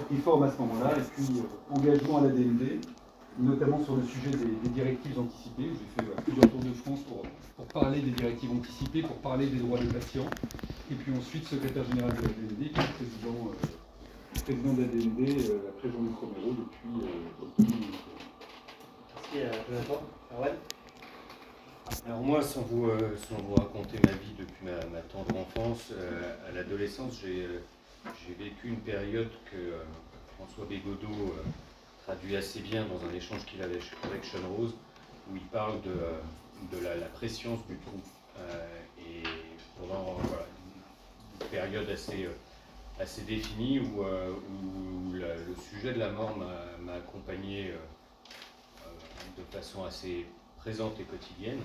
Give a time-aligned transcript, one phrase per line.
[0.00, 2.80] pris forme à ce moment-là, et puis engagement à la DND,
[3.38, 5.70] notamment sur le sujet des, directives anticipées.
[5.72, 7.22] J'ai fait plusieurs tours de France pour,
[7.56, 10.28] pour, parler des directives anticipées, pour parler des droits des patients,
[10.90, 13.50] et puis ensuite secrétaire général de la DND, qui est président,
[14.44, 17.06] président de la DND après Jean-Luc Romero depuis
[17.40, 17.70] octobre
[19.32, 20.02] Merci Jonathan.
[22.06, 26.48] Alors moi, sans vous, euh, sans vous raconter ma vie depuis ma, tendre enfance, euh,
[26.48, 27.58] à l'adolescence, euh,
[28.04, 29.74] j'ai vécu une période que
[30.36, 31.34] François Bégodeau
[32.04, 34.74] traduit assez bien dans un échange qu'il avait avec Sean Rose,
[35.30, 38.00] où il parle de, de la, la, préscience du trou.
[38.98, 39.22] et
[39.78, 40.18] pendant
[41.40, 42.28] une période assez,
[42.98, 47.74] assez définie où, où le sujet de la mort m'a accompagné
[49.36, 50.26] de façon assez
[50.58, 51.60] présente et quotidienne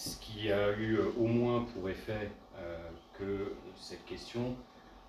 [0.00, 2.78] ce qui a eu euh, au moins pour effet euh,
[3.18, 4.56] que cette question,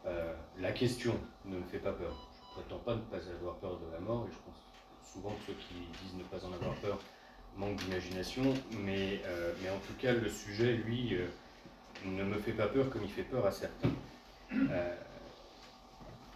[0.06, 1.14] euh, la question
[1.46, 2.16] ne me fait pas peur.
[2.44, 5.32] Je ne prétends pas ne pas avoir peur de la mort, et je pense souvent
[5.32, 7.00] que ceux qui disent ne pas en avoir peur
[7.58, 9.22] manquent d'imagination, mais,
[9.62, 11.18] mais en tout cas, le sujet, lui,
[12.06, 13.92] ne me fait pas peur comme il fait peur à certains.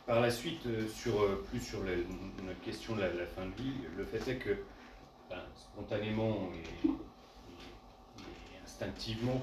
[0.05, 4.29] par la suite, sur, plus sur notre question de la, fin de vie, le fait
[4.29, 4.57] est que
[5.29, 6.89] ben, spontanément et
[8.63, 9.41] instinctivement,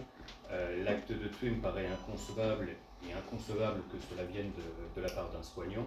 [0.50, 2.70] euh, l'acte de tuer me paraît inconcevable
[3.08, 4.50] et inconcevable que cela vienne
[4.96, 5.86] de, la part d'un soignant.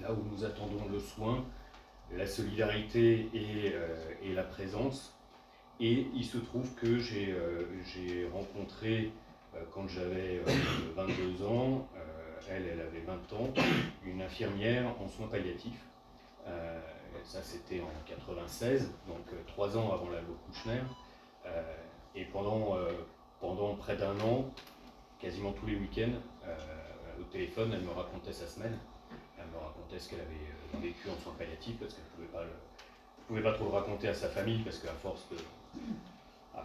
[0.00, 1.44] Là où nous attendons le soin,
[2.12, 5.18] la solidarité et, euh, la présence.
[5.80, 9.12] Et il se trouve que j'ai euh, rencontré,
[9.72, 10.40] quand j'avais
[10.96, 11.88] 22 ans,
[12.50, 13.52] elle, elle avait 20 ans,
[14.04, 15.84] une infirmière en soins palliatifs.
[17.24, 20.82] ça, c'était en 96, donc trois ans avant la loi Kouchner.
[22.16, 22.92] Et pendant, euh,
[23.40, 24.44] pendant près d'un an,
[25.24, 26.54] quasiment tous les week-ends, euh,
[27.18, 28.76] au téléphone, elle me racontait sa semaine.
[29.38, 32.38] Elle me racontait ce qu'elle avait euh, vécu en soins palliatifs parce qu'elle ne pouvait
[32.38, 32.44] pas
[33.26, 35.22] pouvait pas trop le raconter à sa famille parce qu'à force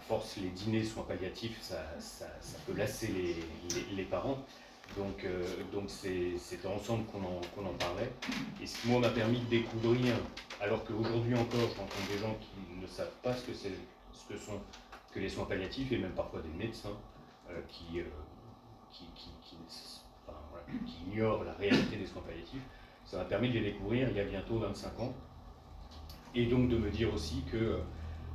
[0.02, 2.26] force les dîners soins palliatifs, ça, ça,
[2.66, 4.38] peut lasser les, les, parents.
[4.98, 5.26] Donc
[5.72, 8.12] donc c'était ensemble qu'on en, en, parlait.
[8.62, 10.16] Et ce qui moi m'a permis de découvrir,
[10.60, 13.68] alors qu'aujourd'hui encore je rencontre des gens qui ne savent pas ce que ce
[14.28, 14.60] que sont
[15.14, 16.98] que les soins palliatifs et même parfois des médecins
[17.52, 18.04] euh, qui, euh,
[18.92, 19.26] qui, qui,
[21.20, 22.62] la réalité des soins palliatifs.
[23.06, 25.14] Ça m'a permis de les découvrir il y a bientôt 25 ans.
[26.34, 27.80] Et donc de me dire aussi que,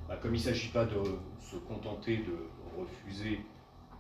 [0.09, 0.99] bah, comme il ne s'agit pas de
[1.41, 2.49] se contenter de
[2.79, 3.41] refuser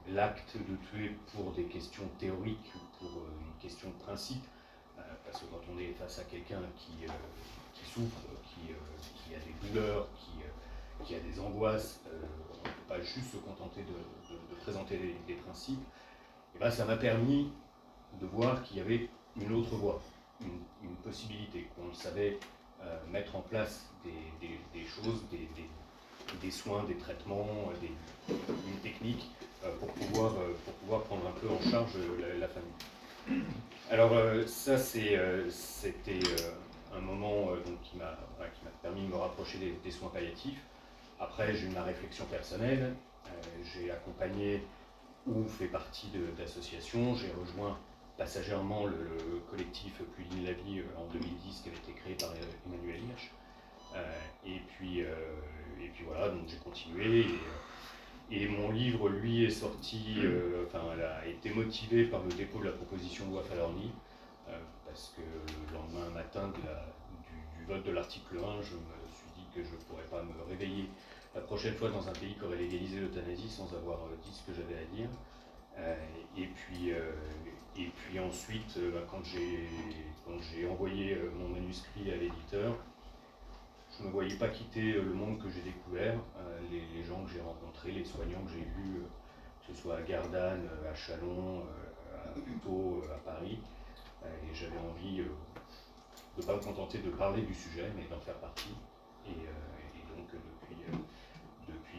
[0.08, 4.44] l'acte de tuer pour des questions théoriques ou pour euh, une question de principe,
[5.24, 7.06] parce que quand on est face à quelqu'un qui,
[7.84, 10.06] souffre, qui, a des douleurs,
[11.02, 15.84] qui a des angoisses, on ne peut pas juste se contenter de, présenter des, principes,
[16.54, 17.50] et ben, ça m'a permis
[18.20, 19.08] de voir qu'il y avait
[19.40, 20.00] une autre voie,
[20.40, 22.38] une, possibilité, qu'on savait
[22.82, 25.22] euh, mettre en place des, choses,
[26.40, 27.92] des, soins, des traitements, des,
[28.28, 29.30] une technique
[29.64, 31.92] euh, pour, pouvoir, euh, pour pouvoir prendre un peu en charge
[32.40, 33.44] la, famille.
[33.90, 34.12] Alors
[34.46, 36.20] ça, c'était
[36.94, 37.48] un moment
[37.82, 38.16] qui m'a
[38.82, 40.60] permis de me rapprocher des soins palliatifs.
[41.20, 42.94] Après, j'ai eu ma réflexion personnelle.
[43.26, 43.30] Euh,
[43.62, 44.62] j'ai accompagné
[45.26, 47.14] ou fait partie d'associations.
[47.14, 47.78] J'ai rejoint
[48.16, 52.30] passagèrement le, collectif Plus digne la vie euh, en 2010 qui avait été créé par
[52.30, 53.30] euh, Emmanuel Hirsch.
[54.46, 57.26] et, puis, et puis voilà, donc j'ai continué.
[58.30, 60.16] Et, mon livre, lui, est sorti,
[60.66, 63.92] enfin, a été motivé par le dépôt de la proposition de loi Falorni,
[64.86, 69.46] parce que le lendemain matin du, du, vote de l'article 1, je me suis dit
[69.54, 70.88] que je ne pourrais pas me réveiller
[71.34, 74.46] la prochaine fois dans un pays qui aurait légalisé l'euthanasie sans avoir euh, dit ce
[74.46, 75.08] que j'avais à dire.
[75.78, 75.96] Euh,
[76.36, 77.10] et, puis, euh,
[77.76, 82.76] et puis ensuite, bah, quand j'ai envoyé mon manuscrit à l'éditeur,
[83.90, 86.18] je ne me voyais pas quitter le monde que j'ai découvert,
[86.70, 89.02] les, gens que j'ai rencontrés, les soignants que j'ai vus,
[89.60, 91.62] que ce soit à Gardanne, à Chalon,
[92.12, 93.60] à Puteaux, à Paris.
[94.24, 95.28] et j'avais envie de
[96.38, 98.74] ne pas me contenter de parler du sujet, mais d'en faire partie.
[99.26, 100.28] Et, donc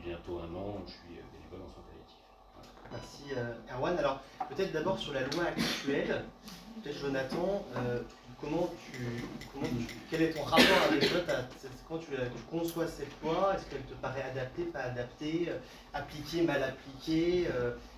[0.05, 2.91] bientôt un an, je suis euh, bénévole en soins palliatifs.
[2.91, 3.97] Merci euh, Erwan.
[3.97, 6.23] Alors peut-être d'abord sur la loi actuelle,
[6.83, 8.01] peut-être Jonathan, euh,
[8.39, 9.03] comment, tu,
[9.51, 9.65] comment
[10.11, 11.21] quel est ton rapport avec toi?
[11.89, 12.11] Quand tu,
[12.51, 15.49] conçois cette loi, est-ce qu'elle te paraît adaptée, pas adaptée,
[15.93, 17.47] appliquée, mal appliquée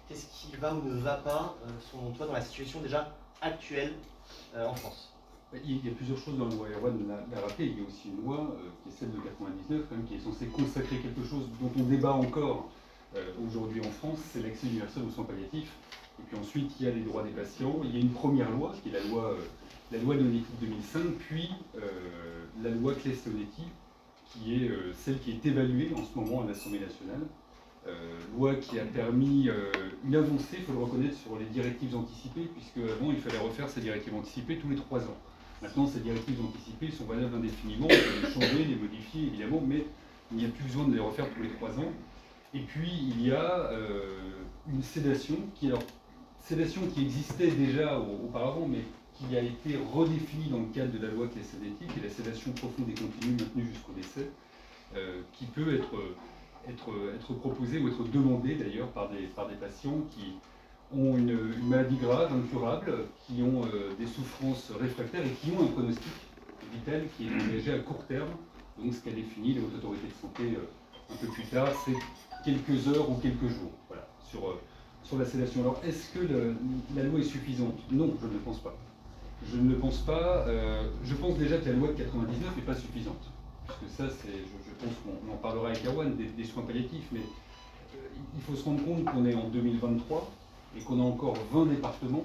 [0.08, 1.56] Qu'est-ce qui va ou ne va pas,
[1.92, 3.94] selon toi, dans la situation déjà actuelle
[4.56, 5.17] en France?
[5.54, 6.68] Il y a plusieurs choses dans la loi.
[6.76, 9.82] Erwan l'a rappelé, il y a aussi une loi euh, qui est celle de 99,
[10.08, 12.70] qui est censée consacrer quelque chose dont on débat encore
[13.16, 15.72] euh, aujourd'hui en France, c'est l'accès universel aux soins palliatifs.
[16.20, 17.80] Et puis ensuite, il y a les droits des patients.
[17.84, 19.38] Il y a une première loi, qui est la loi
[19.90, 21.50] la loi Donetti 2005, puis
[22.62, 23.64] la loi Claes-Leonetti,
[24.26, 27.22] qui est celle qui est évaluée en ce moment à l'Assemblée nationale.
[28.36, 29.50] loi qui a permis
[30.04, 33.70] une avancée, il faut le reconnaître, sur les directives anticipées, puisque avant il fallait refaire
[33.70, 35.18] ces directives anticipées tous les trois ans.
[35.62, 39.86] Maintenant, ces directives anticipées sont valables indéfiniment, on peut les changer, les modifier évidemment, mais
[40.32, 41.92] il n'y a plus besoin de les refaire tous les trois ans.
[42.54, 43.72] Et puis, il y a
[44.72, 45.84] une sédation qui, alors,
[46.40, 48.84] sédation qui existait déjà auparavant, mais
[49.18, 52.90] qui a été redéfinie dans le cadre de la loi qui est la sédation profonde
[52.90, 54.30] et continue maintenue jusqu'au décès,
[54.96, 55.96] euh, qui peut être,
[56.70, 60.36] être, être proposée ou être demandée d'ailleurs par des, par des patients qui
[60.96, 62.94] ont une, maladie grave, incurable,
[63.26, 66.14] qui ont euh, des souffrances réfractaires et qui ont un pronostic
[66.72, 68.30] vital qui est engagé à court terme.
[68.78, 71.96] Donc ce qu'a défini les hautes autorités de santé euh, un peu plus tard, c'est
[72.46, 74.60] quelques heures ou quelques jours voilà, sur,
[75.04, 75.62] sur la sédation.
[75.62, 76.56] Alors, est-ce que
[76.96, 77.80] la loi est suffisante?
[77.92, 78.76] Non, je ne le pense pas.
[79.46, 80.46] Je ne le pense pas.
[80.48, 83.32] Euh, je pense déjà que la loi de 99 n'est pas suffisante.
[83.66, 87.20] Parce que ça, c'est, je, pense qu'on en parlera avec Erwan, des, soins palliatifs, mais
[87.20, 87.98] euh,
[88.36, 90.32] il faut se rendre compte qu'on est en 2023
[90.78, 92.24] et qu'on a encore 20 départements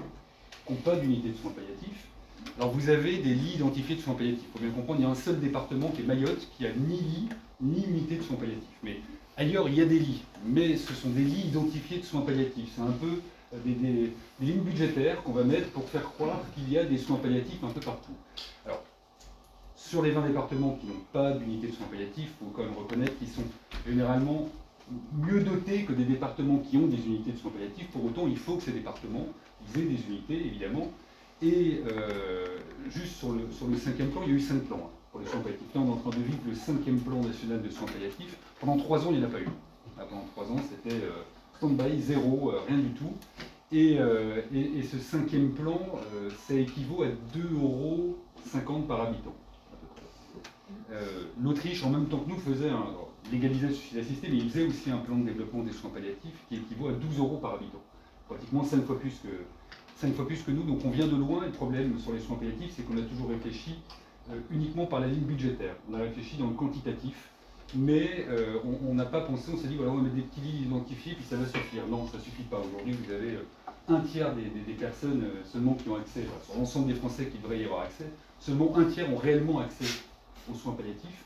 [0.66, 2.06] qui n'ont pas d'unité de soins palliatifs.
[2.58, 4.44] Alors vous avez des lits identifiés de soins palliatifs.
[4.48, 6.72] Il faut bien comprendre, il y a un seul département qui est Mayotte qui a
[6.72, 7.28] ni lit
[7.60, 8.78] ni unité de soins palliatifs.
[8.82, 9.00] Mais
[9.36, 12.70] Ailleurs, il y a des lits, mais ce sont des lits identifiés de soins palliatifs.
[12.76, 13.20] C'est un peu
[13.54, 17.16] euh, des, lignes budgétaires qu'on va mettre pour faire croire qu'il y a des soins
[17.16, 18.12] palliatifs un peu partout.
[18.66, 18.82] Alors,
[19.74, 22.76] sur les 20 départements qui n'ont pas d'unité de soins palliatifs, il faut quand même
[22.76, 23.44] reconnaître qu'ils sont
[23.86, 24.48] généralement
[25.14, 27.88] mieux dotés que des départements qui ont des unités de soins palliatifs.
[27.88, 29.26] Pour autant, il faut que ces départements
[29.76, 30.90] aient des unités, évidemment.
[31.40, 32.58] Et euh,
[32.88, 34.76] juste sur le, cinquième plan, il y a eu cinq plans.
[34.84, 35.66] Hein pour les soins palliatifs.
[35.74, 38.36] On est en train de vivre le cinquième plan national de soins palliatifs.
[38.58, 39.48] Pendant trois ans, il n'y en a pas eu.
[39.96, 41.22] pendant trois ans, c'était euh,
[41.58, 43.12] stand-by, zéro, euh, rien du tout.
[43.74, 45.80] Euh, et, ce cinquième plan,
[46.46, 48.18] ça équivaut à 2,50 euros
[48.88, 49.34] par habitant.
[51.40, 52.84] L'Autriche, en même temps que nous, faisait un,
[53.30, 56.44] légalisait le suicide assisté, mais il faisait aussi un plan de développement des soins palliatifs
[56.48, 57.82] qui équivaut à 12 euros par habitant.
[58.28, 59.28] Pratiquement 5 fois plus que,
[59.96, 60.64] 5 fois plus que nous.
[60.64, 61.44] Donc on vient de loin.
[61.44, 63.76] Le problème sur les soins palliatifs, c'est qu'on a toujours réfléchi
[64.30, 65.76] euh, uniquement par la ligne budgétaire.
[65.90, 67.30] On a réfléchi dans le quantitatif,
[67.74, 68.58] mais euh,
[68.88, 71.14] on n'a pas pensé, on s'est dit voilà, on va mettre des petits lits identifiés,
[71.14, 71.86] puis ça va suffire.
[71.88, 72.58] Non, ça ne suffit pas.
[72.58, 73.44] Aujourd'hui, vous avez euh,
[73.88, 77.64] un tiers des, personnes seulement qui ont accès, sur l'ensemble des Français qui devraient y
[77.64, 78.06] avoir accès,
[78.38, 79.84] seulement un tiers ont réellement accès
[80.50, 81.24] aux soins palliatifs.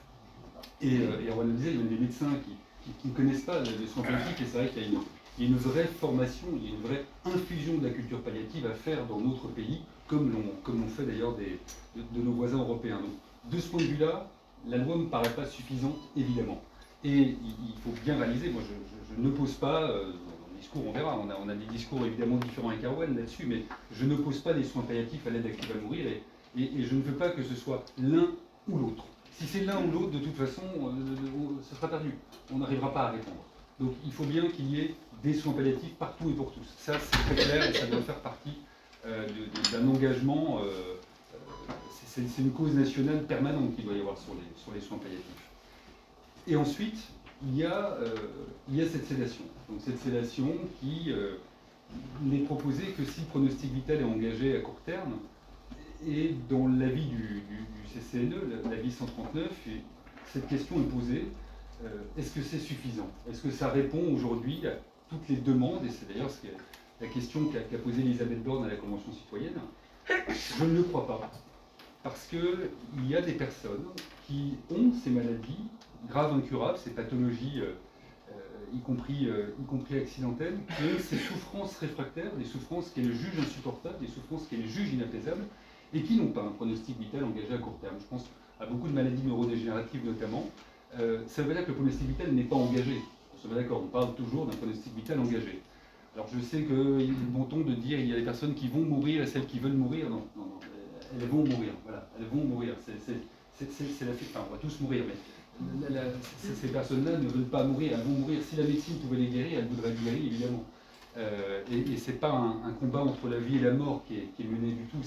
[0.80, 3.86] Et, et on le disait, il y a des médecins qui, ne connaissent pas les
[3.86, 4.98] soins palliatifs, et c'est vrai qu'il y a une,
[5.38, 8.20] il y a une vraie formation, il y a une vraie infusion de la culture
[8.22, 11.44] palliative à faire dans notre pays, comme l'ont fait d'ailleurs de,
[11.96, 13.00] de, nos voisins européens.
[13.00, 14.30] Donc, de ce point de vue-là,
[14.66, 16.62] la loi ne me paraît pas suffisante, évidemment.
[17.04, 20.92] Et il, faut bien réaliser, moi je, ne pose pas, euh, dans le discours on
[20.92, 24.16] verra, on a, on a, des discours évidemment différents avec Arwen là-dessus, mais je ne
[24.16, 26.22] pose pas des soins palliatifs à l'aide active à mourir, et,
[26.58, 28.28] et, je ne veux pas que ce soit l'un
[28.68, 29.04] ou l'autre.
[29.38, 30.90] Si c'est l'un ou l'autre, de toute façon, euh,
[31.68, 32.14] ce sera perdu.
[32.52, 33.44] On n'arrivera pas à répondre.
[33.78, 36.66] Donc il faut bien qu'il y ait des soins palliatifs partout et pour tous.
[36.78, 38.56] Ça, c'est très clair et ça doit faire partie
[39.04, 39.26] euh,
[39.72, 40.60] d'un engagement.
[40.60, 40.94] Euh,
[42.08, 45.50] c'est une cause nationale permanente qu'il doit y avoir sur les, sur les soins palliatifs.
[46.46, 46.98] Et ensuite,
[47.46, 47.94] il y, a,
[48.70, 49.44] il y a cette sédation.
[49.68, 50.50] Donc cette sédation
[50.80, 51.12] qui
[52.22, 55.18] n'est proposée que si le pronostic vital est engagé à court terme.
[56.06, 57.42] Et dans l'avis du,
[57.94, 58.34] CCNE,
[58.70, 59.50] l'avis 139,
[60.26, 61.28] cette question est posée.
[62.16, 63.08] Est-ce que c'est suffisant?
[63.30, 64.72] Est-ce que ça répond aujourd'hui à
[65.08, 66.30] toutes les demandes, et c'est d'ailleurs
[67.00, 69.58] la question qu'a posée Elisabeth Borne à la Convention citoyenne,
[70.08, 71.30] je ne le crois pas.
[72.02, 72.70] Parce qu'il
[73.08, 73.86] y a des personnes
[74.26, 75.68] qui ont ces maladies
[76.08, 77.72] graves, incurables, ces pathologies, euh,
[78.30, 83.40] euh, y, compris, euh, y compris accidentelles, qui ces souffrances réfractaires, des souffrances qu'elles jugent
[83.40, 85.44] insupportables, des souffrances qu'elles jugent inapaisables,
[85.94, 87.96] et qui n'ont pas un pronostic vital engagé à court terme.
[87.98, 88.26] Je pense
[88.60, 90.46] à beaucoup de maladies neurodégénératives notamment.
[91.26, 92.96] ça veut dire que le pronostic vital n'est pas engagé
[93.54, 95.60] d'accord, on parle toujours d'un pronostic vital engagé.
[96.14, 98.68] Alors je sais qu'il est bon ton de dire il y a des personnes qui
[98.68, 100.08] vont mourir et celles qui veulent mourir.
[100.08, 100.46] Non, non,
[101.12, 101.72] elles vont mourir.
[101.84, 102.74] Voilà, elles vont mourir.
[102.84, 105.14] C'est la enfin, on va tous mourir, mais
[106.54, 107.92] ces personnes-là ne veulent pas mourir.
[107.94, 108.40] Elles vont mourir.
[108.42, 110.64] Si la médecine pouvait les guérir, elle voudrait les guérir, évidemment.
[111.18, 114.44] Euh, et, et c'est pas un, combat entre la vie et la mort qui est,
[114.44, 114.98] mené du tout.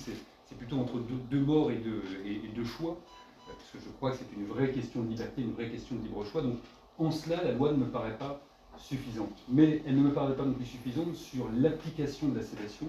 [0.50, 2.98] C'est plutôt entre deux, morts et deux, choix.
[3.46, 6.02] Parce que je crois que c'est une vraie question de liberté, une vraie question de
[6.02, 6.42] libre choix.
[6.42, 6.58] Donc
[6.98, 8.42] en cela, la loi ne me paraît pas
[8.78, 9.38] suffisante.
[9.48, 12.88] Mais elle ne me paraît pas non plus suffisante sur l'application de la sédation,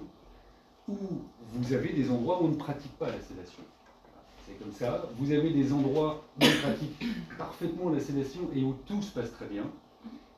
[0.87, 0.97] où
[1.53, 3.63] vous avez des endroits où on ne pratique pas la sédation.
[4.45, 5.07] C'est comme ça.
[5.17, 7.05] Vous avez des endroits où on pratique
[7.37, 9.65] parfaitement la sédation et où tout se passe très bien.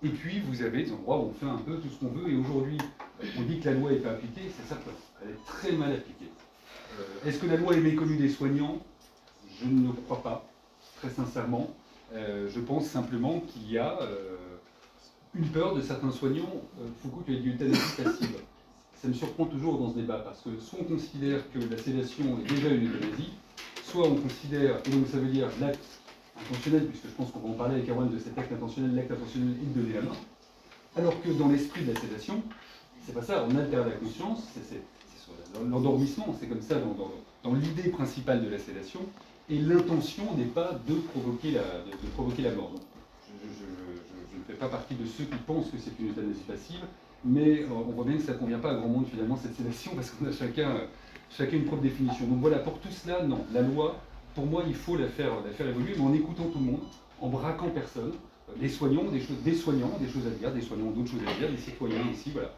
[0.03, 2.29] Et puis vous avez des endroits où on fait un peu tout ce qu'on veut.
[2.29, 2.77] Et aujourd'hui,
[3.39, 4.91] on dit que la loi n'est pas appliquée, c'est certain.
[5.23, 6.29] Elle est très mal appliquée.
[6.99, 8.79] Euh, Est-ce que la loi est méconnue des soignants?
[9.61, 10.45] Je ne le crois pas,
[10.97, 11.69] très sincèrement.
[12.13, 14.37] Euh, je pense simplement qu'il y a euh,
[15.35, 16.61] une peur de certains soignants.
[16.79, 18.37] Euh, Foucault qui a dit euthanasie passive.
[19.01, 22.39] Ça me surprend toujours dans ce débat parce que soit on considère que la sédation
[22.39, 23.31] est déjà une euthanasie,
[23.83, 25.83] soit on considère, et donc ça veut dire l'acte
[26.39, 29.11] intentionnel, puisque je pense qu'on va en parler avec Erwan de cet acte intentionnel, l'acte
[29.11, 30.15] intentionnel est de donner la main,
[30.95, 32.41] alors que dans l'esprit de la sédation,
[33.05, 34.81] c'est pas ça, on altère la conscience, c'est
[35.69, 36.75] l'endormissement, c'est comme ça
[37.43, 39.01] dans, l'idée principale de la sédation,
[39.49, 42.71] et l'intention n'est pas de provoquer la, de, provoquer la mort.
[43.27, 46.81] Je, ne fais pas partie de ceux qui pensent que c'est une euthanasie passive,
[47.25, 49.55] mais euh, on voit bien que ça ne convient pas à grand monde finalement cette
[49.55, 50.85] sédation, parce qu'on a chacun, euh,
[51.29, 52.25] chacun une propre définition.
[52.27, 53.97] Donc voilà, pour tout cela, non, la loi,
[54.35, 56.81] pour moi, il faut la faire, la faire évoluer, mais en écoutant tout le monde,
[57.21, 58.13] en braquant personne,
[58.49, 61.39] euh, les soignants, des, des soignants, des choses à dire, des soignants d'autres choses à
[61.39, 62.53] dire, des citoyens ici, voilà.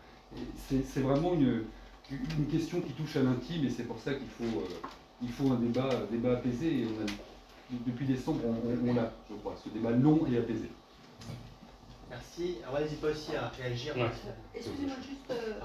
[0.67, 1.63] C'est vraiment une,
[2.12, 4.88] une question qui touche à l'intime et c'est pour ça qu'il faut, euh,
[5.21, 6.81] il faut un débat, un débat apaisé.
[6.81, 10.38] Et on a- depuis décembre, on, on- on l'a, je crois, ce débat long et
[10.38, 10.69] apaisé.
[12.09, 12.57] Merci.
[12.63, 13.95] Alors n'hésite pas aussi à réagir.
[13.97, 14.09] Ouais.
[14.53, 15.59] Excusez-moi, juste, euh.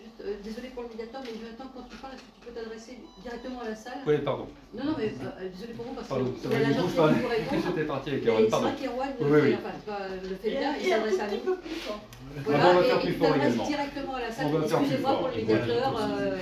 [0.00, 2.54] Juste euh, désolé pour le médiateur, mais Jonathan, quand tu parles, est-ce que tu peux
[2.56, 4.46] t'adresser directement à la salle Oui, pardon.
[4.72, 6.62] Non, non, mais euh, désolé pour vous parce Pardon, que c'est il y a vrai,
[6.62, 7.16] la du coup, je gentillesse parlais.
[7.16, 7.62] de vous répondre.
[7.68, 8.66] J'étais parti avec Erwan, c'est pardon.
[8.68, 9.52] vrai qu'Erwan Oui, oui.
[9.60, 11.38] enfin, c'est le fait bien, il s'adresse à nous.
[11.44, 12.00] peu plus fort.
[12.44, 13.64] Voilà, on va et faire et plus fort également.
[13.66, 14.46] directement à la On salle.
[14.48, 15.18] va faire plus Excusez-moi fort.
[15.20, 15.90] pour le médiateur.
[16.00, 16.36] euh,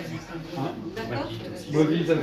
[0.96, 1.28] D'accord
[2.06, 2.20] ça va.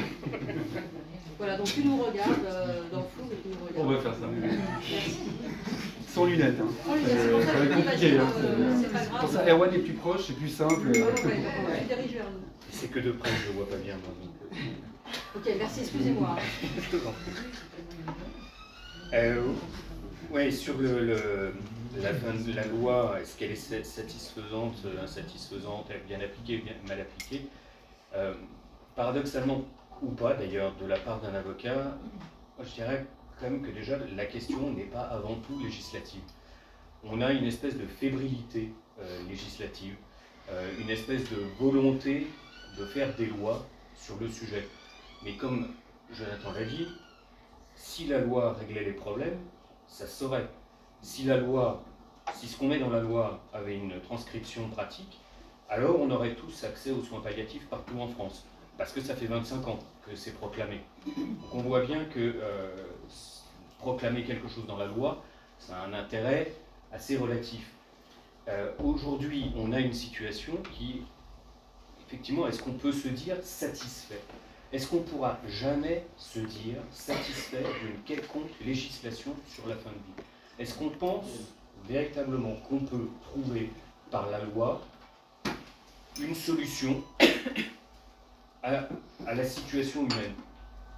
[1.38, 4.04] Voilà, donc tu nous regardes euh, dans le flou, mais tu nous On regardes.
[4.06, 4.28] va faire ça.
[4.32, 5.20] Merci.
[6.18, 6.56] Sans lunettes.
[6.60, 6.68] Hein.
[6.84, 8.18] Ça va être compliqué.
[8.18, 8.26] hein.
[8.82, 10.88] c'est pour ça, Erwan est plus proche, c'est plus simple.
[10.90, 11.44] Ouais, ouais.
[12.72, 14.14] C'est que de près, je vois pas bien moi.
[14.20, 14.32] donc,
[15.36, 16.36] Ok, merci, excusez-moi.
[19.14, 19.42] Euh,
[20.32, 21.54] ouais, sur le, le-
[22.02, 27.00] la, fin de la loi, est-ce qu'elle est sa- satisfaisante, insatisfaisante, bien appliquée, bien mal
[27.00, 27.48] appliquée?
[28.16, 28.34] Euh,
[28.98, 29.64] Paradoxalement,
[30.02, 31.96] ou pas d'ailleurs, de la part d'un avocat,
[32.62, 33.06] je dirais
[33.40, 36.22] quand même que déjà la question n'est pas avant tout législative.
[37.04, 39.96] On a une espèce de fébrilité euh, législative,
[40.50, 42.28] euh, une espèce de volonté
[42.78, 43.66] de faire des lois
[43.96, 44.68] sur le sujet.
[45.24, 45.68] Mais comme
[46.12, 46.88] Jonathan l'a dit,
[47.76, 49.40] si la loi réglait les problèmes,
[49.88, 50.48] ça se saurait.
[51.02, 51.84] Si la loi,
[52.34, 55.20] si ce qu'on met dans la loi avait une transcription pratique,
[55.70, 58.46] alors on aurait tous accès aux soins palliatifs partout en France.
[58.78, 60.82] Parce que ça fait 25 ans que c'est proclamé.
[61.06, 62.76] Donc on voit bien que euh,
[63.80, 65.24] proclamer quelque chose dans la loi,
[65.60, 66.54] ça a un intérêt
[66.92, 67.72] assez relatif.
[68.48, 71.02] Euh, Aujourd'hui, on a une situation qui,
[72.06, 74.22] effectivement, est-ce qu'on peut se dire satisfait?
[74.72, 80.24] Est-ce qu'on pourra jamais se dire satisfait d'une quelconque législation sur la fin de vie?
[80.60, 81.26] Est-ce qu'on pense
[81.88, 83.72] véritablement qu'on peut trouver
[84.12, 84.82] par la loi
[86.20, 87.04] une solution
[89.26, 90.34] à, la situation humaine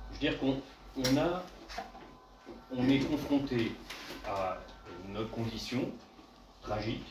[0.09, 0.55] Je veux dire qu'on
[2.89, 3.71] est confronté
[4.27, 4.57] à
[5.09, 5.89] notre condition
[6.61, 7.05] tragique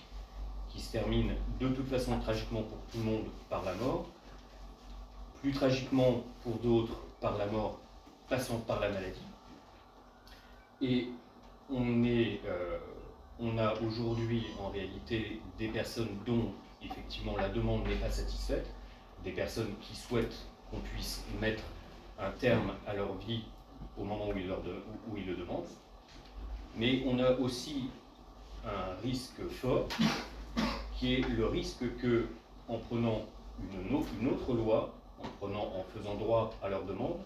[0.69, 4.07] qui se termine de toute façon tragiquement pour tout le monde par la mort,
[5.41, 7.79] plus tragiquement pour d'autres par la mort
[8.29, 9.23] passant par la maladie.
[10.81, 11.09] Et
[11.71, 12.79] on, euh,
[13.41, 18.67] on a aujourd'hui en réalité des personnes dont effectivement la demande n'est pas satisfaite,
[19.29, 21.63] des personnes qui souhaitent qu'on puisse mettre
[22.19, 23.43] un terme à leur vie
[23.99, 24.83] au moment où ils, leur de-
[25.17, 25.67] ils le demandent.
[26.77, 27.91] Mais on a aussi
[28.65, 29.89] un risque fort
[30.95, 32.27] qui est le risque que,
[32.69, 33.23] en prenant
[33.83, 37.19] une autre loi, en, prenant, en faisant droit à leur demande,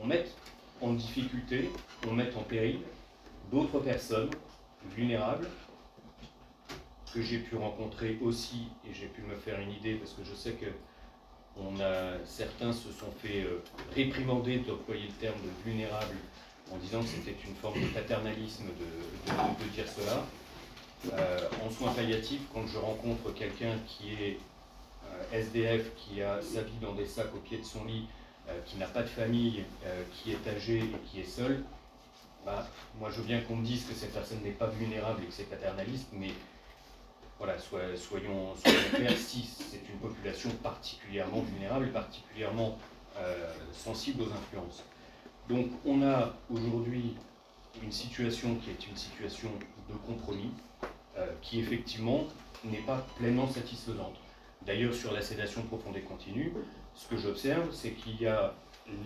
[0.00, 0.34] on mette
[0.80, 1.70] en difficulté,
[2.08, 2.80] on mette en péril
[3.50, 4.30] d'autres personnes
[4.96, 5.48] vulnérables
[7.12, 10.34] que j'ai pu rencontrer aussi et j'ai pu me faire une idée parce que je
[10.34, 10.66] sais que
[11.60, 13.62] on a, certains se sont fait euh,
[13.94, 16.16] réprimander d'employer le terme de vulnérable
[16.72, 20.24] en disant que c'était une forme de paternalisme de, dire cela.
[21.12, 24.38] Euh, en soins palliatifs, quand je rencontre quelqu'un qui est
[25.06, 28.06] euh, SDF, qui a sa vie dans des sacs au pied de son lit,
[28.66, 29.62] qui n'a pas de famille,
[30.12, 31.62] qui est âgé et qui est seul,
[32.44, 32.66] bah,
[32.98, 35.48] moi je bien qu'on me dise que cette personne n'est pas vulnérable et que c'est
[35.48, 36.30] paternaliste, mais
[37.40, 38.52] voilà, soyons
[38.94, 42.78] clairs, si c'est une population particulièrement vulnérable et particulièrement
[43.16, 44.84] euh, sensible aux influences.
[45.48, 47.16] Donc on a aujourd'hui
[47.82, 49.48] une situation qui est une situation
[49.88, 50.50] de compromis,
[51.16, 52.24] euh, qui effectivement
[52.62, 54.16] n'est pas pleinement satisfaisante.
[54.66, 56.52] D'ailleurs, sur la sédation profonde et continue,
[56.94, 58.52] ce que j'observe, c'est qu'il y a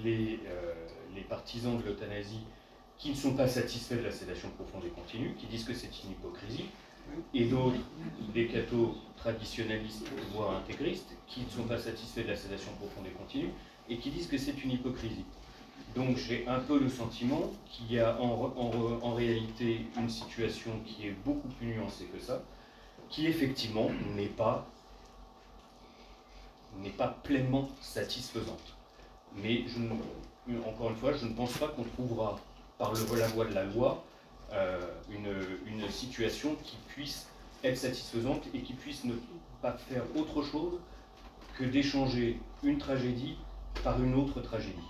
[0.03, 0.75] les, euh,
[1.15, 2.43] les partisans de l'euthanasie
[2.99, 6.03] qui ne sont pas satisfaits de la sédation profonde et continue, qui disent que c'est
[6.03, 6.67] une hypocrisie,
[7.33, 7.77] et d'autres,
[8.33, 13.11] des cathos traditionnalistes, voire intégristes, qui ne sont pas satisfaits de la sédation profonde et
[13.11, 13.51] continue,
[13.89, 15.25] et qui disent que c'est une hypocrisie.
[15.95, 21.15] Donc j'ai un peu le sentiment qu'il y a en, réalité une situation qui est
[21.25, 22.43] beaucoup plus nuancée que ça,
[23.09, 24.67] qui effectivement n'est pas,
[26.81, 28.75] n'est pas pleinement satisfaisante.
[29.37, 29.79] Mais je,
[30.67, 32.39] encore une fois, je ne pense pas qu'on trouvera
[32.77, 34.05] par le, la voie de la loi
[35.11, 35.35] une,
[35.67, 37.27] une situation qui puisse
[37.65, 39.15] être satisfaisante et qui puisse ne
[39.63, 40.79] pas faire autre chose
[41.59, 43.37] que d'échanger une tragédie
[43.83, 44.89] par une autre tragédie.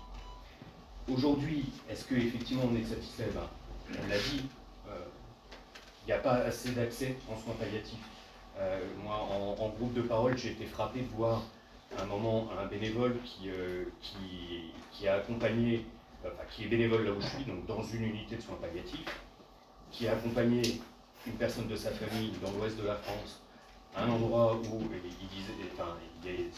[1.12, 3.28] Aujourd'hui, est-ce qu'effectivement on est satisfait?
[3.34, 3.42] Ben,
[4.02, 4.40] On l'a dit,
[4.87, 5.04] il euh,
[6.06, 7.99] n'y a pas assez d'accès en soins palliatifs.
[8.58, 11.42] Euh, moi, en, groupe de parole, j'ai été frappé de voir
[11.99, 13.84] un moment un bénévole qui, euh,
[14.92, 15.84] qui, a accompagné,
[16.50, 19.04] qui est bénévole là où je suis, donc dans une unité de soins palliatifs,
[19.94, 20.80] qui a accompagné
[21.26, 23.40] une personne de sa famille dans l'ouest de la France
[23.94, 26.50] à un endroit où il, disait,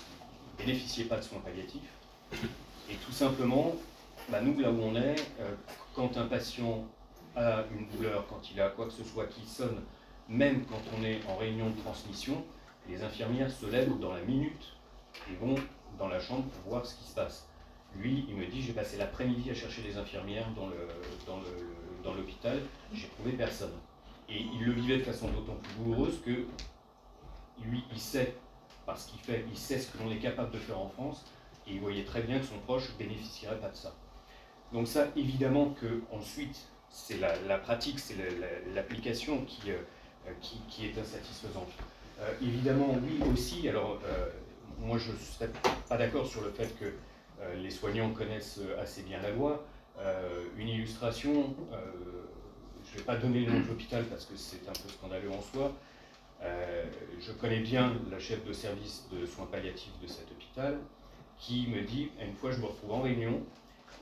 [0.58, 1.82] bénéficiait pas de soins palliatifs.
[2.90, 3.74] Et tout simplement,
[4.30, 5.54] bah, nous, là où on est, euh,
[5.94, 6.86] quand un patient
[7.36, 9.82] a une douleur, quand il a quoi que ce soit qui sonne,
[10.28, 12.42] même quand on est en réunion de transmission,
[12.88, 14.76] les infirmières se lèvent dans la minute
[15.30, 15.56] et vont
[15.98, 17.46] dans la chambre pour voir ce qui se passe.
[17.96, 20.76] Lui, il me dit, j'ai passé l'après-midi à chercher les infirmières dans, le,
[21.26, 21.46] dans, le,
[22.04, 22.60] dans l'hôpital,
[22.92, 23.72] j'ai trouvé personne.
[24.28, 26.46] Et il le vivait de façon d'autant plus douloureuse que
[27.64, 28.34] lui, il sait,
[28.84, 31.24] parce qu'il fait, il sait ce que l'on est capable de faire en France,
[31.66, 33.94] et il voyait très bien que son proche ne bénéficierait pas de ça.
[34.72, 38.16] Donc ça, évidemment que ensuite, c'est la, pratique, c'est
[38.74, 39.76] l'application qui, euh,
[40.40, 41.68] qui, qui, est insatisfaisante.
[42.20, 44.28] Euh, évidemment, oui aussi, alors euh,
[44.78, 45.50] moi je ne serais
[45.88, 46.92] pas d'accord sur le fait que
[47.58, 49.62] les soignants connaissent assez bien la loi.
[50.58, 51.54] Une illustration,
[52.84, 55.30] je ne vais pas donner le nom de l'hôpital parce que c'est un peu scandaleux
[55.30, 55.72] en soi.
[56.42, 60.78] je connais bien la chef de service de soins palliatifs de cet hôpital
[61.38, 63.42] qui me dit, une fois je me retrouve en réunion,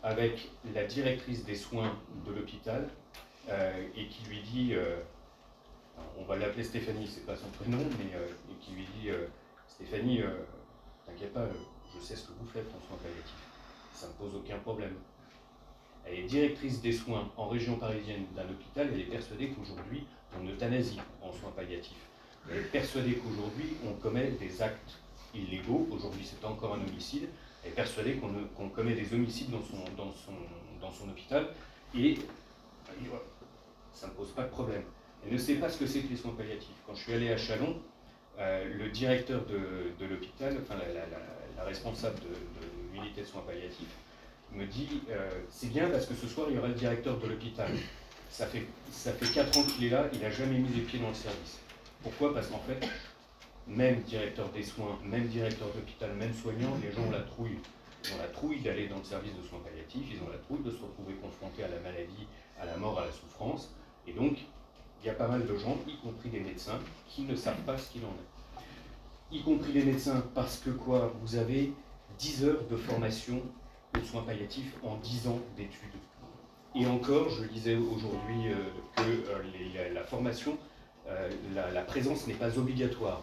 [0.02, 1.96] avec la directrice des soins
[2.26, 2.88] de l'hôpital
[3.48, 5.00] euh, et qui lui dit, euh,
[6.18, 8.26] on va l'appeler Stéphanie, c'est pas son prénom, mais euh,
[8.60, 9.10] qui lui dit
[9.68, 10.22] Stéphanie,
[11.06, 11.46] t'inquiète pas,
[11.94, 13.34] je sais ce que vous faites en soins palliatifs,
[13.92, 14.94] ça ne me pose aucun problème.
[16.06, 20.04] Elle est directrice des soins en région parisienne d'un hôpital, elle est persuadée qu'aujourd'hui
[20.38, 21.96] on euthanasie en soins palliatifs.
[22.50, 24.98] Elle est persuadée qu'aujourd'hui on commet des actes
[25.34, 27.28] illégaux, aujourd'hui c'est encore un homicide,
[27.66, 28.20] est persuadé
[28.56, 29.62] qu'on commet des homicides dans
[30.92, 31.48] son, hôpital
[31.96, 32.18] et
[33.92, 34.82] ça ne pose pas de problème.
[35.24, 36.76] Elle ne sait pas ce que c'est que les soins palliatifs.
[36.86, 37.76] Quand je suis allé à Chalon,
[38.38, 43.94] euh, le directeur de, de l'hôpital, enfin la, responsable de, l'unité de soins palliatifs,
[44.54, 47.26] me dit euh, c'est bien parce que ce soir il y aura le directeur de
[47.26, 47.70] l'hôpital.
[48.30, 50.98] Ça fait, ça fait 4 ans qu'il est là, il n'a jamais mis les pieds
[50.98, 51.60] dans le service.
[52.02, 52.34] Pourquoi?
[52.34, 52.84] Parce qu'en fait,
[53.66, 57.58] même directeur des soins, même directeur d'hôpital, même soignant, les gens ont la trouille.
[58.04, 60.62] Ils ont la trouille d'aller dans le service de soins palliatifs, ils ont la trouille
[60.62, 62.26] de se retrouver confrontés à la maladie,
[62.60, 63.74] à la mort, à la souffrance.
[64.06, 64.38] Et donc,
[65.02, 67.78] il y a pas mal de gens, y compris des médecins, qui ne savent pas
[67.78, 69.36] ce qu'il en est.
[69.36, 71.14] Y compris les médecins, parce que quoi?
[71.22, 71.72] Vous avez
[72.18, 73.40] 10 heures de formation
[73.96, 75.90] aux soins palliatifs en 10 ans d'études.
[76.76, 78.56] Et encore, je disais aujourd'hui euh,
[78.96, 80.58] que euh, la, formation,
[81.08, 83.22] euh, la présence n'est pas obligatoire.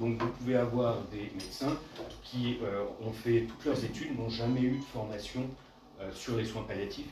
[0.00, 1.76] Donc vous pouvez avoir des médecins
[2.22, 2.58] qui
[3.02, 5.48] ont fait toutes leurs études, n'ont jamais eu de formation
[6.12, 7.10] sur les soins palliatifs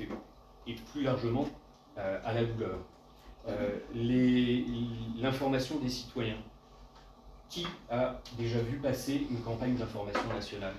[0.67, 1.49] et, plus largement
[1.97, 2.79] à la douleur.
[5.19, 6.37] L'information des citoyens.
[7.49, 10.75] Qui a déjà vu passer une campagne d'information nationale?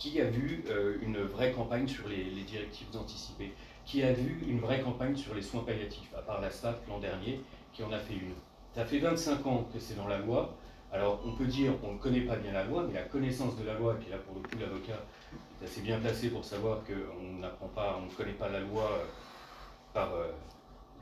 [0.00, 0.64] Qui a vu
[1.02, 3.52] une vraie campagne sur les, directives anticipées
[3.84, 6.98] Qui a vu une vraie campagne sur les soins palliatifs, à part la STAP l'an
[6.98, 7.42] dernier,
[7.74, 8.32] qui en a fait une
[8.74, 10.56] Ça fait 25 ans que c'est dans la loi.
[10.90, 13.64] Alors on peut dire qu'on ne connaît pas bien la loi, mais la connaissance de
[13.66, 15.04] la loi, qui est là pour le coup l'avocat
[15.60, 18.84] est assez bien placé pour savoir qu'on n'apprend pas, on ne connaît pas la loi
[18.84, 19.04] euh,
[19.92, 20.32] par euh,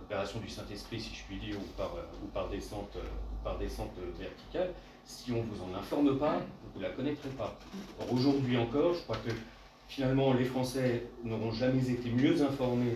[0.01, 2.99] l'opération du Saint-Esprit, si je puis dire, ou euh, ou par, descente,
[3.45, 4.75] par descente verticale.
[5.09, 6.39] Si on ne vous en informe pas,
[6.75, 7.59] vous ne la connaîtrez pas.
[8.13, 9.31] aujourd'hui encore, je crois que
[9.89, 12.95] finalement les Français n'auront jamais été mieux informés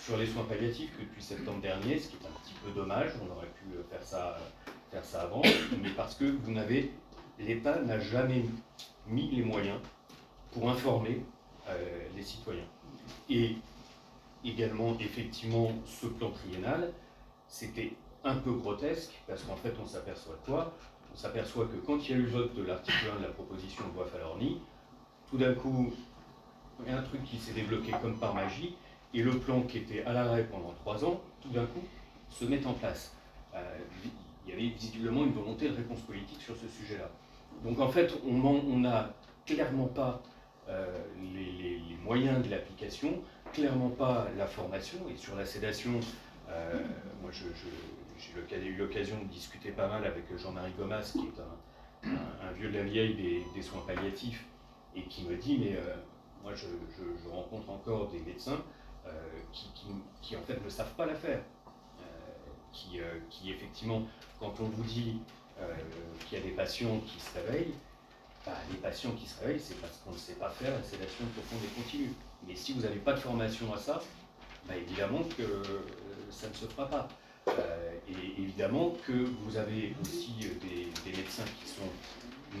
[0.00, 3.10] sur les soins palliatifs que depuis septembre dernier, ce qui est un petit peu dommage.
[3.20, 4.38] On aurait pu faire ça
[4.92, 5.42] faire ça avant,
[5.82, 6.92] mais parce que vous n'avez,
[7.40, 8.44] l'État n'a jamais
[9.08, 9.80] mis les moyens
[10.52, 11.22] pour informer
[11.68, 12.68] euh, les citoyens.
[13.28, 13.56] Et
[14.44, 16.92] également, effectivement, ce plan triennal,
[17.48, 17.94] c'était
[18.24, 20.72] un peu grotesque, parce qu'en fait, on s'aperçoit quoi?
[20.87, 20.87] On
[21.18, 23.82] s'aperçoit que quand il y a eu le vote de l'article 1 de la proposition
[23.88, 24.60] de loi Falorni,
[25.28, 25.92] tout d'un coup,
[26.84, 28.76] il y a un truc qui s'est débloqué comme par magie,
[29.12, 31.82] et le plan qui était à l'arrêt pendant trois ans, tout d'un coup,
[32.30, 33.14] se met en place.
[33.54, 33.78] Euh,
[34.46, 37.10] il y avait visiblement une volonté de réponse politique sur ce sujet-là.
[37.64, 39.12] Donc en fait, on n'a
[39.44, 40.22] clairement pas
[40.68, 40.86] euh,
[41.34, 43.20] les, moyens de l'application,
[43.52, 44.98] clairement pas la formation.
[45.12, 46.00] Et sur la sédation,
[46.48, 46.80] euh,
[47.20, 47.44] moi je-
[48.18, 52.78] j'ai eu l'occasion de discuter pas mal avec Jean-Marie Gomas, qui est un, vieux de
[52.78, 54.44] la vieille des, soins palliatifs,
[54.94, 55.96] et qui me dit, mais euh,
[56.42, 56.66] moi je,
[57.28, 58.62] rencontre encore des médecins
[59.06, 59.10] euh,
[60.22, 61.40] qui, en fait ne savent pas la faire.
[62.00, 62.02] Euh,
[62.72, 64.02] qui, euh, effectivement,
[64.38, 65.18] quand on vous dit
[65.60, 65.74] euh,
[66.26, 67.74] qu'il y a des patients qui se réveillent,
[68.46, 71.24] bah, les patients qui se réveillent, c'est parce qu'on ne sait pas faire la sédation
[71.36, 72.12] profonde et continue.
[72.46, 74.00] Mais si vous n'avez pas de formation à ça,
[74.66, 75.62] bah, évidemment que euh,
[76.30, 77.08] ça ne se fera pas.
[77.58, 81.88] Euh, et évidemment que vous avez aussi euh, des, médecins qui sont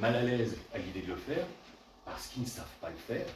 [0.00, 1.44] mal à l'aise à l'idée de le faire,
[2.04, 3.26] parce qu'ils ne savent pas le faire,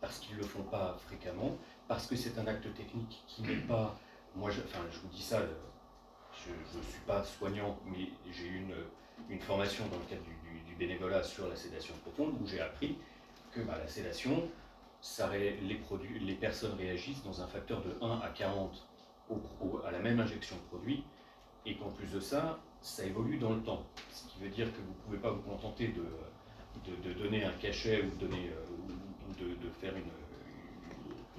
[0.00, 3.56] parce qu'ils ne le font pas fréquemment, parce que c'est un acte technique qui n'est
[3.56, 3.96] pas...
[4.36, 5.40] Moi, je, enfin, je vous dis ça,
[6.44, 8.74] je ne suis pas soignant, mais j'ai eu une,
[9.30, 12.96] une formation dans le cadre du, bénévolat sur la sédation profonde, où j'ai appris
[13.50, 14.48] que bah, la sédation,
[16.22, 18.86] les personnes réagissent dans un facteur de 1 à 40
[19.86, 21.04] à la même injection de produit,
[21.66, 23.82] et qu'en plus de ça, ça évolue dans le temps.
[24.10, 26.04] Ce qui veut dire que vous ne pouvez pas vous contenter de,
[27.08, 30.02] de, donner un cachet ou, de, euh, faire une,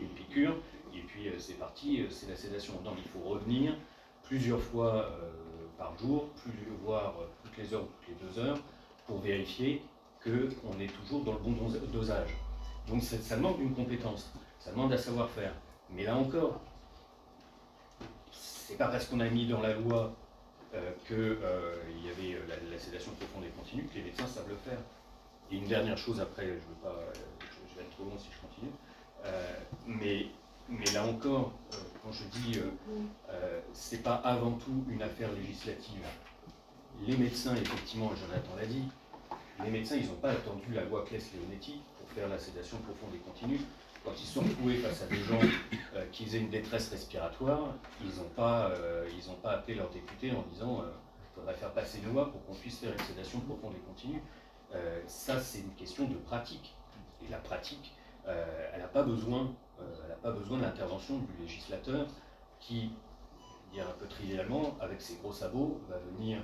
[0.04, 0.56] une- piqûre,
[0.94, 2.74] et puis euh, c'est parti, euh, c'est la sédation.
[2.84, 3.76] Non, il faut revenir
[4.24, 5.10] plusieurs fois
[5.78, 6.52] par jour, plus,
[6.84, 8.60] voire toutes les heures ou toutes les deux heures,
[9.08, 9.82] pour vérifier
[10.24, 12.36] qu'on est toujours dans le bon dos- dosage.
[12.88, 15.54] Donc ça, ça demande une compétence, ça demande un savoir-faire.
[15.90, 16.60] Mais là encore,
[18.70, 20.14] c'est pas parce qu'on a mis dans la loi
[20.76, 24.56] euh, qu'il y avait euh, la, sédation profonde et continue que les médecins savent le
[24.58, 24.78] faire.
[25.52, 28.28] Et une dernière chose après, je, veux pas, euh, je, vais être trop long si
[28.32, 28.72] je continue,
[29.26, 30.28] Euh, mais,
[30.70, 32.70] mais là encore, euh, quand je dis euh,
[33.32, 36.06] euh, c'est pas avant tout une affaire législative.
[37.08, 38.84] Les médecins, effectivement, Jonathan l'a dit,
[39.64, 43.20] les médecins, ils n'ont pas attendu la loi Claes-Leonetti pour faire la sédation profonde et
[43.30, 43.60] continue.
[44.06, 45.40] Quand ils sont retrouvés face à des gens
[45.96, 49.08] euh, qui faisaient une détresse respiratoire, ils n'ont pas, euh,
[49.44, 52.80] pas appelé leurs députés en disant il faudrait faire passer une loi pour qu'on puisse
[52.80, 54.22] faire une sédation profonde et continue.
[54.76, 56.76] Euh, ça, c'est une question de pratique.
[57.26, 57.94] Et la pratique,
[58.28, 59.84] euh, elle n'a pas besoin, euh,
[60.24, 62.08] elle de l'intervention du législateur
[62.60, 62.92] qui,
[63.74, 66.40] dire un peu trivialement, avec ses gros sabots, va venir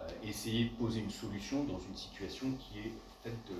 [0.00, 2.92] euh, essayer de poser une solution dans une situation qui est
[3.22, 3.56] faite de,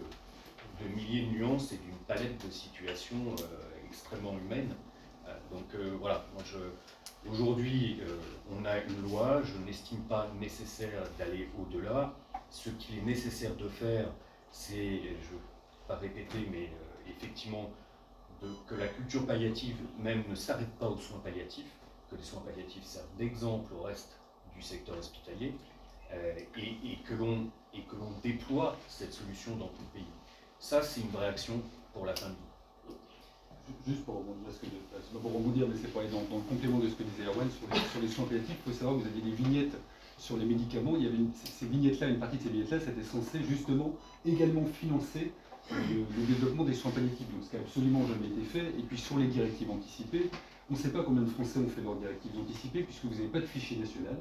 [0.81, 4.75] de milliers de nuances et d'une palette de situations euh, extrêmement humaines.
[5.27, 6.59] Euh, donc euh, voilà, moi je,
[7.31, 8.01] aujourd'hui
[8.51, 12.15] on a une loi, je n'estime pas nécessaire d'aller au-delà.
[12.51, 14.09] Ce qu'il est nécessaire de faire,
[14.51, 15.45] c'est, je ne veux
[15.87, 16.71] pas répéter, mais
[17.07, 17.71] effectivement,
[18.67, 21.71] que la culture palliative même ne s'arrête pas aux soins palliatifs,
[22.11, 24.19] que les soins palliatifs servent d'exemple au reste
[24.55, 25.53] du secteur hospitalier,
[26.11, 27.51] et que l'on
[28.23, 30.18] déploie cette solution dans tout le pays.
[30.61, 31.55] Ça, c'est une vraie action
[31.93, 32.35] pour la fin de.
[33.87, 37.49] Juste pour rebondir, mais c'est pour aller dans, le complément de ce que disait Erwan
[37.51, 38.57] sur les, soins palliatifs.
[38.67, 39.77] Il faut savoir que vous aviez des vignettes
[40.17, 40.95] sur les médicaments.
[40.97, 43.95] Il y avait une- ces vignettes-là, une partie de ces vignettes-là, c'était censé justement
[44.27, 45.33] également financer
[45.71, 47.31] le, le développement des soins palliatifs.
[47.31, 48.67] Donc, ce qui n'a absolument jamais été fait.
[48.79, 50.31] Et puis sur les directives anticipées,
[50.71, 53.29] on ne sait pas combien de Français ont fait leurs directives anticipées, puisque vous n'avez
[53.29, 54.17] pas de fichier national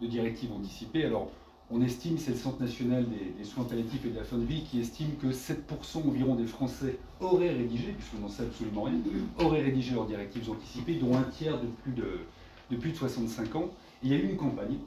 [0.00, 1.04] de directives anticipées.
[1.04, 1.30] Alors,
[1.72, 3.06] on estime, c'est le Centre national
[3.38, 6.46] des, soins palliatifs et de la fin de vie qui estime que 7% environ des
[6.46, 8.94] Français auraient rédigé, puisqu'on n'en sait absolument rien,
[9.38, 13.70] auraient rédigé leurs directives anticipées, dont un tiers de plus de, plus de 65 ans.
[14.02, 14.78] Il y a eu une campagne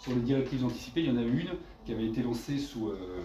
[0.00, 1.02] sur les directives anticipées.
[1.02, 1.50] Il y en a eu une
[1.86, 3.22] qui avait été lancée sous, euh,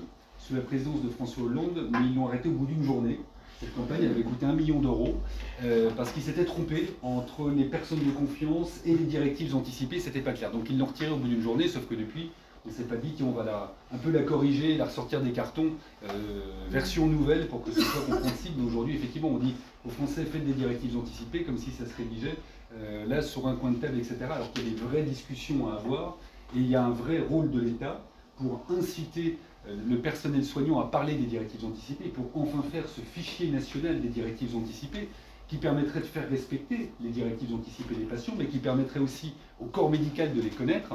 [0.51, 3.19] la présidence de François Hollande, mais ils l'ont arrêtée au bout d'une journée.
[3.59, 5.15] Cette campagne avait coûté un million d'euros
[5.63, 10.21] euh, parce qu'ils s'étaient trompés entre les personnes de confiance et les directives anticipées, c'était
[10.21, 10.51] pas clair.
[10.51, 12.29] Donc ils l'ont retirée au bout d'une journée, sauf que depuis,
[12.67, 15.71] on s'est pas dit qu'on va un peu la corriger, la ressortir des cartons,
[16.03, 18.61] euh, version nouvelle pour que ce soit compréhensible.
[18.65, 22.35] Aujourd'hui, effectivement, on dit aux Français faites des directives anticipées comme si ça se rédigeait
[22.75, 24.17] euh, là sur un coin de table, etc.
[24.29, 26.17] Alors qu'il y a des vraies discussions à avoir
[26.55, 28.01] et il y a un vrai rôle de l'État
[28.37, 33.01] pour inciter euh, le personnel soignant à parler des directives anticipées, pour enfin faire ce
[33.01, 35.09] fichier national des directives anticipées
[35.47, 39.65] qui permettrait de faire respecter les directives anticipées des patients, mais qui permettrait aussi au
[39.65, 40.93] corps médical de les connaître.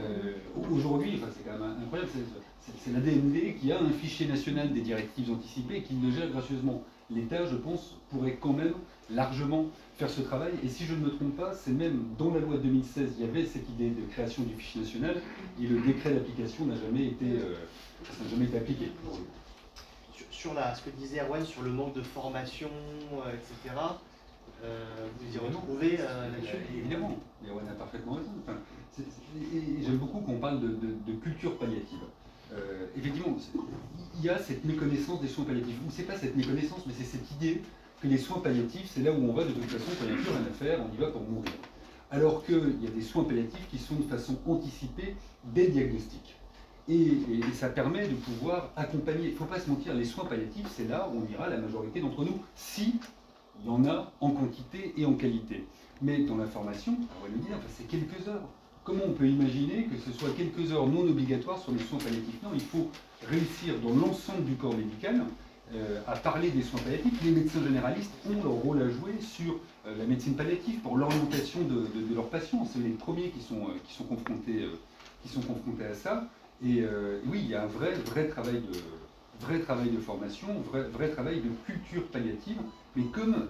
[0.00, 0.32] Euh,
[0.70, 4.80] Aujourd'hui, enfin, c'est quand même incroyable, c'est- la DMD qui a un fichier national des
[4.80, 6.82] directives anticipées qui le gère gracieusement.
[7.10, 8.74] L'État, je pense, pourrait quand même
[9.10, 10.52] largement faire ce travail.
[10.64, 13.26] Et si je ne me trompe pas, c'est même dans la loi de 2016, il
[13.26, 15.16] y avait cette idée de création du fichier national
[15.60, 17.54] et le décret d'application n'a jamais euh,
[18.30, 18.92] jamais été appliqué.
[20.40, 22.70] Sur, la, ce que disait Erwan sur le manque de formation,
[23.26, 23.74] euh, etc.
[24.62, 28.30] euh, vous y retrouvez euh, là-dessus Évidemment, et on a parfaitement raison.
[28.42, 28.56] Enfin,
[29.82, 31.98] J'aime beaucoup qu'on parle de, de- de culture palliative.
[32.52, 33.36] euh, effectivement,
[34.14, 35.76] il y a cette méconnaissance des soins palliatifs.
[35.86, 37.60] Ou c'est pas cette méconnaissance, mais c'est cette idée
[38.00, 40.18] que les soins palliatifs, c'est là où on va de toute façon, quand il n'y
[40.20, 41.52] a plus rien à faire, on y va pour mourir.
[42.10, 46.39] Alors qu'il y a des soins palliatifs qui sont de façon anticipée dès le diagnostic.
[46.88, 47.18] Et,
[47.52, 49.28] ça permet de pouvoir accompagner.
[49.28, 51.58] Il ne faut pas se mentir, les soins palliatifs, c'est là où on ira la
[51.58, 52.94] majorité d'entre nous, si
[53.62, 55.66] il y en a en quantité et en qualité.
[56.02, 58.48] Mais dans la formation, on va nous dire, c'est quelques heures.
[58.84, 62.42] Comment on peut imaginer que ce soit quelques heures non obligatoires sur les soins palliatifs?
[62.42, 62.88] Non, il faut
[63.28, 65.22] réussir dans l'ensemble du corps médical
[65.74, 67.22] euh, à parler des soins palliatifs.
[67.22, 71.60] Les médecins généralistes ont leur rôle à jouer sur euh, la médecine palliative pour l'orientation
[71.60, 72.66] de, leurs patients.
[72.72, 74.12] C'est les premiers qui sont, euh,
[75.46, 76.26] confrontés à ça.
[76.62, 77.94] Et euh, oui, il y a un vrai,
[78.28, 78.60] travail
[79.90, 82.58] de, formation, vrai, vrai travail de culture palliative,
[82.94, 83.46] mais comme,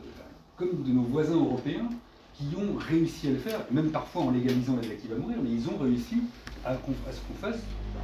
[0.60, 1.88] de nos voisins européens
[2.34, 5.50] qui ont réussi à le faire, même parfois en légalisant les actifs à mourir, mais
[5.50, 6.22] ils ont réussi
[6.64, 7.58] à, ce qu'on fasse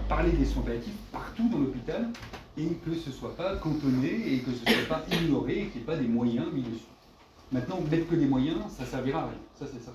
[0.09, 2.09] parler des soins palliatifs partout dans l'hôpital
[2.59, 5.67] et que ce ne soit pas cantonné et que ce ne soit pas ignoré et
[5.67, 6.85] qu'il n'y ait pas des moyens mis dessus.
[7.53, 9.39] Maintenant, mettre que des moyens, ça servira à rien.
[9.55, 9.93] Ça, c'est ça.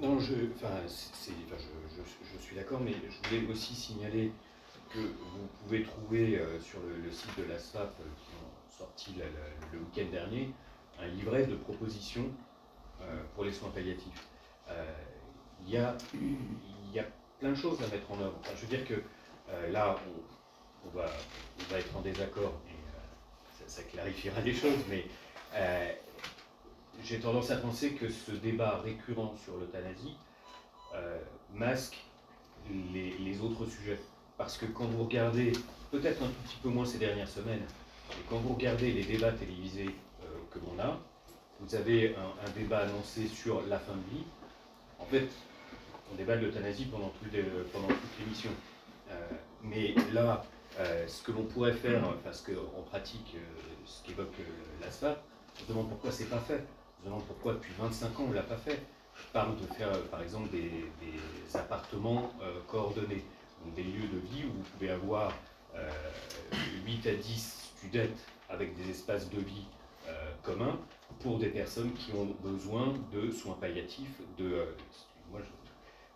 [0.00, 2.02] Non, je, enfin, c'est- enfin, je,
[2.38, 4.30] je- suis d'accord, mais je voulais aussi signaler
[4.92, 9.14] que vous pouvez trouver euh, sur le, site de la SFAP, euh, qui ont sorti
[9.72, 10.50] le week-end dernier,
[11.00, 12.30] un livret de propositions
[13.00, 14.26] euh, pour les soins palliatifs.
[15.64, 15.96] Il y, a,
[16.92, 17.04] y a
[17.40, 18.38] plein de choses à mettre en œuvre.
[18.54, 19.02] Je veux dire que
[19.72, 19.96] là,
[20.84, 21.06] on, va,
[21.58, 25.06] on va être en désaccord, et ça, ça clarifiera les choses, mais
[27.04, 30.16] j'ai tendance à penser que ce débat récurrent sur l'euthanasie
[30.94, 31.18] euh,
[31.54, 31.96] masque
[32.70, 34.00] les, autres sujets.
[34.38, 35.52] Parce que quand vous regardez,
[35.90, 37.62] peut-être un tout petit peu moins ces dernières semaines,
[38.10, 40.98] mais quand vous regardez les débats télévisés euh, que l'on a,
[41.60, 44.24] vous avez un, débat annoncé sur la fin de vie.
[44.98, 45.28] En fait,
[46.12, 48.50] on débat de l'euthanasie pendant, toute l'émission.
[49.10, 49.14] Euh,
[49.62, 50.44] mais là,
[51.06, 53.36] ce que l'on pourrait faire, parce qu'en pratique,
[53.86, 54.34] ce qu'évoque
[54.82, 55.16] l'ASFA,
[55.56, 56.62] on se demande pourquoi c'est pas fait.
[57.26, 58.82] Pourquoi depuis 25 ans on ne l'a pas fait.
[59.14, 60.68] Je parle de faire euh, par exemple des,
[61.00, 63.24] des appartements euh, coordonnés,
[63.64, 65.32] donc des lieux de vie où vous pouvez avoir
[65.74, 65.90] euh,
[66.84, 69.66] 8 à 10 studettes avec des espaces de vie
[70.08, 70.78] euh, communs
[71.20, 74.64] pour des personnes qui ont besoin de soins palliatifs, de, euh,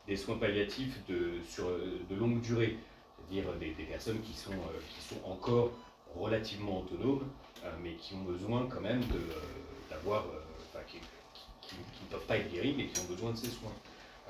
[0.07, 2.77] des soins palliatifs de, sur euh, de longue durée,
[3.17, 5.71] c'est-à-dire des, des personnes qui sont, euh, qui sont encore
[6.15, 7.29] relativement autonomes,
[7.65, 10.41] euh, mais qui ont besoin quand même euh, d'avoir, euh,
[11.71, 13.73] qui- ne peuvent pas être guéris, mais qui ont besoin de ces soins.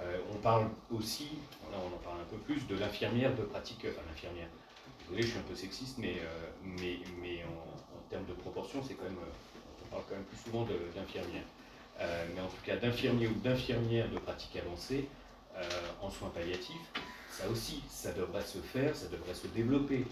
[0.03, 1.29] Euh, on parle aussi,
[1.71, 4.49] là on en parle un peu plus, de l'infirmière de pratique, enfin l'infirmière,
[5.01, 8.95] désolé je suis un peu sexiste, mais, euh, mais, mais en, termes de proportion, c'est
[8.95, 11.45] quand même, euh, on parle quand même plus souvent d'infirmière.
[12.01, 15.09] Euh, mais en tout cas d'infirmier ou d'infirmière de pratique avancée
[16.01, 16.91] en soins palliatifs,
[17.31, 20.05] ça aussi, ça devrait se faire, ça devrait se développer.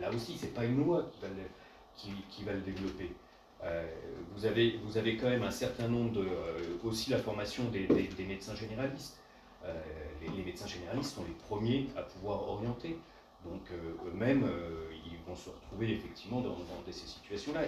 [0.00, 1.42] Là aussi, c'est pas une loi qui va le,
[1.96, 3.10] qui, qui va le développer.
[3.64, 3.86] Euh,
[4.34, 6.20] vous, avez, vous avez quand même un certain nombre de.
[6.20, 7.88] euh, aussi la formation des,
[8.26, 9.18] médecins généralistes.
[9.64, 9.72] Euh,
[10.20, 12.96] les, médecins généralistes sont les premiers à pouvoir orienter.
[13.44, 13.62] Donc
[14.06, 14.50] eux-mêmes,
[15.06, 17.62] ils vont se retrouver effectivement dans, ces situations-là.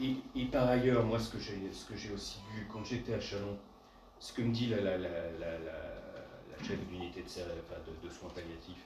[0.00, 1.38] Et, par ailleurs, moi, ce que
[1.96, 3.56] j'ai aussi vu quand j'étais à Chalon,
[4.20, 4.78] ce que me dit la,
[6.62, 8.84] chef d'unité de, enfin, de, soins palliatifs,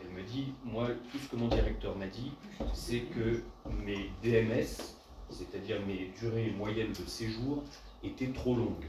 [0.00, 2.32] elle me dit, moi, tout ce que mon directeur m'a dit,
[2.74, 3.42] c'est que
[3.84, 4.66] mes DMS,
[5.30, 7.62] c'est-à-dire mes durées moyennes de séjour,
[8.02, 8.86] étaient trop longues.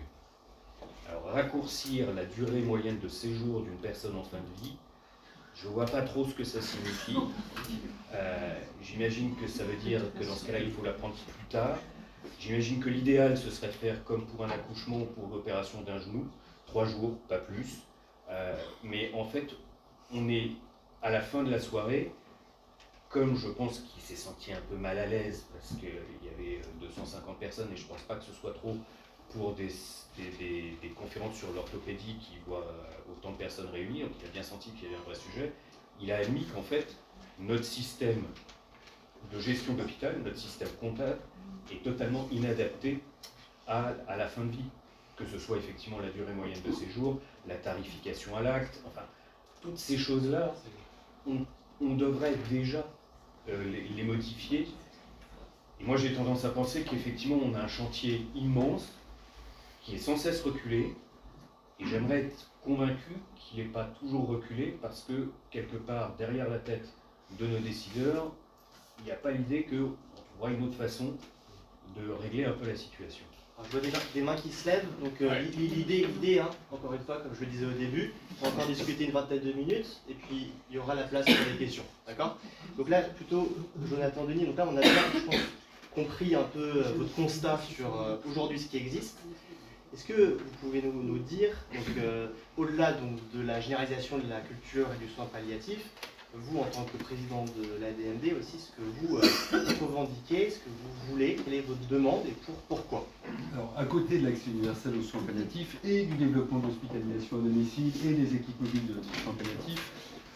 [1.10, 4.76] Alors, raccourcir la durée moyenne de séjour d'une personne en fin de vie,
[5.56, 7.18] je vois pas trop ce que ça signifie.
[8.14, 11.48] Euh, J'imagine que ça veut dire que dans ce cas-là, il faut la prendre plus
[11.50, 11.78] tard.
[12.40, 16.00] J'imagine que l'idéal, ce serait de faire comme pour un accouchement ou pour l'opération d'un
[16.00, 16.28] genou,
[16.66, 17.84] trois jours, pas plus.
[18.30, 19.54] Euh, mais en fait,
[20.14, 20.52] on est
[21.02, 22.12] à la fin de la soirée,
[23.10, 26.60] comme je pense qu'il s'est senti un peu mal à l'aise parce qu'il y avait
[26.60, 28.76] euh, 250 personnes et je pense pas que ce soit trop
[29.30, 29.70] pour des,
[30.96, 34.72] conférences sur l'orthopédie qui voient euh, autant de personnes réunies, donc il a bien senti
[34.72, 35.52] qu'il y avait un vrai sujet.
[36.00, 36.96] Il a admis qu'en fait,
[37.40, 38.24] notre système
[39.32, 41.20] de gestion d'hôpital, notre système comptable,
[41.72, 43.00] est totalement inadapté
[43.68, 44.70] à la fin de vie.
[45.16, 49.04] Que ce soit effectivement la durée moyenne de séjour, la tarification à l'acte, enfin,
[49.64, 50.54] toutes ces choses-là,
[51.26, 52.86] on, devrait déjà
[53.50, 53.64] euh,
[53.96, 54.68] les modifier.
[55.80, 58.94] Et moi, j'ai tendance à penser qu'effectivement, on a un chantier immense
[59.82, 60.94] qui est sans cesse reculé.
[61.80, 66.60] Et j'aimerais être convaincu qu'il n'est pas toujours reculé parce que, quelque part, derrière la
[66.60, 66.94] tête
[67.40, 68.32] de nos décideurs,
[69.00, 71.16] il n'y a pas l'idée qu'on trouvera une autre façon
[71.98, 73.26] de régler un peu la situation.
[73.64, 75.42] Alors, je vois déjà des mains qui se lèvent, donc euh, Ouais.
[75.58, 78.68] l'idée, l'idée hein, encore une fois, comme je le disais au début, on va encore
[78.68, 81.84] discuter une vingtaine de minutes, et puis il y aura la place pour les questions,
[82.06, 82.38] d'accord?
[82.78, 83.56] Donc là, plutôt,
[83.90, 85.36] Jonathan Denis, donc là on a bien, je pense,
[85.96, 89.18] compris un peu euh, votre constat sur euh, aujourd'hui ce qui existe.
[89.94, 92.04] Est-ce que vous pouvez nous, nous dire, donc
[92.58, 95.86] au-delà donc, de la généralisation de la culture et du soin palliatif,
[96.36, 100.70] vous en tant que président de l'ADMD aussi, ce que vous euh, revendiquez, ce que
[100.70, 103.08] vous voulez, quelle est votre demande et pour, pourquoi?
[103.54, 107.42] Alors, à côté de l'accès universel aux soins palliatifs et du développement de l'hospitalisation à
[107.42, 108.94] domicile et des équipes mobiles de
[109.24, 109.92] soins palliatifs,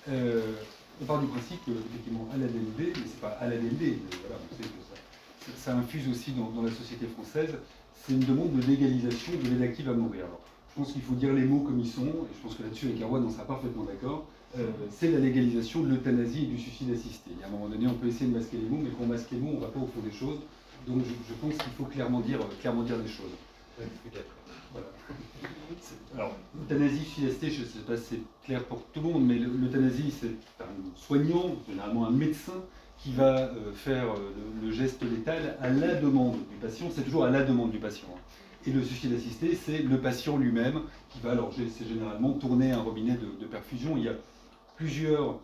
[0.09, 0.53] euh,
[1.01, 4.55] on part du principe que, effectivement, à l'ADLD, mais c'est pas à mais voilà, on
[4.55, 7.55] sait que ça, infuse aussi dans, dans la société française,
[7.95, 10.25] c'est une demande de légalisation de l'aide active à mourir.
[10.25, 12.63] Alors, je pense qu'il faut dire les mots comme ils sont, et je pense que
[12.63, 14.27] là-dessus, avec Erwan, on sera parfaitement d'accord.
[14.57, 17.31] Euh, c'est la légalisation de l'euthanasie et du suicide assisté.
[17.39, 19.35] Et à un moment donné, on peut essayer de masquer les mots, mais pour masquer
[19.35, 20.39] les mots, on ne va pas au fond des choses.
[20.87, 23.31] Donc je, je pense qu'il faut clairement dire, euh, clairement dire les choses.
[24.71, 24.87] Voilà.
[26.15, 29.25] Alors, l'euthanasie, suicide assisté, je ne sais pas si c'est clair pour tout le monde,
[29.25, 30.31] mais le- l'euthanasie, c'est
[30.63, 32.53] un soignant, généralement un médecin,
[32.97, 34.05] qui va euh, faire
[34.63, 36.87] le, geste létal à la demande du patient.
[36.93, 38.07] C'est toujours à la demande du patient.
[38.11, 38.19] hein.
[38.65, 42.81] Et le suicide assisté, c'est le patient lui-même qui va, alors c'est généralement tourner un
[42.81, 43.95] robinet de, de perfusion.
[43.97, 44.13] Il y a
[44.77, 45.35] plusieurs euh,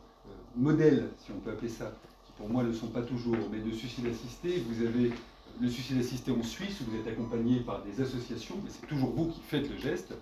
[0.55, 1.91] modèles, si on peut appeler ça,
[2.25, 4.63] qui pour moi ne le sont pas toujours, mais de suicide assisté.
[4.69, 5.11] Vous avez
[5.59, 9.09] le suicide assisté en Suisse, où vous êtes accompagné par des associations, mais c'est toujours
[9.09, 10.13] vous qui faites le geste.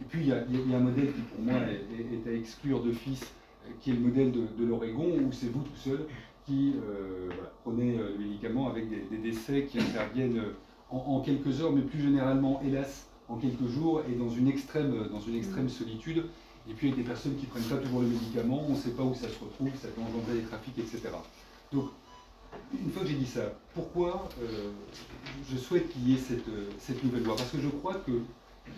[0.00, 2.82] Et puis il y a, il y un modèle qui pour moi est, à exclure
[2.82, 3.22] d'office,
[3.66, 6.06] euh, qui est le modèle de, de l'Oregon, où c'est vous tout seul
[6.46, 10.42] qui euh, voilà, prenez le médicament avec des, des décès qui interviennent
[10.90, 15.08] en, en quelques heures, mais plus généralement, hélas, en quelques jours, et dans une extrême,
[15.10, 16.24] dans une extrême solitude.
[16.68, 18.90] Et puis avec des personnes qui ne prennent pas toujours le médicament, on ne sait
[18.90, 21.10] pas où ça se retrouve, ça peut engendrer des trafics, etc.
[21.72, 21.90] Donc,
[22.72, 24.70] une fois que j'ai dit ça, pourquoi euh,
[25.50, 27.36] je souhaite qu'il y ait cette, euh, cette nouvelle loi?
[27.36, 28.12] Parce que je crois que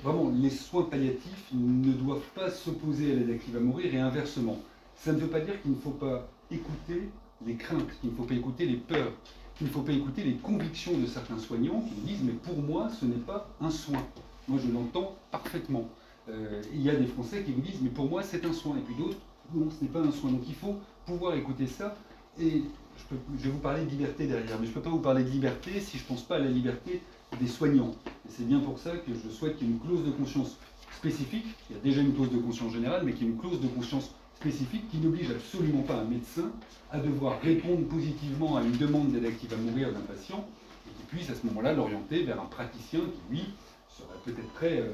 [0.03, 4.59] vraiment les soins palliatifs ne doivent pas s'opposer à l'aide active à mourir et inversement.
[4.97, 7.09] Ça ne veut pas dire qu'il ne faut pas écouter
[7.45, 9.13] les craintes, qu'il ne faut pas écouter les peurs,
[9.57, 12.89] qu'il ne faut pas écouter les convictions de certains soignants qui disent mais pour moi
[12.99, 14.03] ce n'est pas un soin.
[14.49, 15.89] Moi je l'entends parfaitement.
[16.29, 18.77] Euh, il y a des Français qui vous disent mais pour moi c'est un soin
[18.77, 19.19] et puis d'autres
[19.55, 20.31] non ce n'est pas un soin.
[20.31, 21.97] Donc il faut pouvoir écouter ça
[22.39, 22.63] et
[22.99, 25.31] je, vais vous parler de liberté derrière, mais je ne peux pas vous parler de
[25.31, 27.01] liberté si je ne pense pas à la liberté
[27.41, 27.95] des soignants.
[28.07, 30.57] Et c'est bien pour ça que je souhaite qu'il y ait une clause de conscience
[30.97, 31.47] spécifique.
[31.71, 33.61] Il y a déjà une clause de conscience générale, mais qu'il y ait une clause
[33.61, 36.51] de conscience spécifique qui n'oblige absolument pas un médecin
[36.91, 40.47] à devoir répondre positivement à une demande d'aide active à mourir d'un patient
[40.87, 43.45] et qui puisse à ce moment-là l'orienter vers un praticien qui, lui,
[43.89, 44.85] serait peut-être prêt,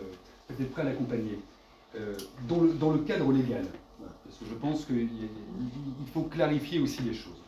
[0.52, 1.38] peut-être prêt à l'accompagner.
[1.94, 2.16] Euh,
[2.48, 3.66] dans, le, cadre légal,
[4.24, 5.08] parce que je pense qu'il
[6.12, 7.42] faut clarifier aussi les choses.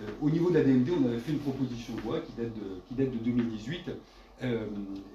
[0.00, 2.54] Euh, au niveau de la DMD, on avait fait une proposition de loi qui date
[2.54, 3.90] de, qui date de 2018,
[4.42, 4.66] euh,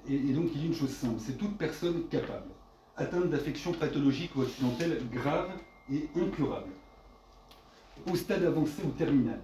[0.06, 2.48] et, et donc il a une chose simple, c'est toute personne capable,
[2.96, 5.52] atteinte d'affections pathologiques ou accidentelles graves
[5.90, 6.72] et incurables,
[8.12, 9.40] au stade avancé ou terminal,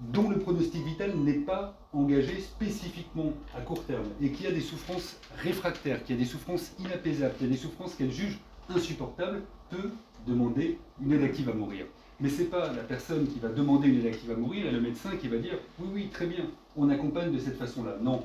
[0.00, 4.60] dont le pronostic vital n'est pas engagé spécifiquement à court terme, et qui a des
[4.60, 9.90] souffrances réfractaires, qui a des souffrances inapaisables, qui a des souffrances qu'elle juge insupportables, peut
[10.26, 11.86] demander une aide active à mourir.
[12.20, 14.72] Mais ce n'est pas la personne qui va demander une aide active à mourir et
[14.72, 17.96] le médecin qui va dire oui, oui, très bien, on accompagne de cette façon-là.
[18.00, 18.24] Non,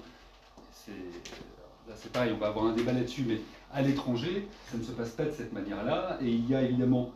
[0.71, 0.91] c'est
[1.87, 3.39] là, c'est pareil, on va avoir un débat là-dessus, mais
[3.71, 6.17] à l'étranger, ça ne se passe pas de cette manière-là.
[6.21, 7.11] Et il y a évidemment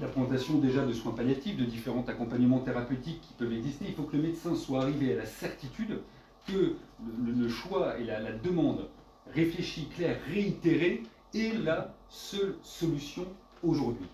[0.00, 3.86] la présentation déjà de soins palliatifs, de différents accompagnements thérapeutiques qui peuvent exister.
[3.88, 6.00] Il faut que le médecin soit arrivé à la certitude
[6.46, 6.76] que
[7.24, 8.88] le, choix et la, la demande
[9.32, 11.02] réfléchie, claire, réitérée
[11.34, 13.26] est la seule solution
[13.62, 14.06] aujourd'hui.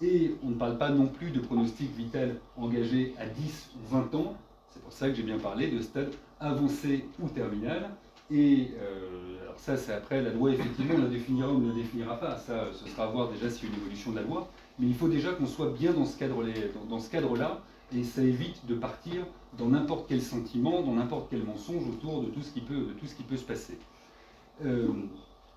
[0.00, 4.14] Et on ne parle pas non plus de pronostic vital engagé à 10 ou 20
[4.16, 4.36] ans.
[4.70, 7.90] C'est pour ça que j'ai bien parlé de stade avancé ou terminal.
[8.30, 11.74] Et euh, alors ça, c'est après la loi, effectivement, on la définira ou ne la
[11.74, 12.36] définira pas.
[12.36, 14.48] Ça, ce sera à voir déjà s'il y a une évolution de la loi.
[14.78, 17.60] Mais il faut déjà qu'on soit bien dans ce cadre-là.
[17.94, 19.26] et ça évite de partir
[19.58, 23.44] dans n'importe quel sentiment, dans n'importe quel mensonge autour de tout ce qui peut, se
[23.44, 23.78] passer.
[24.64, 24.88] Euh,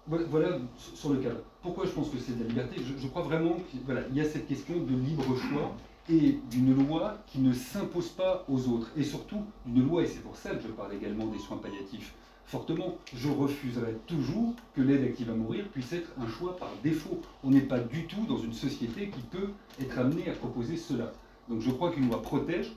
[0.07, 0.59] voilà,
[0.93, 1.39] sur le cadre.
[1.61, 2.81] Pourquoi je pense que c'est de la liberté?
[2.97, 5.75] Je, crois vraiment qu'il voilà, il y a cette question de libre choix
[6.09, 8.91] et d'une loi qui ne s'impose pas aux autres.
[8.95, 12.13] Et surtout, d'une loi, et c'est pour ça que je parle également des soins palliatifs
[12.45, 17.21] fortement, je refuserai toujours que l'aide active à mourir puisse être un choix par défaut.
[17.43, 19.49] On n'est pas du tout dans une société qui peut
[19.81, 21.11] être amenée à proposer cela.
[21.49, 22.71] Donc je crois qu'une loi protège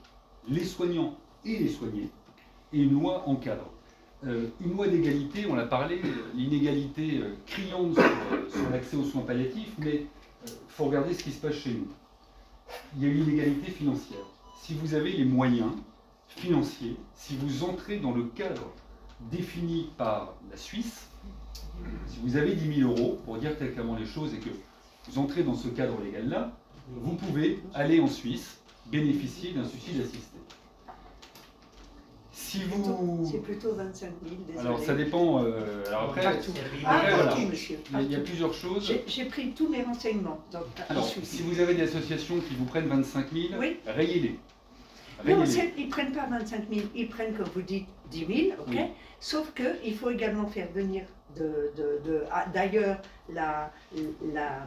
[0.47, 2.09] les soignants et les soignés,
[2.73, 3.69] et une loi encadre.
[4.25, 6.01] Euh, une loi d'égalité, on l'a parlé,
[6.35, 10.05] l'inégalité euh, criante sur, euh, sur l'accès aux soins palliatifs, mais
[10.45, 11.87] il faut regarder ce qui se passe chez nous.
[12.97, 14.19] Il y a une inégalité financière.
[14.61, 15.71] Si vous avez les moyens,
[16.27, 18.71] financier si vous entrez dans le cadre
[19.31, 21.07] défini par la Suisse.
[22.07, 24.49] Si vous avez 10 000 euros, pour dire très clairement les choses, et que
[25.07, 26.51] vous entrez dans ce cadre légal-là,
[26.95, 28.57] vous pouvez aller en Suisse
[28.87, 30.37] bénéficier d'un suicide assisté.
[32.31, 33.27] Si vous...
[33.29, 34.59] C'est plutôt 25 000, désolé.
[34.65, 35.43] Alors ça dépend.
[35.43, 36.51] euh, alors après, Partout.
[36.85, 37.49] Ah, Après, partout, voilà.
[37.51, 37.77] monsieur.
[37.89, 38.29] il y a- il y a partout.
[38.31, 38.93] plusieurs choses.
[39.07, 40.39] J'ai pris tous mes renseignements.
[40.51, 43.77] Donc, Alors, si vous avez des associations qui vous prennent 25 000, Oui.
[43.85, 44.29] rayez-les.
[44.29, 44.37] Non,
[45.25, 45.45] Rayez-les.
[45.51, 48.65] c'est- ils ne prennent pas 25 000, ils prennent, comme vous dites, 10 000, ok
[48.69, 48.79] Oui.
[49.19, 51.03] Sauf qu'il faut également faire venir
[51.37, 52.97] de, de- de- d'ailleurs
[53.31, 53.71] la,
[54.33, 54.65] la,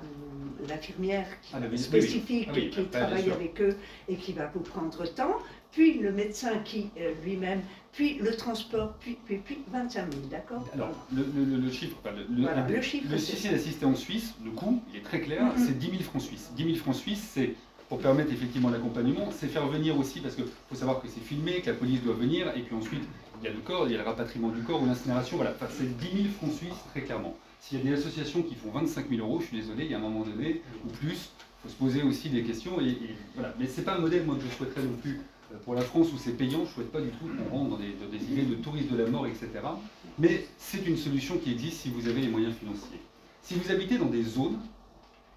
[0.69, 3.77] l'infirmière Ah, oui, spécifique Ah oui, qui travaille avec eux
[4.09, 5.39] et qui va vous prendre temps,
[5.73, 7.63] puis le médecin qui euh, lui-même,
[7.93, 11.97] puis le transport, puis, puis, puis 25 000, d'accord Alors, le, le- le- le chiffre,
[12.05, 14.81] enfin, le, le- Voilà, le- le chiffre, le c'est suicide assisté en Suisse, le coût,
[14.93, 15.67] il est très clair, Mhm.
[15.67, 16.51] c'est 10 000 francs suisses.
[16.57, 17.55] 10 000 francs suisses, c'est
[17.89, 21.61] pour permettre effectivement l'accompagnement, c'est faire venir aussi, parce qu'il faut savoir que c'est filmé,
[21.61, 23.03] que la police doit venir, et puis ensuite,
[23.43, 25.55] il y a le corps, il y a le rapatriement du corps ou l'incinération, voilà,
[25.69, 27.37] c'est 10 000 francs suisses, très clairement.
[27.61, 29.95] S'il y a des associations qui font 25 000 euros, je suis désolé, il y
[29.95, 32.97] a un moment donné, ou plus, il faut se poser aussi des questions, et,
[33.35, 33.53] voilà.
[33.59, 35.21] Mais c'est pas un modèle, moi, que je souhaiterais non plus
[35.53, 37.71] euh, pour la France où c'est payant, je ne souhaite pas du tout qu'on rentre
[37.71, 39.49] dans des, idées de tourisme de la mort, etc.
[40.21, 43.01] Mais c'est une solution qui existe si vous avez les moyens financiers.
[43.43, 44.61] Si vous habitez dans des zones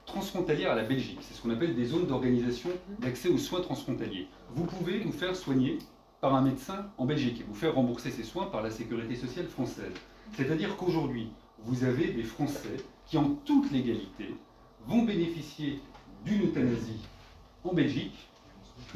[0.06, 4.28] transfrontalières à la Belgique, c'est ce qu'on appelle des zones d'organisation d'accès aux soins transfrontaliers,
[4.56, 5.80] vous pouvez vous faire soigner
[6.26, 9.45] par un médecin en Belgique et vous faire rembourser ces soins par la sécurité sociale
[9.45, 9.93] française.
[10.36, 11.30] C'est-à-dire qu'aujourd'hui,
[11.63, 14.34] vous avez des Français qui, en toute légalité,
[14.88, 15.82] vont bénéficier
[16.26, 17.01] d'une euthanasie
[17.63, 18.28] en Belgique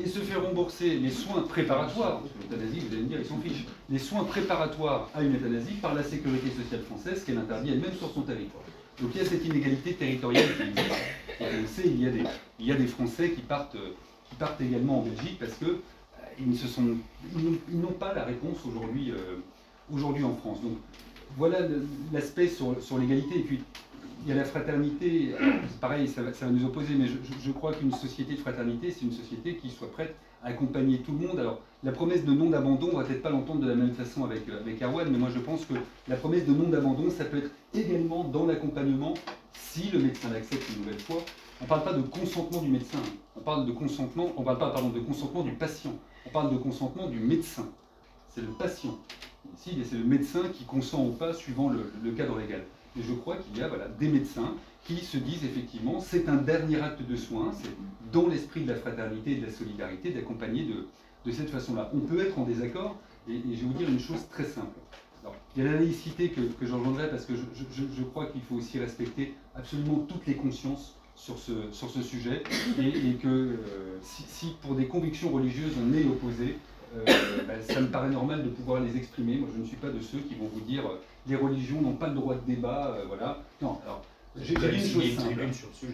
[0.04, 3.28] et se faire rembourser les soins préparatoires, parce que l'euthanasie, vous allez me dire, ils
[3.28, 7.74] s'en fichent, les soins préparatoires à une euthanasie par la sécurité sociale française, qu'elle interdit
[7.74, 8.64] elle-même sur son territoire.
[9.00, 10.96] Donc il y a cette inégalité territoriale qui existe.
[11.42, 15.54] Et on sait, il y a des, Français qui partent, euh, également en Belgique parce
[15.54, 15.80] que
[16.40, 20.62] ils n'ont- pas la réponse aujourd'hui, euh, en France.
[20.62, 20.74] Donc
[21.38, 21.60] voilà
[22.14, 23.40] l'aspect sur, l'égalité.
[23.40, 23.60] Et puis
[24.24, 25.36] il y a la fraternité.
[25.70, 29.12] C'est pareil, ça va, nous opposer, mais je, crois qu'une société de fraternité, c'est une
[29.12, 31.40] société qui soit prête à accompagner tout le monde.
[31.40, 34.26] Alors la promesse de non d'abandon, on va peut-être pas l'entendre de la même façon
[34.26, 35.76] avec, euh, avec mais moi je pense que
[36.08, 39.14] la promesse de non d'abandon, ça peut être également dans l'accompagnement
[39.54, 41.22] si le médecin l'accepte une nouvelle fois.
[41.62, 43.00] On ne parle pas de consentement du médecin,
[43.36, 45.94] on parle de consentement, on parle pas pardon, de consentement du patient,
[46.30, 47.68] on parle de consentement du médecin.
[48.30, 48.98] C'est le patient.
[49.58, 52.64] Ici, c'est le médecin qui consent ou pas suivant le, cadre légal.
[52.98, 54.54] Et je crois qu'il y a voilà, des médecins
[54.86, 57.70] qui se disent effectivement, c'est un dernier acte de soin, c'est
[58.12, 60.88] dans l'esprit de la fraternité et de la solidarité d'accompagner de,
[61.26, 61.90] de cette façon-là.
[61.94, 64.78] On peut être en désaccord, et, je vais vous dire une chose très simple.
[65.22, 68.56] Alors, il y a la laïcité que, que parce que je- je crois qu'il faut
[68.56, 72.42] aussi respecter absolument toutes les consciences sur ce, sur ce sujet
[72.80, 73.56] et, et que euh,
[74.02, 76.56] si, si pour des convictions religieuses on est opposé,
[76.96, 77.04] euh,
[77.48, 79.36] ben, ça me paraît normal de pouvoir les exprimer.
[79.36, 81.94] Moi je ne suis pas de ceux qui vont vous dire euh, les religions n'ont
[81.94, 83.44] pas le droit de débat, euh, voilà.
[83.62, 84.02] Non, alors
[84.42, 85.42] j'ai dit une chose simple.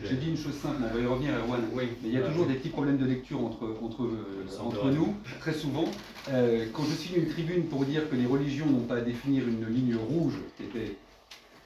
[0.07, 1.61] J'ai dit une chose simple, on va y revenir Erwan.
[1.73, 4.07] Oui, Mais il y a toujours des petits problèmes de lecture entre, entre,
[4.61, 5.85] entre nous, très souvent.
[6.27, 9.65] Quand je signe une tribune pour dire que les religions n'ont pas à définir une
[9.73, 10.97] ligne rouge, qui était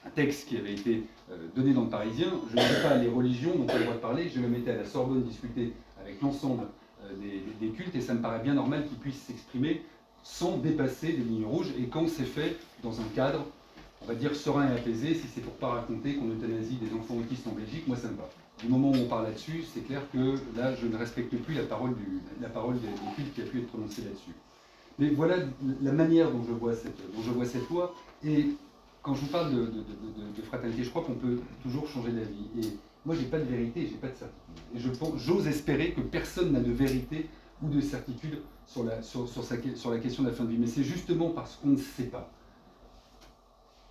[0.06, 3.10] un texte qui avait été euh, donné dans le Parisien, je ne dis pas les
[3.10, 6.22] religions n'ont pas le droit de parler, je me mettais à la Sorbonne discuter avec
[6.22, 6.64] l'ensemble
[7.04, 7.14] euh,
[7.62, 9.82] des cultes et ça me paraît bien normal qu'ils puissent s'exprimer
[10.24, 13.46] sans dépasser les lignes rouges et quand c'est fait dans un cadre,
[14.02, 17.16] on va dire serein et apaisé, si c'est pour pas raconter qu'on euthanasie des enfants
[17.16, 18.30] autistes en Belgique, moi ça me va.
[18.62, 21.64] Du moment où on parle là-dessus, c'est clair que là, je ne respecte plus la
[21.64, 24.34] parole, du, la parole des, des cultes qui a pu être prononcée là-dessus.
[25.00, 25.38] Mais voilà
[25.82, 27.96] la manière dont je vois cette, dont je vois cette loi.
[28.26, 28.48] Et
[29.02, 32.50] quand je vous parle de, fraternité, je crois qu'on peut toujours changer d'avis.
[32.58, 34.56] Et moi, j'ai pas de vérité, j'ai pas de certitude.
[34.76, 37.30] Et j'ose espérer que personne n'a de vérité
[37.62, 40.58] ou de certitude sur la, sur, sur la question de la fin de vie.
[40.58, 42.30] Mais c'est justement parce qu'on ne sait pas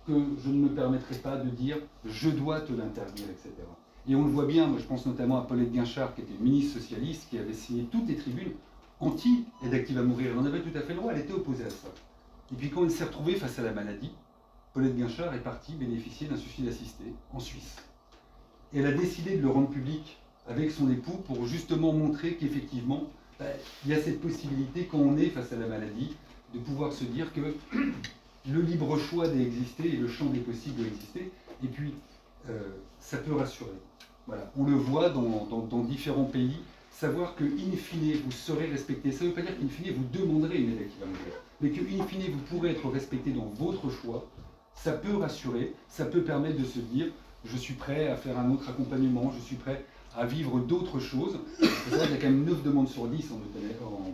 [0.07, 3.53] que je ne me permettrai pas de dire je dois te l'interdire, etc.
[4.07, 6.79] Et on le voit bien, moi je pense notamment à Paulette Guinchard, qui était ministre
[6.79, 8.53] socialiste, qui avait signé toutes les tribunes
[8.99, 10.31] anti-aide active à mourir.
[10.31, 11.89] Elle en avait tout à fait le droit, elle était opposée à ça.
[12.51, 14.11] Et puis quand elle s'est retrouvée face à la maladie,
[14.73, 17.03] Paulette Guinchard est partie bénéficier d'un suicide assisté
[17.33, 17.77] en Suisse.
[18.73, 20.17] Elle a décidé de le rendre public
[20.47, 23.03] avec son époux pour justement montrer qu'effectivement,
[23.39, 23.45] bah,
[23.85, 26.15] il y a cette possibilité quand on est face à la maladie
[26.53, 27.41] de pouvoir se dire que
[28.49, 31.31] le libre choix d'exister et le champ des possibles d'exister.
[31.63, 31.93] Et puis,
[32.49, 32.59] euh,
[32.99, 33.71] ça peut rassurer.
[34.27, 34.51] Voilà.
[34.57, 36.57] On le voit dans, dans- différents pays,
[36.91, 39.11] savoir que, in fine, vous serez respecté.
[39.11, 41.05] Ça ne veut pas dire qu'in fine, vous demanderez une aide à
[41.61, 44.25] mais que, in fine, vous pourrez être respecté dans votre choix.
[44.83, 47.07] Ça peut rassurer, ça peut permettre de se dire,
[47.43, 49.83] je suis prêt à faire un autre accompagnement, je suis prêt
[50.15, 51.37] à vivre d'autres choses.
[51.61, 53.39] Il y a quand même 9 demandes sur 10 en,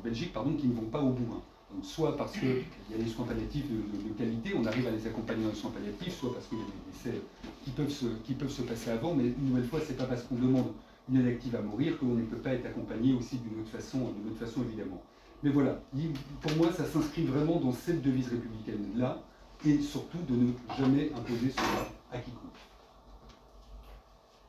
[0.03, 1.33] Belgique pardon, qui ne vont pas au bout.
[1.35, 1.41] hein.
[1.83, 5.43] Soit parce qu'il y a des soins palliatifs de, qualité, on arrive à les accompagner
[5.43, 7.21] dans les soins palliatifs, soit parce qu'il y a des décès
[7.63, 10.71] qui peuvent se, passer avant, mais une nouvelle fois, c'est pas parce qu'on demande
[11.09, 13.99] une aide active à mourir qu'on ne peut pas être accompagné aussi d'une autre façon,
[13.99, 15.03] d'une autre façon évidemment.
[15.43, 19.21] Mais voilà, il- pour moi, ça s'inscrit vraiment dans cette devise républicaine-là,
[19.65, 22.41] et surtout de ne jamais imposer cela à quiconque.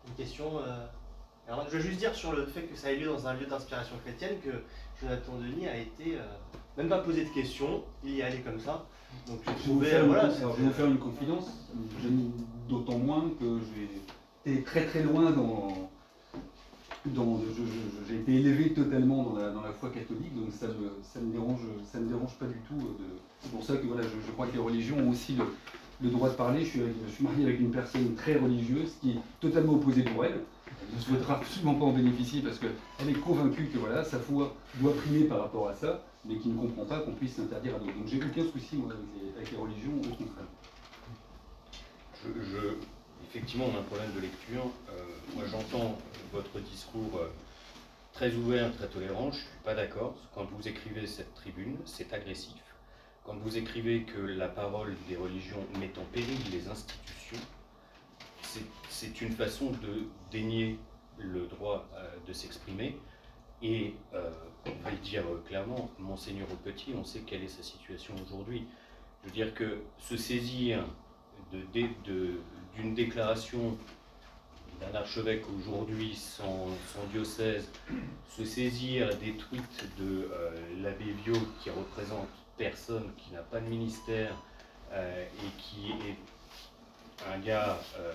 [0.08, 0.58] Une question.
[0.58, 0.86] euh,
[1.48, 3.46] Alors, je veux juste dire sur le fait que ça ait lieu dans un lieu
[3.46, 4.50] d'inspiration chrétienne que
[5.00, 6.16] Jonathan Denis a été.
[6.16, 6.22] euh,
[6.76, 8.84] même pas posé de questions, il y est allé comme ça.
[9.26, 11.46] Donc Je vais vous voilà, je vais vous faire une confidence,
[12.68, 15.90] d'autant moins que j'ai été très très loin dans.
[18.08, 21.32] J'ai été élevé totalement dans la, dans la foi catholique, donc ça me, ça me
[21.32, 21.60] dérange,
[21.94, 22.74] me dérange pas du tout.
[23.00, 25.36] euh, C'est pour ça que voilà, je, crois que les religions ont aussi
[26.00, 26.64] le, droit de parler.
[26.64, 30.40] Je suis, marié avec une personne très religieuse qui est totalement opposée pour elle.
[30.66, 34.56] Elle ne souhaitera absolument pas en bénéficier parce qu'elle est convaincue que voilà, sa foi
[34.74, 37.78] doit primer par rapport à ça, mais qui ne comprend pas qu'on puisse l'interdire à
[37.78, 37.94] d'autres.
[37.94, 38.78] Donc j'ai aucun souci
[39.36, 40.46] avec, les, religions, au contraire.
[42.24, 42.95] Je-
[43.28, 44.66] effectivement, on a un problème de lecture.
[44.90, 45.02] Euh,
[45.34, 45.98] moi, j'entends
[46.32, 47.28] votre discours euh,
[48.12, 49.30] très ouvert, très tolérant.
[49.30, 50.14] Je ne suis pas d'accord.
[50.34, 52.62] Quand vous écrivez cette tribune, c'est agressif.
[53.24, 57.38] Quand vous écrivez que la parole des religions met en péril les institutions,
[58.42, 60.78] c'est- une façon de dénier
[61.18, 62.96] le droit euh, de s'exprimer.
[63.62, 68.14] Et on va le dire clairement, Monseigneur au Petit, on sait quelle est sa situation
[68.24, 68.66] aujourd'hui.
[69.22, 70.84] Je veux dire que se saisir
[71.52, 72.38] de-
[72.76, 73.76] d'une déclaration
[74.80, 76.68] d'un archevêque aujourd'hui sans,
[77.12, 77.68] diocèse,
[78.36, 80.50] se saisir des tweets de euh,
[80.82, 84.34] l'abbé Viau qui représente personne, qui n'a pas de ministère
[84.92, 86.16] euh, et qui est
[87.32, 88.12] un gars euh,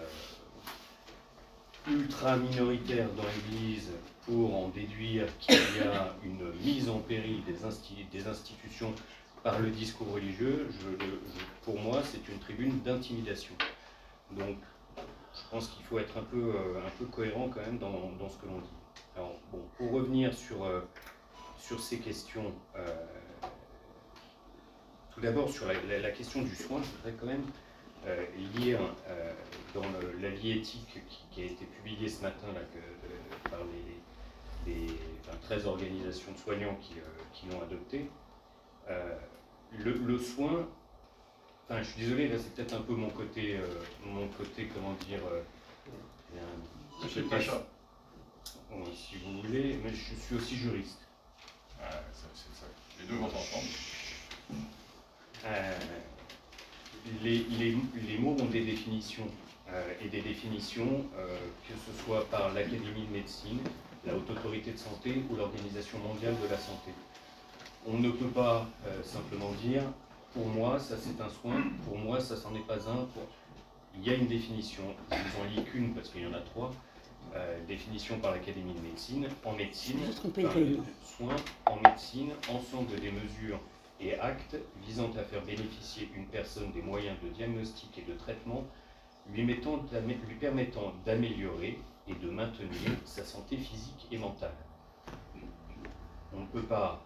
[1.90, 3.90] ultra minoritaire dans l'Église
[4.26, 8.94] pour en déduire qu'il y a une mise en péril des, insti- des institutions
[9.42, 10.70] par le discours religieux,
[11.64, 13.56] pour moi, c'est une tribune d'intimidation.
[14.38, 14.58] Donc,
[15.34, 18.30] je pense qu'il faut être un peu, euh, un peu cohérent quand même dans, dans
[18.30, 18.70] ce que l'on dit.
[19.16, 20.82] Alors, bon, pour revenir sur, euh,
[21.58, 22.88] sur ces questions, euh,
[25.12, 27.46] tout d'abord sur la, question du soin, je voudrais quand même
[28.56, 28.80] lire
[29.76, 29.84] dans
[30.20, 33.60] l'avis éthique qui, a été publié ce matin là, que, par
[34.66, 36.96] les, les- enfin, 13 organisations de soignants qui,
[37.34, 38.10] qui l'ont adopté.
[39.78, 40.68] Le soin,
[41.72, 43.64] enfin je suis désolé, là c'est peut-être un peu mon côté, euh,
[44.06, 45.42] mon côté comment dire, euh,
[47.04, 47.66] Monsieur côté- Pacha.
[48.72, 51.00] Oui, si vous voulez, mais je suis aussi juriste.
[51.80, 52.66] Ah, ça, c'est ça.
[53.00, 53.68] Les deux vont ensemble.
[55.46, 55.78] Euh,
[57.24, 57.76] les, les-
[58.08, 59.28] les mots ont des définitions,
[59.70, 63.60] euh, et des définitions, euh, que ce soit par l'Académie de médecine,
[64.06, 66.92] la Haute Autorité de Santé ou l'Organisation mondiale de la santé.
[67.86, 69.84] On ne peut pas euh, simplement dire,
[70.34, 73.06] pour moi, ça c'est un soin, pour moi, ça c'en est pas un.
[73.06, 73.24] Pour...
[73.96, 76.40] Il y a une définition, je vous en lis qu'une parce qu'il y en a
[76.40, 76.72] trois.
[77.36, 79.28] Euh, définition par l'Académie de médecine.
[79.46, 80.00] En médecine,
[81.04, 83.60] soins en médecine, ensemble des mesures
[84.02, 88.66] et actes visant à faire bénéficier une personne des moyens de diagnostic et de traitement
[89.32, 94.56] lui, mettant d'amé- lui permettant d'améliorer et de maintenir sa santé physique et mentale.
[96.34, 97.06] On ne peut pas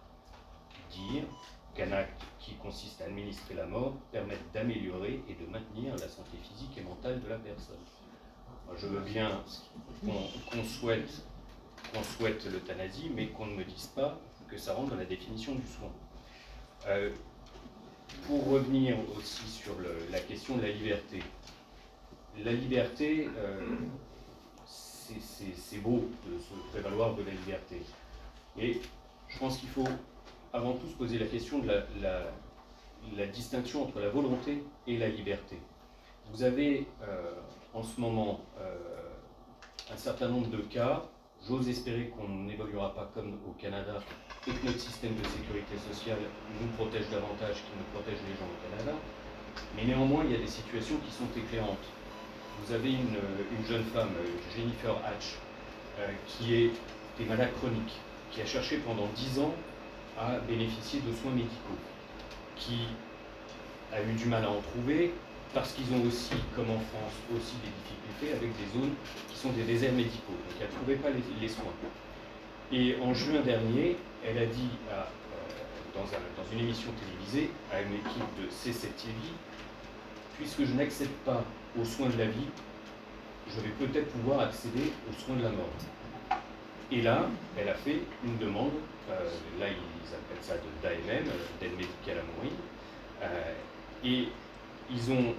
[0.90, 1.24] dire
[1.76, 6.36] qu'un acte qui consiste à administrer la mort permette d'améliorer et de maintenir la santé
[6.42, 7.76] physique et mentale de la personne.
[8.76, 9.42] Je veux bien
[10.50, 14.18] qu'on souhaite, l'euthanasie, mais qu'on ne me dise pas
[14.48, 15.90] que ça rentre dans la définition du soin.
[16.86, 17.10] Euh,
[18.26, 19.74] pour revenir aussi sur
[20.10, 21.20] la question de la liberté,
[22.44, 23.76] la liberté, euh,
[24.66, 27.80] c'est beau de se prévaloir de la liberté.
[28.58, 28.80] Et
[29.28, 29.88] je pense qu'il faut
[30.56, 35.58] avant tout se poser la question de la, distinction entre la volonté et la liberté.
[36.32, 37.34] Vous avez euh,
[37.74, 38.74] en ce moment euh,
[39.92, 41.04] un certain nombre de cas.
[41.46, 44.02] J'ose espérer qu'on n'évoluera pas comme au Canada
[44.48, 46.18] et que notre système de sécurité sociale
[46.60, 48.98] nous protège davantage qu'il ne protège les gens au Canada.
[49.76, 51.86] Mais néanmoins, il y a des situations qui sont éclairantes.
[52.64, 53.20] Vous avez une,
[53.56, 54.10] une jeune femme,
[54.56, 55.36] Jennifer Hatch,
[56.00, 56.70] euh, qui est
[57.18, 58.00] des malades chroniques,
[58.32, 59.54] qui a cherché pendant 10 ans
[60.18, 61.78] à bénéficier de soins médicaux,
[62.56, 62.80] qui
[63.92, 65.12] a eu du mal à en trouver
[65.54, 68.92] parce qu'ils ont aussi, comme en France, aussi des difficultés avec des zones
[69.28, 70.32] qui sont des déserts médicaux.
[70.32, 71.64] Donc elle ne trouvait pas les, les soins.
[72.72, 73.96] Et en juin dernier,
[74.26, 75.06] elle a dit à, euh,
[75.94, 79.14] dans, un- dans une émission télévisée à une équipe de C7 TV,
[80.36, 81.42] puisque je n'accède pas
[81.80, 82.48] aux soins de la vie,
[83.48, 85.70] je vais peut-être pouvoir accéder aux soins de la mort.
[86.90, 88.72] Et là, elle a fait une demande,
[89.10, 89.66] euh, là
[90.06, 91.24] ils appellent ça de d'AMM,
[91.60, 92.52] d'aide médicale à mourir,
[93.22, 93.52] euh,
[94.04, 94.28] et
[94.90, 95.34] ils ont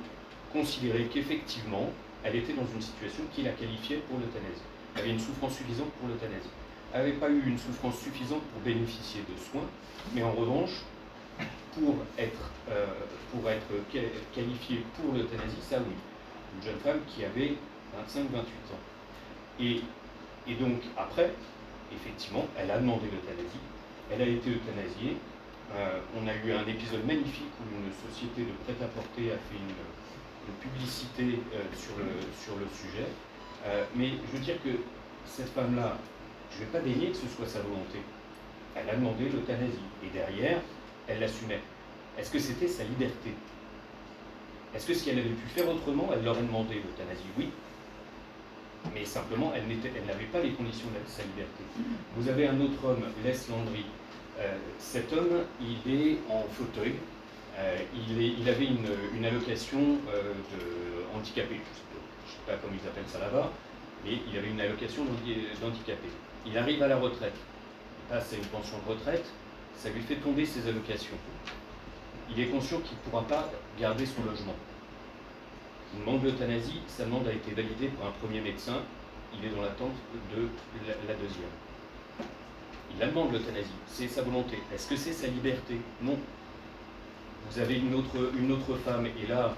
[0.51, 1.89] considéré qu'effectivement,
[2.24, 4.61] elle était dans une situation qui la qualifiait pour l'euthanasie.
[4.95, 6.49] Elle avait une souffrance suffisante pour l'euthanasie.
[6.93, 9.68] Elle n'avait pas eu une souffrance suffisante pour bénéficier de soins,
[10.13, 10.72] mais en revanche,
[11.74, 12.86] pour être, euh,
[13.32, 13.68] pour être
[14.34, 15.93] qualifiée pour l'euthanasie, ça oui.
[16.55, 17.55] Une jeune femme qui avait
[18.07, 18.39] 25-28
[18.74, 18.82] ans.
[19.59, 19.82] Et,
[20.47, 21.32] et donc après,
[21.93, 23.59] effectivement, elle a demandé l'euthanasie,
[24.11, 25.17] elle a été euthanasiée.
[25.75, 29.75] Euh, on a eu un épisode magnifique où une société de prêt-à-porter a fait une,
[30.61, 32.07] publicité euh, sur, le,
[32.39, 33.07] sur le sujet.
[33.65, 34.69] Euh, mais je veux dire que
[35.25, 35.97] cette femme-là,
[36.51, 37.99] je ne vais pas dénier que ce soit sa volonté.
[38.73, 39.87] Elle a demandé l'euthanasie.
[40.05, 40.61] Et derrière,
[41.07, 41.59] elle l'assumait.
[42.17, 43.33] Est-ce que c'était sa liberté?
[44.73, 47.27] Est-ce que si elle avait pu faire autrement, elle l'aurait demandé l'euthanasie?
[47.37, 47.49] Oui.
[48.93, 49.67] Mais simplement, elle
[50.05, 51.63] n'avait pas les conditions de sa liberté.
[52.15, 53.85] Vous avez un autre homme, Les Landry.
[54.39, 56.95] Euh, cet homme, il est en fauteuil.
[57.57, 59.79] Euh, il, avait une, allocation
[60.13, 61.55] euh, de handicapé.
[61.55, 63.51] Je ne sais, pas comment ils appellent ça là-bas,
[64.05, 66.07] mais il avait une allocation d'handicapé.
[66.45, 67.33] Il arrive à la retraite.
[67.33, 69.25] Il passe à une pension de retraite.
[69.75, 71.17] Ça lui fait tomber ses allocations
[72.29, 74.55] il est conscient qu'il ne pourra pas garder son logement.
[75.93, 78.81] Il demande l'euthanasie, sa demande a été validée par un premier médecin,
[79.33, 79.93] il est dans l'attente
[80.35, 80.47] de
[81.07, 81.49] la, deuxième.
[82.93, 84.59] Il la demande l'euthanasie, c'est sa volonté.
[84.73, 85.79] Est-ce que c'est sa liberté?
[86.01, 86.17] Non.
[87.49, 89.55] Vous avez une autre, une autre femme, et là,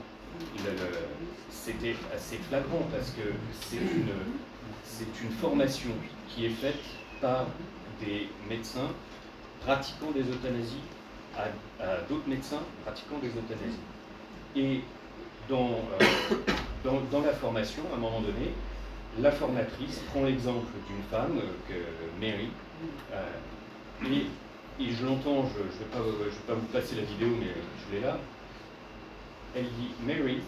[1.49, 4.09] c'était assez flagrant parce que c'est une,
[5.23, 5.91] une formation
[6.27, 6.79] qui est faite
[7.21, 7.47] par
[7.99, 8.89] des médecins
[9.61, 10.83] pratiquant des euthanasies
[11.37, 11.47] à,
[12.09, 13.79] d'autres médecins pratiquant des euthanasies.
[14.55, 14.81] Et
[15.47, 16.35] dans, euh,
[16.83, 18.53] dans, dans, la formation, à un moment donné,
[19.19, 21.73] la formatrice prend l'exemple d'une femme, que
[22.19, 22.49] Mary,
[24.05, 24.25] et,
[24.79, 27.95] et, je l'entends, je ne vais, pas, vais pas vous passer la vidéo, mais je
[27.95, 28.17] l'ai là.
[29.55, 30.41] Elle dit Mary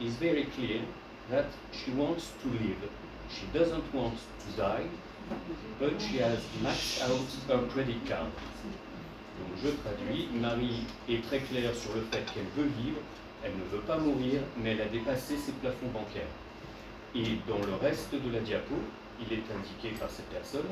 [0.00, 0.80] is very clear
[1.30, 2.88] that she wants to live.
[3.30, 4.86] She doesn't want to die,
[5.78, 8.28] but she has maxed out her credit card.
[9.38, 12.98] Donc je traduis, Marie est très claire sur le fait qu'elle veut vivre,
[13.42, 16.30] elle ne veut pas mourir, mais elle a dépassé ses plafonds bancaires.
[17.14, 18.74] Et dans le reste de la diapo,
[19.20, 20.68] il est indiqué par cette personne,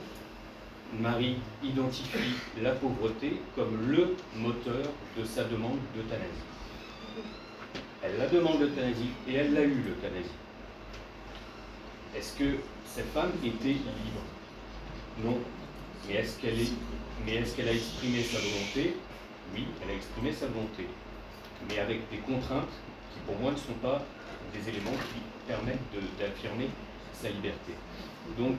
[0.99, 4.82] Marie identifie la pauvreté comme le moteur
[5.16, 6.26] de sa demande d'euthanasie.
[8.03, 10.30] Elle la demande l'euthanasie et elle l'a eu l'euthanasie.
[12.16, 14.22] Est-ce que cette femme était libre
[15.24, 15.38] Non.
[16.09, 16.57] Mais est-ce qu'elle
[17.24, 18.97] mais est-ce qu'elle a exprimé sa volonté?
[19.55, 20.86] Oui, elle a exprimé sa volonté,
[21.68, 22.72] mais avec des contraintes
[23.12, 24.03] qui pour moi ne sont pas
[24.55, 25.78] des éléments qui permettent
[26.18, 26.70] d'affirmer
[27.12, 27.74] sa liberté.
[28.38, 28.57] Donc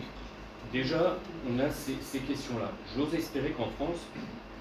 [0.71, 1.17] déjà,
[1.49, 2.71] on a ces, questions-là.
[2.95, 3.99] J'ose espérer qu'en France,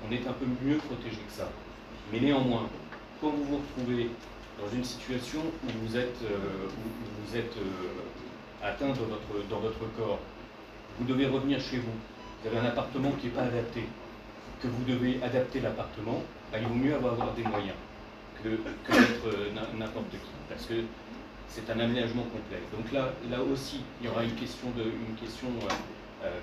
[0.07, 1.49] on est un peu mieux protégé que ça.
[2.13, 2.69] Mais néanmoins,
[3.21, 4.09] quand vous vous retrouvez
[4.61, 10.19] dans une situation où vous êtes, euh, euh, atteint dans votre, corps,
[10.99, 11.93] vous devez revenir chez vous,
[12.43, 13.85] vous avez un appartement qui n'est pas adapté,
[14.63, 17.77] que vous devez adapter l'appartement, bah, il vaut mieux avoir, des moyens
[18.43, 20.75] que, euh, n'importe qui, parce que
[21.49, 22.61] c'est un aménagement complet.
[22.75, 25.49] Donc là, là aussi, il y aura une question, de, une question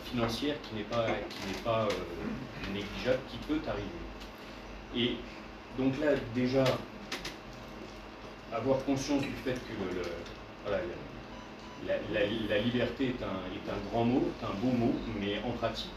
[0.05, 1.87] financière qui n'est pas, qui n'est pas
[2.73, 3.87] négligeable, qui peut arriver.
[4.95, 5.17] Et
[5.77, 6.63] donc là, déjà,
[8.53, 10.69] avoir conscience du fait que
[11.85, 15.91] la, liberté est un, est un, grand mot, un beau mot, mais en pratique,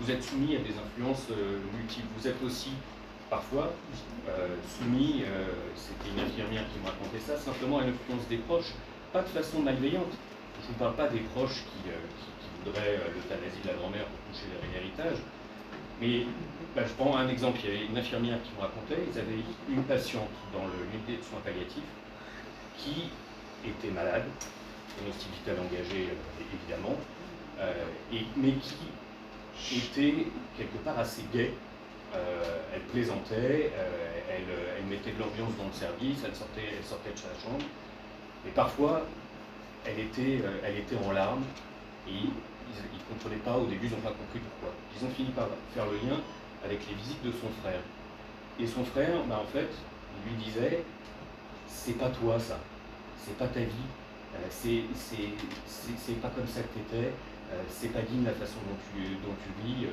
[0.00, 2.08] vous êtes soumis à des influences euh, multiples.
[2.18, 2.70] Vous êtes aussi
[3.30, 3.72] parfois
[4.28, 5.46] euh, soumis, euh,
[5.76, 8.72] c'était une infirmière qui me racontait ça, simplement à l'influence des proches,
[9.12, 10.12] pas de façon malveillante.
[10.60, 11.90] Je ne vous parle pas des proches qui,
[12.64, 15.18] voudraient l'euthanasie de la grand-mère pour toucher l'héritage,
[16.00, 16.26] mais
[16.74, 19.42] bah, je prends un exemple, il y avait une infirmière qui me racontait, ils avaient
[19.68, 21.84] une patiente dans l'unité de soins palliatifs
[22.76, 23.10] qui
[23.64, 24.24] était malade,
[25.00, 26.96] une hospitale engagée euh, évidemment,
[27.60, 27.72] euh,
[28.12, 28.54] et, mais
[29.56, 31.52] qui était quelque part assez gaie.
[32.14, 33.72] Euh, elle plaisantait,
[34.30, 37.64] elle, mettait de l'ambiance dans le service, elle sortait, elle sortait de sa chambre,
[38.46, 39.02] et parfois
[39.84, 41.42] elle était, elle était en larmes,
[42.06, 42.28] et
[42.70, 44.74] ils ne comprenaient pas, au début ils n'ont pas compris pourquoi.
[44.96, 46.20] Ils ont fini par faire le lien
[46.64, 47.80] avec les visites de son frère.
[48.58, 49.68] Et son frère, bah, en fait,
[50.26, 50.84] lui disait,
[51.66, 52.58] c'est pas toi ça,
[53.18, 53.88] c'est pas ta vie,
[54.34, 57.08] euh, c'est pas comme ça que tu étais,
[57.52, 59.86] euh, c'est pas digne la façon dont tu, dont tu vis,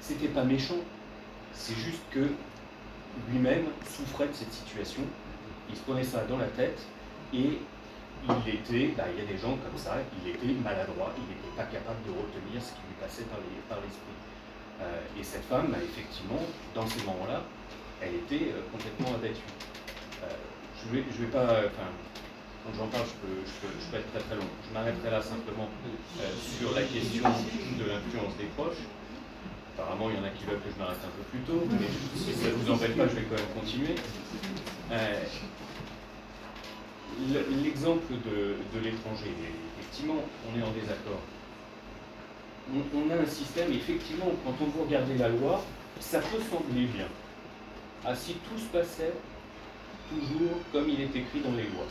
[0.00, 0.78] c'était pas méchant,
[1.52, 2.28] c'est juste que
[3.30, 5.02] lui-même souffrait de cette situation,
[5.70, 6.80] il se prenait ça dans la tête
[7.32, 7.58] et
[8.26, 11.54] il était, bah, il y a des gens comme ça, il était maladroit, il n'était
[11.56, 14.16] pas capable de retenir ce qui lui passait par les- par l'esprit.
[14.82, 16.42] Euh, et cette femme, bah, effectivement,
[16.74, 17.42] dans ces moments-là,
[18.02, 19.42] elle était euh, complètement abattue.
[20.22, 20.30] Euh,
[20.78, 21.90] je je vais pas, enfin,
[22.62, 24.46] quand j'en parle, je peux, je, peux, je peux être très très long.
[24.66, 25.66] Je m'arrêterai là simplement
[26.38, 27.26] sur la question
[27.78, 28.82] de l'influence des proches.
[29.78, 31.86] Apparemment, il y en a qui veulent que je m'arrête un peu plus tôt, mais
[32.18, 33.94] si ça ne vous embête pas, je vais quand même continuer.
[37.20, 39.30] Euh, le- L'exemple de, l'étranger,
[39.78, 40.16] effectivement,
[40.46, 41.20] on est en désaccord.
[42.94, 45.64] On, a un système, effectivement, quand on vous regardez la loi,
[46.00, 47.06] ça peut sembler bien.
[48.04, 49.12] Ah, si tout se passait
[50.10, 51.86] toujours comme il est écrit dans les lois,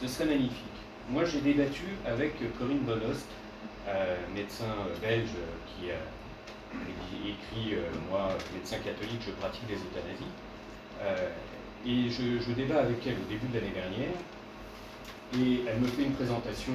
[0.00, 0.64] ce serait magnifique.
[1.10, 3.26] Moi, j'ai débattu avec Corinne Bonost,
[3.86, 5.28] euh, médecin belge
[5.66, 6.00] qui a
[7.28, 10.24] écrit, euh, moi, médecin catholique, je pratique des euthanasies.
[11.02, 11.28] Euh,
[11.86, 14.16] et je, débat avec elle au début de l'année dernière,
[15.36, 16.72] et elle me fait une présentation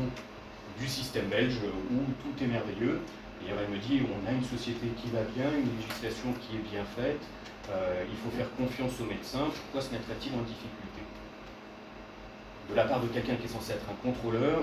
[0.80, 1.58] du système belge
[1.92, 3.02] où tout est merveilleux.
[3.42, 6.66] Et elle me dit on a une société qui va bien, une législation qui est
[6.70, 7.24] bien faite,
[7.72, 11.02] euh, il faut faire confiance aux médecins, pourquoi se mettrait-il en difficulté?
[12.70, 14.60] De la part de quelqu'un qui est censé être un contrôleur,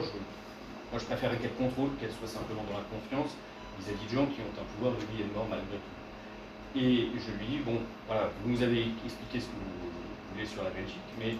[0.92, 3.32] moi je préférerais qu'elle contrôle qu'elle soit simplement dans la confiance
[3.80, 5.96] vis-à-vis de gens qui ont un pouvoir de vie et de mort malgré tout.
[6.76, 9.85] Et je lui dis, bon, voilà, vous nous avez expliqué ce que vous
[10.44, 11.32] sur la Belgique, mais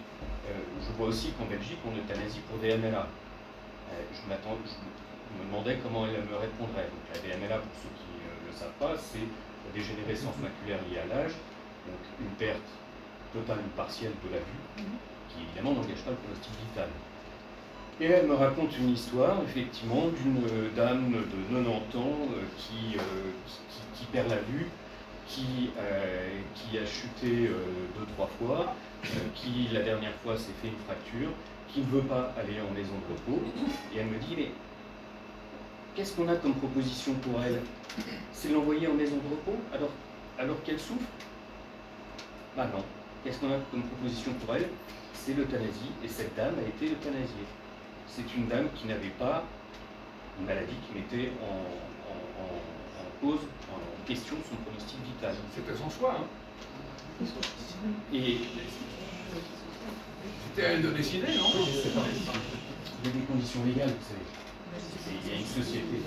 [0.49, 3.05] euh, je vois aussi qu'en Belgique, on euthanasie pour des MLA.
[3.05, 6.89] Euh, je, m'attends, je me demandais comment elle me répondrait.
[6.89, 10.81] Donc, la DMLA, pour ceux qui euh, ne le savent pas, c'est la dégénérescence maculaire
[10.89, 11.33] liée à l'âge,
[11.87, 12.71] donc une perte
[13.33, 14.63] totale ou partielle de la vue,
[15.29, 16.89] qui évidemment n'engage pas le pronostic vital.
[17.99, 22.97] Et elle me raconte une histoire, effectivement, d'une euh, dame de 90 ans euh, qui,
[22.97, 23.01] euh,
[23.47, 24.67] qui, qui- perd la vue,
[25.27, 27.57] qui, euh, qui a chuté euh,
[27.99, 28.86] deux, trois fois, euh,
[29.35, 31.31] qui la dernière fois s'est fait une fracture,
[31.69, 33.43] qui ne veut pas aller en maison de repos.
[33.95, 34.51] Et elle me dit, mais
[35.95, 37.61] qu'est-ce qu'on a comme proposition pour elle?
[38.33, 39.59] C'est l'envoyer en maison de repos?
[39.75, 39.91] Alors,
[40.39, 41.07] alors qu'elle souffre?
[42.57, 42.83] Bah non.
[43.25, 44.69] Qu'est-ce qu'on a comme proposition pour elle?
[45.15, 47.47] C'est l'euthanasie, et cette dame a été euthanasiée.
[48.07, 49.45] C'est une dame qui n'avait pas
[50.39, 53.41] une maladie qui mettait en, en- en- en cause,
[53.73, 55.35] en question son pronostic vital.
[55.55, 56.17] C'était son choix.
[56.21, 57.25] Hein.
[58.13, 58.39] Et
[60.57, 64.25] C'était à elle de décider, non il y a des conditions légales, vous savez.
[64.25, 66.01] Et Il y a une société.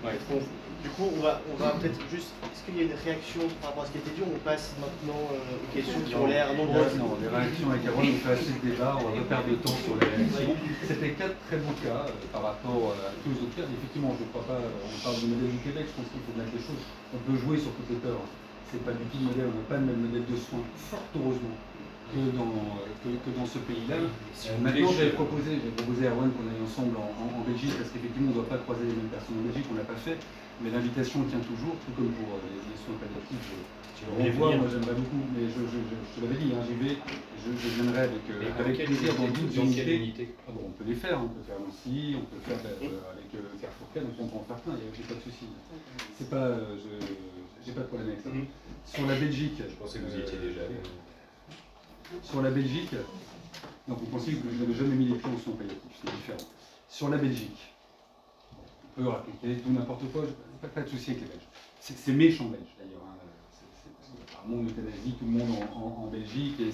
[0.00, 0.16] Ouais.
[0.32, 2.32] Bon, du coup, on va, on va peut-être juste.
[2.40, 4.32] Est-ce qu'il y a une réaction par rapport à ce qui a été dit on
[4.40, 8.16] passe maintenant euh, aux questions qui ont l'air nombreuses Non, les réactions avec Aaron, on
[8.16, 10.56] fait assez de débat, on va pas perdre de temps sur les réactions.
[10.88, 13.68] C'était quatre très bons cas euh, par rapport euh, à tous les autres cas.
[13.68, 16.32] Effectivement, je ne crois pas, on parle du modèle du Québec, je pense qu'il faut
[16.32, 16.80] mettre les choses.
[17.12, 18.24] On peut jouer sur toutes les peurs.
[18.72, 21.04] C'est pas du tout le modèle, on n'a pas le même modèle de soins, fort
[21.12, 21.56] heureusement,
[22.12, 23.96] que dans, euh, que, que dans ce pays-là.
[24.32, 27.42] Si Euh, maintenant, j'avais proposé, j'ai proposé à Erwan qu'on aille ensemble en, en- en
[27.44, 29.80] Belgique, parce qu'effectivement, on ne doit pas croiser les mêmes personnes en Belgique, on ne
[29.82, 30.16] l'a pas fait.
[30.60, 33.44] Mais l'invitation tient toujours, tout comme pour euh, les, les soins palliatifs.
[33.46, 33.58] Je,
[33.94, 36.62] Si je revois, moi j'aimerais beaucoup, mais je, je, je, je te l'avais dit, hein,
[36.66, 39.96] j'y vais, je, viendrai avec, euh, avec plaisir dans unités.
[40.02, 43.14] unité Ah bon, on peut les faire, on peut faire aussi, on peut faire euh,
[43.14, 45.14] avec euh, Carrefour Cannes, donc on peut en faire plein, il n'y a j'ai pas
[45.18, 45.46] de souci.
[46.18, 46.90] C'est pas, euh, je
[47.62, 48.30] j'ai pas de problème avec ça.
[48.30, 48.46] Mhm.
[48.86, 50.78] Sur la Belgique, Je pensais que vous y étiez déjà allé.
[52.22, 52.94] Sur la Belgique,
[53.86, 56.50] donc vous pensiez que je n'avais jamais mis les pieds en soins palliatifs, c'est différent.
[56.88, 57.74] Sur la Belgique,
[58.96, 60.22] on peut raconter tout n'importe quoi,
[60.60, 61.46] pas, pas de souci avec les Belges.
[61.80, 63.02] C'est méchant belge d'ailleurs.
[63.08, 63.16] hein.
[63.52, 66.72] C'est- on euthanasie tout le monde en, Belgique et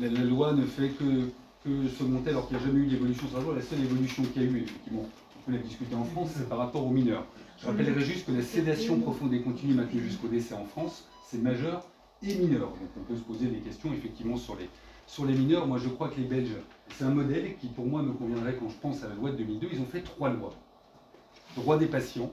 [0.00, 1.28] la, loi ne fait que,
[1.64, 3.54] que s'augmenter alors qu'il n'y a jamais eu d'évolution sur la loi.
[3.56, 6.48] La seule évolution qu'il y a eu, effectivement, on peut la discuter en France, c'est
[6.48, 7.24] par rapport aux mineurs.
[7.60, 11.38] Je rappellerai juste que la sédation profonde et continue maintenue jusqu'au décès en France, c'est
[11.38, 11.84] majeur
[12.22, 12.68] et mineur.
[12.68, 14.68] Donc on peut se poser des questions effectivement sur les,
[15.06, 15.66] sur les mineurs.
[15.66, 16.56] Moi je crois que les Belges,
[16.96, 19.36] c'est un modèle qui pour moi me conviendrait quand je pense à la loi de
[19.36, 19.68] 2002.
[19.72, 20.54] Ils ont fait trois lois.
[21.56, 22.32] Droit des patients,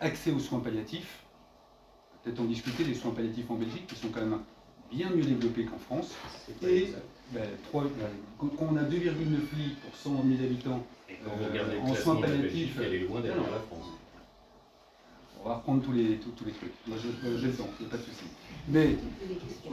[0.00, 1.24] accès aux soins palliatifs,
[2.22, 4.40] peut-être en discuter des soins palliatifs en Belgique qui sont quand même
[4.90, 6.14] bien mieux développés qu'en France.
[6.62, 6.92] Et
[7.32, 7.88] ben, ben,
[8.38, 8.92] quand, on a 2,9
[9.56, 13.50] lits pour 100 000 habitants, euh, en soins palliatifs, elle est loin derrière non.
[13.50, 13.95] la France.
[15.46, 16.72] On va reprendre tous les, tous, tous les trucs.
[16.88, 18.24] Moi, je- euh, j'ai le temps, il n'y a pas de souci.
[18.68, 18.96] Mais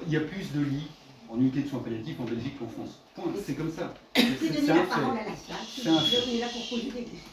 [0.06, 0.88] il y a plus de lits
[1.30, 3.00] en unité de soins palliatifs en Belgique qu'en France.
[3.16, 3.34] Point.
[3.44, 3.92] C'est comme ça.
[4.16, 5.02] C'est un fait.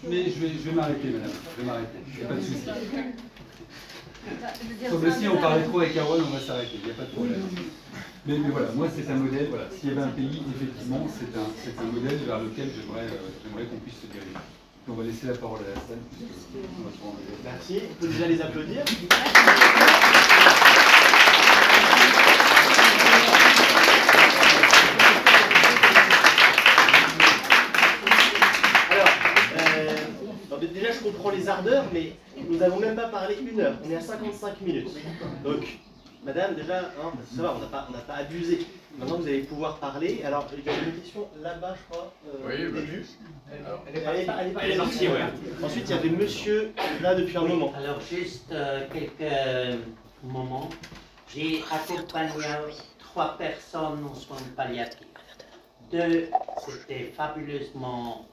[0.09, 1.31] Mais je vais, je vais m'arrêter, madame.
[1.55, 1.99] Je vais m'arrêter.
[2.09, 2.61] Il n'y a pas de souci.
[2.65, 6.77] Je c'est un si on parlait trop avec Aaron, on va s'arrêter.
[6.81, 7.41] Il n'y a pas de problème.
[8.27, 9.49] Mais, mais voilà, moi c'est un modèle.
[9.51, 9.69] Voilà.
[9.71, 13.29] S'il y avait un pays, effectivement, c'est un, c'est un modèle vers lequel j'aimerais euh,
[13.45, 14.33] j'aimerais qu'on puisse se diriger.
[14.89, 15.99] On va laisser la parole à la salle.
[17.45, 17.81] Merci.
[17.91, 18.83] On peut déjà les applaudir.
[30.53, 32.17] Euh, déjà je comprends les ardeurs, mais
[32.49, 33.75] nous n'avons même pas parlé une heure.
[33.85, 34.91] On est à 55 minutes.
[35.45, 35.79] Donc,
[36.25, 38.67] madame, déjà, hein, ça va, on n'a pas, pas abusé.
[38.99, 40.23] Maintenant, vous allez pouvoir parler.
[40.25, 43.07] Alors, il y avait une question là-bas, je crois, euh, Oui, au bah, début.
[43.51, 45.21] Elle est, elle est pas- elle est pas- Elle est partie, ouais.
[45.63, 47.73] Ensuite, il y avait monsieur là depuis un Oui, moment.
[47.77, 49.81] Alors juste euh, quelques
[50.23, 50.69] moments.
[51.35, 52.33] J'ai accompagné
[52.99, 55.07] trois personnes en soins palliatifs.
[55.93, 56.29] Deux,
[56.69, 58.27] c'était fabuleusement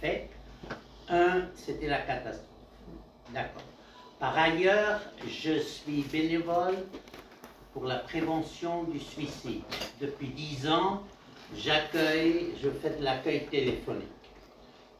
[0.00, 0.30] fait.
[1.08, 2.46] Un, c'était la catastrophe.
[3.32, 3.62] D'accord.
[4.20, 6.76] Par ailleurs, je suis bénévole
[7.74, 9.62] pour la prévention du suicide.
[10.00, 11.02] Depuis dix ans,
[11.56, 14.08] j'accueille, je fais de l'accueil téléphonique.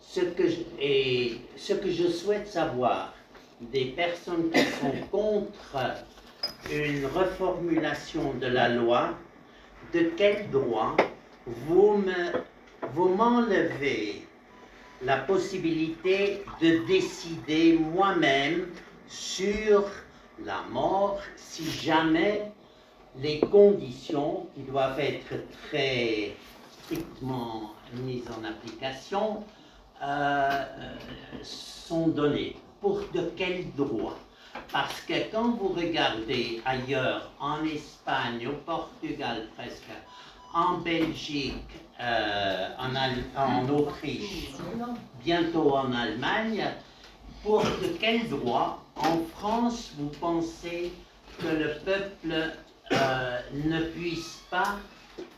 [0.00, 3.14] Ce que, je, et ce que je souhaite savoir
[3.60, 5.76] des personnes qui sont contre
[6.70, 9.14] une reformulation de la loi,
[9.94, 10.96] de quel droit
[11.46, 12.42] vous me,
[12.92, 14.26] vous m'enlevez
[15.02, 18.66] la possibilité de décider moi-même
[19.06, 19.84] sur
[20.44, 22.52] la mort si jamais
[23.18, 25.34] les conditions qui doivent être
[25.68, 26.34] très
[26.82, 29.44] strictement mises en application
[30.02, 30.64] euh,
[31.42, 32.56] sont données.
[32.80, 34.18] Pour de quel droit?
[34.72, 39.90] Parce que quand vous regardez ailleurs, en Espagne, au Portugal presque,
[40.52, 41.54] en Belgique,
[42.00, 42.94] euh, en,
[43.40, 44.50] en Autriche,
[45.24, 46.64] bientôt en Allemagne,
[47.42, 50.92] pour de quel droit en France vous pensez
[51.38, 52.52] que le peuple
[52.92, 54.76] euh, ne puisse pas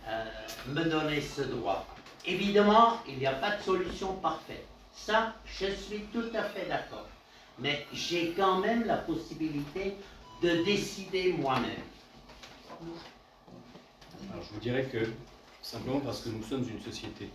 [0.09, 0.25] euh,
[0.69, 1.87] me donner ce droit
[2.27, 4.67] Évidemment, il n'y a pas de solution parfaite.
[4.93, 7.07] Ça, je suis tout à fait d'accord.
[7.59, 9.95] Mais j'ai quand même la possibilité
[10.43, 11.71] de décider moi-même.
[14.33, 15.11] Alors je vous dirais que
[15.63, 17.31] simplement parce que nous sommes une société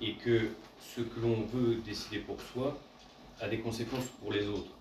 [0.00, 0.50] et que
[0.80, 2.78] ce que l'on veut décider pour soi
[3.40, 4.75] a des conséquences pour les autres.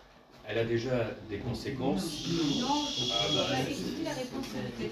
[0.48, 2.28] Elle a déjà des conséquences.
[2.60, 2.86] Non,
[4.04, 4.90] la réponse vous plaît.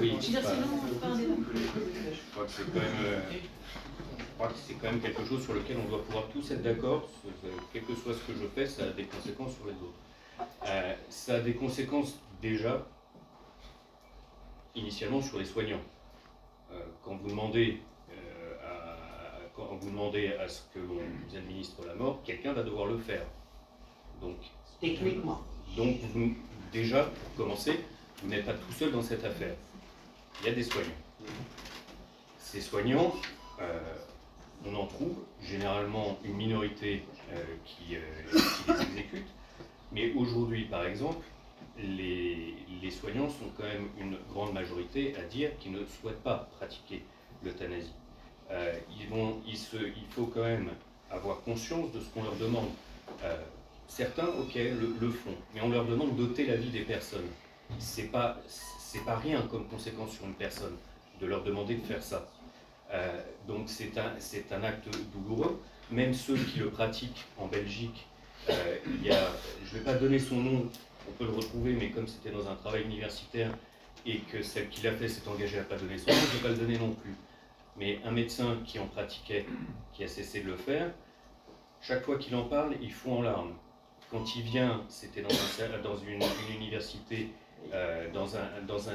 [0.00, 0.66] Oui, Je veux dire, bah, sinon,
[1.02, 5.24] un je crois que c'est quand même, euh, je crois que c'est quand même quelque
[5.24, 7.08] chose sur lequel on doit pouvoir tous être d'accord.
[7.72, 10.48] Quel que soit ce que je fais, ça a des conséquences sur les autres.
[10.66, 12.86] Euh, ça a des conséquences déjà,
[14.74, 15.82] initialement sur les soignants.
[16.70, 17.80] Euh, quand vous demandez
[18.10, 22.62] euh, à, quand vous demandez à ce que l'on vous administre la mort, quelqu'un va
[22.62, 23.24] devoir le faire.
[24.20, 24.36] Donc,
[24.80, 25.42] Techniquement.
[25.76, 25.96] donc
[26.72, 27.80] déjà, pour commencer,
[28.22, 29.54] vous n'êtes pas tout seul dans cette affaire.
[30.40, 30.90] Il y a des soignants.
[32.38, 33.14] Ces soignants,
[33.60, 33.78] euh,
[34.64, 37.02] on en trouve généralement une minorité
[37.32, 38.00] euh, qui, euh,
[38.32, 39.26] qui les exécute,
[39.92, 41.24] mais aujourd'hui, par exemple,
[41.78, 42.54] les,
[42.90, 47.02] soignants sont quand même une grande majorité à dire qu'ils ne souhaitent pas pratiquer
[47.42, 47.92] l'euthanasie.
[48.88, 50.70] Il faut quand même
[51.10, 52.68] avoir conscience de ce qu'on leur demande.
[53.88, 57.26] Certains, ok, le, font, mais on leur demande d'ôter la vie des personnes.
[57.78, 58.38] C'est pas,
[59.04, 60.76] pas rien comme conséquence sur une personne
[61.20, 62.28] de leur demander de faire ça.
[62.92, 65.60] Euh, donc c'est un, acte douloureux.
[65.90, 68.06] Même ceux qui le pratiquent en Belgique,
[68.50, 69.28] euh, il y a,
[69.64, 70.68] je ne vais pas donner son nom,
[71.08, 73.50] on peut le retrouver, mais comme c'était dans un travail universitaire
[74.04, 76.32] et que celle qui l'a fait s'est engagée à pas donner son nom, je ne
[76.38, 77.14] vais pas le donner non plus.
[77.76, 79.46] Mais un médecin qui en pratiquait,
[79.92, 80.90] qui a cessé de le faire,
[81.80, 83.52] chaque fois qu'il en parle, il fond en larmes.
[84.10, 87.28] Quand il vient, c'était dans, un- dans une, une université,
[87.72, 88.94] euh, dans un, dans un,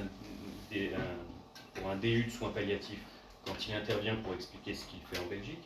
[0.72, 3.00] des- un- pour un DU de soins palliatifs,
[3.46, 5.60] quand il intervient pour expliquer ce qu'il fait en Belgique,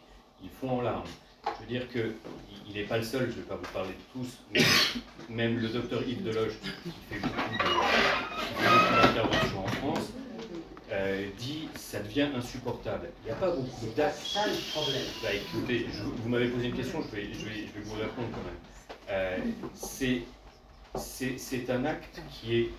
[0.43, 1.03] il fond en larmes.
[1.45, 4.19] Je veux dire qu'il n'est pas le seul, je ne vais pas vous parler de
[4.19, 4.61] tous, mais
[5.29, 7.57] même le docteur Yves Deloge, qui fait beaucoup
[9.03, 10.09] d'interventions en France,
[10.91, 13.09] euh, dit ça devient insupportable.
[13.23, 15.03] Il n'y a pas beaucoup C'est d'actes ça le problème.
[15.21, 17.93] bah écoutez, je- vous m'avez posé une question, je vais, je vais, je vais vous
[17.95, 18.57] répondre quand même.
[19.09, 19.37] Euh,
[19.73, 20.23] c'est-
[21.69, 22.69] un acte qui est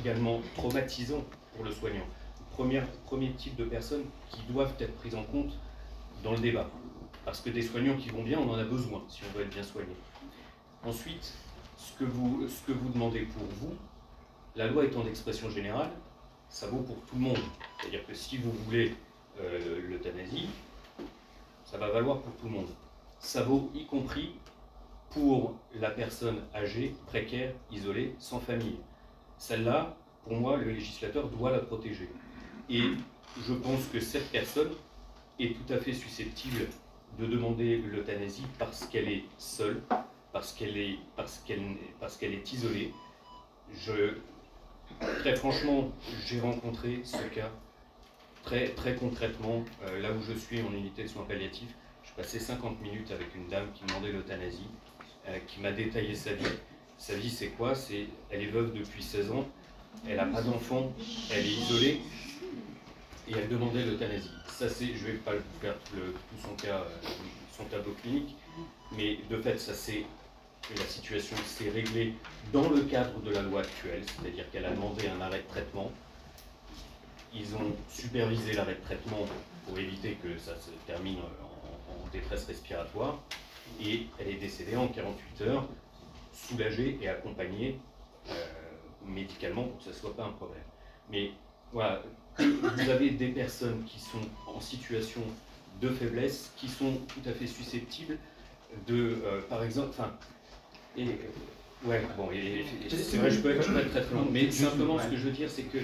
[0.00, 2.06] également traumatisant pour le soignant.
[2.50, 2.82] Premier,
[3.36, 5.52] type de personnes qui doivent être prises en compte
[6.22, 6.68] dans le débat.
[7.24, 9.52] Parce que des soignants qui vont bien, on en a besoin si on veut être
[9.54, 9.94] bien soigné.
[10.84, 11.32] Ensuite,
[11.78, 13.74] ce que vous, ce que vous demandez pour vous,
[14.56, 15.90] la loi étant d'expression générale,
[16.48, 17.38] ça vaut pour tout le monde.
[17.80, 18.94] C'est-à-dire que si vous voulez
[19.40, 20.48] euh, l'euthanasie,
[21.64, 22.68] ça va valoir pour tout le monde.
[23.18, 24.34] Ça vaut y compris
[25.12, 28.78] pour la personne âgée, précaire, isolée, sans famille.
[29.38, 32.08] Celle-là, pour moi, le législateur doit la protéger.
[32.70, 32.82] Et
[33.40, 34.70] je pense que cette personne
[35.38, 36.68] est tout à fait susceptible
[37.18, 39.82] de demander l'euthanasie parce qu'elle est seule,
[40.32, 41.62] parce qu'elle est, parce qu'elle,
[42.00, 42.92] parce qu'elle est isolée.
[45.18, 45.90] Très franchement,
[46.26, 47.50] j'ai rencontré ce cas
[48.42, 52.40] très, très concrètement, euh, là où je suis en unité de soins palliatifs, Je passais
[52.40, 54.68] 50 minutes avec une dame qui demandait l'euthanasie,
[55.28, 56.44] euh, qui m'a détaillé sa vie.
[56.98, 57.74] Sa vie, c'est quoi?
[57.74, 59.46] C'est, Elle est veuve depuis 16 ans,
[60.08, 60.92] elle n'a pas d'enfant,
[61.32, 62.00] elle est isolée,
[63.28, 64.30] et elle demandait l'euthanasie.
[64.48, 65.96] Ça, c'est, je vais pas vous faire tout,
[66.42, 67.08] son cas, euh,
[67.56, 68.34] son tableau clinique,
[68.96, 70.04] mais de fait, ça c'est
[70.76, 72.14] la situation s'est réglée
[72.52, 75.90] dans le cadre de la loi actuelle, c'est-à-dire qu'elle a demandé un arrêt de traitement.
[77.34, 79.26] Ils ont supervisé l'arrêt de traitement
[79.66, 83.18] pour éviter que ça se termine en, en détresse respiratoire,
[83.80, 85.68] et elle est décédée en 48 heures,
[86.32, 87.78] soulagée et accompagnée
[88.30, 88.32] euh,
[89.06, 90.62] médicalement pour que ça ne soit pas un problème.
[91.10, 91.30] Mais
[91.72, 92.02] voilà,
[92.38, 95.22] vous avez des personnes qui sont en situation
[95.80, 98.18] de faiblesse, qui sont tout à fait susceptibles
[98.86, 100.12] de, euh, par exemple, enfin,
[100.96, 104.02] et, euh, ouais, bon, et, et c'est vrai, je peux être, je peux être très
[104.02, 105.78] très long, mais simplement ce que je veux dire, c'est que,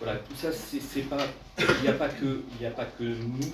[0.00, 1.26] voilà, tout ça, c'est pas,
[1.58, 3.52] il n'y a pas que, il n'y a pas que nous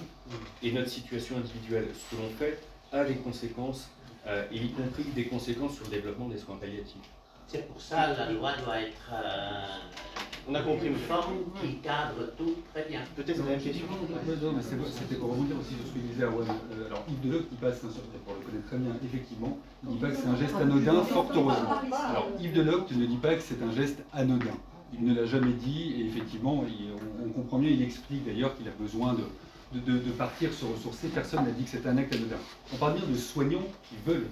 [0.63, 1.89] et notre situation individuelle.
[1.95, 2.59] Ce que l'on fait
[2.93, 3.89] a des conséquences,
[4.27, 7.03] euh, et y compris des conséquences sur le développement des soins palliatifs.
[7.47, 9.67] C'est pour ça que la loi doit être euh,
[10.49, 13.01] On a compris, une forme qui cadre tout très bien.
[13.15, 13.87] Peut-être la même question.
[14.99, 16.47] C'était pour rebondir aussi sur ce que disait Erwan.
[16.73, 17.89] Euh, alors Yves Deloc, il passe, un-
[18.25, 21.31] pour le connaître très bien, effectivement, il dit pas que c'est un geste anodin, fort
[21.35, 21.71] heureusement.
[22.11, 24.57] Alors Yves Deloc ne dit pas que c'est un geste anodin.
[24.93, 28.57] Il ne l'a jamais dit et effectivement, il- on, on comprend bien, il explique d'ailleurs
[28.57, 29.23] qu'il a besoin de,
[29.77, 31.09] de, partir se ressourcer.
[31.09, 32.37] Personne n'a dit que c'est un acte anodin.
[32.73, 34.27] On parle bien de soignants qui veulent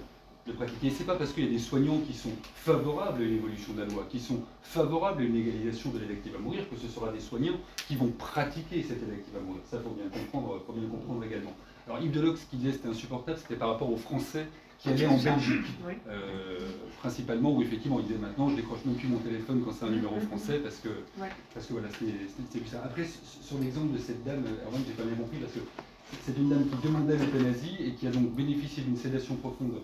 [0.47, 0.91] le pratiquer.
[0.91, 3.87] C'est pas parce qu'il y a des soignants qui sont favorables à l'évolution de la
[3.87, 7.19] loi, qui sont favorables à une égalisation de l'élective à mourir, que ce sera des
[7.19, 9.61] soignants qui vont pratiquer cette élective à mourir.
[9.69, 11.53] Ça, faut bien comprendre, faut bien comprendre également.
[11.87, 14.47] Alors Yves Deloc, ce qu'il disait, c'était insupportable, c'était par rapport aux Français
[14.79, 15.93] qui allaient en Belgique, Oui.
[16.07, 16.59] euh,
[16.99, 19.89] principalement, où effectivement, il disait maintenant, je décroche même plus mon téléphone quand c'est un
[19.89, 21.29] numéro français, parce que, Ouais.
[21.53, 22.81] parce que voilà, c'est plus ça.
[22.83, 25.59] Après, sur l'exemple de cette dame, Erwan, j'ai pas bien compris, parce que
[26.23, 29.81] c'est une dame qui demandait l'euthanasie et qui a donc bénéficié d'une sédation profonde,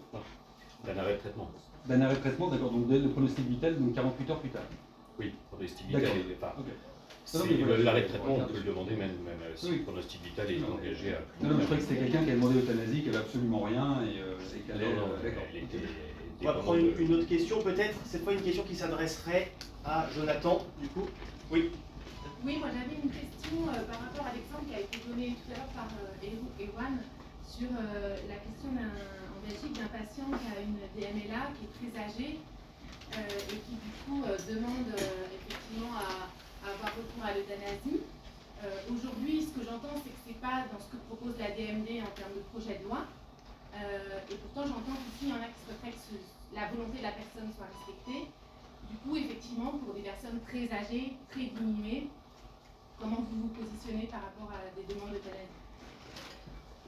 [0.85, 1.49] D'un arrêt de traitement.
[1.87, 4.63] d'un arrêt de traitement, d'accord, donc dès le pronostic vital, donc 48 heures plus tard.
[5.19, 6.15] Oui, pronostic vital D'accord.
[6.17, 6.65] est enfin, Ok.
[7.25, 9.65] C'est- Non, mais voilà, L'arrêt de je- traitement, on peut le demander même, même si
[9.69, 9.77] Oui.
[9.77, 12.31] le pronostic vital est Non, engagé à Non, non, je croyais que c'était quelqu'un qui
[12.31, 14.93] a demandé l'euthanasie, qui avait absolument rien et, euh, et qui allait.
[14.95, 15.43] non, euh, d'accord.
[15.53, 15.87] elle était
[16.41, 19.51] On va prendre une, une autre question, peut-être, cette fois une question qui s'adresserait
[19.85, 21.07] à Jonathan, du coup.
[21.51, 21.69] Oui.
[22.43, 25.53] Oui, moi j'avais une question euh, par rapport à l'exemple qui a été donné tout
[25.53, 26.25] à l'heure par euh,
[26.57, 26.97] Ewan
[27.45, 31.73] sur euh, la question d'un, en Belgique d'un patient qui a une DMLA qui est
[31.77, 32.39] très âgé
[33.13, 36.33] euh, et qui du coup euh, demande euh, effectivement à
[36.65, 38.01] avoir recours à l'euthanasie.
[38.61, 41.89] Euh, Aujourd'hui, ce que j'entends, c'est que c'est pas dans ce que propose la DMD
[42.05, 43.05] en termes de projet de loi.
[43.73, 46.99] Euh, et pourtant, j'entends qu'ici, il y en a qui souhaiteraient que ce- la volonté
[47.01, 48.29] de la personne soit respectée.
[48.91, 52.07] Du coup, effectivement, pour des personnes très âgées, très diminuées,
[52.99, 55.57] comment vous vous positionnez par rapport à des demandes d'euthanasie?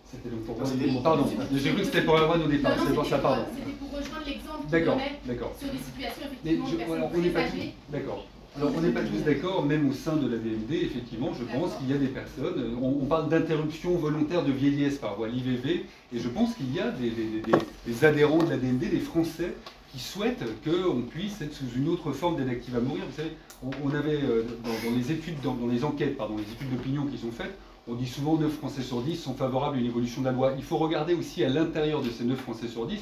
[0.05, 0.57] C'était donc pour
[1.01, 3.45] Pardon, j'ai cru que c'était pour Erwan au départ, c'est pour ça, pardon.
[3.55, 5.51] C'était pour rejoindre l'exemple D'accord, d'accord.
[5.57, 7.73] sur des situations Mais effectivement de personnes alors, n'est très âgées.
[7.89, 8.25] d'accord.
[8.55, 11.73] Alors on n'est pas tous d'accord, même au sein de la DMD, effectivement, je pense
[11.77, 15.27] qu'il y a des personnes, euh, on, on parle d'interruption volontaire de vieillesse par voie
[15.27, 17.51] l'IVV, et je pense qu'il y a des, des- des-
[17.87, 19.53] des adhérents de la DMD, des Français,
[19.91, 23.03] qui souhaitent qu'on puisse être sous une autre forme d'aide active à mourir.
[23.09, 23.31] Vous savez,
[23.63, 26.69] on, on avait euh, dans, dans les études, dans, dans les enquêtes, pardon, les études
[26.69, 29.87] d'opinion qui sont faites, on dit souvent 9 Français sur 10 sont favorables à une
[29.87, 30.53] évolution de la loi.
[30.57, 32.99] Il faut regarder aussi à l'intérieur de ces 9 Français sur 10,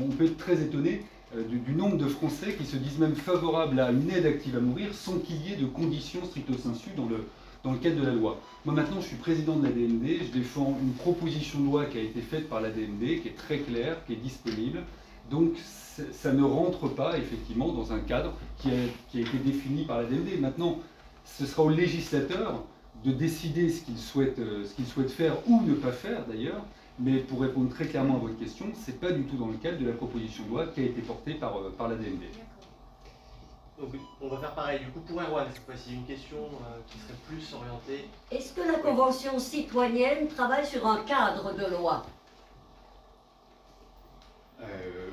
[0.00, 1.02] on peut être très étonné
[1.36, 4.60] du, du nombre de Français qui se disent même favorables à une aide active à
[4.60, 7.26] mourir sans qu'il y ait de conditions stricto sensu dans le,
[7.64, 8.40] dans le cadre de la loi.
[8.64, 11.98] Moi maintenant je suis président de la DMD, je défends une proposition de loi qui
[11.98, 14.82] a été faite par la DMD, qui est très claire, qui est disponible.
[15.30, 18.72] Donc ça ne rentre pas effectivement dans un cadre qui a,
[19.10, 20.40] qui a été défini par la DMD.
[20.40, 20.78] Maintenant,
[21.24, 22.64] ce sera au législateur
[23.04, 23.82] de décider ce
[24.18, 26.64] euh, ce qu'il souhaite faire ou ne pas faire d'ailleurs.
[27.00, 29.78] Mais pour répondre très clairement à votre question, c'est pas du tout dans le cadre
[29.78, 32.22] de la proposition de loi qui a été portée par, euh, par la DMD.
[33.78, 33.90] Donc
[34.20, 34.80] on va faire pareil.
[34.80, 38.08] Du coup, pour Erwan, cette fois-ci, une question euh, qui serait plus orientée.
[38.32, 42.04] Est-ce que la Convention citoyenne travaille sur un cadre de loi?
[44.60, 45.10] Euh,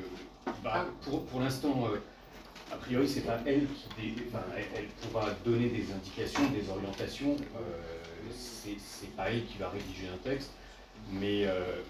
[0.64, 1.98] bah, pour pour l'instant, euh,
[2.74, 6.68] a priori, c'est pas elle qui dé- enfin, elle, elle pourra donner des indications, des
[6.68, 7.36] orientations.
[7.56, 7.82] euh,
[8.36, 10.50] c'est c'est pas elle qui va rédiger un texte,
[11.12, 11.82] mais, euh,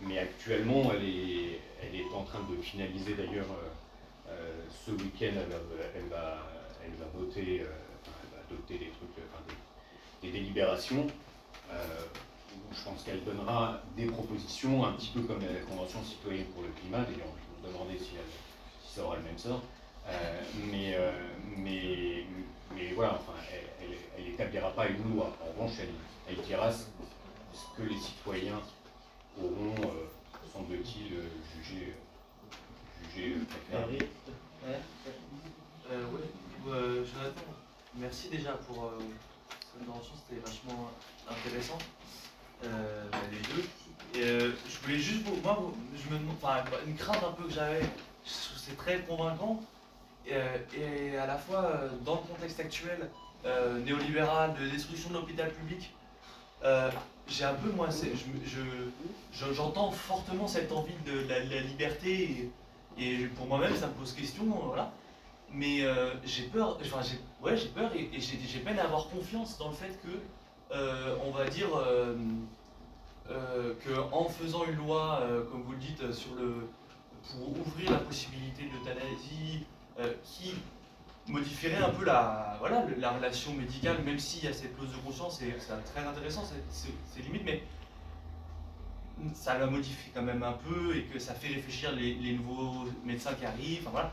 [0.00, 5.32] mais actuellement, elle est, elle est en train de finaliser d'ailleurs euh, euh, ce week-end.
[5.34, 5.52] Elle,
[5.94, 6.38] elle va,
[6.84, 9.42] elle va voter, elle va adopter des trucs, enfin,
[10.22, 11.06] des, délibérations.
[11.70, 16.68] je pense qu'elle donnera des propositions, un petit peu comme la Convention citoyenne pour le
[16.80, 18.10] climat, d'ailleurs je me demandais si,
[18.84, 19.62] si ça aura le même sort.
[20.70, 20.96] Mais,
[21.56, 22.24] mais,
[22.74, 25.36] mais voilà, enfin, elle, elle, elle établira pas une loi.
[25.40, 25.88] En revanche, elle,
[26.28, 26.70] elle dira
[27.76, 28.60] que les citoyens
[29.38, 30.06] auront, euh,
[30.52, 31.94] semble-t-il, euh, jugé,
[33.02, 33.98] jugé euh, préférable.
[35.90, 36.20] Euh, ouais.
[36.68, 37.42] Euh, Jonathan,
[37.94, 38.98] merci déjà pour euh,
[39.60, 40.90] cette intervention, c'était vachement
[41.30, 41.78] intéressant,
[42.64, 43.68] euh, bah, les deux.
[44.18, 47.52] Et euh, je voulais juste, moi, je me demande, enfin, une crainte un peu que
[47.52, 47.82] j'avais,
[48.24, 49.62] c'est très convaincant,
[50.26, 53.08] et à la fois dans le contexte actuel
[53.44, 55.92] euh, néolibéral, de destruction de l'hôpital public,
[56.64, 56.90] euh,
[57.28, 58.90] j'ai un peu, moi, c'est- je me- je-
[59.32, 62.50] je- j'entends fortement cette envie de la, liberté,
[62.98, 64.92] et, pour moi-même, ça me pose question, voilà.
[65.52, 69.68] Mais euh, j'ai peur, enfin, j'ai, ouais, peur et, j'ai, peine à avoir confiance dans
[69.68, 72.16] le fait que, euh, on va dire, euh,
[73.30, 76.68] euh, que en faisant une loi, comme vous le dites, sur le,
[77.30, 79.66] pour ouvrir la possibilité de l'euthanasie,
[80.24, 80.54] qui
[81.28, 84.98] modifierait un peu la, voilà, la relation médicale, même s'il y a cette clause de
[84.98, 85.56] conscience, c'est
[85.92, 87.62] très intéressant, c'est, c'est, c'est limite, mais
[89.34, 93.34] ça la modifie quand même un peu et que ça fait réfléchir les, nouveaux médecins
[93.34, 93.82] qui arrivent.
[93.82, 94.10] Enfin, voilà.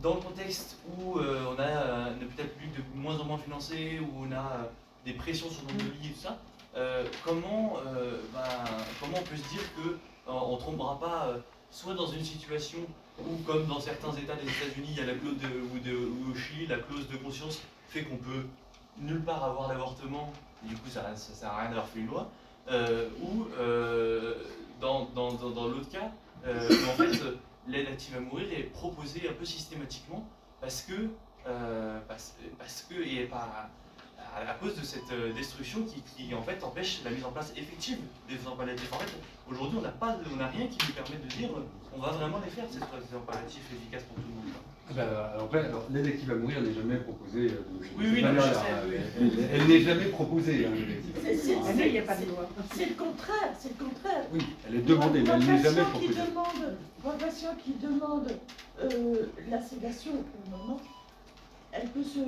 [0.00, 4.24] Dans le contexte où euh, on a euh, public de moins en moins financé, où
[4.26, 4.64] on a euh,
[5.04, 6.38] des pressions sur de lits et tout ça,
[6.74, 7.74] euh, comment,
[8.32, 8.40] ben,
[8.98, 11.34] comment on peut se dire que euh, on ne tombera pas
[11.70, 12.78] soit dans une situation
[13.28, 15.96] où, comme dans certains États des États-Unis, il y a la clause de, ou, de,
[15.96, 18.46] ou au Chili, la clause de conscience fait qu'on peut
[18.98, 20.32] nulle part avoir l'avortement,
[20.64, 22.30] et du coup ça ne sert à rien d'avoir fait une loi,
[22.70, 24.34] euh, ou euh,
[24.80, 26.10] dans, dans, dans, l'autre cas,
[26.46, 27.22] euh, en fait
[27.68, 30.26] l'aide active à mourir est proposée un peu systématiquement
[30.60, 31.10] parce que,
[31.46, 33.70] euh, parce, parce que et pas
[34.34, 37.30] à, à cause de cette euh, destruction qui, qui, en fait empêche la mise en
[37.32, 38.92] place effective des soins palliatifs.
[38.92, 39.12] En fait,
[39.50, 41.50] aujourd'hui on n'a pas, on n'a rien qui nous permette de dire
[41.94, 44.54] on va vraiment les faire ces soins palliatifs efficaces pour tout le monde.
[44.90, 47.46] Ah bah, alors après, l'aide à mourir n'est jamais proposée.
[47.46, 48.48] euh, de- de Oui, oui, non, sais,
[48.88, 48.96] oui.
[49.20, 50.70] Elle, elle n'est jamais proposée, hein,
[51.22, 51.54] C'est-.
[51.64, 52.48] Ah, mais il n'y a pas de loi.
[52.74, 54.24] C'est le contraire, c'est le contraire.
[54.32, 56.20] Oui, elle est demandée, mais elle n'est jamais qui proposée.
[56.28, 56.76] demande,
[57.06, 58.28] un patient qui demande
[58.82, 59.14] euh,
[59.48, 60.80] la sédation le moment,
[61.72, 62.18] elle peut se,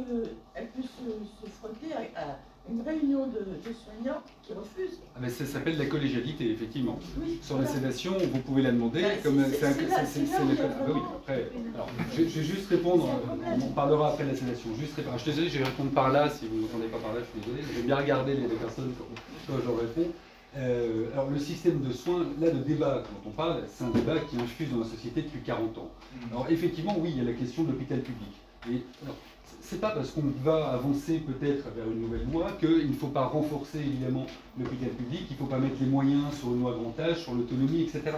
[0.54, 2.38] elle peut se, se frotter à, à
[2.70, 4.98] une réunion de, de soignants qui refusent.
[5.14, 6.98] Ah, mais ça s'appelle la collégialité, effectivement.
[7.20, 7.76] Oui, Sur la voilà.
[7.78, 9.02] sédation, vous pouvez la demander.
[9.02, 10.40] Bah, comme c'est- ah
[10.88, 13.06] oui, après, alors, je, je vais juste répondre,
[13.46, 14.70] on en parlera après la sédation.
[14.78, 15.18] Juste répondre.
[15.18, 17.20] Je suis désolé, je vais répondre par là, si vous ne m'entendez pas par là,
[17.20, 17.62] je suis désolé.
[17.70, 19.04] Je vais bien regarder les deux personnes quand,
[19.52, 20.10] quand je réponds.
[20.56, 24.20] Euh, alors le système de soins, là le débat dont on parle, c'est un débat
[24.20, 25.90] qui infuse dans la société depuis 40 ans.
[26.30, 28.28] Alors effectivement, oui, il y a la question de l'hôpital public.
[28.70, 29.16] Et alors,
[29.64, 33.24] c'est pas parce qu'on va avancer peut-être vers une nouvelle loi qu'il ne faut pas
[33.24, 34.26] renforcer évidemment
[34.58, 37.82] l'hôpital public, il ne faut pas mettre les moyens sur le loi grand sur l'autonomie,
[37.82, 38.16] etc.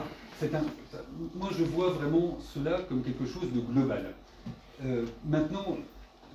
[1.37, 4.13] Moi je vois vraiment cela comme quelque chose de global.
[4.85, 5.77] Euh, maintenant,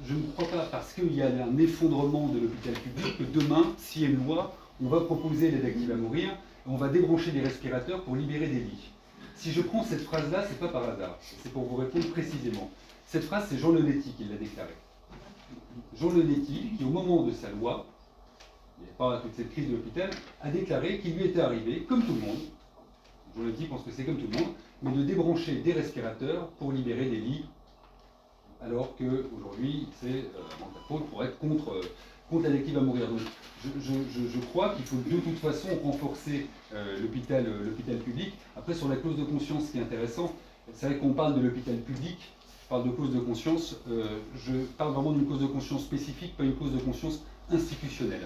[0.08, 3.66] je ne crois pas parce qu'il y a un effondrement de l'hôpital public que demain,
[3.78, 6.30] s'il y a une loi, on va proposer l'aide active à mourir,
[6.66, 8.92] on va débrancher des respirateurs pour libérer des lits.
[9.36, 12.72] Si je prends cette phrase-là, c'est pas par hasard, c'est pour vous répondre précisément.
[13.08, 14.76] Cette phrase, c'est Jean Lenetti qui l'a déclarée.
[15.96, 17.86] Jean Lenetti, qui au moment de sa loi,
[18.80, 20.10] il n'y a pas toute cette crise de l'hôpital,
[20.42, 22.40] a déclaré qu'il lui était arrivé, comme tout le monde,
[23.36, 26.72] Jean Lenetti pense que c'est comme tout le monde, mais de débrancher des respirateurs pour
[26.72, 27.46] libérer des lits,
[28.62, 30.44] alors qu'aujourd'hui, c'est euh,
[30.88, 31.82] faute pour être contre, euh,
[32.30, 33.08] contre l'aide active à mourir.
[33.08, 33.20] Donc,
[33.64, 38.34] je, crois qu'il faut de toute façon renforcer euh, l'hôpital euh, l'hôpital public.
[38.56, 40.34] Après, sur la clause de conscience, ce qui est intéressant,
[40.74, 42.18] c'est vrai qu'on parle de l'hôpital public,
[42.72, 46.46] parle de clause de conscience, euh, je parle vraiment d'une clause de conscience spécifique, pas
[46.46, 48.26] une clause de conscience institutionnelle.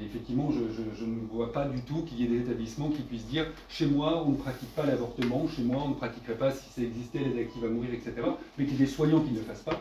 [0.00, 3.26] Et effectivement, je, ne vois pas du tout qu'il y ait des établissements qui puissent
[3.26, 6.70] dire chez moi, on ne pratique pas l'avortement, chez moi, on ne pratiquerait pas si
[6.70, 8.12] ça existait, l'aide active à mourir, etc.
[8.56, 9.80] Mais qu'il y ait des soignants qui ne le fassent pas.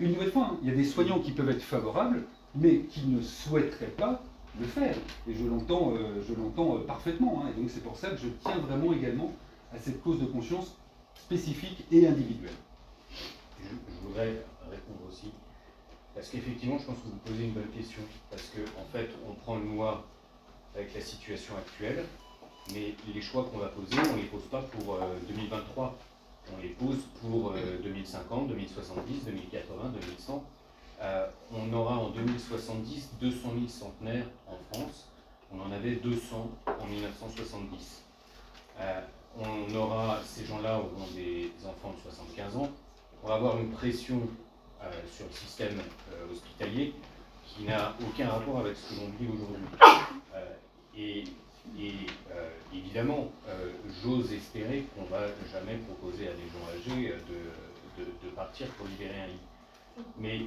[0.00, 2.24] Une nouvelle fois, hein, il y a des soignants qui peuvent être favorables,
[2.56, 4.20] mais qui ne souhaiteraient pas
[4.58, 4.96] le faire.
[5.28, 7.44] Et je l'entends euh, euh, parfaitement.
[7.44, 7.50] hein.
[7.56, 9.32] Et donc c'est pour ça que je tiens vraiment également
[9.72, 10.74] à cette cause de conscience
[11.14, 12.50] spécifique et individuelle.
[13.62, 15.32] Je, voudrais répondre aussi,
[16.14, 19.34] parce qu'effectivement, je pense que vous posez une bonne question, parce qu'en en fait, on
[19.34, 20.04] prend une loi
[20.74, 22.04] avec la situation actuelle,
[22.72, 25.96] mais les choix qu'on va poser, on ne les pose pas pour euh, 2023,
[26.56, 30.44] on les pose pour euh, 2050, 2070, 2080, 2100.
[31.00, 35.08] Euh, on aura en 2070 200 000 centenaires en France,
[35.52, 38.02] on en avait 200 en 1970.
[38.80, 39.00] Euh,
[39.38, 42.68] on aura, ces gens-là auront des enfants de 75 ans,
[43.22, 44.20] on va avoir une pression
[44.82, 45.78] euh, sur le système
[46.12, 46.94] euh, hospitalier
[47.46, 49.66] qui n'a aucun rapport avec ce que l'on vit aujourd'hui.
[50.34, 50.54] Euh,
[50.96, 51.24] et
[52.74, 53.30] évidemment,
[54.02, 58.86] j'ose espérer qu'on ne va jamais proposer à des gens âgés de, de- partir pour
[58.86, 60.04] libérer un lit.
[60.18, 60.40] Mais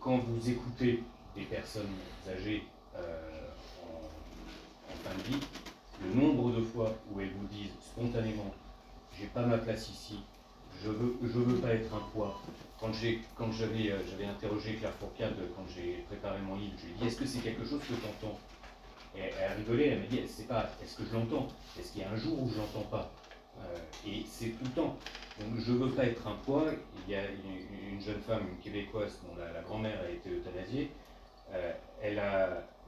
[0.00, 1.02] quand vous écoutez
[1.36, 1.90] des personnes
[2.28, 2.64] âgées
[2.94, 2.98] en,
[4.92, 5.40] en fin de vie,
[6.04, 8.52] le nombre de fois où elles vous disent spontanément
[9.18, 10.20] j'ai pas ma place ici,
[10.82, 12.40] je veux, je veux pas être un poids.
[12.80, 17.06] Quand euh, j'avais interrogé Claire Fourcade quand j'ai préparé mon livre, je lui ai dit
[17.06, 18.38] est-ce que c'est quelque chose que tu entends
[19.16, 21.48] Et elle a rigolé, elle m'a dit c'est pas est-ce que je l'entends,
[21.78, 23.10] est-ce qu'il y a un jour où je l'entends pas?
[23.58, 23.76] Euh,
[24.06, 24.96] Et c'est tout le temps.
[25.40, 26.66] Donc je veux pas être un poids.
[27.06, 30.90] Il y a une, une jeune femme, une québécoise dont la, grand-mère a été euthanasiée.
[31.52, 31.72] Euh,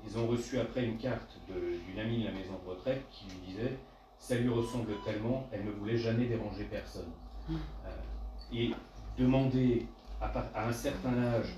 [0.05, 3.53] ils ont reçu après une carte d'une amie de la maison de retraite qui lui
[3.53, 3.77] disait
[4.19, 7.11] ça lui ressemble tellement, elle ne voulait jamais déranger personne.
[7.51, 7.89] Euh,
[8.53, 8.71] et
[9.19, 9.87] demander
[10.21, 10.33] à,
[10.67, 11.55] un certain âge,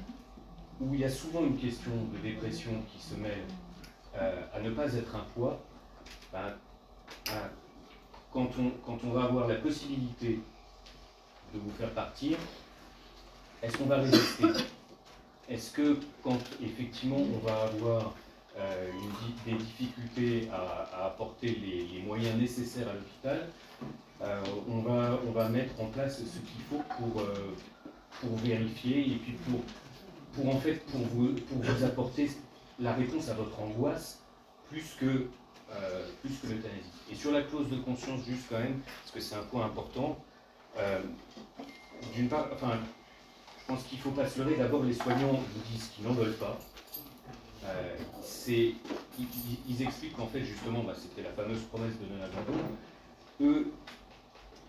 [0.80, 3.44] où il y a souvent une question de dépression qui se mêle,
[4.16, 5.60] euh, à ne pas être un poids,
[6.32, 6.54] ben,
[8.32, 10.40] quand, on, quand on va avoir la possibilité
[11.54, 12.36] de vous faire partir,
[13.62, 14.46] est-ce qu'on va résister?
[15.48, 18.14] Est-ce que quand effectivement on va avoir
[18.58, 18.90] euh,
[19.46, 23.48] des difficultés à, apporter les, moyens nécessaires à l'hôpital,
[24.68, 27.54] on, va, on va mettre en place ce qu'il faut pour, euh,
[28.20, 29.60] pour vérifier et puis pour,
[30.34, 32.30] pour en fait pour vous, pour vous apporter
[32.78, 34.20] la réponse à votre angoisse
[34.68, 35.26] plus que,
[35.72, 36.90] euh, que l'euthanasie.
[37.10, 40.18] Et sur la clause de conscience, juste quand même, parce que c'est un point important,
[40.78, 41.00] euh,
[42.14, 42.78] d'une part, enfin,
[43.60, 44.40] je pense qu'il faut pas se.
[44.40, 46.58] D'abord, les soignants vous disent qu'ils n'en veulent pas.
[47.64, 47.96] Euh,
[48.48, 52.58] ils, expliquent qu'en fait, justement, bah, c'était la fameuse promesse de non-abandon.
[53.40, 53.72] Eux,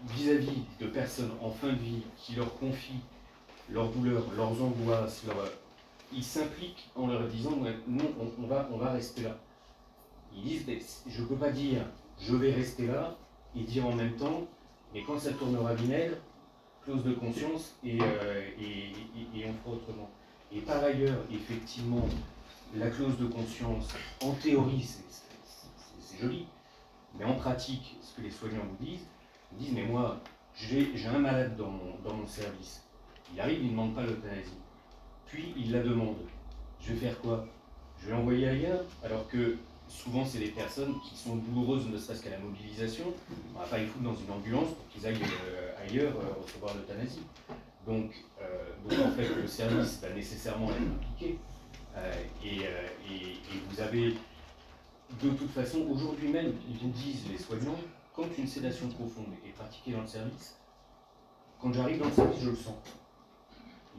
[0.09, 3.01] vis-à-vis de personnes en fin de vie qui leur confient
[3.69, 5.23] leurs douleurs, leurs angoisses,
[6.11, 7.51] ils s'impliquent en leur disant
[7.87, 8.05] non,
[8.39, 9.37] on, va, rester là.
[10.35, 10.65] Ils disent
[11.07, 11.85] je ne peux pas dire
[12.19, 13.15] je vais rester là
[13.55, 14.47] et dire en même temps
[14.93, 16.17] mais quand ça tournera vinaigre,
[16.83, 18.91] clause de conscience et, euh, et,
[19.39, 20.09] et- on fera autrement.
[20.51, 22.05] Et par ailleurs, effectivement,
[22.75, 23.87] la clause de conscience,
[24.23, 24.83] en théorie,
[25.99, 26.45] c'est joli,
[27.17, 29.07] mais en pratique, ce que les soignants vous disent,
[29.59, 30.19] ils disent mais moi,
[30.55, 32.83] j'ai un malade dans mon, dans mon service.
[33.33, 34.57] Il arrive, il ne demande pas l'euthanasie.
[35.25, 36.17] Puis il la demande.
[36.79, 37.45] Je vais faire quoi?
[37.99, 39.57] Je vais l'envoyer ailleurs Alors que
[39.87, 43.05] souvent, c'est des personnes qui sont douloureuses, ne serait-ce qu'à la mobilisation.
[43.55, 46.41] On ne va pas les foutre dans une ambulance pour qu'ils aillent euh, ailleurs euh,
[46.43, 47.21] recevoir l'euthanasie.
[47.87, 48.11] Donc,
[48.41, 48.45] euh,
[48.89, 51.37] donc, en fait, le service va nécessairement être impliqué.
[52.43, 54.13] Et, et- et vous avez,
[55.21, 57.77] de toute façon, aujourd'hui même, ils vous disent, les soignants,
[58.15, 60.55] quand une sédation profonde est pratiquée dans le service,
[61.59, 62.75] quand j'arrive dans le service, je le sens.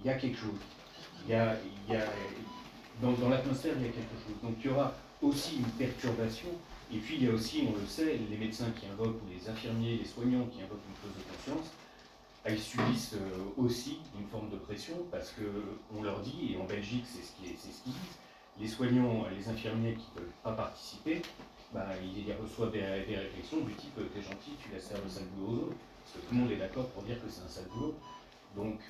[0.01, 0.61] Il y a quelque chose.
[1.25, 1.57] Il y a,
[1.89, 2.07] il y a-
[3.03, 4.37] dans, dans l'atmosphère, il y a quelque chose.
[4.43, 4.93] Donc il y aura
[5.23, 6.49] aussi une perturbation.
[6.93, 9.49] Et puis il y a aussi, on le sait, les médecins qui invoquent, ou les
[9.49, 11.73] infirmiers, les soignants qui invoquent une clause de conscience,
[12.47, 17.05] ils subissent euh, aussi une forme de pression parce qu'on leur dit, et en Belgique
[17.07, 18.19] c'est ce qui est- c'est ce qu'ils disent,
[18.61, 21.23] les soignants, les infirmiers qui ne peuvent pas participer,
[21.75, 25.25] bah, ils reçoivent des, des réflexions du type t'es gentil, tu laisses faire le sale
[25.37, 27.49] boulot aux autres, parce que tout le monde est d'accord pour dire que c'est un
[27.49, 27.95] sale boulot.
[28.57, 28.81] Donc,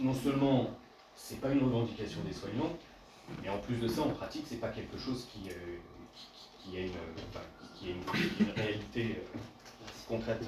[0.00, 0.70] non seulement
[1.14, 2.74] c'est pas une revendication des soignants,
[3.42, 5.76] mais en plus de ça, en pratique, c'est pas quelque chose qui, euh,
[6.14, 6.90] qui, qui a une,
[7.30, 7.44] enfin,
[7.74, 9.38] qui a une, qui a une réalité euh,
[10.08, 10.42] concrète.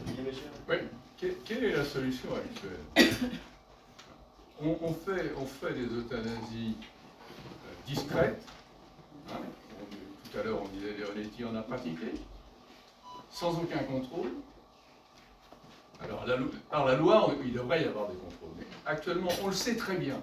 [0.69, 0.77] Oui.
[1.21, 3.13] Que- Quelle est la solution actuelle?
[4.61, 8.43] On, on fait, on fait des euthanasies euh, discrètes.
[10.33, 12.15] Tout à l'heure, on disait Leonetti en a pratiqué,
[13.31, 14.31] sans aucun contrôle.
[16.01, 16.25] Alors,
[16.71, 18.51] par la loi, il devrait y avoir des contrôles.
[18.59, 20.21] Mais actuellement, on le sait très bien.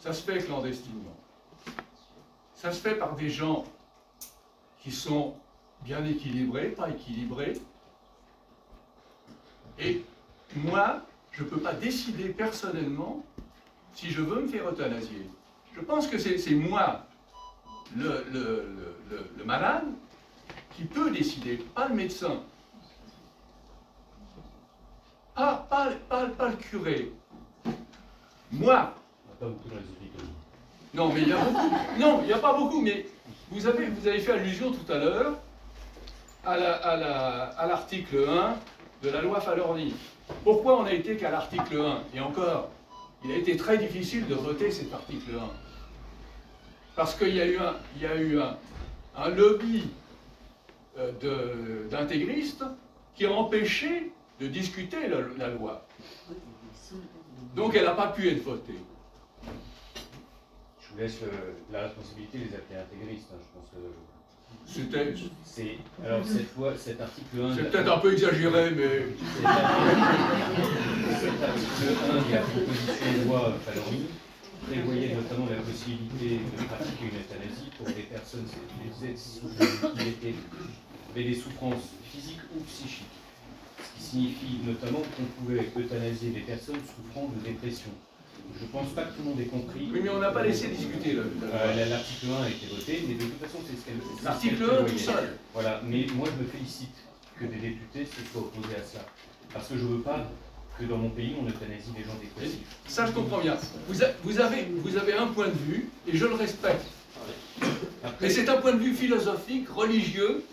[0.00, 1.16] Ça se fait clandestinement.
[2.54, 3.64] Ça se fait par des gens
[4.80, 5.34] qui sont
[5.82, 7.54] bien équilibrés, pas équilibrés,
[9.78, 10.04] et
[10.54, 11.02] moi,
[11.32, 13.24] je ne peux pas décider personnellement
[13.92, 15.28] si je veux me faire euthanasier.
[15.74, 17.05] Je pense que c'est moi,
[17.94, 18.64] le, le-
[19.38, 19.84] le- malade,
[20.74, 22.40] qui peut décider, pas le médecin.
[25.34, 27.12] Pas, pas, pas- pas le curé.
[28.50, 28.94] Moi.
[30.94, 31.70] Non, mais il y a beaucoup.
[31.98, 33.06] Non, il n'y a pas beaucoup, mais
[33.50, 35.38] vous avez, vous avez fait allusion tout à l'heure
[36.44, 38.56] à la- à la- à l'article 1
[39.02, 39.94] de la loi Falorni.
[40.42, 42.70] Pourquoi on n'a été qu'à l'article 1 Et encore,
[43.24, 45.65] il a été très difficile de voter cet article 1.
[46.96, 48.56] Parce qu'il y a eu un, il y a eu un,
[49.16, 49.84] un lobby
[50.98, 52.64] euh, de- d'intégristes
[53.14, 55.86] qui a empêché de discuter la, la loi.
[57.54, 58.74] Donc elle n'a pas pu être votée.
[60.80, 61.18] Je vous laisse
[61.72, 63.28] la responsabilité des appeler intégristes.
[63.32, 63.76] hein, je pense que
[64.66, 65.14] C'était.
[66.04, 67.54] Alors cette loi, cet article 1.
[67.56, 69.06] C'est peut-être un peu exagéré, mais.
[71.20, 74.06] Cet article 1 de la proposition de loi Falorni
[74.66, 78.88] prévoyait notamment la possibilité de pratiquer une euthanasie pour des personnes qui
[80.08, 80.34] étaient
[81.16, 83.06] avaient des souffrances physiques ou psychiques.
[83.78, 87.90] Ce qui signifie notamment qu'on pouvait euthanasier des personnes souffrant de dépression.
[88.58, 89.88] Je ne pense pas que tout le monde ait compris.
[89.92, 91.22] Oui, mais on n'a pas laissé discuter là.
[91.22, 94.84] Euh, L'article 1 a été voté, mais de toute façon, c'est ce qu'elle L'article qu'elle
[94.84, 95.36] 1 tout seul.
[95.52, 96.94] Voilà, mais moi je me félicite
[97.38, 99.04] que des députés se soient opposés à cela.
[99.52, 100.26] Parce que je ne veux pas
[100.78, 102.60] que dans mon pays on euthanasie des gens dépressifs.
[102.86, 103.56] Ça, je comprends bien.
[103.88, 106.84] Vous, a- vous avez, vous avez un point de vue, et je le respecte.
[108.20, 110.44] Mais c'est un point de vue philosophique, religieux.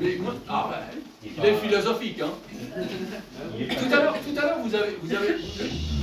[0.00, 2.30] Mais moi, ah ouais, il est philosophique, hein.
[2.78, 5.34] Tout à l'heure, tout à l'heure, vous avez, vous avez,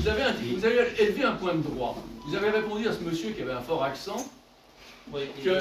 [0.02, 2.04] vous avez, un- vous avez élevé un point de droit.
[2.28, 4.18] Vous avez répondu à ce monsieur qui avait un fort accent
[5.44, 5.60] que,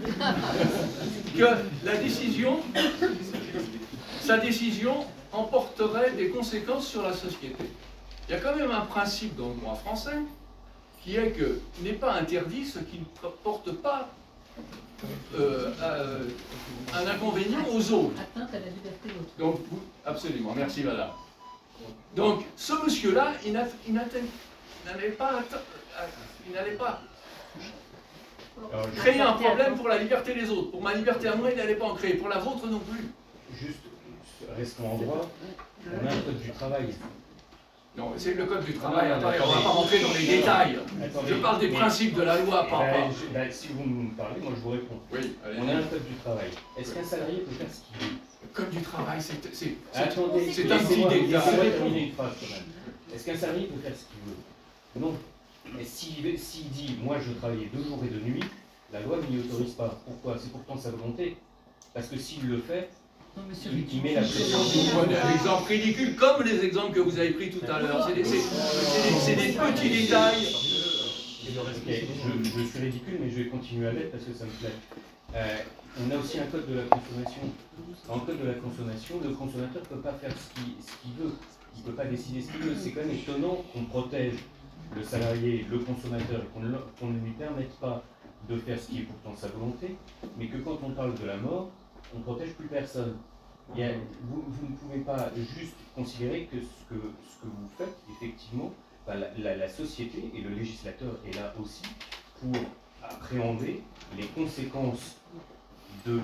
[1.36, 1.44] que
[1.84, 2.60] la décision,
[4.22, 7.64] sa décision emporterait des conséquences sur la société.
[8.28, 10.18] Il y a quand même un principe dans le droit français
[11.02, 14.08] qui est que n'est pas interdit ce qui ne porte pas
[15.34, 16.24] euh, euh,
[16.94, 18.20] un inconvénient aux autres.
[18.20, 19.08] Atteinte à la liberté.
[19.38, 21.10] Donc, vous- absolument, merci madame.
[22.14, 25.62] Donc, ce monsieur-là, il n'allait pas, atte-
[26.46, 27.00] il n'allait pas
[28.96, 30.70] créer un problème pour la liberté des autres.
[30.70, 32.14] Pour ma liberté à moi, il n'allait pas en créer.
[32.14, 33.08] Pour la vôtre non plus.
[33.58, 33.78] Juste,
[34.56, 35.30] restons en droit,
[35.86, 36.94] on a un code du travail.
[37.96, 39.08] Non, c'est le code du travail.
[39.08, 40.78] Non, Attendez, on ne va pas rentrer dans les détails.
[41.26, 44.52] Je parle des principes de la loi, ben, je- ben, si vous me parlez, moi
[44.56, 45.00] je vous réponds.
[45.12, 45.36] Oui.
[45.58, 46.50] On a un code du travail.
[46.78, 48.14] Est-ce qu'un salarié peut faire ce qu'il veut?
[48.42, 49.76] Le code du travail, c'est un petit
[50.62, 51.70] détail.
[51.72, 53.14] terminer une phrase quand même.
[53.14, 55.06] Est-ce qu'un salarié peut faire ce qu'il veut?
[55.08, 55.14] Non.
[55.76, 58.42] Mais s'il s'il dit, moi je travaillais deux jours et deux nuits,
[58.92, 60.00] la loi ne l'y autorise pas.
[60.06, 60.36] Pourquoi?
[60.40, 61.36] C'est pourtant sa volonté.
[61.92, 62.88] Parce que s'il le fait,
[63.72, 64.58] il, il met la pression.
[64.58, 68.06] Vous prenez un exemple ridicule comme les exemples que vous avez pris tout à l'heure.
[68.06, 70.46] C'est des, c'est- c'est des- c'est des petits détails.
[71.60, 74.50] Ok, je, je suis ridicule, mais je vais continuer à l'être parce que ça me
[74.50, 74.74] plaît.
[75.34, 75.56] Euh,
[76.00, 77.42] on a aussi un code de la consommation.
[78.06, 81.32] Dans le code de la consommation, le consommateur ne peut pas faire ce qu'il veut.
[81.76, 82.74] Il ne peut pas décider ce qu'il veut.
[82.80, 84.34] C'est quand même étonnant qu'on protège
[84.96, 88.02] le salarié, le consommateur, et qu'on ne, qu'on ne lui permette pas
[88.48, 89.94] de faire ce qui est pourtant sa volonté,
[90.38, 91.70] mais que quand on parle de la mort,
[92.14, 93.16] on ne protège plus personne.
[93.74, 97.00] Vous, ne pouvez pas juste considérer que ce que,
[97.44, 98.72] vous faites, effectivement,
[99.06, 101.82] bah, la, société et le législateur est là aussi
[102.40, 102.60] pour
[103.02, 103.82] appréhender
[104.16, 105.16] les conséquences
[106.04, 106.20] de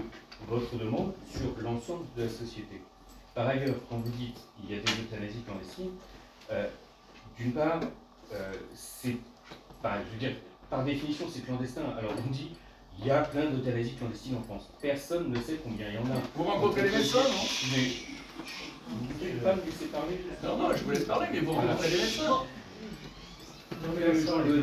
[0.48, 2.82] votre demande sur l'ensemble de la société.
[3.34, 5.92] Par ailleurs, quand vous dites il y a des euthanasies clandestines,
[6.50, 6.68] euh,
[7.38, 7.80] d'une part,
[8.32, 8.52] euh,
[9.82, 11.82] par définition, c'est clandestin.
[11.96, 12.56] Alors on dit
[12.98, 14.68] il y a plein d'euthanasies clandestines en France.
[14.80, 16.20] Personne ne sait combien il y en a.
[16.34, 17.92] Vous rencontrez les médecins, non Mais
[18.88, 21.90] vous pouvez pas me laisser parler Non, non, je vous laisse parler, mais vous rencontrez
[21.90, 22.42] les médecins.
[23.70, 24.62] Le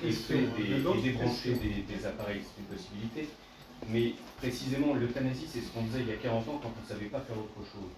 [0.00, 3.28] des, et débrancher des, des appareils, c'est une possibilité.
[3.88, 6.86] Mais précisément, l'euthanasie, c'est ce qu'on faisait il y a 40 ans quand on ne
[6.86, 7.90] savait pas faire autre chose.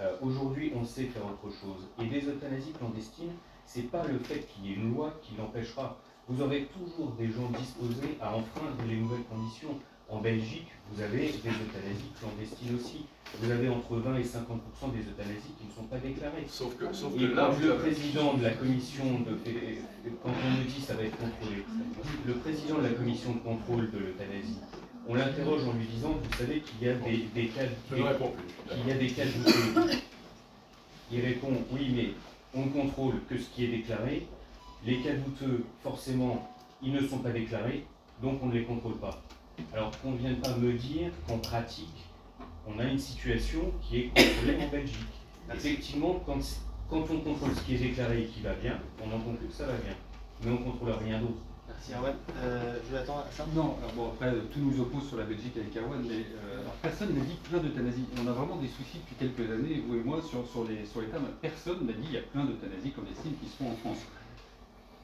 [0.00, 1.86] Euh, Aujourd'hui, on sait faire autre chose.
[2.00, 3.32] Et des euthanasies clandestines,
[3.66, 5.98] c'est pas le fait qu'il y ait une loi qui l'empêchera.
[6.28, 9.78] Vous aurez toujours des gens disposés à enfreindre les nouvelles conditions.
[10.08, 13.06] En Belgique, vous avez des euthanasies clandestines aussi.
[13.40, 16.46] Vous avez entre 20 et 50% des euthanasies qui ne sont pas déclarées.
[16.48, 19.36] Sauf que, sauf Et que là, le président de la commission de
[20.22, 21.64] quand on me dit ça va être contrôlé,
[22.24, 24.58] le président de la commission de contrôle de l'euthanasie,
[25.08, 27.98] on l'interroge en lui disant, vous savez qu'il y a des, des cas qu'il
[28.86, 29.98] y a des cas doutés.
[31.12, 32.10] Il répond, oui, mais
[32.54, 34.26] on ne contrôle que ce qui est déclaré.
[34.86, 36.48] Les cas douteux, forcément,
[36.80, 37.84] ils ne sont pas déclarés,
[38.22, 39.20] donc on ne les contrôle pas.
[39.72, 42.04] Alors qu'on ne vienne pas me dire qu'en pratique,
[42.68, 44.96] on a une situation qui est contrôlée en Belgique.
[45.52, 46.38] Effectivement, quand,
[46.88, 49.54] quand on contrôle ce qui est déclaré et qui va bien, on en conclut que
[49.54, 49.94] ça va bien.
[50.44, 51.42] Mais on ne contrôle rien d'autre.
[51.66, 52.14] Merci Erwan.
[52.38, 55.76] Euh, Jonathan, à ça Non, alors bon, après, tout nous oppose sur la Belgique avec
[55.76, 58.04] Erwan, mais euh, alors, personne n'a dit plein d'euthanasie.
[58.22, 61.00] On a vraiment des soucis depuis quelques années, vous et moi, sur, sur, les, sur
[61.00, 61.26] les termes.
[61.42, 64.06] Personne n'a dit il y a plein d'euthanasies clandestines qui se font en France.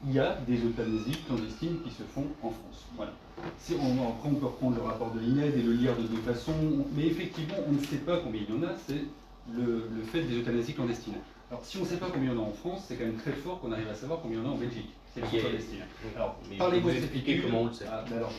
[0.04, 2.86] Il y a des euthanasies clandestines qui se font en France.
[2.96, 3.12] Voilà.
[3.58, 6.20] Si on, après, on peut reprendre le rapport de l'INED et le lire de deux
[6.22, 6.54] façons,
[6.94, 9.04] mais effectivement, on ne sait pas combien il y en a, c'est
[9.52, 11.14] le, le fait des euthanasies clandestines.
[11.50, 13.04] Alors, si on ne sait pas combien il y en a en France, c'est quand
[13.04, 14.90] même très fort qu'on arrive à savoir combien il y en a en Belgique.
[15.14, 15.78] C'est Il y a- clandestine.
[16.16, 17.44] Alors, parlez-moi vous de cette expliquez étude.
[17.44, 17.84] comment on le sait.
[17.90, 18.32] Ah, ben alors.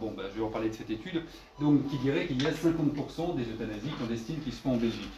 [0.00, 1.22] Bon, bah, je vais en parler de cette étude.
[1.60, 5.10] Donc, qui dirait qu'il y a 50% des euthanasies clandestines qui se font en Belgique.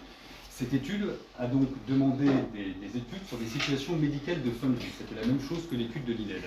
[0.63, 1.09] Cette étude
[1.41, 4.93] a donc demandé des, des études sur des situations médicales de fin de vie.
[4.97, 6.43] C'était la même chose que l'étude de l'INED.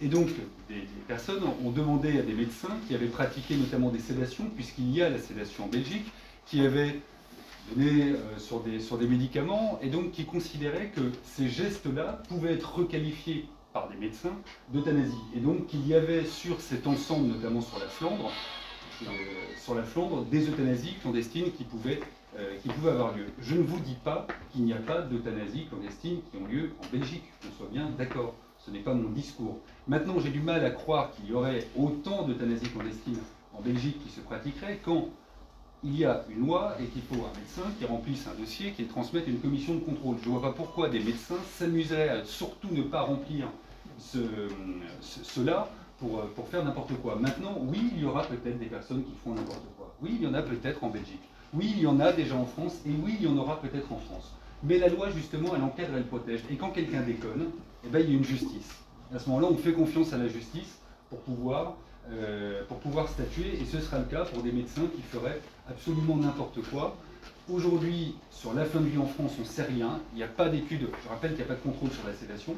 [0.00, 0.28] Et donc,
[0.66, 4.90] des, des personnes ont demandé à des médecins qui avaient pratiqué notamment des sédations, puisqu'il
[4.90, 6.06] y a la sédation en Belgique,
[6.46, 7.00] qui avaient
[7.70, 12.54] donné euh, sur, des, sur des médicaments, et donc qui considéraient que ces gestes-là pouvaient
[12.54, 13.44] être requalifiés
[13.74, 14.36] par des médecins
[14.72, 15.12] d'euthanasie.
[15.36, 18.32] Et donc qu'il y avait sur cet ensemble, notamment sur la Flandre,
[19.02, 19.06] euh,
[19.62, 22.00] sur la Flandre des euthanasies clandestines qui pouvaient,
[22.38, 23.26] euh, qui pouvaient avoir lieu.
[23.40, 26.96] Je ne vous dis pas qu'il n'y a pas d'euthanasie clandestine qui ont lieu en
[26.96, 28.34] Belgique, qu'on soit bien d'accord.
[28.58, 29.58] Ce n'est pas mon discours.
[29.88, 33.18] Maintenant, j'ai du mal à croire qu'il y aurait autant d'euthanasie clandestine
[33.52, 35.08] en Belgique qui se pratiquerait quand
[35.82, 38.84] il y a une loi et qu'il faut un médecin qui remplisse un dossier, qui
[38.86, 40.16] transmette une commission de contrôle.
[40.22, 43.48] Je ne vois pas pourquoi des médecins s'amuseraient à surtout ne pas remplir
[43.98, 44.18] ce,
[45.02, 47.16] ce- cela pour, euh, pour faire n'importe quoi.
[47.16, 49.94] Maintenant, oui, il y aura peut-être des personnes qui font n'importe quoi.
[50.00, 51.20] Oui, il y en a peut-être en Belgique.
[51.54, 52.74] Oui, il y en a déjà en France.
[52.86, 54.32] Et oui, il y en aura peut-être en France.
[54.62, 56.40] Mais la loi, justement, elle encadre, elle protège.
[56.50, 57.50] Et quand quelqu'un déconne,
[57.84, 58.70] eh ben, il y a une justice.
[59.14, 60.78] À ce moment-là, on fait confiance à la justice
[61.10, 61.76] pour pouvoir,
[62.10, 63.58] euh, pour pouvoir statuer.
[63.60, 66.96] Et ce sera le cas pour des médecins qui feraient absolument n'importe quoi.
[67.52, 70.00] Aujourd'hui, sur la fin de vie en France, on ne sait rien.
[70.14, 70.88] Il n'y a pas d'études.
[71.04, 72.54] Je rappelle qu'il n'y a pas de contrôle sur la sédation.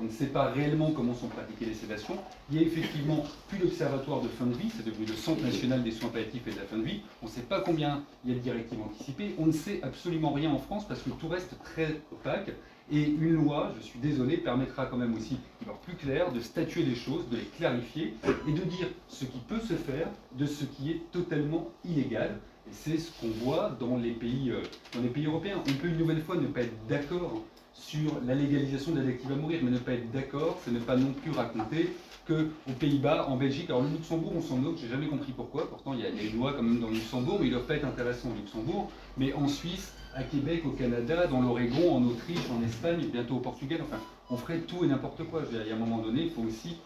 [0.00, 2.16] On ne sait pas réellement comment sont pratiquées les sédations.
[2.50, 5.82] Il y a effectivement plus d'observatoire de fin de vie, c'est devenu le Centre national
[5.82, 7.00] des soins palliatifs et de la fin de vie.
[7.20, 9.34] On ne sait pas combien il y a de directives anticipées.
[9.38, 12.52] On ne sait absolument rien en France parce que tout reste très opaque.
[12.90, 16.84] Et une loi, je suis désolé, permettra quand même aussi d'y plus clair, de statuer
[16.84, 18.14] les choses, de les clarifier
[18.46, 20.08] et de dire ce qui peut se faire
[20.38, 22.38] de ce qui est totalement illégal.
[22.66, 24.62] Et c'est ce qu'on voit dans les, pays, euh,
[24.94, 25.62] dans les pays européens.
[25.66, 27.42] On peut une nouvelle fois ne pas être d'accord
[27.78, 30.96] sur la légalisation de l'addictive à mourir, mais ne pas être d'accord, c'est ne pas
[30.96, 31.94] non plus raconter
[32.26, 35.94] qu'aux Pays-Bas, en Belgique, alors le Luxembourg, on s'en moque, j'ai jamais compris pourquoi, pourtant
[35.94, 37.50] il y, a, il y a une loi quand même dans le Luxembourg, mais ils
[37.50, 41.40] ne doivent pas être intéressants au Luxembourg, mais en Suisse, à Québec, au Canada, dans
[41.40, 44.00] l'Oregon, en Autriche, en Espagne, bientôt au Portugal, enfin,
[44.30, 45.40] on ferait tout et n'importe quoi.
[45.40, 46.76] Je veux dire, Il a un moment donné, il faut aussi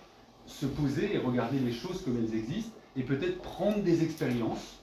[0.46, 4.76] se poser et regarder les choses comme elles existent, et peut-être prendre des expériences,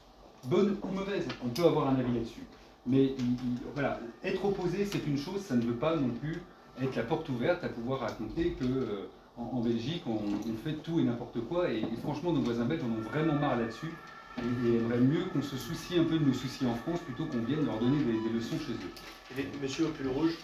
[0.46, 2.44] bonnes ou mauvaises, on peut avoir un avis là-dessus.
[2.90, 6.42] Mais il- il- voilà, être opposé, c'est une chose, ça ne veut pas non plus
[6.82, 9.08] être la porte ouverte à pouvoir raconter que euh,
[9.38, 11.72] en, en Belgique, on, on fait tout et n'importe quoi.
[11.72, 13.92] Et, et franchement, nos voisins belges en ont vraiment marre là-dessus.
[14.38, 17.26] Et, et aimeraient mieux qu'on se soucie un peu de nos soucis en France plutôt
[17.26, 19.38] qu'on vienne leur donner des, des leçons chez eux.
[19.40, 20.38] Et Monsieur au pull rouge.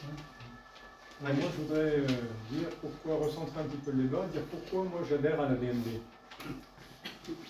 [1.22, 2.08] Moi, je voudrais euh,
[2.52, 6.02] dire pourquoi, recentrer un petit peu le débat, dire pourquoi moi j'adhère à la DMD.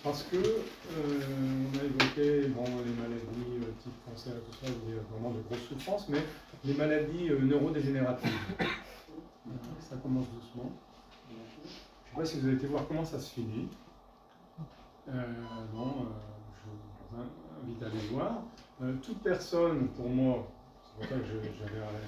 [0.03, 1.19] Parce que, euh,
[1.73, 5.41] on a évoqué les maladies euh, type cancer tout ça, il y a vraiment de
[5.41, 6.19] grosses souffrances, mais
[6.64, 8.32] les maladies euh, neurodégénératives.
[9.80, 10.72] Ça commence doucement.
[11.30, 13.68] Je ne sais pas si vous avez été voir comment ça se finit.
[15.10, 15.23] Euh,
[15.73, 16.07] bon,
[16.56, 17.22] je vous
[17.64, 18.44] invite à aller voir.
[19.02, 20.48] Toute personne, pour moi,
[20.84, 21.99] c'est pour ça que j'adhère à la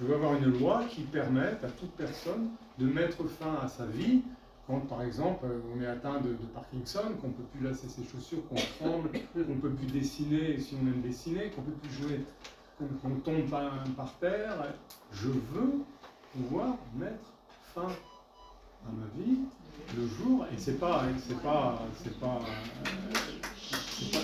[0.00, 3.86] je veux avoir une loi qui permette à toute personne de mettre fin à sa
[3.86, 4.22] vie
[4.68, 8.04] quand, par exemple, euh, on est atteint de, Parkinson, qu'on ne peut plus lasser ses
[8.04, 11.78] chaussures, qu'on tremble, qu'on ne peut plus dessiner si on aime dessiner, qu'on ne peut
[11.82, 12.20] plus jouer,
[12.78, 14.74] qu'on qu'on tombe par, par terre.
[15.10, 15.84] Je veux
[16.34, 17.32] pouvoir mettre
[17.74, 17.88] fin
[18.86, 19.38] à ma vie
[19.96, 22.90] le jour, et c'est pas, c'est pas, c'est pas, euh,
[23.96, 24.20] c'est pas,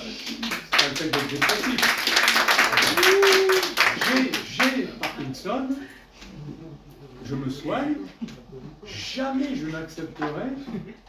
[0.70, 1.24] pas le
[4.44, 5.68] J'ai Parkinson,
[7.24, 7.94] je me soigne,
[8.86, 10.50] jamais je n'accepterai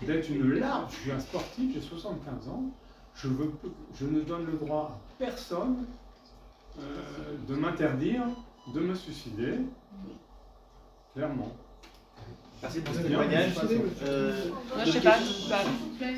[0.02, 0.94] d'être une larve.
[0.94, 2.64] Je suis un sportif, j'ai 75 ans,
[3.16, 3.52] je, veux,
[4.00, 5.86] je ne donne le droit à personne
[6.80, 6.82] euh,
[7.48, 8.24] de m'interdire
[8.74, 9.54] de me suicider,
[11.14, 11.56] clairement.
[12.62, 13.52] Merci pour ce témoignage.
[14.04, 15.18] Euh, Moi, je sais pas.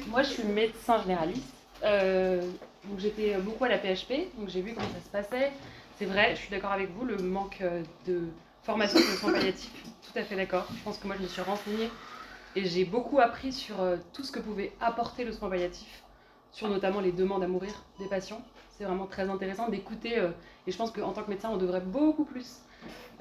[0.08, 1.54] Moi, je suis médecin généraliste.
[1.84, 2.42] Euh,
[2.86, 5.52] donc, j'étais beaucoup à la PHP, donc j'ai vu comment ça se passait.
[6.00, 8.22] C'est vrai, je suis d'accord avec vous, le manque euh, de
[8.64, 9.72] formation sur le soin palliatif,
[10.12, 10.68] tout à fait d'accord.
[10.76, 11.90] Je pense que moi, je me suis renseignée
[12.56, 16.04] et j'ai beaucoup appris sur euh, tout ce que pouvait apporter le soin palliatif,
[16.52, 18.42] sur notamment les demandes à mourir des patients.
[18.72, 20.30] C'est vraiment très intéressant d'écouter, euh,
[20.66, 22.60] et je pense qu'en tant que médecin, on devrait beaucoup plus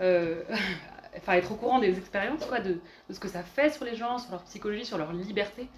[0.00, 0.42] euh,
[1.16, 2.78] enfin, être au courant des expériences, de,
[3.10, 5.68] ce que ça fait sur les gens, sur leur psychologie, sur leur liberté.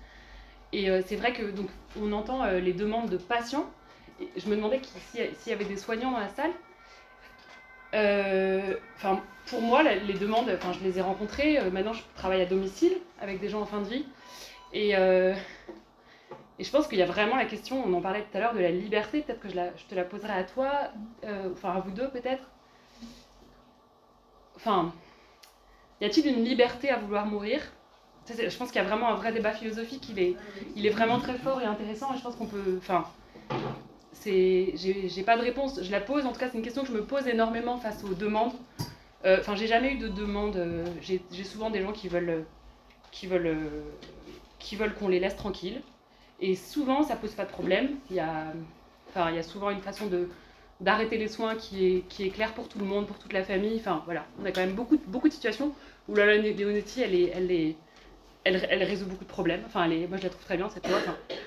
[0.73, 3.65] Et c'est vrai que donc on entend les demandes de patients.
[4.37, 6.51] Je me demandais s'il y avait des soignants dans la salle.
[7.95, 11.59] Euh, Enfin, pour moi, les demandes, enfin, je les ai rencontrées.
[11.59, 14.05] Euh, maintenant, je travaille à domicile avec des gens en fin de vie.
[14.73, 15.35] Et, euh,
[16.59, 18.55] et je pense qu'il y a vraiment la question, on en parlait tout à l'heure,
[18.55, 19.23] de la liberté.
[19.23, 19.55] Peut-être que je,
[19.89, 20.91] te la poserai à toi,
[21.53, 22.43] enfin à vous deux peut-être.
[24.57, 24.93] Enfin,
[26.01, 27.61] y a-t-il une liberté à vouloir mourir?
[28.29, 30.09] Je pense qu'il y a vraiment un vrai débat philosophique.
[30.11, 30.37] Il est,
[30.75, 32.13] il est vraiment très fort et intéressant.
[32.13, 32.77] Et je pense qu'on peut.
[32.79, 33.05] Enfin,
[34.25, 35.83] j'ai pas de réponse.
[35.83, 36.27] Je la pose.
[36.27, 38.53] En tout cas, c'est une question que je me pose énormément face aux demandes.
[39.25, 40.57] Euh, Enfin, j'ai jamais eu de demande.
[40.57, 42.43] euh, J'ai souvent des gens qui veulent, euh,
[43.11, 43.81] qui veulent, euh,
[44.59, 45.81] qui veulent qu'on les laisse tranquilles.
[46.41, 47.97] Et souvent, ça pose pas de problème.
[48.11, 48.53] Il y a,
[49.11, 50.29] enfin, il y a souvent une façon de
[50.81, 53.43] d'arrêter les soins qui est, qui est claire pour tout le monde, pour toute la
[53.43, 53.77] famille.
[53.81, 55.75] Enfin, voilà, on a quand même beaucoup, beaucoup de situations
[56.09, 57.77] où la Leonetti, elle, est, elle, est,
[58.45, 59.63] elle, elle résout beaucoup de problèmes.
[59.67, 60.99] Enfin, elle moi, je la trouve très bien, cette loi.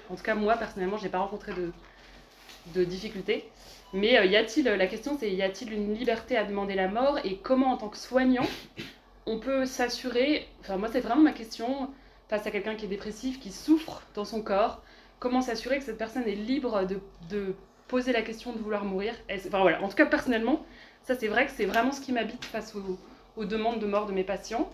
[0.10, 1.72] En tout cas, moi, personnellement, je n'ai pas rencontré de,
[2.74, 3.50] de difficultés.
[3.94, 7.20] Mais euh, y a-t-il, la question c'est, y a-t-il une liberté à demander la mort
[7.24, 8.48] et comment, en tant que soignant,
[9.26, 11.90] on peut s'assurer, enfin moi c'est vraiment ma question,
[12.30, 14.82] face à quelqu'un qui est dépressif, qui souffre dans son corps,
[15.20, 17.54] comment s'assurer que cette personne est libre de, de
[17.88, 19.14] poser la question de vouloir mourir?
[19.30, 20.66] Enfin voilà, en tout cas personnellement,
[21.04, 24.14] ça c'est vrai que c'est vraiment ce qui m'habite face aux, demandes de mort de
[24.14, 24.70] mes patients.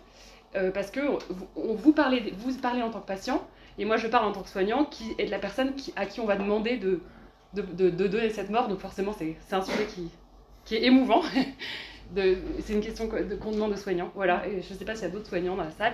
[0.55, 3.45] Euh, parce que vous, vous, parlez, vous parlez en tant que patient,
[3.77, 6.19] et moi je parle en tant que soignant, qui est de la personne à qui
[6.19, 7.01] on va demander de,
[7.53, 10.09] de, de- de donner cette mort, donc forcément c'est un sujet qui,
[10.65, 11.21] qui est émouvant.
[12.15, 14.11] C'est une question de- qu'on demande aux soignants.
[14.15, 15.93] Voilà, et je ne sais pas s'il y a d'autres soignants dans la salle,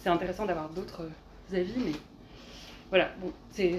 [0.00, 1.92] c'est intéressant d'avoir d'autres euh, avis, mais
[2.90, 3.72] voilà, bon, c'est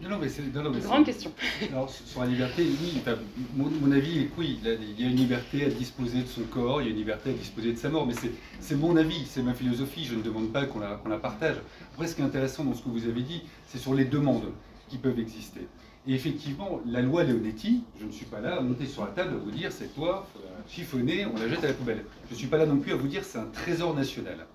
[0.00, 1.30] Non, non, mais c'est non, non, mais une grande question.
[1.70, 3.16] Alors, sur la liberté, oui, enfin,
[3.54, 6.80] mon, mon avis est oui, il y a une liberté à disposer de son corps,
[6.80, 9.42] il y a une liberté à disposer de sa mort, mais c'est- mon avis, c'est
[9.42, 11.56] ma philosophie, je ne demande pas qu'on la, qu'on la partage.
[11.92, 14.52] Après, ce qui est intéressant dans ce que vous avez dit, c'est sur les demandes
[14.88, 15.68] qui peuvent exister.
[16.08, 19.34] Et effectivement, la loi Leonetti, je ne suis pas là à monter sur la table
[19.34, 22.02] à vous dire cette loi, faut la chiffonner, on la jette à la poubelle.
[22.28, 24.46] Je ne suis pas là non plus à vous dire c'est un trésor national.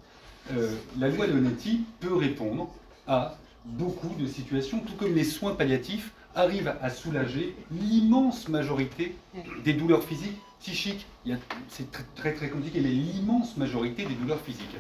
[0.51, 2.73] Euh, la loi Leonetti peut répondre
[3.05, 9.15] à beaucoup de situations, tout comme les soins palliatifs arrivent à soulager l'immense majorité
[9.63, 11.05] des douleurs physiques, psychiques.
[11.69, 14.75] C'est très, très très compliqué, mais l'immense majorité des douleurs physiques.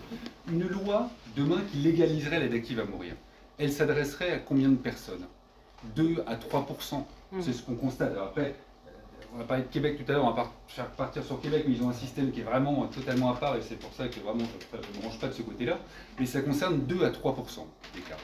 [0.51, 3.13] Une loi demain qui légaliserait l'aide active à mourir,
[3.59, 5.27] elle s'adresserait à combien de personnes?
[5.95, 7.03] 2 à 3%
[7.39, 8.11] C'est ce qu'on constate.
[8.11, 8.55] Alors après,
[9.33, 11.73] on va parler de Québec tout à l'heure, on va faire partir sur Québec, mais
[11.73, 14.19] ils ont un système qui est vraiment totalement à part, et c'est pour ça que
[14.19, 15.79] vraiment je ne me range pas de ce côté-là.
[16.19, 17.65] Mais ça concerne 2 à 3%
[17.95, 18.17] des cas.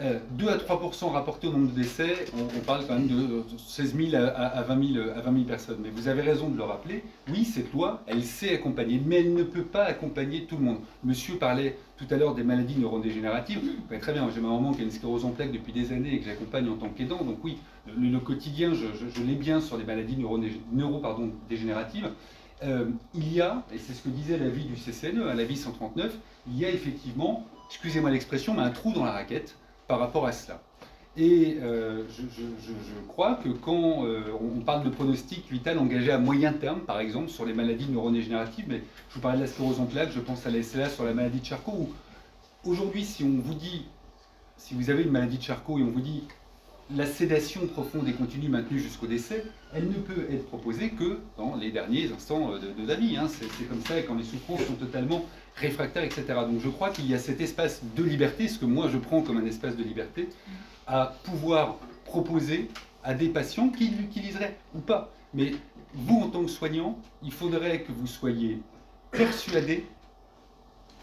[0.00, 3.94] Euh, 2 à 3% rapportés au nombre de décès, on, parle quand même de 16
[3.94, 5.78] 000 à, à- à 20 000, à 20 000 personnes.
[5.82, 9.34] Mais vous avez raison de le rappeler, oui, cette loi, elle sait accompagner, mais elle
[9.34, 10.78] ne peut pas accompagner tout le monde.
[11.04, 13.60] Monsieur parlait tout à l'heure des maladies neurodégénératives.
[13.90, 16.14] Ouais, très bien, j'ai ma maman qui a une sclérose en plaques depuis des années
[16.14, 17.22] et que j'accompagne en tant qu'aidant.
[17.22, 22.08] Donc oui, le, quotidien, je, l'ai bien sur les maladies neurodé- neuro, pardon, dégénératives.
[22.64, 26.16] Euh, il y a, et c'est ce que disait l'avis du CCNE, à l'avis 139,
[26.48, 29.56] il y a effectivement, excusez-moi l'expression, mais un trou dans la raquette
[29.92, 30.58] par rapport à cela.
[31.18, 36.54] Et euh, je, crois que quand euh, on parle de pronostic vital engagé à moyen
[36.54, 39.84] terme, par exemple, sur les maladies neurodégénératives, mais je vous parlais de la sclérose en
[39.84, 41.90] plaques, je pense à la SLA sur la maladie de Charcot, où
[42.70, 43.84] aujourd'hui, si on vous dit,
[44.56, 46.22] si vous avez une maladie de Charcot et on vous dit
[46.96, 49.44] la sédation profonde et continue maintenue jusqu'au décès,
[49.74, 53.18] elle ne peut être proposée que dans les derniers instants euh, de, la vie.
[53.18, 53.28] hein.
[53.28, 55.26] C'est comme ça et quand les souffrances sont totalement
[55.56, 56.24] réfractaires, etc.
[56.28, 59.22] Donc je crois qu'il y a cet espace de liberté, ce que moi je prends
[59.22, 60.28] comme un espace de liberté,
[60.86, 62.68] à pouvoir proposer
[63.04, 65.12] à des patients qui l'utiliseraient ou pas.
[65.34, 65.52] Mais
[65.94, 68.60] vous, en tant que soignant, il faudrait que vous soyez
[69.10, 69.86] persuadé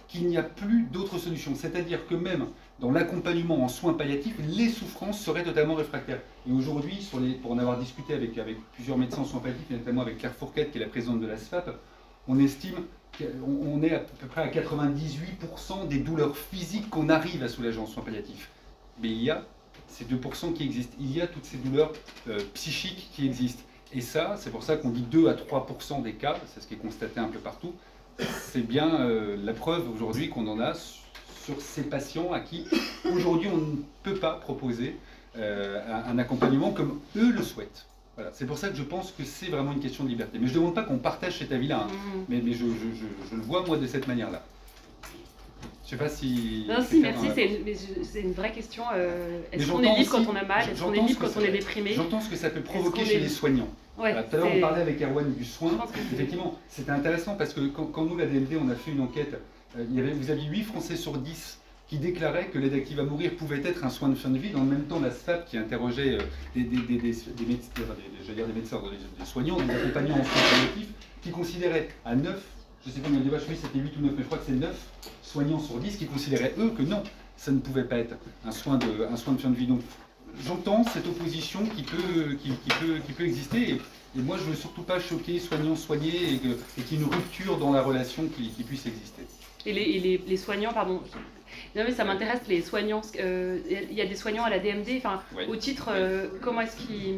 [0.07, 1.53] qu'il n'y a plus d'autre solution.
[1.55, 2.47] C'est-à-dire que même
[2.79, 6.19] dans l'accompagnement en soins palliatifs, les souffrances seraient totalement réfractaires.
[6.47, 7.07] Et aujourd'hui,
[7.41, 8.31] pour en avoir discuté avec,
[8.73, 11.37] plusieurs médecins en soins palliatifs, notamment avec Claire Fourquette, qui est la présidente de la
[11.37, 11.79] SFAP,
[12.27, 12.77] on estime
[13.45, 17.85] on est à peu près à 98% des douleurs physiques qu'on arrive à soulager en
[17.85, 18.49] soins palliatifs.
[19.01, 19.43] Mais il y a
[19.87, 20.95] ces 2% qui existent.
[20.99, 21.91] Il y a toutes ces douleurs
[22.27, 23.63] euh, psychiques qui existent.
[23.91, 26.75] Et ça, c'est pour ça qu'on dit 2 à 3% des cas, c'est ce qui
[26.75, 27.73] est constaté un peu partout.
[28.19, 32.67] C'est bien euh, la preuve aujourd'hui qu'on en a sur ces patients à qui
[33.05, 34.97] aujourd'hui on ne peut pas proposer
[35.37, 37.87] euh, un accompagnement comme eux le souhaitent.
[38.19, 38.31] Voilà.
[38.33, 40.39] C'est pour ça que je pense que c'est vraiment une question de liberté.
[40.41, 41.87] Mais je ne demande pas qu'on partage cet avis-là, hein.
[41.87, 42.25] Mhm.
[42.27, 44.43] mais, mais je, je- je- je le vois moi de cette manière-là.
[45.85, 46.65] Je sais pas si.
[46.67, 47.27] Non, si, merci,
[48.03, 48.83] c'est une, vraie question.
[48.93, 51.39] euh, Est-ce qu'on est libre aussi- quand on a mal Est-ce qu'on est libre quand
[51.39, 53.69] on est déprimé J'entends ce que ça peut provoquer chez est- les soignants.
[53.97, 55.71] Ouais, tout à l'heure, on parlait avec Erwan du soin.
[56.13, 59.33] Effectivement, c'était intéressant parce que quand, quand nous, la DLD, on a fait une enquête,
[59.77, 61.58] euh, il y avait, vous aviez 8 Français sur 10
[61.89, 64.51] qui déclaraient que l'aide active à mourir pouvait être un soin de fin de vie.
[64.51, 66.21] Dans le même temps, la SFAP qui interrogeait euh,
[66.55, 67.31] des, médecins,
[68.23, 68.79] j'allais dire des médecins,
[69.19, 70.93] des, soignants, des accompagnants en soins palliatifs,
[71.23, 72.39] qui considéraient à 9,
[72.85, 74.45] je sais pas combien de débat, je c'était 8 ou 9, mais je crois que
[74.45, 74.87] c'est 9
[75.23, 77.01] soignants sur 10 qui considéraient eux que non,
[77.35, 78.85] ça ne pouvait pas être un soin de,
[79.17, 79.65] fin de vie.
[79.65, 79.81] Donc
[80.45, 83.81] j'entends cette opposition qui peut, exister.
[84.15, 87.11] Et, moi, je ne veux surtout pas choquer soignants, soignés, et qu'il y ait une
[87.11, 89.23] rupture dans la relation qui, puisse exister.
[89.65, 91.01] Et les soignants, pardon.
[91.75, 93.01] Non mais ça m'intéresse les soignants.
[93.19, 93.59] euh,
[93.89, 94.97] Il y a des soignants à la DMD.
[94.97, 95.47] Enfin, Ouais.
[95.47, 97.17] au titre, euh, comment est-ce qu'ils,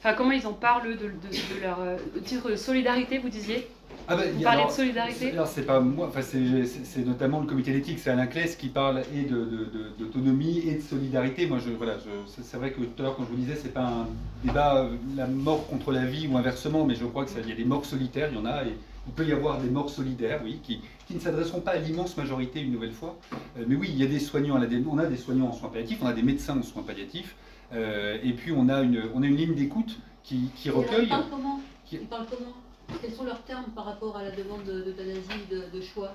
[0.00, 3.28] enfin comment ils en parlent de, de- de leur euh, au titre de solidarité, vous
[3.28, 3.66] disiez?
[4.10, 5.30] Ah bah, Vous parlez alors, de solidarité?
[5.32, 9.02] Alors c'est pas moi, enfin, c'est notamment le comité d'éthique, c'est Alain Claes qui parle
[9.14, 11.46] et de- de- de- d'autonomie et de solidarité.
[11.46, 13.72] Moi, je, voilà, je- c'est- vrai que tout à l'heure quand je vous disais, c'est
[13.74, 14.06] pas un
[14.44, 17.52] débat la mort contre la vie ou inversement, mais je crois que ça- il y
[17.52, 18.74] a des morts solitaires, il y en a, et
[19.08, 22.16] Il peut y avoir des morts solidaires, oui, qui, qui ne s'adresseront pas à l'immense
[22.18, 23.16] majorité une nouvelle fois.
[23.58, 25.46] Euh, mais oui, il y a des soignants à la DMD, on a des soignants
[25.48, 27.34] en soins palliatifs, on a des médecins en soins palliatifs,
[27.72, 31.04] euh, et puis on a une, on a une ligne d'écoute qui, recueille.
[31.04, 32.52] Ils parlent comment qui- Ils parlent comment
[33.00, 36.12] Quels sont leurs termes par rapport à la demande de- d'euthanasie, de, de choix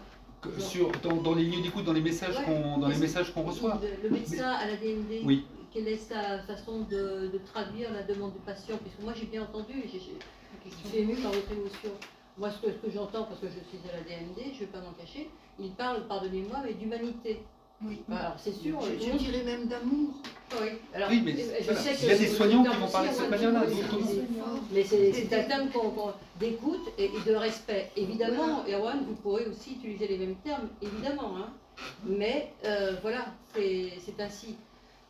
[0.60, 2.44] sur, dans, dans les lignes d'écoute, dans les messages Ouais.
[2.44, 3.80] qu'on dans les messages qu'on reçoit.
[3.82, 5.46] Le, le médecin à la DMD, Oui.
[5.74, 8.78] quelle est sa façon de, de traduire la demande du patient?
[8.84, 11.90] Puisque moi j'ai bien entendu, je suis émue par votre émotion.
[12.38, 14.60] Moi ce que, ce que j'entends, parce que je suis à la DMD, je ne
[14.62, 15.30] vais pas m'en cacher,
[15.60, 17.44] il parle, pardonnez-moi, mais d'humanité.
[17.86, 18.02] Oui.
[18.08, 20.14] Bah, alors c'est sûr, Je- monde- dirais même d'amour.
[20.62, 21.80] Oui, alors, Oui, mais je voilà.
[21.82, 23.64] sais que Il y a des c'est- soignants qui vont parler de cette manière-là.
[24.72, 27.92] Mais c'est un terme qu'on- d'écoute et, et de respect.
[27.98, 31.34] Évidemment, Erwan, vous pourrez aussi utiliser les mêmes termes, évidemment.
[31.38, 31.50] hein.
[32.06, 34.56] Mais euh, voilà, c'est ainsi.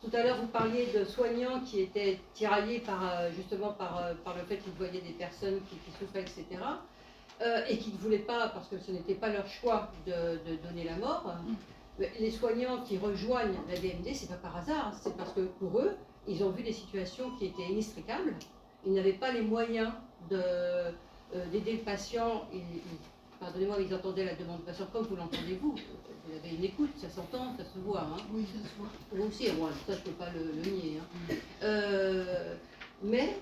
[0.02, 4.14] Tout à l'heure, vous parliez de soignants qui étaient tiraillés par, euh, justement par, euh,
[4.24, 6.44] par le fait qu'ils voyaient des personnes qui, qui souffraient, etc.
[7.44, 10.12] euh, et qui ne voulaient pas, parce que ce n'était pas leur choix de,
[10.50, 11.32] de donner la mort.
[11.98, 14.98] Mais Les soignants qui rejoignent la DMD, c'est pas par hasard, hein.
[15.02, 15.92] c'est parce que pour eux,
[16.26, 18.34] ils ont vu des situations qui étaient inextricables.
[18.86, 19.92] Ils n'avaient pas les moyens
[20.32, 20.90] euh,
[21.52, 22.44] d'aider le patient.
[23.40, 25.74] Pardonnez-moi, ils entendaient la demande du patient comme vous l'entendez vous.
[26.26, 28.00] Vous avez une écoute, ça s'entend, ça se voit.
[28.00, 28.16] hein.
[28.32, 28.88] Oui, ça se voit.
[29.12, 30.98] Vous aussi, moi, ça je ne peux pas le, le nier.
[31.00, 31.34] hein.
[31.62, 32.54] Euh,
[33.02, 33.36] mais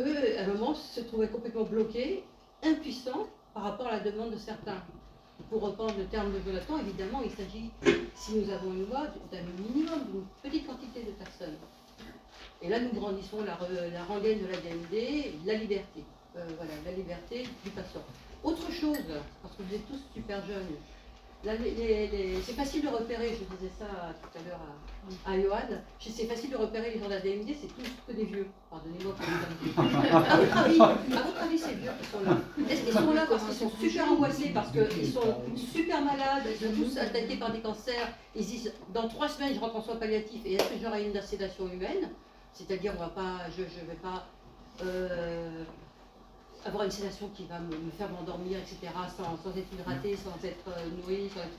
[0.00, 2.24] eux, à un moment, se trouvaient complètement bloqués,
[2.62, 4.82] impuissants par rapport à la demande de certains.
[5.50, 7.70] Pour reprendre le terme de Jonathan, évidemment, il s'agit,
[8.14, 11.56] si nous avons une loi, d'un minimum, d'une petite quantité de personnes.
[12.60, 13.58] Et là, nous grandissons la,
[13.90, 16.04] la rengaine de la DMD, la liberté.
[16.36, 18.02] Euh, voilà, la liberté du patient.
[18.42, 18.96] Autre chose,
[19.42, 20.66] parce que vous êtes tous super jeunes,
[21.44, 23.86] c'est facile de repérer, je disais ça
[24.22, 24.60] tout à l'heure
[25.26, 28.12] à, à Johan, c'est facile de repérer les gens de la DMD, c'est tous que
[28.12, 28.46] des vieux.
[28.70, 29.82] Pardonnez-moi pour.
[29.82, 32.36] À votre avis, à votre avis, ces vieux qui sont là,
[32.70, 36.66] est-ce qu'ils sont là parce qu'ils sont super angoissés, parce qu'ils sont super malades, ils
[36.66, 39.82] sont tous attaqués par des cancers, ils se disent dans trois semaines je rentre en
[39.82, 42.10] soins palliatifs et est-ce que j'aurai une sédation humaine?
[42.52, 44.26] C'est-à-dire on va pas, je ne vais pas
[44.84, 45.64] euh,
[46.64, 48.78] avoir une sédation qui va me, me faire m'endormir, etc.,
[49.16, 51.58] sans, sans être hydratée, sans être euh, nourrie, sans être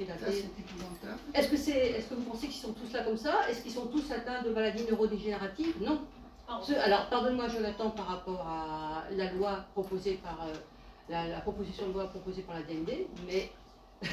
[0.59, 1.19] épouvantable.
[1.34, 3.49] Est-ce que, c'est, est-ce que vous pensez qu'ils sont tous là comme ça?
[3.49, 5.75] Est-ce qu'ils sont tous atteints de maladies neurodégénératives?
[5.81, 6.01] Non.
[6.63, 10.53] Ce- alors, pardonne-moi, Jonathan, par rapport à la loi proposée par euh,
[11.09, 13.49] la, la proposition de loi proposée par la DND, mais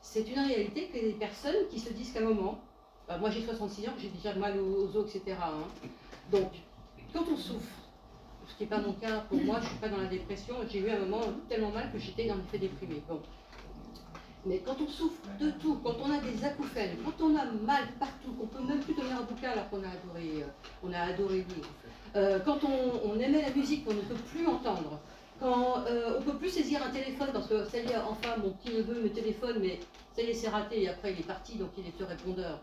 [0.00, 2.58] c'est une réalité que les personnes qui se disent qu'à un moment,
[3.08, 5.36] bah, moi j'ai 66 ans, j'ai déjà mal aux, aux os, etc.
[5.42, 5.62] hein.
[6.30, 6.50] Donc,
[7.12, 7.66] quand on souffre,
[8.48, 10.54] ce qui n'est pas mon cas pour moi, je ne suis pas dans la dépression,
[10.68, 13.02] j'ai eu un moment tellement mal que j'étais en effet déprimée.
[13.08, 13.20] Bon.
[14.46, 17.82] Mais quand on souffre de tout, quand on a des acouphènes, quand on a mal
[17.98, 20.46] partout, qu'on peut même plus donner un bouquin alors qu'on a adoré, euh,
[20.82, 21.66] on a adoré lire,
[22.16, 25.00] euh, quand on, aimait la musique qu'on ne peut plus entendre,
[25.40, 28.36] quand euh, on ne peut plus saisir un téléphone parce que ça y est, enfin
[28.42, 29.80] mon petit neveu me téléphone, mais
[30.14, 32.60] ça y est, c'est raté et après il est parti donc il est ce répondeur,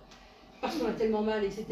[0.62, 1.66] parce qu'on a tellement mal, etc.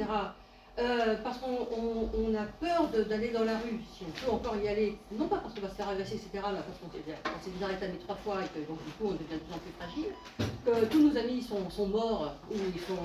[0.80, 4.56] Euh, parce qu'on on- on a peur d'aller dans la rue, si on peut encore
[4.58, 7.04] y aller, non pas parce qu'on va se faire agresser, etc., mais parce qu'on s'est
[7.06, 9.72] déjà- rétamé trois fois et que donc du coup on devient de plus en plus
[9.78, 10.12] fragile,
[10.66, 12.98] que tous nos amis sont, sont morts ou ils sont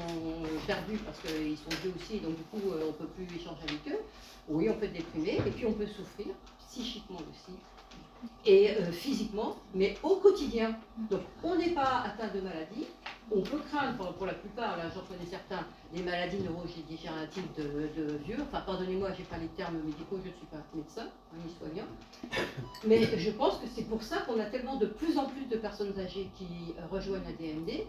[0.66, 3.60] perdus parce qu'ils sont vieux aussi, donc du coup euh, on ne peut plus échanger
[3.68, 4.00] avec eux.
[4.48, 6.28] Oui, on peut être déprimé et puis on peut souffrir,
[6.70, 7.52] psychiquement aussi,
[8.44, 10.76] et euh, physiquement, mais au quotidien.
[11.10, 12.86] Donc on n'est pas atteint de maladie,
[13.30, 17.62] on peut craindre pour, la plupart, là j'en connais certains, des maladies neurodégénératives de,
[17.96, 18.38] de vieux.
[18.40, 21.88] Enfin pardonnez-moi, j'ai pas les termes médicaux, je ne suis pas médecin, hein, ni soignant.
[22.86, 25.56] Mais je pense que c'est pour ça qu'on a tellement de plus en plus de
[25.56, 27.84] personnes âgées qui euh, rejoignent la DMD.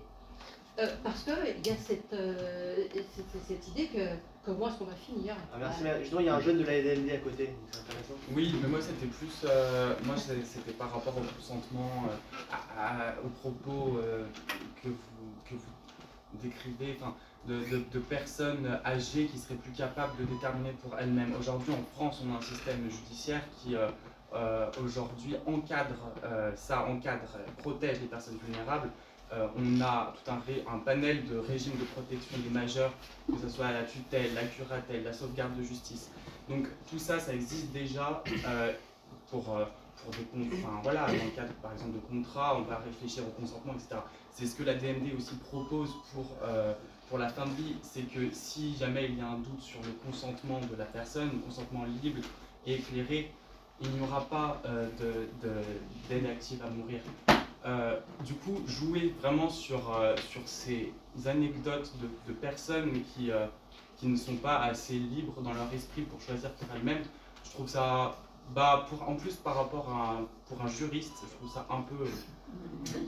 [0.80, 2.76] Euh, parce qu'il y a cette, euh,
[3.16, 4.00] cette, cette idée que
[4.46, 6.64] comment est-ce qu'on va finir Ah, merci, mais justement, il y a un jeune de
[6.64, 8.14] la DMD à côté, c'est intéressant.
[8.32, 13.22] Oui, mais moi c'était plus, euh, moi c'était par rapport au consentement, euh, à- à-
[13.22, 14.26] aux propos euh,
[14.84, 17.16] que, vous, que vous décrivez, enfin,
[17.48, 21.34] de, de- de personnes âgées qui seraient plus capables de déterminer pour elles-mêmes.
[21.40, 23.88] Aujourd'hui en France, on a un système judiciaire qui euh,
[24.34, 27.28] euh, aujourd'hui encadre euh, ça, encadre,
[27.58, 28.90] protège les personnes vulnérables.
[29.32, 30.42] Euh, on a tout un,
[30.74, 32.92] un panel de régimes de protection des majeurs,
[33.28, 36.10] que ce soit la tutelle, la curatelle, la sauvegarde de justice.
[36.50, 38.74] Donc tout ça, ça existe déjà euh,
[39.30, 39.66] pour, euh,
[40.04, 40.26] pour des
[40.64, 44.02] enfin, voilà, dans le cadre par exemple de contrats, on va réfléchir au consentement, etc.
[44.34, 46.74] C'est ce que la DMD aussi propose pour, euh,
[47.08, 49.80] pour la fin de vie, c'est que si jamais il y a un doute sur
[49.84, 52.22] le consentement de la personne, le consentement libre
[52.66, 53.32] et éclairé,
[53.82, 55.62] il n'y aura pas de- de-
[56.10, 57.00] d'aide active à mourir.
[57.66, 60.94] Euh, du coup, jouer vraiment sur, euh, sur ces
[61.26, 61.92] anecdotes
[62.28, 63.48] de, personnes qui, euh,
[63.98, 67.04] qui ne sont pas assez libres dans leur esprit pour choisir pour elles-mêmes,
[67.44, 68.16] je trouve ça
[68.56, 72.06] Bah, pour, en plus, par rapport à pour un juriste, je trouve ça un peu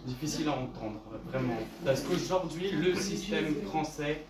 [0.06, 1.58] difficile à entendre, vraiment.
[1.86, 4.26] Parce qu'aujourd'hui, le système français,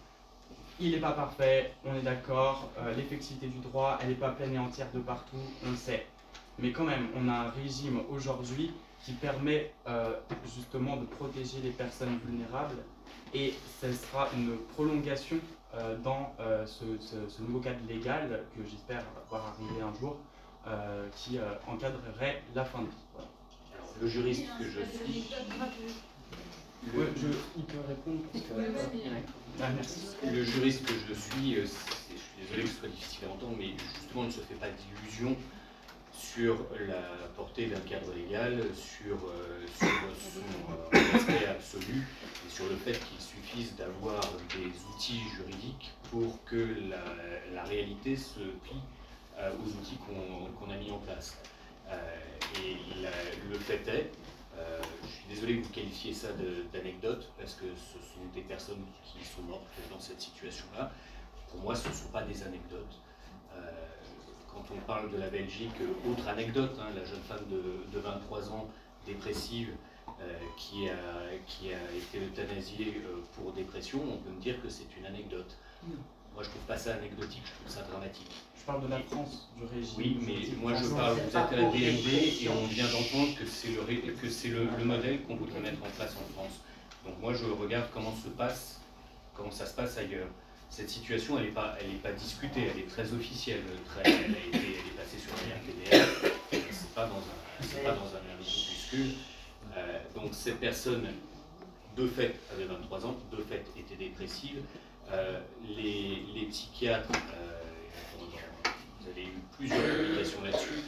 [0.80, 2.70] il n'est pas parfait, on est d'accord.
[2.96, 6.06] L'effectivité du droit, elle n'est pas pleine et entière de partout, on le sait.
[6.60, 8.72] Mais quand même, on a un régime aujourd'hui
[9.06, 10.14] qui permet euh,
[10.56, 12.78] justement de protéger les personnes vulnérables
[13.34, 15.38] et ce sera une prolongation
[15.74, 20.18] euh, dans euh, ce, ce- ce nouveau cadre légal que j'espère voir arriver un jour
[20.68, 22.92] euh, qui euh, encadrerait la fin de vie.
[23.14, 23.30] Voilà.
[24.02, 25.30] Le juriste que je suis,
[26.96, 28.54] Ouais, je- il peut répondre parce que...
[28.54, 29.24] Ouais.
[29.62, 30.08] Ah, merci.
[30.26, 33.70] le juriste que je suis, je suis désolé que ce soit difficile à entendre, mais
[33.78, 35.36] justement, ne se fait pas d'illusions
[36.22, 42.08] sur la portée d'un cadre légal, sur, euh, son euh, respect absolu
[42.46, 44.22] et sur le fait qu'il suffise d'avoir
[44.56, 46.76] des outils juridiques pour que
[47.54, 48.82] la, réalité se plie
[49.38, 51.38] euh, aux outils qu'on a mis en place.
[52.64, 52.76] Et
[53.50, 54.12] le fait est,
[55.04, 56.28] je suis désolé que vous qualifiez ça
[56.74, 60.92] d'anecdote, parce que ce sont des personnes qui sont mortes dans cette situation-là.
[61.50, 63.00] Pour moi, ce ne sont pas des anecdotes.
[64.54, 67.62] Quand on parle de la Belgique, euh, autre anecdote, hein, la jeune femme de,
[67.96, 68.68] de 23 ans
[69.06, 69.70] dépressive
[70.22, 70.94] euh, qui, a,
[71.48, 75.56] qui a été euthanasiée euh, pour dépression, on peut me dire que c'est une anecdote.
[76.34, 78.32] Moi, je trouve pas ça anecdotique, je trouve ça dramatique.
[78.58, 79.96] Je parle de la France, du régime.
[79.98, 83.46] Oui, mais moi je parle, vous êtes à la DND et on vient d'entendre que
[83.46, 86.54] c'est le, ré- que c'est le, le modèle qu'on voudrait mettre en place en France.
[87.04, 88.80] Donc moi je regarde comment se passe,
[89.34, 90.28] comment ça se passe ailleurs.
[90.72, 94.96] Cette situation, elle n'est pas, elle pas discutée, elle est très officielle, très, elle, est
[94.96, 96.08] passée sur un RPDR,
[96.72, 99.16] c'est pas dans un, pas dans un groupuscule.
[99.76, 101.08] Euh, donc cette personne,
[101.98, 104.62] de fait, avait 23 ans, de fait était dépressive.
[105.12, 105.42] Euh,
[105.78, 107.62] les, psychiatres, euh,
[109.02, 110.86] vous avez eu plusieurs publications là-dessus,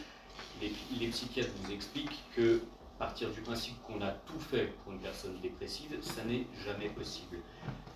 [0.61, 2.61] les, les psychiatres vous expliquent que
[2.97, 7.39] partir du principe qu'on a tout fait pour une personne dépressive, ça n'est jamais possible.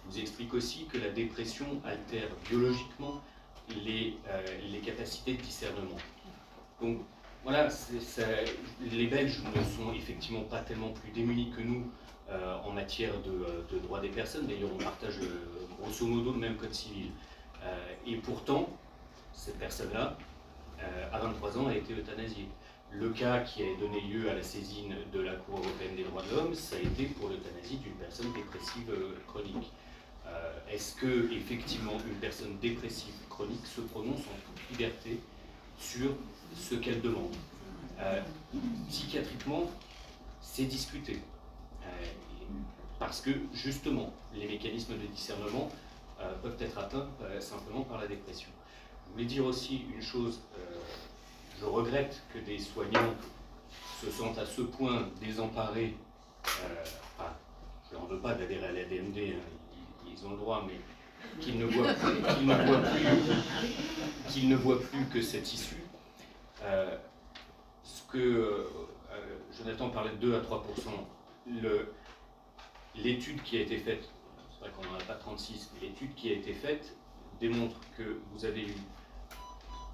[0.07, 3.21] Ils vous expliquent aussi que la dépression altère biologiquement
[3.83, 5.97] les, euh, capacités de discernement.
[6.81, 6.99] Donc
[7.43, 7.67] voilà,
[8.81, 11.91] les Belges ne sont effectivement pas tellement plus démunis que nous
[12.29, 14.47] euh, en matière de, euh, de droits des personnes.
[14.47, 15.15] D'ailleurs, on partage
[15.79, 17.11] grosso modo le même code civil.
[18.05, 18.69] Et pourtant,
[19.33, 20.17] cette personne-là,
[21.11, 22.47] à 23 ans, a été euthanasiée.
[22.91, 26.23] Le cas qui a donné lieu à la saisine de la Cour européenne des droits
[26.23, 28.89] de l'homme, ça a été pour l'euthanasie d'une personne dépressive
[29.27, 29.73] chronique.
[30.27, 35.19] Euh, Est-ce que effectivement une personne dépressive chronique se prononce en toute liberté
[35.79, 36.11] sur
[36.55, 37.33] ce qu'elle demande?
[37.99, 38.21] Euh,
[38.89, 39.69] Psychiatriquement,
[40.41, 41.19] c'est discuté.
[41.83, 41.87] Euh,
[42.99, 45.69] parce que justement, les mécanismes de discernement
[46.41, 47.07] peuvent être atteints
[47.39, 48.49] simplement par la dépression.
[49.05, 50.39] Je voulais dire aussi une chose,
[51.59, 53.13] je regrette que des soignants
[54.01, 55.93] se sentent à ce point désemparés,
[56.43, 59.57] je ne leur en veux pas d'adhérer à la DMD, hein,
[60.17, 60.79] ils, ont le droit, mais
[61.41, 65.83] qu'ils ne voient plus, qu'ils ne voient plus, qu'ils ne voient plus que cette issue.
[66.63, 66.97] Euh,
[67.83, 68.67] ce que euh,
[69.11, 70.63] euh, Jonathan parlait de 2 à 3
[71.47, 71.93] le-
[72.95, 74.09] l'étude qui a été faite,
[74.51, 76.95] c'est vrai qu'on n'en a pas 36, mais l'étude qui a été faite
[77.39, 78.75] démontre que vous avez eu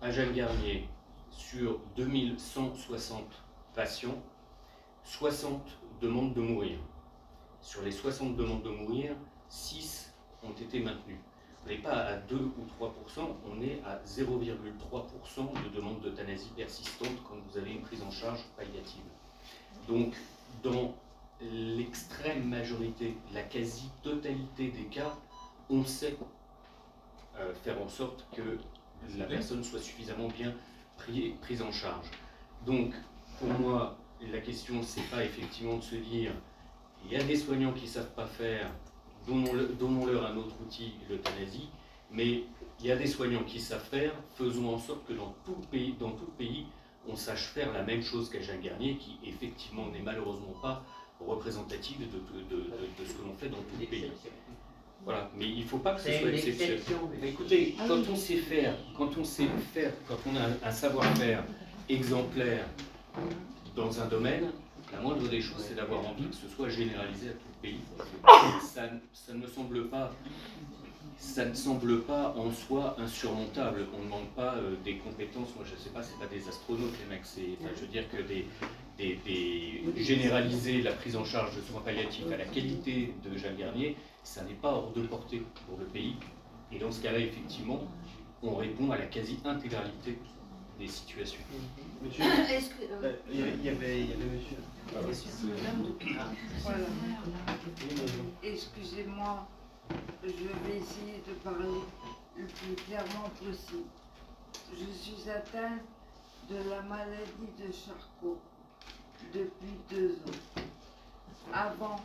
[0.02, 0.88] à Jeanne Garnier
[1.32, 3.26] sur 2160
[3.76, 4.22] patients,
[5.04, 5.62] 60
[6.02, 6.78] demandent de mourir.
[7.62, 9.16] Sur les 60 demandes de mourir,
[9.50, 10.13] 6
[10.46, 11.20] ont été maintenues.
[11.66, 17.24] On n'est pas à 2 ou 3% on est à 0,3% de demandes d'euthanasie persistantes
[17.28, 19.02] quand vous avez une prise en charge palliative.
[19.88, 20.14] Donc,
[20.62, 20.94] dans
[21.42, 25.16] l'extrême majorité, la quasi-totalité des cas,
[25.70, 26.16] on sait
[27.40, 28.58] euh, faire en sorte que
[29.18, 30.54] la personne soit suffisamment bien
[30.98, 32.08] pris- prise en charge.
[32.66, 32.94] Donc,
[33.40, 36.32] pour moi, la question, c'est pas effectivement de se dire
[37.06, 38.70] il y a des soignants qui ne savent pas faire,
[39.28, 41.70] donnons-le- donnons-leur un autre outil, l'euthanasie,
[42.12, 42.44] mais
[42.80, 45.68] il y a des soignants qui savent faire, faisons en sorte que dans tout le
[45.68, 46.66] pays, dans tout le pays
[47.08, 50.84] on sache faire la même chose qu'à Jean Garnier, qui effectivement n'est malheureusement pas
[51.20, 54.12] représentative de, de- de- de- de ce que l'on fait dans tout le pays.
[55.04, 56.80] Voilà, mais il ne faut pas que ce soit exceptionnel.
[57.28, 61.44] écoutez, quand on sait faire, quand on sait faire, quand on a un, savoir-faire
[61.90, 62.66] exemplaire
[63.76, 64.52] dans un domaine,
[64.94, 67.80] la moindre des choses, c'est d'avoir envie que ce soit généralisé à tout le pays.
[68.62, 68.84] Ça,
[69.14, 70.12] ça ne semble pas,
[71.18, 73.88] ça ne semble pas en soi insurmontable.
[73.96, 75.56] On ne demande pas euh, des compétences.
[75.56, 77.26] Moi, je ne sais pas, c'est pas des astronautes les mecs.
[77.26, 78.46] C'est, enfin, je veux dire que des,
[78.98, 83.58] des, des- généraliser la prise en charge de soins palliatifs à la qualité de Jeanne
[83.58, 86.16] Garnier, ça n'est pas hors de portée pour le pays.
[86.72, 87.82] Et dans ce cas-là, effectivement,
[88.42, 90.18] on répond à la quasi-intégralité
[90.80, 91.40] des situations.
[92.04, 94.40] Monsieur, que, euh, euh, il y avait- il y avait,
[94.92, 96.88] Voilà.
[98.44, 99.48] Excusez-moi,
[100.24, 101.82] je vais essayer de parler
[102.38, 103.88] le plus clairement possible.
[104.72, 105.82] Je suis atteinte
[106.50, 108.40] de la maladie de Charcot
[109.34, 110.62] depuis deux ans.
[111.54, 112.00] Avant,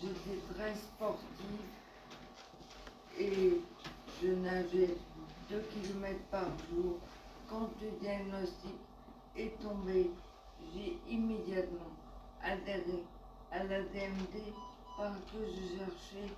[0.00, 1.64] j'étais très sportive
[3.18, 3.60] et
[4.22, 4.96] je nageais
[5.50, 6.98] 2 km par jour.
[7.48, 8.74] Quand le diagnostic
[9.36, 10.10] est tombé,
[10.74, 11.90] j'ai immédiatement
[12.44, 14.52] à la DMD
[14.98, 16.30] parce que je cherchais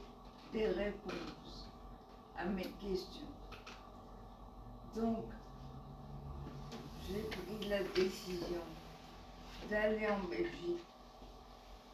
[0.52, 1.66] des réponses
[2.38, 3.26] à mes questions.
[4.94, 5.24] Donc,
[7.08, 8.62] j'ai pris la décision
[9.68, 10.86] d'aller en Belgique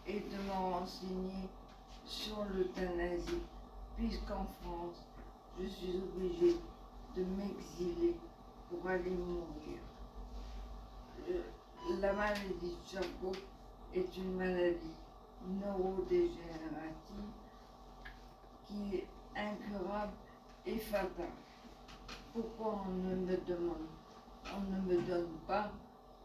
[0.07, 1.49] et de me renseigner
[2.05, 3.43] sur l'euthanasie,
[3.97, 4.97] puisqu'en France,
[5.59, 6.57] je suis obligée
[7.17, 8.15] de m'exiler
[8.69, 9.79] pour aller mourir.
[11.29, 13.33] Le- la maladie de Charcot
[13.94, 14.97] est une maladie
[15.47, 17.32] neurodégénérative
[18.66, 20.12] qui est incurable
[20.66, 21.27] et fatale.
[22.32, 23.86] Pourquoi on ne me demande,
[24.55, 25.70] on ne me donne pas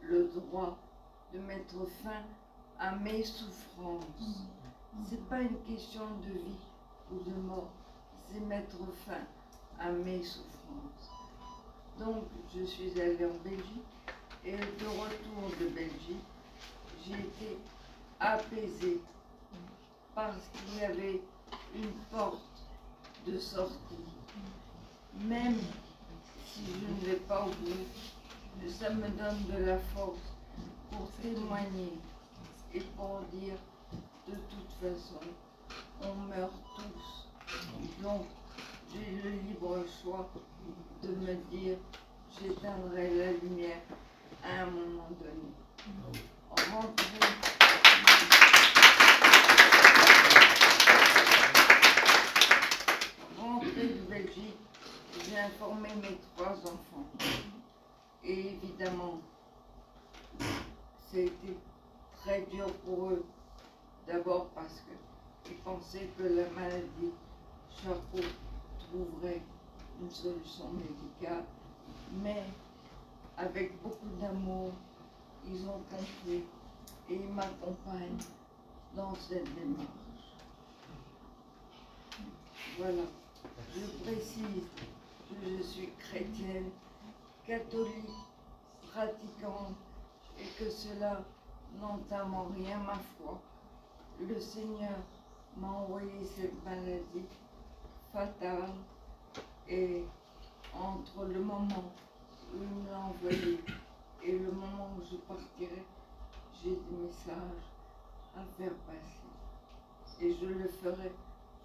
[0.02, 0.78] le droit
[1.34, 2.24] de mettre fin
[2.80, 4.06] à mes souffrances?
[5.04, 6.66] C'est pas une question de vie
[7.12, 7.70] ou de mort,
[8.28, 9.26] c'est mettre fin
[9.80, 11.12] à mes souffrances.
[12.00, 12.24] Donc,
[12.56, 13.84] je suis allée en Belgique
[14.46, 16.24] et de retour de Belgique,
[17.08, 17.58] j'ai été
[18.20, 19.02] apaisée
[20.14, 21.22] parce qu'il y avait
[21.76, 22.42] une porte
[23.26, 23.76] de sortie.
[25.22, 25.60] Même
[26.46, 30.34] si je ne vais pas au bout, ça me donne de la force
[30.92, 31.94] pour témoigner
[32.74, 33.56] et pour dire
[34.28, 35.20] de toute façon,
[36.02, 37.28] on meurt tous.
[38.02, 38.26] Donc,
[38.92, 40.30] j'ai le libre choix
[41.04, 41.78] de me dire,
[42.40, 43.82] j'éteindrai la lumière
[44.44, 46.37] à un moment donné.
[53.38, 54.58] Rentrée de Belgique,
[55.26, 57.08] j'ai informé mes trois enfants.
[58.24, 59.20] Et évidemment,
[61.12, 61.58] c'était
[62.22, 63.26] très dur pour eux.
[64.08, 64.84] D'abord parce
[65.44, 67.14] qu'ils pensaient que la maladie
[67.84, 68.28] Charcot
[68.80, 69.42] trouverait
[70.02, 71.44] une solution médicale.
[72.24, 72.44] Mais
[73.38, 74.72] avec beaucoup d'amour,
[75.50, 76.44] ils ont compris
[77.10, 78.24] et ils m'accompagnent
[78.96, 79.88] dans cette démarche.
[82.78, 83.04] Voilà.
[83.74, 84.68] Je précise
[85.30, 86.70] que je suis chrétienne,
[87.46, 88.10] catholique,
[88.92, 89.76] pratiquante
[90.40, 91.24] et que cela
[91.80, 93.40] n'entame en rien ma foi.
[94.20, 94.98] Le Seigneur
[95.56, 97.28] m'a envoyé cette maladie
[98.12, 98.74] fatale
[99.70, 100.04] et
[100.74, 101.94] entre le moment
[102.54, 103.60] où il me l'a envoyé
[104.28, 105.84] et le moment où je partirai,
[106.62, 107.64] j'ai des messages
[108.36, 109.32] à faire passer.
[110.20, 111.12] Et je le ferai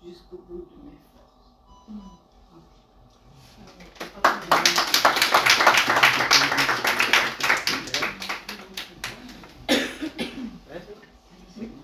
[0.04, 1.50] jusqu'au bout de mes forces.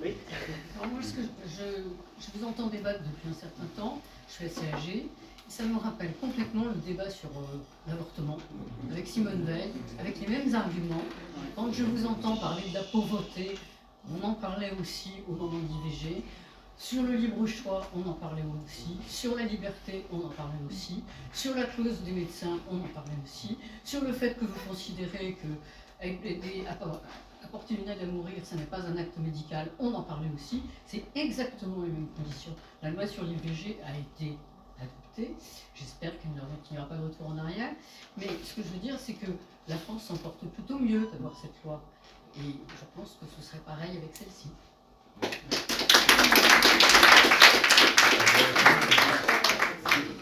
[0.01, 0.15] Oui.
[0.77, 1.83] Alors moi, ce que je,
[2.21, 5.09] je vous entends débattre depuis un certain temps, je suis assez âgée,
[5.49, 7.59] ça me rappelle complètement le débat sur euh,
[7.89, 8.37] l'avortement
[8.91, 11.03] avec Simone Veil, avec les mêmes arguments.
[11.57, 13.57] Quand je vous entends parler de la pauvreté,
[14.13, 16.23] on en parlait aussi au moment de l'IVG.
[16.77, 18.99] Sur le libre choix, on en parlait aussi.
[19.09, 21.03] Sur la liberté, on en parlait aussi.
[21.33, 23.57] Sur la clause des médecins, on en parlait aussi.
[23.83, 25.49] Sur le fait que vous considérez que
[27.43, 30.63] apporter une aide à mourir, ça n'est pas un acte médical, on en parlait aussi.
[30.87, 32.55] C'est exactement les mêmes conditions.
[32.83, 34.37] La loi sur l'IVG a été
[35.75, 37.71] J'espère qu'il n'y aura- qu'il n'y aura pas de retour en arrière.
[38.17, 39.27] Mais ce que je veux dire, c'est que
[39.69, 41.83] la France s'en porte plutôt mieux d'avoir cette loi.
[42.39, 44.49] Et je pense que ce serait pareil avec celle-ci.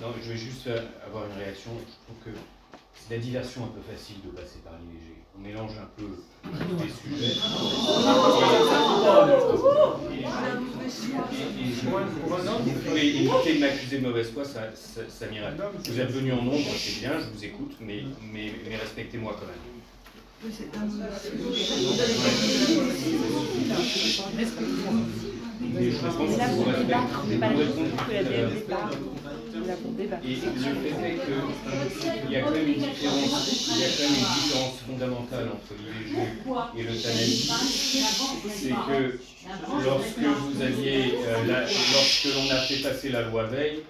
[0.00, 1.70] Non, je vais juste euh, avoir une réaction.
[1.78, 2.38] Je trouve que
[2.96, 5.14] c'est la diversion un peu facile de passer par l'IVG.
[5.38, 6.08] On mélange un peu
[6.82, 7.38] les sujets.
[12.96, 15.52] Et éviter de m'accuser de mauvaise foi, ça, ça, ça m'irait.
[15.84, 18.02] Vous êtes venu en nombre, c'est bien, je vous écoute, mais,
[18.32, 19.56] mais, mais respectez-moi quand même.
[25.60, 26.38] Mais je pense que vous
[28.96, 29.25] pour
[29.74, 30.24] pas débattre.
[30.24, 31.18] Et le fait est
[32.22, 35.48] qu'il y a quand même une différence, il y a quand même une différence fondamentale
[35.48, 36.18] entre l'IVG
[36.76, 37.50] et l'euthanasie.
[38.48, 39.18] C'est que
[39.84, 43.82] lorsque vous aviez, euh, lorsque l'on a fait passer la loi Veil,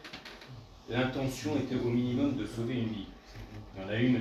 [0.89, 3.07] l'intention était au minimum de sauver une vie.
[3.77, 4.21] Il y en a une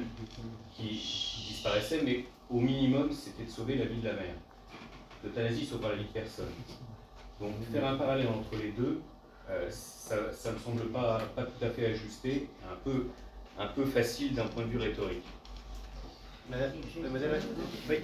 [0.76, 4.36] qui, disparaissait, mais au minimum, c'était de sauver la vie de la mère.
[5.24, 6.52] L'euthanasie sauvera la vie de personne.
[7.40, 9.02] Donc faire un parallèle entre les deux,
[9.50, 13.08] euh, ça, ça ne semble pas, pas tout à fait ajusté, un peu,
[13.58, 15.26] un peu facile d'un point de vue rhétorique.
[16.50, 16.74] Madame,
[17.12, 17.32] madame,
[17.90, 17.98] oui.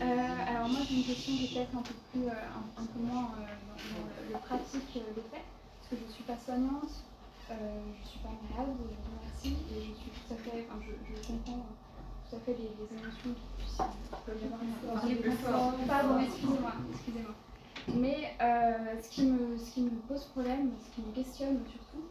[0.00, 3.30] Euh, alors moi j'ai une question peut-être un peu plus, euh, un, un peu moins
[3.38, 5.46] euh, dans, dans le, le pratique euh, des faits,
[5.78, 6.90] parce que je ne suis pas soignante,
[7.50, 10.66] euh, je ne suis pas malade, je vous remercie, et je suis tout à fait,
[10.66, 11.66] enfin je, je comprends
[12.30, 13.78] tout à fait les, les émotions qui
[14.26, 15.74] peuvent y avoir une Parlez plus fort.
[15.86, 17.34] Pardon, excusez-moi, excusez-moi.
[17.94, 22.04] Mais euh, ce, qui me, ce qui me pose problème, ce qui me questionne surtout,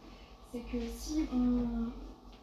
[0.52, 1.90] c'est que si on,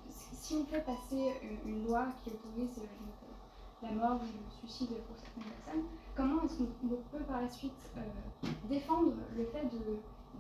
[0.10, 1.34] si on fait passer
[1.65, 5.85] une, loi qui autorise euh, la mort ou le suicide pour certaines personnes,
[6.15, 9.99] comment est-ce qu'on peut par la suite euh, défendre le fait de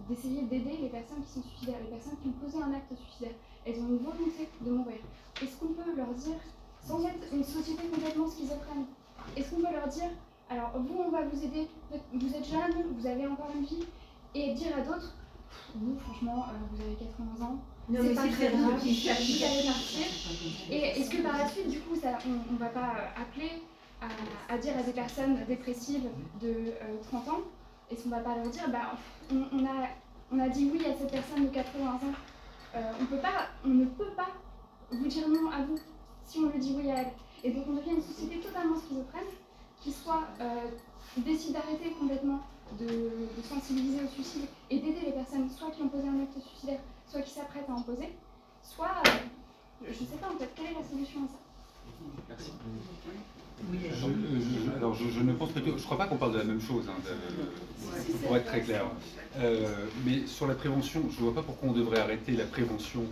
[0.09, 3.35] d'essayer d'aider les personnes qui sont suicidaires, les personnes qui ont posé un acte suicidaire?
[3.65, 4.97] Elles ont une volonté de mourir.
[5.41, 6.35] Est-ce qu'on peut leur dire,
[6.81, 8.85] sans être une société complètement schizophrène,
[9.35, 10.09] est-ce qu'on peut leur dire,
[10.49, 11.67] alors vous on va vous aider,
[12.13, 13.85] vous êtes jeune, vous avez encore une vie,
[14.33, 15.15] et dire à d'autres,
[15.75, 17.57] vous franchement euh, vous avez 80 ans,
[18.01, 20.05] c'est pas très grave, vous allez partir.
[20.71, 23.51] Et est-ce que par la suite, du coup, ça, on, on va pas euh, appeler
[24.01, 26.09] à, à dire à des personnes dépressives
[26.41, 27.41] de euh, 30 ans,
[27.91, 28.97] est-ce qu'on va pas leur dire, bah,
[29.31, 29.87] on, on a,
[30.31, 31.99] on a dit oui à cette personne de 80 ans,
[32.75, 34.29] euh, on, peut pas, on ne peut pas
[34.91, 35.77] vous dire non à vous
[36.25, 37.11] si on lui dit oui à elle.
[37.43, 39.29] Et donc on devient une société totalement schizophrène
[39.85, 40.45] qui soit euh,
[41.17, 42.41] décide d'arrêter complètement
[42.79, 46.41] de, de sensibiliser au suicide et d'aider les personnes soit qui ont posé un acte
[46.41, 48.09] suicidaire, soit qui s'apprêtent à en poser,
[48.63, 51.39] soit, euh, je sais pas en fait, quelle est la solution à ça?
[52.27, 52.51] Merci.
[53.71, 56.39] Je, je- alors je, je ne pense pas que, je crois pas qu'on parle de
[56.39, 58.85] la même chose, hein, de- pour être très clair.
[59.37, 59.67] Euh,
[60.03, 63.03] mais sur la prévention, je ne vois pas pourquoi on devrait arrêter la prévention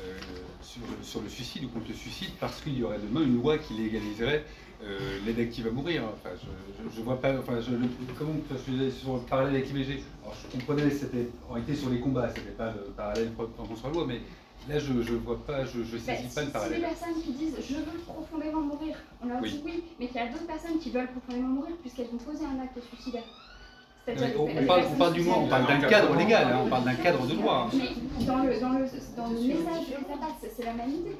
[0.00, 0.18] euh,
[0.62, 3.58] sur, sur le suicide ou contre le suicide parce qu'il y aurait demain une loi
[3.58, 4.44] qui légaliserait
[4.84, 6.02] euh, l'aide active à mourir.
[6.14, 6.46] Enfin, je,
[6.90, 7.88] je, je vois pas, enfin, je, le-
[8.18, 10.02] comment, je faisais sur le parallèle avec l'IVG.
[10.22, 13.88] Alors je comprenais, c'était en réalité sur les combats, c'était pas le parallèle propre sur
[13.88, 14.20] la loi, mais
[14.68, 16.80] là je, je vois pas, je, je Bah, saisis si, pas le si parallèle.
[16.80, 19.50] les personnes qui disent je veux profondément mourir, on leur Oui.
[19.50, 22.44] dit oui, mais qu'il y a d'autres personnes qui veulent profondément mourir puisqu'elles ont posé
[22.44, 23.24] un acte suicidaire.
[24.04, 26.68] On, on parle, on personnes parle du moins, on parle d'un cadre légal, hein, on
[26.68, 27.68] parle d'un cadre de droit.
[27.72, 27.76] hein.
[27.78, 28.84] Mais dans le, dans le,
[29.16, 31.16] dans le message ça passe, c'est la même idée.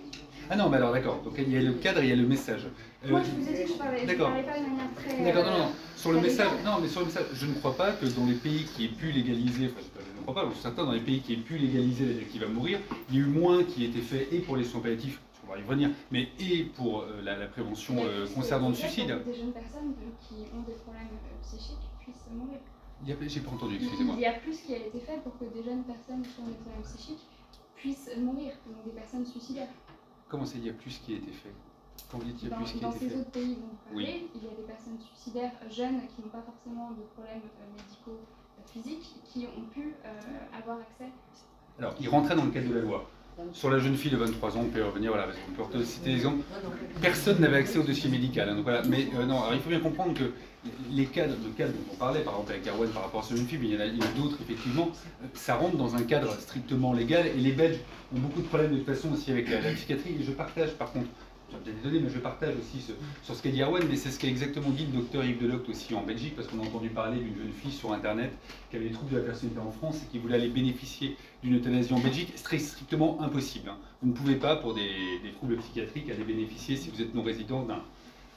[0.50, 2.26] Ah non, mais alors d'accord, donc il y a le cadre il y a le
[2.26, 2.66] message.
[3.04, 5.24] Euh, Moi, je vous ai dit que je parlais, je parlais pas de manière très.
[5.24, 7.92] D'accord, non, non, sur le message, non, mais sur le message, je ne crois pas
[7.92, 9.80] que dans les pays qui aient pu légaliser, enfin
[10.14, 12.18] je ne crois pas, je suis certain, dans les pays qui aient pu légaliser l'aide
[12.20, 12.78] active à mourir,
[13.10, 15.58] il y a eu moins qui était fait et pour les soins palliatifs, on va
[15.58, 19.08] y revenir, mais et pour euh, la, la prévention euh, plus concernant le suicide.
[19.14, 21.08] pour que Des jeunes personnes qui ont des problèmes
[21.42, 22.58] psychiques puissent mourir.
[23.04, 24.14] Il y a- J'ai pas entendu, excusez-moi.
[24.16, 26.46] il y a plus qui a été fait pour que des jeunes personnes qui ont
[26.46, 27.26] des problèmes psychiques
[27.74, 29.66] puissent mourir, donc des personnes suicidaires.
[30.32, 31.52] Comment c'est, il y a plus qui a été fait?
[32.10, 33.30] Quand vous dites il y a Dans, plus qui a dans été ces fait autres
[33.32, 36.90] pays dont vous parlez, il y a des personnes suicidaires jeunes qui n'ont pas forcément
[36.92, 41.12] de problèmes euh, médicaux euh, physiques qui ont pu euh, avoir accès.
[41.78, 43.10] Alors, il rentrait dans le cadre de la loi.
[43.52, 45.84] Sur la jeune fille de 23 ans, on peut y revenir, voilà, parce qu'on peut
[45.84, 46.42] citer l'exemple.
[47.02, 48.48] Personne n'avait accès au dossier médical.
[48.48, 48.82] hein, donc voilà.
[48.88, 50.32] Mais euh, non, alors il faut bien comprendre que
[50.90, 53.36] les cadres, le cadre dont on parlait, par exemple avec Erwan par rapport à cette
[53.36, 54.90] jeune mais il y en a, d'autres effectivement,
[55.34, 57.26] ça rentre dans un cadre strictement légal.
[57.26, 57.78] Et les Belges
[58.14, 60.16] ont beaucoup de problèmes de toute façon aussi avec la, psychiatrie.
[60.20, 61.06] Et je partage par contre,
[61.66, 62.92] j'ai données, mais je partage aussi ce-
[63.24, 65.68] sur ce qu'a dit Erwan, mais c'est ce qu'a exactement dit le docteur Yves Deloct
[65.68, 68.32] aussi en Belgique, parce qu'on a entendu parler d'une jeune fille sur Internet
[68.70, 71.56] qui avait des troubles de la personnalité en France et qui voulait aller bénéficier d'une
[71.56, 72.32] euthanasie en Belgique.
[72.36, 73.68] C'est strictement impossible.
[73.68, 73.76] hein.
[74.00, 74.88] Vous ne pouvez pas, pour des,
[75.36, 77.82] troubles psychiatriques, aller bénéficier, si vous êtes non-résident, d'un-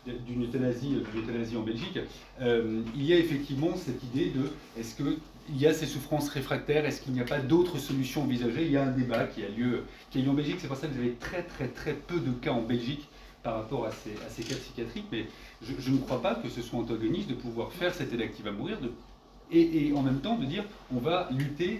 [0.05, 1.99] d'une euthanasie, d'une euthanasie en Belgique.
[2.41, 5.17] Euh, il y a effectivement cette idée de est-ce qu'il
[5.57, 8.65] y a ces souffrances réfractaires, est-ce qu'il n'y a pas d'autres solutions envisagées?
[8.65, 10.77] Il y a un débat qui a lieu, qui a lieu en Belgique, c'est pour
[10.77, 13.07] ça que vous avez très très très peu de cas en Belgique
[13.43, 15.27] par rapport à ces, cas psychiatriques, mais
[15.61, 18.51] je, ne crois pas que ce soit antagoniste de pouvoir faire cette aide active à
[18.51, 18.79] mourir
[19.51, 21.79] et, en même temps de dire on va lutter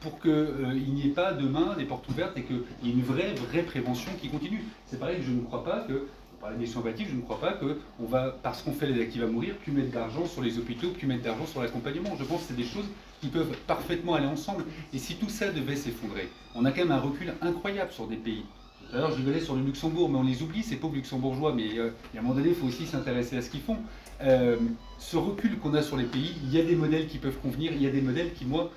[0.00, 3.32] pour qu'il n'y ait pas demain des portes ouvertes et qu'il y ait une vraie,
[3.34, 4.64] vraie prévention qui continue.
[4.86, 6.06] C'est pareil, je ne crois pas que,
[6.42, 9.22] on parlait des palliatifs, je ne crois pas qu'on va, parce qu'on fait les actifs
[9.22, 12.10] à mourir, plus mettre d'argent sur les hôpitaux, plus mettre d'argent sur l'accompagnement.
[12.18, 12.86] Je pense que c'est des choses
[13.20, 14.64] qui peuvent parfaitement aller ensemble.
[14.92, 18.16] Et si tout ça devait s'effondrer, on a quand même un recul incroyable sur des
[18.16, 18.44] pays.
[18.92, 21.54] L'heure, je rigolais sur le Luxembourg, mais on les oublie, ces pauvres luxembourgeois.
[21.54, 23.78] Mais euh, à un moment donné, il faut aussi s'intéresser à ce qu'ils font.
[24.22, 24.56] Euh,
[24.98, 27.72] ce recul qu'on a sur les pays, il y a des modèles qui peuvent convenir,
[27.72, 28.70] il y a des modèles qui, moi,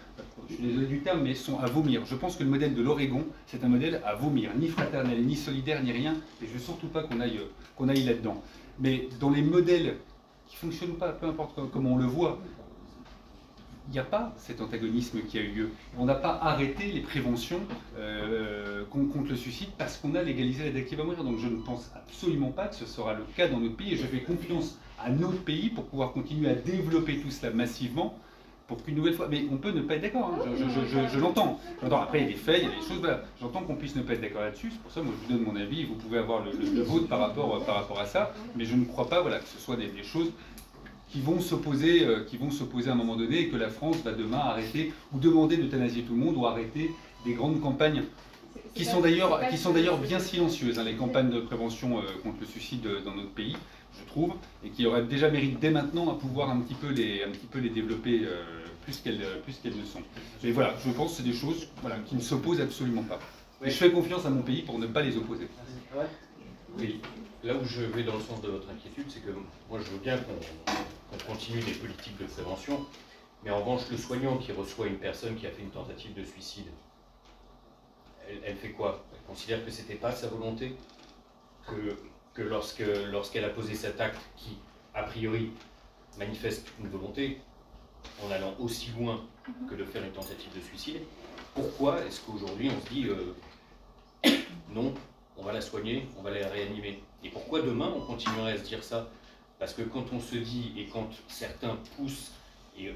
[0.50, 2.06] je suis désolé du terme, mais sont à vomir.
[2.06, 5.36] Je pense que le modèle de l'Oregon, c'est un modèle à vomir, ni fraternel, ni
[5.36, 8.42] solidaire, ni rien, et je veux surtout pas qu'on aille, là-dedans.
[8.80, 9.98] Mais dans les modèles
[10.48, 12.40] qui fonctionnent pas, peu importe comment on le voit,
[13.88, 15.70] il n'y a pas cet antagonisme qui a eu lieu.
[15.98, 17.62] On n'a pas arrêté les préventions
[17.98, 21.24] euh, contre le suicide parce qu'on a légalisé l'aide active à mourir.
[21.24, 23.96] Donc je ne pense absolument pas que ce sera le cas dans notre pays et
[23.96, 28.18] je fais confiance à notre pays pour pouvoir continuer à développer tout cela massivement
[28.68, 29.28] pour qu'une nouvelle fois.
[29.30, 30.46] Mais on peut ne pas être d'accord, hein.
[30.58, 31.60] je, je, je, je l'entends.
[31.84, 33.00] Après, il y a des faits, il y a des choses.
[33.00, 33.24] Voilà.
[33.42, 34.70] J'entends qu'on puisse ne pas être d'accord là-dessus.
[34.72, 35.84] C'est pour ça, moi, je vous donne mon avis.
[35.84, 38.34] Vous pouvez avoir le, le, le vôtre par rapport, par rapport à ça.
[38.56, 40.32] Mais je ne crois pas voilà, que ce soit des, des choses
[41.10, 43.98] qui vont s'opposer, euh, qui vont s'opposer à un moment donné, et que la France
[44.04, 46.92] va demain arrêter ou demander d'euthanasier tout le monde ou arrêter
[47.26, 48.04] des grandes campagnes
[48.74, 52.38] qui sont d'ailleurs qui sont d'ailleurs bien silencieuses, hein, les campagnes de prévention euh, contre
[52.42, 53.56] le suicide euh, dans notre pays,
[54.00, 57.24] je trouve, et qui auraient déjà mérité dès maintenant à pouvoir un petit peu les
[57.24, 58.44] un petit peu les développer euh,
[58.84, 60.02] plus qu'elles plus qu'elles ne sont.
[60.44, 63.20] Mais voilà, je pense que c'est des choses voilà, qui ne s'opposent absolument pas.
[63.64, 65.48] Et je fais confiance à mon pays pour ne pas les opposer.
[66.78, 67.00] Oui,
[67.44, 69.32] là où je vais dans le sens de votre inquiétude, c'est que
[69.70, 72.86] moi je veux bien qu'on continue des politiques de prévention,
[73.44, 76.24] mais en revanche, le soignant qui reçoit une personne qui a fait une tentative de
[76.24, 76.66] suicide,
[78.28, 79.06] elle, elle fait quoi?
[79.14, 80.76] Elle considère que c'était pas sa volonté?
[81.66, 81.96] Que,
[82.36, 84.58] que lorsque lorsqu'elle a posé cet acte qui,
[84.94, 85.52] a priori,
[86.20, 87.40] manifeste une volonté,
[88.24, 89.26] en allant aussi loin
[89.70, 91.02] que de faire une tentative de suicide,
[91.56, 94.30] pourquoi est-ce qu'aujourd'hui on se dit euh,
[94.70, 94.94] non,
[95.38, 97.02] on va la soigner, on va la réanimer?
[97.24, 99.10] Et pourquoi demain on continuerait à se dire ça?
[99.58, 102.32] Parce que quand on se dit, et quand certains poussent,
[102.78, 102.92] et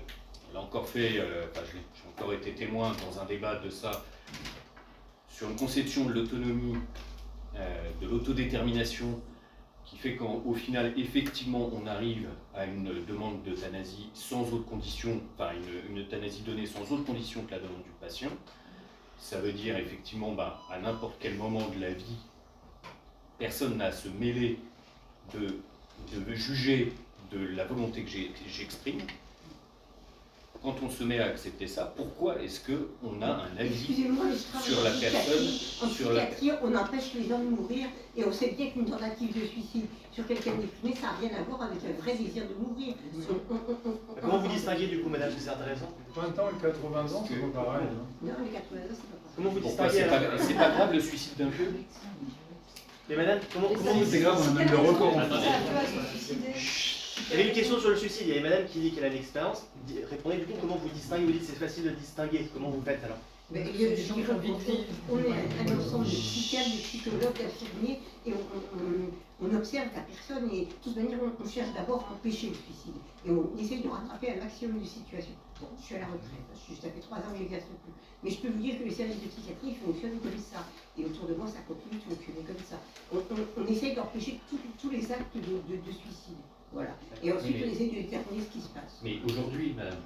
[0.49, 4.03] on l'a encore fait, euh, enfin, j'ai encore été témoin dans un débat de ça,
[5.29, 6.75] sur une conception de l'autonomie,
[7.55, 9.21] euh, de l'autodétermination,
[9.89, 15.51] qui fait qu'au final, effectivement, on arrive à une demande d'euthanasie sans autre condition, enfin
[15.53, 18.29] une, une euthanasie donnée sans autre condition que la demande du patient.
[19.17, 22.17] Ça veut dire effectivement, bah, à n'importe quel moment de la vie,
[23.39, 24.59] personne n'a à se mêler
[25.33, 25.57] de,
[26.13, 26.93] de me juger
[27.31, 28.09] de la volonté que
[28.47, 28.99] j'exprime.
[30.61, 33.95] Quand on se met à accepter ça, pourquoi est-ce qu'on a un avis
[34.61, 35.47] sur la personne,
[35.81, 37.87] En sur la, psychiatrie, on empêche les gens de mourir
[38.17, 41.43] et on sait bien qu'une tentative de suicide sur quelqu'un d'éprimé, ça n'a rien à
[41.43, 42.93] voir avec un vrai désir de mourir.
[44.19, 45.91] Comment vous distinguez du coup, madame, c'est intéressant?
[46.13, 47.87] 20 ans et 80 ans, c'est pas pareil.
[47.89, 48.05] hein.
[48.21, 49.33] Non, les 80 ans, c'est pas pareil.
[49.37, 51.73] Comment vous distinguez c'est pas, grave le suicide d'un vieux
[53.07, 55.13] Mais madame, comment, comment vous C'est grave, on a même le record.
[57.27, 59.03] Il y avait une question sur le suicide, il y avait madame qui dit qu'elle
[59.05, 59.63] a l'expérience.
[59.85, 62.81] Dis- Répondez du coup comment vous distinguez, vous dites c'est facile de distinguer, comment vous
[62.81, 63.17] faites alors
[63.51, 63.63] on est
[65.71, 68.33] un ensemble de psychiatres, de psychologues, d'infirmiers, et
[69.41, 72.93] on, observe la personne, et de toute manière, on, cherche d'abord à empêcher le suicide,
[73.25, 75.33] et on essaye de rattraper un maximum de situations.
[75.59, 77.93] Bon, je suis à la retraite, je ça fait trois ans que j'exerce plus,
[78.23, 80.61] mais je peux vous dire que les services de psychiatrie fonctionnent comme ça,
[80.97, 82.77] et autour de moi, ça continue de fonctionner comme ça.
[83.11, 86.37] On, essaye d'empêcher tous- les actes de, de- de suicide,
[86.73, 86.89] voilà.
[87.23, 88.99] Et ensuite, mais- on essaye de déterminer ce qui se passe.
[89.03, 89.99] Mais aujourd'hui, madame,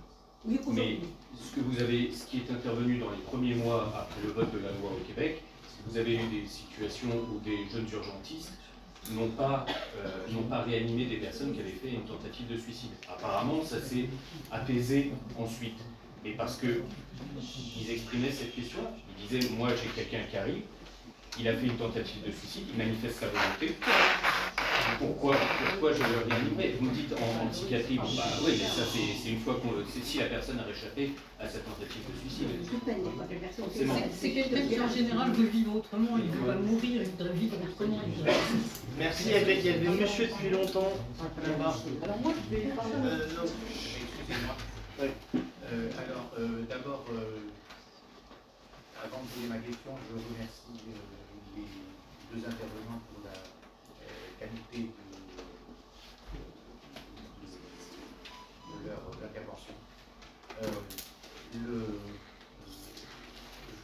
[0.45, 0.98] Oui, mais
[1.41, 4.52] ce que vous avez, ce qui est intervenu dans les premiers mois après le vote
[4.53, 7.88] de la loi au Québec, c'est que vous avez eu des situations où des jeunes
[7.94, 8.52] urgentistes
[9.11, 9.65] n'ont pas,
[9.98, 12.91] euh, n'ont pas réanimé des personnes qui avaient fait une tentative de suicide.
[13.10, 14.10] Apparemment, ça s'est
[14.52, 15.80] apaisé ensuite.
[16.26, 16.81] Mais parce que
[17.80, 18.80] ils exprimaient cette question,
[19.19, 20.64] ils disaient moi j'ai quelqu'un qui arrive,
[21.40, 23.76] il a fait une tentative de suicide, il manifeste sa volonté.
[25.00, 25.36] Pourquoi,
[25.72, 28.84] pourquoi je le réanimerai Vous me dites en, en psychiatrie, bon bah oui, mais ça
[28.92, 32.04] c'est c'est une fois qu'on le- c'est si la personne a réchappé à sa tentative
[32.08, 32.48] de suicide.
[33.74, 33.94] C'est bon.
[34.14, 37.34] C'est quelqu'un qui en général veut vivre autrement, il ne veut pas mourir, il voudrait
[37.34, 38.02] vivre autrement.
[38.98, 40.94] Merci, il y avait, il y avait monsieur depuis longtemps
[41.48, 41.76] là-bas.
[42.04, 42.92] Alors moi, je vais parler.
[43.04, 43.44] Euh, non.
[43.44, 44.56] Excusez-moi.
[45.02, 47.40] Euh, alors, euh, d'abord, euh,
[49.04, 51.23] avant de poser ma question, je remercie euh,
[51.56, 51.68] les
[52.32, 54.92] deux intervenants pour la euh, qualité
[58.72, 59.74] de, leur intervention.
[60.62, 60.68] Euh,
[61.56, 62.00] le,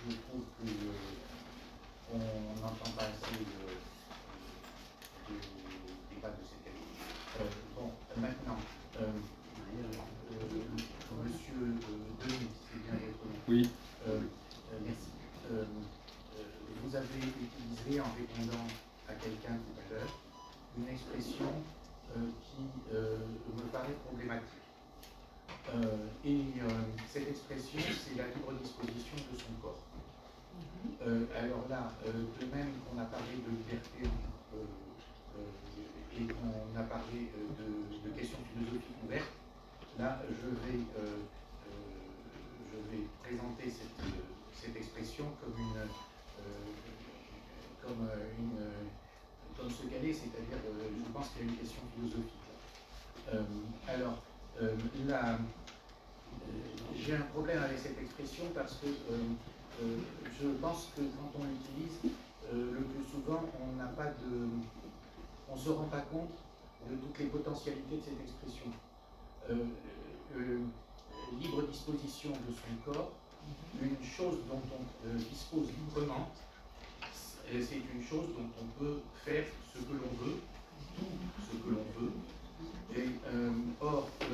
[0.06, 0.70] je trouve que
[2.14, 2.18] euh,
[2.62, 3.78] n'entend pas assez euh,
[5.30, 5.36] de
[6.16, 6.90] débats de cette qualité.
[7.40, 7.44] Euh,
[7.76, 8.60] bon, maintenant,
[22.94, 24.48] me paraît problématique.
[25.70, 26.66] Euh, et euh,
[27.06, 29.86] cette expression, c'est la libre disposition de son corps.
[31.02, 34.00] Euh, alors là, euh, de même qu'on a parlé de liberté
[34.54, 34.66] euh,
[35.38, 35.52] euh,
[36.18, 37.48] et qu'on a parlé euh,
[38.04, 39.32] de, de questions philosophiques ouvertes,
[39.98, 41.18] là, je vais, euh,
[41.68, 41.72] euh,
[42.72, 46.74] je vais présenter cette, euh, cette expression comme une, euh,
[47.82, 48.84] comme euh, une, euh,
[49.56, 52.39] comme ce qu'elle est, c'est-à-dire, euh, je pense qu'il y a une question philosophique.
[53.32, 53.44] Euh,
[53.88, 54.18] alors,
[54.60, 54.76] euh,
[55.08, 55.38] la,
[56.98, 58.88] j'ai un problème avec cette expression parce que
[60.42, 62.14] je pense que quand on l'utilise,
[62.52, 64.48] le plus souvent, on n'a pas de,
[65.48, 66.32] on ne se rend pas compte
[66.90, 68.66] de toutes les potentialités de cette expression.
[71.40, 73.12] libre disposition de son corps,
[73.80, 76.32] une chose dont on dispose librement,
[77.46, 80.40] c'est une chose dont on peut faire ce que l'on veut,
[80.98, 82.12] tout ce que l'on veut.
[82.96, 84.26] Et, euh, or, euh,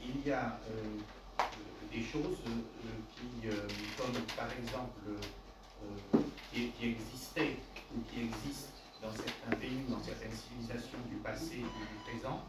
[0.00, 1.44] il y a euh,
[1.92, 2.38] des choses
[3.14, 3.48] qui,
[3.96, 5.00] comme par exemple,
[6.52, 7.56] qui, existaient
[7.94, 12.42] ou qui existent dans certains pays, dans certaines civilisations du passé ou du présent.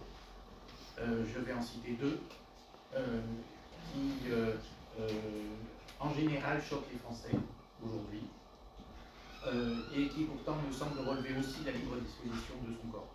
[0.98, 2.20] je vais en citer deux
[3.94, 4.32] qui,
[6.00, 7.38] en général, choquent les Français
[7.84, 8.24] aujourd'hui
[9.96, 13.14] et qui pourtant me semble relever aussi la libre disposition de son corps.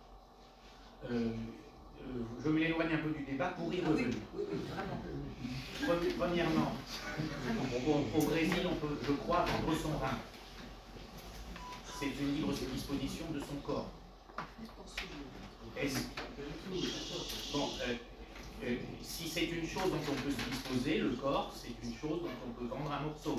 [2.43, 4.15] Je m'éloigne un peu du débat pour y revenir.
[6.17, 6.73] Premièrement,
[8.15, 10.17] au, Brésil, on peut, je crois, vendre son rein.
[11.99, 13.89] C'est une libre disposition de son corps.
[17.53, 17.69] Bon,
[19.01, 22.29] si c'est une chose dont on peut se disposer, le corps, c'est une chose dont
[22.47, 23.35] on peut vendre un morceau.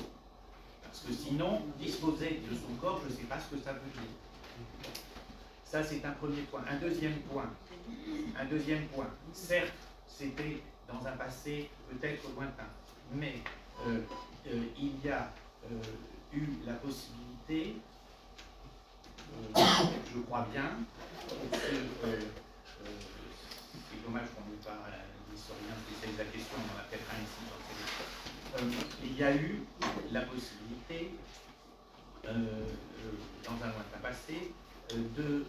[0.82, 3.91] Parce que sinon, disposer de son corps, je ne sais pas ce que ça veut
[3.93, 5.03] dire.
[5.74, 6.62] Ça, c'est un premier point.
[6.70, 7.51] Un deuxième point.
[8.38, 9.09] Un deuxième point.
[9.32, 9.72] Certes,
[10.06, 12.68] c'était dans un passé peut-être lointain,
[13.12, 13.42] mais
[14.46, 15.32] il y a
[16.32, 17.74] eu la possibilité,
[19.56, 20.78] je crois bien,
[21.52, 21.72] c'est
[24.06, 27.18] dommage qu'on n'ait pas un historien spécialiste de la question, on en a peut-être un
[27.20, 27.59] ici dans
[29.02, 29.64] il y a eu
[30.12, 31.16] la possibilité
[32.22, 34.55] dans un lointain passé,
[34.90, 35.44] de,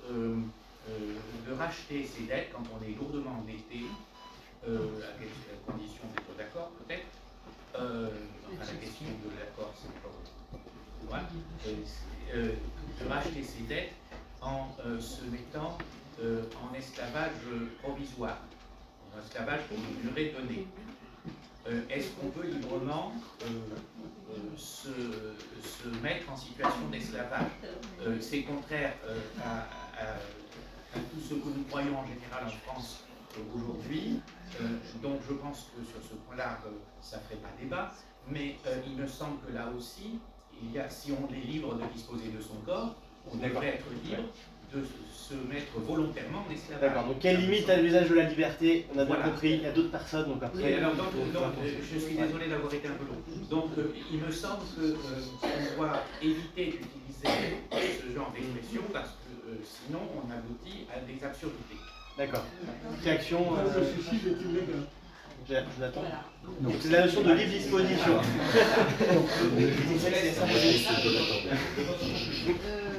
[1.48, 3.86] de racheter ses dettes quand on est lourdement endetté,
[4.64, 4.68] à
[5.20, 5.30] quelle
[5.66, 7.06] condition d'être d'accord peut-être,
[7.74, 9.95] enfin la question de l'accord, c'est
[11.10, 11.22] pas
[12.34, 13.94] de racheter ses dettes
[14.41, 15.78] en se mettant
[16.20, 17.32] en esclavage
[17.82, 18.40] provisoire,
[19.16, 20.68] en esclavage pour une durée donnée.
[21.90, 23.12] Est-ce qu'on peut librement
[24.56, 27.48] se, se, mettre en situation d'esclavage?
[28.02, 29.66] Euh, c'est contraire euh, à,
[30.94, 33.06] tout ce que nous croyons en général en France
[33.38, 34.22] euh, aujourd'hui.
[35.02, 36.60] donc je pense que sur ce point-là,
[37.02, 37.92] ça ne ferait pas débat.
[38.30, 40.20] Mais il me semble que là aussi,
[40.62, 42.96] il y a, si on est libre de disposer de son corps,
[43.32, 44.24] on devrait être libre
[44.74, 46.82] de se mettre volontairement en esclavage.
[46.82, 49.66] D'accord, donc quelle limite à l'usage de la liberté On a bien compris, il y
[49.66, 50.74] a d'autres personnes, donc après...
[50.76, 51.08] alors, donc,
[51.64, 53.18] je suis désolé d'avoir été un peu long.
[53.50, 59.52] Donc euh, il me semble qu'on euh, doit éviter d'utiliser ce genre d'expression parce que
[59.52, 61.78] euh, sinon on aboutit à des absurdités.
[62.18, 62.46] D'accord.
[63.04, 63.46] Réaction
[65.48, 66.04] Jonathan
[66.82, 68.20] C'est la notion de libre disposition.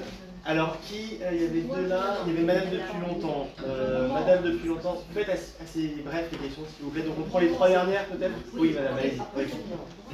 [0.48, 3.48] Alors, qui euh, Il y avait deux là, il y avait Madame depuis longtemps.
[3.66, 7.02] Euh, Madame depuis longtemps, faites assez, bref les questions s'il vous plaît.
[7.02, 8.34] Donc on prend les trois dernières peut-être?
[8.54, 9.18] Oui, Madame, allez-y.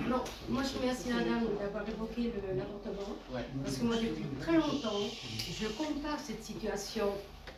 [0.09, 3.15] Non, moi je remercie Madame d'avoir évoqué l'avortement.
[3.63, 5.05] Parce que moi depuis très longtemps,
[5.51, 7.09] je compare cette situation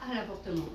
[0.01, 0.69] à l'avortement.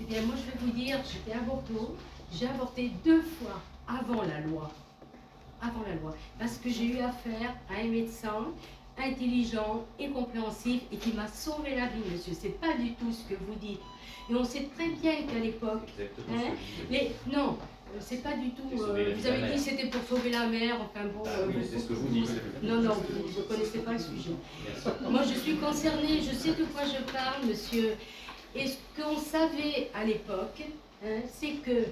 [0.00, 1.96] Eh bien moi je vais vous dire, j'étais avorto,
[2.32, 4.70] j'ai avorté deux fois avant la loi.
[5.60, 6.14] Avant la loi.
[6.38, 8.46] Parce que j'ai eu affaire à un médecin
[9.00, 12.32] intelligent et compréhensif et qui m'a sauvé la vie, monsieur.
[12.38, 13.80] C'est pas du tout ce que vous dites.
[14.30, 15.88] Et on sait très bien qu'à l'époque,
[16.30, 16.52] hein,
[16.90, 17.56] les, non,
[17.94, 18.62] euh, c'est pas du tout.
[18.72, 20.76] Euh, vous avez dit c'était pour sauver la mer.
[20.80, 21.22] Enfin bon.
[21.26, 22.30] Ah euh, c'est ce que vous dites.
[22.62, 24.34] Non, non, vous ne connaissez pas le sujet.
[25.08, 26.20] Moi, je suis concernée.
[26.20, 27.94] Je sais de quoi je parle, monsieur.
[28.54, 30.62] Et ce qu'on savait à l'époque,
[31.04, 31.86] hein, c'est que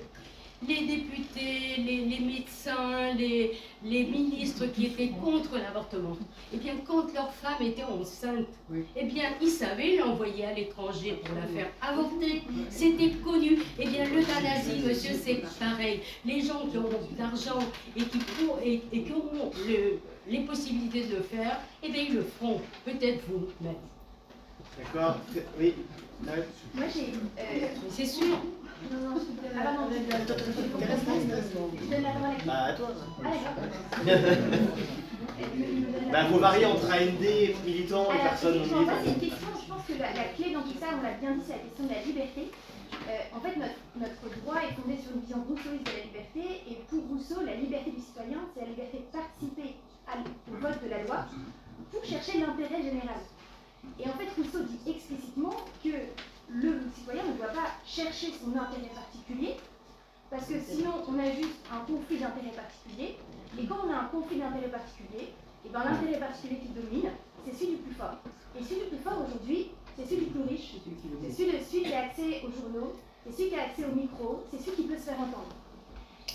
[0.66, 6.16] les députés, les, médecins, les, ministres qui étaient contre l'avortement,
[6.52, 8.48] eh bien, quand leur femme était enceinte,
[8.96, 12.42] eh bien, ils savaient l'envoyer à l'étranger pour la faire avorter.
[12.70, 13.58] C'était connu.
[13.78, 16.00] Eh bien, l'euthanasie, monsieur, c'est pareil.
[16.24, 17.60] Les gens qui ont d'argent
[17.96, 18.18] et qui,
[18.92, 19.52] et, qui auront
[20.28, 22.60] les possibilités de le faire, eh bien, ils le feront.
[22.84, 23.74] Peut-être vous même.
[24.76, 25.16] D'accord
[25.58, 25.74] Oui.
[26.22, 27.12] Moi, j'ai.
[27.38, 28.36] Euh, c'est sûr.
[28.90, 29.88] Non, non, je Ah, non,
[32.46, 32.88] Bah, à toi.
[36.12, 37.20] Bah, faut varier entre AND,
[37.66, 40.86] militants et personnes non C'est une question, je pense que la, clé dans tout ça,
[40.98, 42.50] on l'a bien dit, c'est la question de la liberté.
[43.08, 46.62] Euh, en fait, notre, notre, droit est fondé sur une vision rousseauiste de la liberté,
[46.70, 49.76] et pour Rousseau, la liberté du citoyen, c'est la liberté de participer
[50.48, 51.26] au vote de la loi
[51.92, 53.20] pour chercher l'intérêt général.
[54.00, 55.92] Et en fait, Rousseau dit explicitement que
[56.50, 59.56] le citoyen ne doit pas chercher son intérêt particulier,
[60.30, 63.16] Parce que sinon, on a juste un conflit d'intérêts particulier.
[63.58, 65.32] Et quand on a un conflit d'intérêts particulier,
[65.64, 67.10] et ben l'intérêt particulier qui domine,
[67.44, 68.16] c'est celui du plus fort.
[68.58, 70.74] Et celui du plus fort aujourd'hui, c'est celui du plus riche,
[71.22, 72.92] c'est celui, de- celui qui a accès aux journaux,
[73.24, 75.54] c'est celui qui a accès au micro, c'est celui qui peut se faire entendre.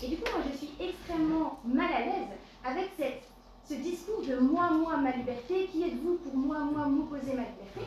[0.02, 2.28] Et du coup, moi, je suis extrêmement mal à l'aise
[2.64, 3.22] avec cette,
[3.68, 7.80] ce discours de moi, moi, ma liberté, qui êtes-vous pour moi, moi, m'opposer ma liberté?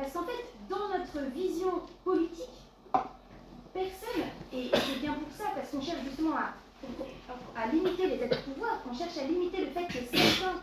[0.00, 2.48] Parce qu'en fait, dans notre vision politique,
[3.74, 8.52] personne, et c'est bien pour ça, parce qu'on cherche justement à, limiter les aides de
[8.52, 10.58] pouvoir, on cherche à limiter le fait que certains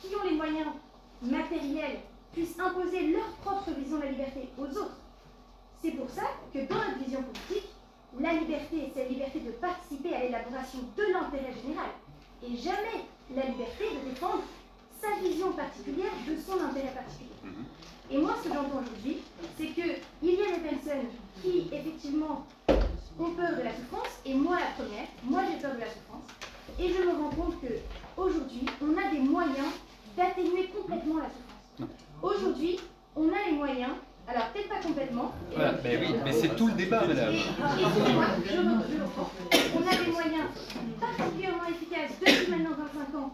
[0.00, 0.68] qui ont les moyens
[1.20, 1.98] matériels
[2.32, 4.96] puissent imposer leur propre vision de la liberté aux autres.
[5.82, 7.68] C'est pour ça que dans notre vision politique,
[8.18, 11.90] la liberté, c'est la liberté de participer à l'élaboration de l'intérêt général,
[12.42, 13.04] et jamais
[13.34, 14.42] la liberté de défendre
[14.98, 17.28] sa vision particulière de son intérêt particulier.
[18.12, 19.18] Et moi, ce que j'entends aujourd'hui,
[19.56, 21.08] c'est qu'il y a des personnes
[21.42, 25.80] qui, effectivement, ont peur de la souffrance, et moi la première, moi j'ai peur de
[25.80, 26.24] la souffrance,
[26.78, 29.72] et je me rends compte qu'aujourd'hui, on a des moyens
[30.16, 31.90] d'atténuer complètement la souffrance.
[32.22, 32.78] Aujourd'hui,
[33.14, 33.92] on a les moyens,
[34.26, 35.32] alors peut-être pas complètement.
[35.54, 37.32] Voilà, mais oui, mais c'est tout le débat, madame.
[37.34, 39.30] et- excusez-moi, je re- je reprends.
[39.76, 40.48] On a des moyens
[40.98, 43.32] particulièrement efficaces depuis maintenant 25 ans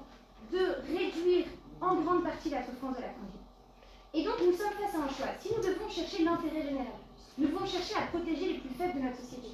[0.53, 1.47] de réduire
[1.81, 3.46] en grande partie la souffrance de la conduite.
[4.17, 5.35] Et donc nous sommes face à un choix.
[5.39, 6.97] Si nous devons chercher l'intérêt général,
[7.37, 9.49] nous devons chercher à protéger les plus faibles de notre société.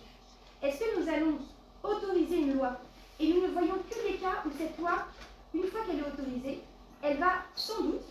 [0.63, 1.39] Est-ce que nous allons
[1.83, 2.79] autoriser une loi
[3.19, 5.07] et nous ne voyons que les cas où cette loi,
[5.53, 6.61] une fois qu'elle est autorisée,
[7.03, 8.07] elle va sans doute,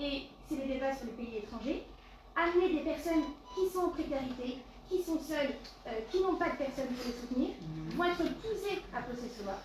[0.00, 1.84] et c'est le débat sur les pays étrangers,
[2.34, 3.24] amener des personnes
[3.54, 4.56] qui sont en précarité,
[4.88, 5.54] qui sont seules,
[5.86, 7.50] euh, qui n'ont pas de personnes pour les soutenir,
[7.94, 9.60] vont être poussées à poser ce loi.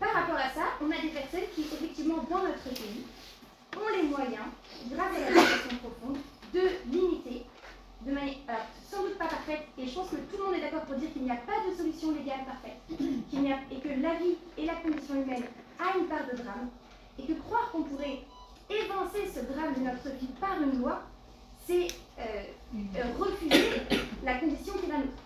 [0.00, 3.04] Par rapport à ça, on a des personnes qui, effectivement, dans notre pays,
[3.78, 4.48] ont les moyens,
[4.90, 6.18] grâce à la législation profonde,
[6.54, 7.44] de limiter,
[8.06, 8.36] de manière,
[8.90, 11.12] sans doute pas parfaite, et je pense que tout le monde est d'accord pour dire
[11.12, 14.36] qu'il n'y a pas de solution légale parfaite, qu'il n'y a, et que la vie
[14.56, 15.44] et la condition humaine
[15.78, 16.70] a une part de drame,
[17.18, 18.20] et que croire qu'on pourrait
[18.70, 21.02] évincer ce drame de notre vie par une loi,
[21.66, 21.88] c'est
[22.18, 22.42] euh,
[22.96, 23.82] euh, refuser
[24.24, 25.22] la condition qui est la nôtre.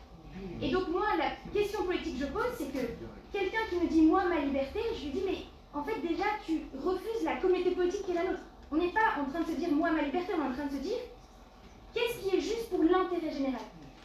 [0.61, 2.87] Et donc moi, la question politique que je pose, c'est que
[3.33, 5.39] quelqu'un qui me dit moi ma liberté, je lui dis mais
[5.74, 8.43] en fait déjà tu refuses la communauté politique qui est la nôtre.
[8.70, 10.66] On n'est pas en train de se dire moi ma liberté, on est en train
[10.66, 10.99] de se dire
[11.94, 13.61] qu'est-ce qui est juste pour l'intérêt général?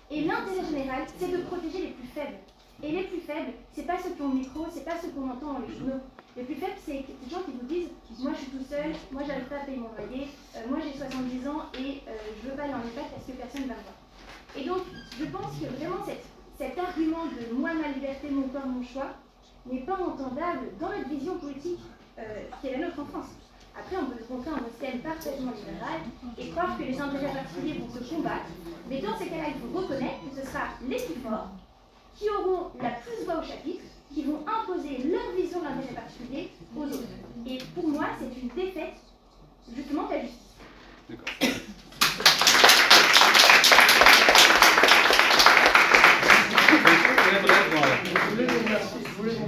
[0.10, 2.38] Et l'intérêt général, c'est de protéger les plus faibles.
[2.84, 5.30] Et les plus faibles, c'est pas ceux qui ont le micro, c'est pas ceux qu'on
[5.30, 6.00] entend dans les journaux.
[6.36, 7.90] Les plus faibles, c'est des gens qui vous disent
[8.20, 10.98] Moi je suis tout seul, moi j'arrive pas à payer mon loyer, euh, moi j'ai
[10.98, 12.12] 70 ans et euh,
[12.44, 13.98] je veux pas aller en EHPAD parce que personne ne va me voir.
[14.56, 14.82] Et donc,
[15.20, 16.04] je pense que vraiment
[16.58, 19.14] cet argument de moi, ma liberté, mon corps, mon choix
[19.72, 21.80] n'est pas entendable dans notre vision politique
[22.20, 22.24] euh,
[22.60, 23.32] qui est la nôtre en France.
[23.78, 26.02] Après, on peut se montrer un système parfaitement libéral
[26.38, 28.50] et croire que les intérêts particuliers vont se combattre,
[28.90, 31.50] mais dans ces cas-là, il faut reconnaître que ce sera les plus forts
[32.18, 36.50] qui auront la plus voix au chapitre, qui vont imposer leur vision de l'intérêt particulier
[36.76, 37.04] aux autres.
[37.46, 38.98] Et pour moi, c'est une défaite
[39.76, 40.56] justement de la justice.
[41.10, 42.67] Je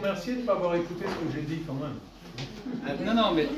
[0.10, 2.00] remercier de ne pas avoir écouté ce que j'ai dit quand même.
[2.88, 3.46] Euh, non, non, mais.
[3.46, 3.50] À.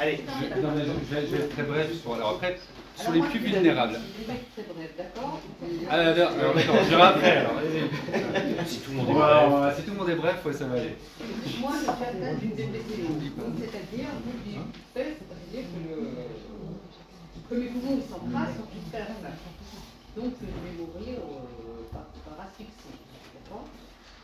[0.00, 0.20] Allez.
[0.26, 2.14] Je, non, mais je, je vais- je vais être très bref sur.
[2.14, 2.58] Alors après,
[2.96, 3.98] sur les plus vulnérables.
[4.20, 5.40] Je vais être très bref, d'accord
[5.90, 6.94] Ah, alors, alors, d'accord, je
[8.36, 8.66] allez.
[8.66, 9.52] Si tout le monde est Ouais, bref.
[9.62, 10.96] ouais, si tout le monde est bref, ouais, ça va aller.
[11.60, 13.12] Moi, je suis atteinte d'une DPCO.
[13.58, 14.58] C'est-à-dire, vous dites,
[14.94, 18.98] c'est-à-dire que, le- que mes poumons s'embrassent sans tout ça.
[20.16, 22.91] Donc, je vais mourir euh, par, par asphyxie.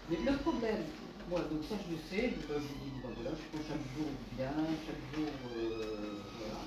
[0.09, 0.85] Mais le problème,
[1.29, 4.07] moi, donc ça je le sais, je vous dis, bon, voilà, je prends chaque jour
[4.33, 4.55] bien,
[4.87, 6.61] chaque jour, euh, voilà.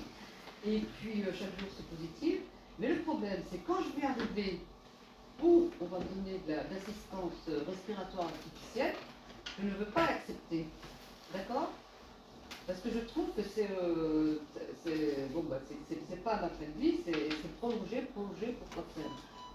[0.64, 2.40] Et puis, euh, chaque jour c'est positif.
[2.78, 4.60] Mais le problème, c'est quand je vais arriver
[5.42, 8.96] où on va me donner de la- de l'assistance euh, respiratoire artificielle,
[9.58, 10.66] je ne veux pas l'accepter.
[11.32, 11.72] D'accord?
[12.66, 13.68] Parce que je trouve que c'est.
[15.32, 19.10] bon, bah, c'est- pas la fin de vie, c'est prolonger, prolonger, pourquoi faire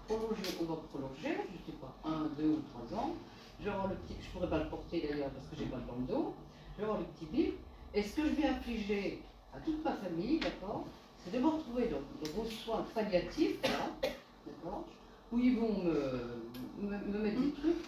[0.06, 3.16] Prolonger, on va prolonger, je sais pas, un, deux ou trois ans.
[3.60, 5.96] Je vais le petit, je pourrais pas le porter d'ailleurs parce que j'ai pas dans
[5.98, 6.34] le dos.
[6.74, 7.54] Je vais avoir le petit bip.
[7.94, 9.22] Et ce que je vais infliger
[9.54, 10.86] à toute ma famille, d'accord,
[11.24, 14.84] c'est de me retrouver dans, dans vos soins palliatifs, d'accord,
[15.32, 16.42] où ils vont me,
[16.80, 17.84] me, me mettre des trucs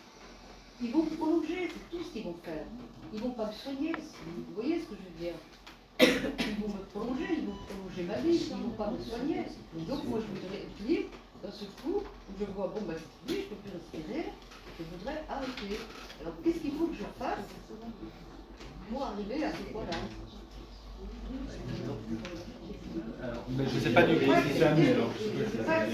[0.82, 2.64] ils vont prolonger, c'est tout ce qu'ils vont faire.
[3.12, 5.34] Ils vont pas me soigner, vous voyez ce que je veux dire
[6.00, 9.44] Ils vont me prolonger, ils vont prolonger ma vie, ils vont pas me soigner.
[9.86, 11.10] Donc moi je voudrais libre
[11.42, 12.02] d'un ce coup
[12.38, 14.32] je vois, bon bah c'est fini, je peux plus respirer,
[14.80, 15.80] je voudrais arrêter.
[16.20, 17.38] Alors qu'est-ce qu'il faut que je fasse
[18.90, 19.98] pour arriver à ce point-là
[23.22, 25.12] Alors, ben, je sais pas du tout si c'est alors.
[25.16, 25.86] Sais pas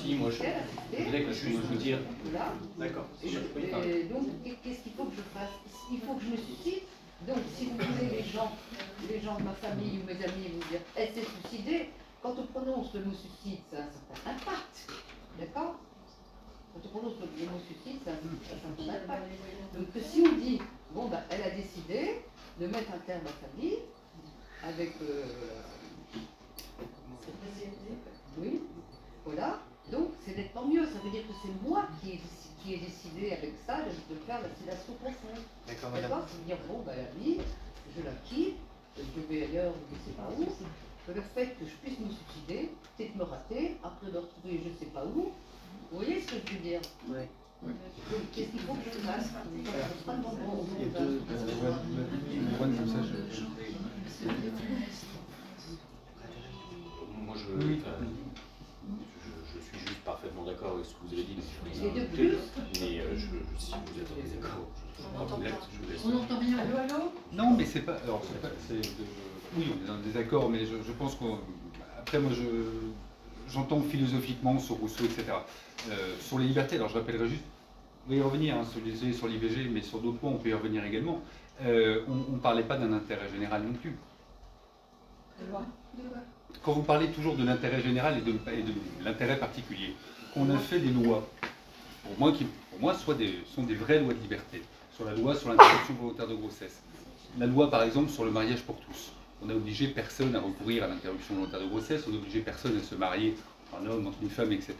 [0.00, 1.98] si moi, je, voudrais que je puisse vous dire.
[2.32, 2.52] Là.
[2.78, 3.06] D'accord.
[3.22, 4.26] Donc,
[4.62, 5.50] qu'est-ce qu'il faut que je fasse
[5.92, 6.84] Il faut que je me suscite.
[7.26, 8.52] Donc, si vous voulez, les gens,
[9.10, 11.90] les gens de ma famille ou mes amis vous dire, elle s'est suicidée,
[12.22, 14.88] quand on prononce le mot suicide, ça a un certain impact.
[15.38, 15.76] D'accord?
[16.72, 19.28] Quand on prononce le mot suicide, ça a un certain impact.
[19.74, 20.60] Donc, si on dit,
[20.92, 22.22] bon, bah, elle a décidé
[22.60, 23.76] de mettre un terme à sa vie,
[24.62, 24.92] avec.
[25.02, 25.24] Euh,
[28.38, 28.60] oui,
[29.24, 29.60] voilà.
[29.90, 30.84] Donc, c'est d'être tant mieux.
[30.86, 32.20] Ça veut dire que c'est moi qui ai,
[32.62, 35.42] qui ai décidé avec ça de, de faire la sédation profonde.
[35.66, 35.90] D'accord,
[36.28, 37.38] C'est dire, bon, ben, la vie,
[37.96, 38.56] je la quitte,
[38.96, 40.46] je vais ailleurs, je ne sais pas où.
[41.12, 44.74] Le fait que je puisse me suicider, peut-être me rater, après me retrouver je ne
[44.78, 45.32] sais pas où.
[45.90, 47.18] Vous voyez ce que je veux dire Oui.
[48.32, 49.26] Qu'est-ce qu'il faut que je fasse?
[49.26, 49.70] Je
[50.04, 51.76] serai devant mon- Il y a deux- ouais,
[52.56, 53.20] Juan, comme ça, je-
[57.24, 57.80] Moi, je, Oui.
[59.22, 61.36] je, je suis juste parfaitement d'accord avec ce que vous avez dit.
[61.64, 62.06] mais ajouter.
[62.12, 62.36] plus?
[62.80, 63.26] Mais euh, je,
[63.58, 66.04] si vous êtes en désaccord, je, je, On entend laisse.
[66.04, 66.58] On n'entend rien.
[66.58, 67.12] Allô, allô?
[67.32, 67.96] Non, mais c'est pas.
[68.04, 68.48] Alors, c'est pas.
[68.66, 69.06] c'est de-
[69.56, 71.38] oui, on est dans le désaccord, mais je, je pense qu'on.
[71.98, 72.42] Après, moi, je,
[73.52, 75.24] j'entends philosophiquement sur Rousseau, etc.
[75.90, 77.44] Euh, sur les libertés, alors je rappellerai juste.
[78.06, 80.48] On va y revenir hein, sur, les- sur l'IVG, mais sur d'autres points, on peut
[80.48, 81.20] y revenir également.
[81.62, 83.94] Euh, on ne parlait pas d'un intérêt général non plus.
[86.62, 88.34] Quand vous parlez toujours de l'intérêt général et de,
[89.04, 89.94] l'intérêt particulier,
[90.34, 91.26] qu'on a fait des lois,
[92.04, 94.62] pour moi, qui pour moi soit des, sont des vraies lois de liberté,
[94.94, 96.82] sur la loi sur l'interruption volontaire de grossesse,
[97.38, 99.12] la loi par exemple sur le mariage pour tous,
[99.42, 102.76] on a obligé personne à recourir à l'interruption volontaire de grossesse, on a obligé personne
[102.76, 103.34] à se marier
[103.78, 104.74] un homme, entre une femme, etc.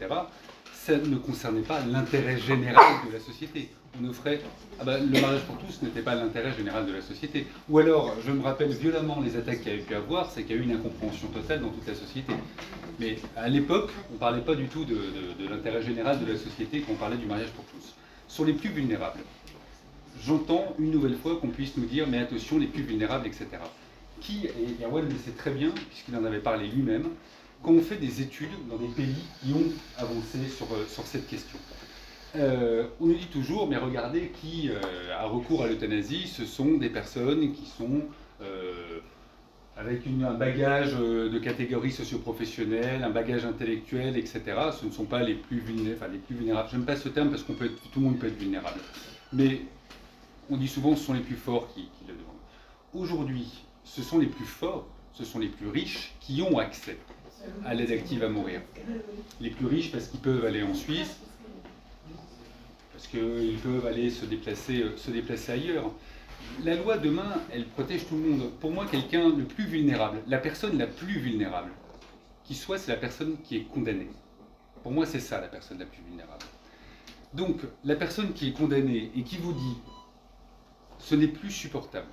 [0.73, 3.69] Ça ne concernait pas l'intérêt général de la société.
[4.01, 4.41] On offrait,
[4.79, 7.45] ah ben, le mariage pour tous n'était pas l'intérêt général de la société.
[7.69, 10.55] Ou alors, je me rappelle violemment les attaques qu'il y a pu avoir, c'est qu'il
[10.55, 12.33] y a eu une incompréhension totale dans toute la société.
[12.99, 14.97] Mais à l'époque, on ne parlait pas du tout de
[15.49, 17.93] l'intérêt général de la société quand on parlait du mariage pour tous.
[18.27, 19.19] Sur les plus vulnérables,
[20.23, 23.47] j'entends une nouvelle fois qu'on puisse nous dire, mais attention, les plus vulnérables, etc.
[24.21, 27.09] Qui, et Erwan le sait très bien, puisqu'il en avait parlé lui-même,
[27.63, 31.27] quand on fait des études dans des pays qui ont avancé sur, euh, sur cette
[31.27, 31.57] question.
[32.35, 34.79] Euh, on nous dit toujours, mais regardez, qui euh,
[35.17, 38.01] a recours à l'euthanasie, ce sont des personnes qui sont
[39.77, 44.41] avec un bagage de catégorie socio-professionnelle, un bagage intellectuel, etc.
[44.79, 45.97] Ce ne sont pas les plus vulnérables.
[45.97, 48.37] Enfin, les plus pas ce terme parce qu'on peut être, tout le monde peut être
[48.37, 48.79] vulnérable.
[49.31, 49.61] Mais
[50.49, 52.31] on dit souvent ce sont les plus forts qui le demandent.
[52.93, 56.97] Aujourd'hui, ce sont les plus forts, ce sont les plus riches qui ont accès
[57.65, 58.61] à l'aide active à mourir.
[59.41, 61.17] Les plus riches parce qu'ils peuvent aller en Suisse,
[62.93, 65.91] parce qu'ils peuvent aller se déplacer, euh, se déplacer ailleurs.
[66.63, 68.51] La loi demain, elle protège tout le monde.
[68.61, 71.71] Pour moi, quelqu'un le plus vulnérable, la personne la plus vulnérable
[72.45, 74.09] qui soit, c'est la personne qui est condamnée.
[74.83, 76.45] Pour moi, c'est ça la personne la plus vulnérable.
[77.33, 79.77] Donc, la personne qui est condamnée et qui vous dit
[80.97, 82.07] ce n'est plus supportable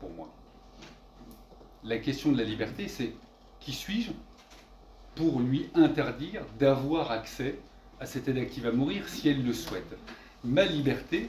[0.00, 0.28] pour moi.
[1.84, 3.12] La question de la liberté, c'est
[3.60, 4.10] qui suis-je
[5.14, 7.58] pour lui interdire d'avoir accès
[8.00, 9.96] à cette aide active à mourir si elle le souhaite?
[10.44, 11.28] Ma liberté,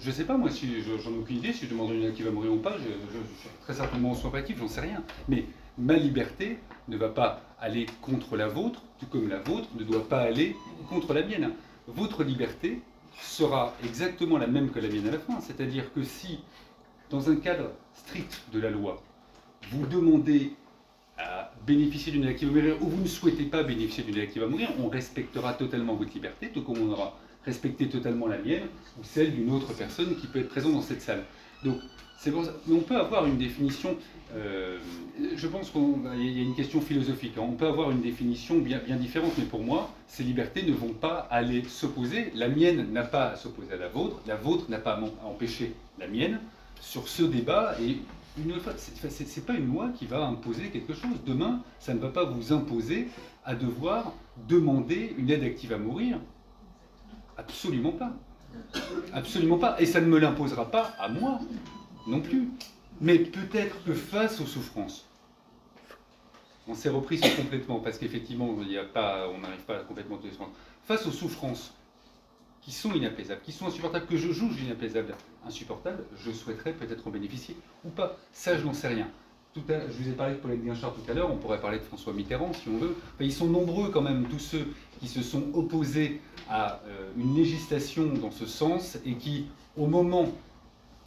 [0.00, 2.02] je ne sais pas moi si je- j'en ai aucune idée si je demande une
[2.02, 4.68] aide active à mourir ou pas, je, je- je très certainement en soins palliatifs, j'en
[4.68, 5.02] sais rien.
[5.28, 5.44] Mais
[5.78, 6.58] ma liberté
[6.88, 10.56] ne va pas aller contre la vôtre, tout comme la vôtre ne doit pas aller
[10.88, 11.52] contre la mienne.
[11.86, 12.80] Votre liberté
[13.20, 15.40] sera exactement la même que la mienne à la fin.
[15.40, 16.40] C'est-à-dire que si,
[17.10, 19.00] dans un cadre strict de la loi,
[19.70, 20.52] vous demandez
[21.18, 24.46] à bénéficier d'une active à mourir ou vous ne souhaitez pas bénéficier d'une active à
[24.46, 28.64] mourir, on respectera totalement votre liberté, tout comme on aura respecté totalement la mienne
[28.98, 31.24] ou celle d'une autre personne qui peut être présente dans cette salle.
[31.64, 31.76] Donc,
[32.18, 32.52] c'est pour ça.
[32.66, 33.96] Mais on peut avoir une définition.
[34.34, 34.78] euh,
[35.36, 37.34] je pense qu'il y a une question philosophique.
[37.36, 37.42] hein.
[37.44, 40.94] On peut avoir une définition bien, bien différente, mais pour moi, ces libertés ne vont
[40.94, 42.32] pas aller s'opposer.
[42.34, 45.74] La mienne n'a pas à s'opposer à la vôtre, la vôtre n'a pas à empêcher
[45.98, 46.40] la mienne
[46.80, 47.76] sur ce débat.
[47.82, 47.98] Et
[49.08, 51.22] c'est- pas une loi qui va imposer quelque chose.
[51.26, 53.08] Demain, ça ne va pas vous imposer
[53.44, 54.12] à devoir
[54.48, 56.18] demander une aide active à mourir.
[57.36, 58.12] Absolument pas.
[59.12, 59.80] Absolument pas.
[59.80, 61.40] Et ça ne me l'imposera pas à moi
[62.06, 62.48] non plus.
[63.00, 65.06] Mais peut-être que face aux souffrances,
[66.66, 68.88] on s'est repris complètement, parce qu'effectivement, on n'arrive
[69.66, 70.54] pas à complètement toutes les souffrances.
[70.84, 71.74] Face aux souffrances
[72.64, 75.14] qui sont inapaisables, qui sont insupportables, que je juge inapaisables,
[75.46, 78.16] insupportables, je souhaiterais peut-être en bénéficier ou pas.
[78.32, 79.08] Ça, je n'en sais rien.
[79.52, 81.78] Tout à, je vous ai parlé de Paulette Guinchard tout à l'heure, on pourrait parler
[81.78, 82.96] de François Mitterrand si on veut.
[83.20, 84.66] Ils sont nombreux quand même, tous ceux
[84.98, 89.46] qui se sont opposés à euh, une législation dans ce sens et qui,
[89.76, 90.26] au moment,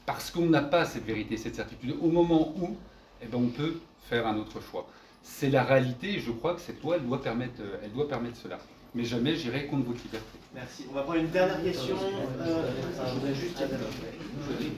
[0.05, 2.77] parce qu'on n'a pas cette vérité, cette certitude, au moment où,
[3.21, 4.87] eh ben, on peut faire un autre choix.
[5.23, 8.07] C'est la réalité et je crois que cette loi elle doit permettre, euh, elle doit
[8.07, 8.59] permettre cela.
[8.95, 10.39] mais jamais j'irai contre votre liberté.
[10.57, 10.85] Merci.
[10.89, 11.95] On va prendre une dernière question.
[12.41, 12.71] Euh,
[13.05, 13.63] Je voudrais juste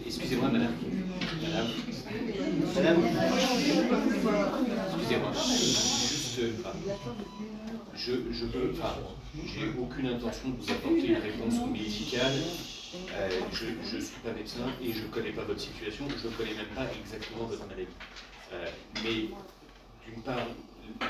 [0.06, 0.74] excusez-moi madame.
[1.42, 1.68] Madame.
[2.76, 2.98] Madame.
[4.98, 5.32] Excusez-moi.
[6.10, 6.42] Juste,
[7.96, 8.94] je, je veux, enfin,
[9.46, 12.34] j'ai aucune intention de vous apporter une réponse médicale.
[13.14, 16.34] Euh, je ne suis pas médecin et je ne connais pas votre situation, je ne
[16.34, 17.88] connais même pas exactement votre maladie.
[18.52, 18.68] Euh,
[19.02, 19.30] mais
[20.06, 20.46] d'une part,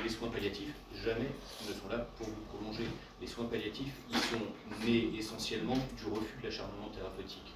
[0.04, 1.30] les soins palliatifs, jamais
[1.68, 2.86] ne sont là pour vous prolonger.
[3.22, 7.54] Les soins palliatifs, ils sont nés essentiellement du refus de l'acharnement thérapeutique.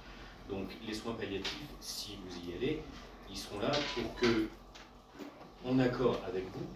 [0.48, 2.82] Donc les soins palliatifs, si vous y allez,
[3.30, 4.48] ils sont là pour que,
[5.64, 6.66] en accord avec vous,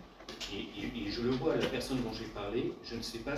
[0.52, 3.34] et, je le vois, la personne dont j'ai parlé, je ne sais pas,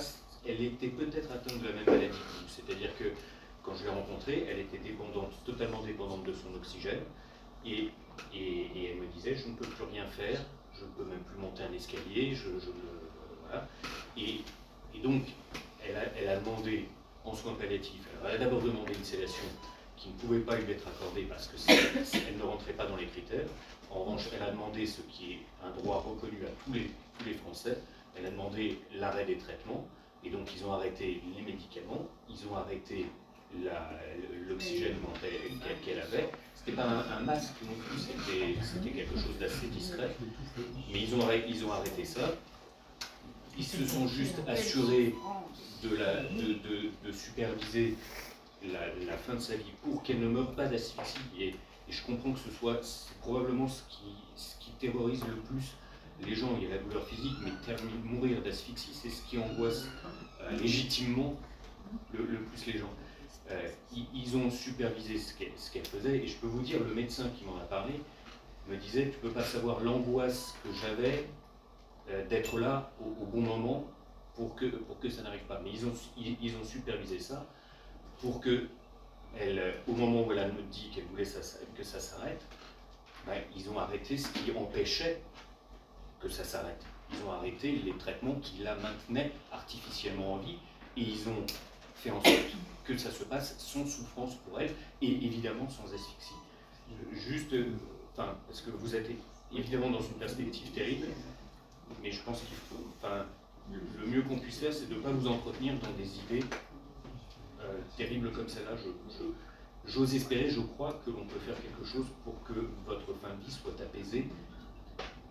[0.47, 2.49] elle était peut-être atteinte de la même maladie que vous.
[2.49, 3.05] C'est-à-dire que
[3.63, 7.01] quand je l'ai rencontrée, elle était dépendante, totalement dépendante de son oxygène,
[7.65, 7.91] et,
[8.33, 10.41] et, elle me disait, je ne peux plus rien faire,
[10.75, 12.71] je ne peux même plus monter un escalier, je, je
[13.47, 13.67] voilà.
[14.17, 14.41] Et,
[14.99, 15.23] donc,
[15.87, 16.87] elle a, elle a, demandé
[17.25, 19.45] en soins palliatifs, elle a d'abord demandé une sédation
[19.97, 23.47] qui ne pouvait pas lui être accordée parce qu'elle ne rentrait pas dans les critères.
[23.91, 27.27] En revanche, elle a demandé ce qui est un droit reconnu à tous les, tous
[27.27, 27.79] les Français,
[28.17, 29.87] elle a demandé l'arrêt des traitements,
[30.25, 33.07] et donc ils ont arrêté les médicaments, ils ont arrêté
[34.49, 34.97] l'oxygène
[35.85, 36.31] qu'elle avait.
[36.55, 40.11] C'était pas un, masque non plus, c'était quelque chose d'assez discret.
[40.93, 42.35] Mais ils ont, ils ont arrêté ça.
[43.59, 45.15] Ils se sont juste assurés
[45.83, 47.97] de, superviser
[48.65, 51.19] la, fin de sa vie pour qu'elle ne meure pas d'asphyxie.
[51.39, 51.55] Et,
[51.89, 52.81] je comprends que ce soit
[53.21, 53.83] probablement ce
[54.61, 55.75] qui, terrorise le plus
[56.25, 56.57] les gens.
[56.57, 57.51] Il y a la douleur physique, mais
[58.05, 59.87] mourir d'asphyxie, c'est ce qui angoisse
[60.41, 61.35] euh, légitimement
[62.15, 62.91] le, plus les gens.
[63.51, 63.69] Euh,
[64.15, 67.57] ils, ont supervisé ce qu'elle faisait, et je peux vous dire, le médecin qui m'en
[67.59, 67.95] a parlé
[68.69, 71.29] me disait, tu ne peux pas savoir l'angoisse que j'avais
[72.29, 73.85] d'être là au, bon moment
[74.35, 75.61] pour que, pour que ça n'arrive pas.
[75.63, 77.47] Mais ils ont, ils, ont supervisé ça
[78.21, 78.69] pour que,
[79.39, 82.43] elle, au moment où elle me dit qu'elle voulait que ça s'arrête,
[83.27, 85.21] ben, ils ont arrêté ce qui empêchait
[86.21, 86.85] que ça s'arrête.
[87.13, 90.59] Ils ont arrêté les traitements qui la maintenaient artificiellement en vie
[90.97, 91.45] et ils ont
[91.97, 96.35] fait en sorte que ça se passe sans souffrance pour elle et évidemment sans asphyxie.
[97.13, 97.73] Juste, euh,
[98.13, 99.11] enfin, parce que vous êtes
[99.53, 101.07] évidemment dans une perspective terrible,
[102.03, 103.27] mais je pense qu'il faut, enfin,
[103.73, 106.45] le mieux qu'on puisse faire, c'est de ne pas vous entretenir dans des idées
[107.61, 108.73] euh, terribles comme celle-là.
[109.87, 113.45] J'ose espérer, je crois que l'on peut faire quelque chose pour que votre fin de
[113.45, 114.27] vie soit apaisée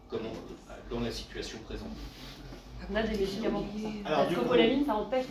[0.10, 0.34] comment,
[0.90, 1.95] dans la situation présente.
[2.91, 3.64] On a des médicaments
[4.06, 5.26] Alors, la scopolamine, ça empêche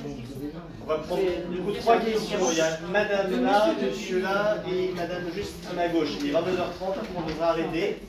[0.83, 2.39] On va prendre du coup trois questions.
[2.53, 6.11] Il y a madame là, monsieur là et madame juste à ma gauche.
[6.21, 8.03] Il est 22h30, on devra arrêter.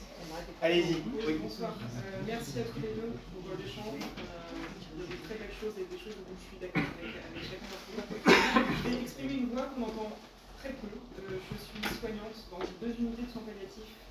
[0.61, 0.99] Allez-y.
[1.23, 1.40] Oui.
[1.40, 1.72] Bonsoir.
[1.72, 3.95] Euh, merci à tous les deux pour l'échange.
[3.95, 4.60] Euh,
[4.91, 7.15] il y a des très belles choses et des choses où je suis d'accord avec,
[7.15, 8.19] avec chacun d'entre vous.
[8.19, 10.11] Je vais exprimer une voix qu'on entend
[10.60, 10.91] très peu.
[10.91, 14.03] Euh, je suis soignante dans deux unités de soins palliatifs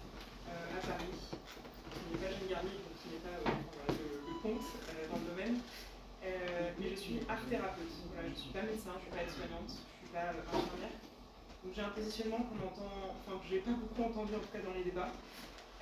[0.49, 5.27] à Paris, qui n'est pas Jeanne Garnier, donc qui n'est pas le, compte dans le
[5.29, 5.61] domaine.
[6.81, 7.93] Mais je suis art thérapeute.
[7.93, 10.97] Je ne suis pas médecin, je ne suis pas aide-soignante, je ne suis pas infirmière.
[11.61, 14.65] Donc j'ai un positionnement qu'on entend, enfin que j'ai pas beaucoup entendu en tout cas
[14.65, 15.12] dans les débats.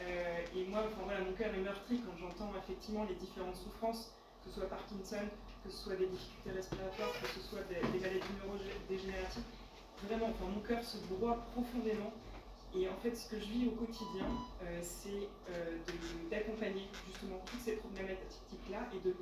[0.03, 4.13] Euh, et moi, enfin, voilà, mon cœur est meurtri quand j'entends effectivement les différentes souffrances,
[4.45, 5.25] que ce soit Parkinson,
[5.65, 9.43] que ce soit des difficultés respiratoires, que ce soit des, maladies neurodégénératives.
[10.07, 12.13] Vraiment, mon cœur se broie profondément.
[12.75, 14.27] Et en fait, ce que je vis au quotidien,
[14.83, 15.31] c'est
[16.31, 19.15] d'accompagner justement toutes ces problématiques-là et de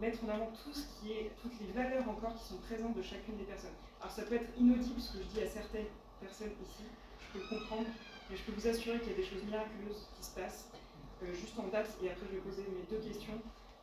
[0.00, 3.02] mettre en avant tout ce qui est, toutes les valeurs encore qui sont présentes de
[3.02, 3.74] chacune des personnes.
[4.00, 5.86] Alors ça peut être inaudible ce que je dis à certaines
[6.20, 6.84] personnes ici,
[7.20, 7.86] je peux comprendre,
[8.28, 10.68] mais je peux vous assurer qu'il y a des choses miraculeuses qui se passent
[11.22, 13.40] euh, juste en date, et après je vais poser mes deux questions.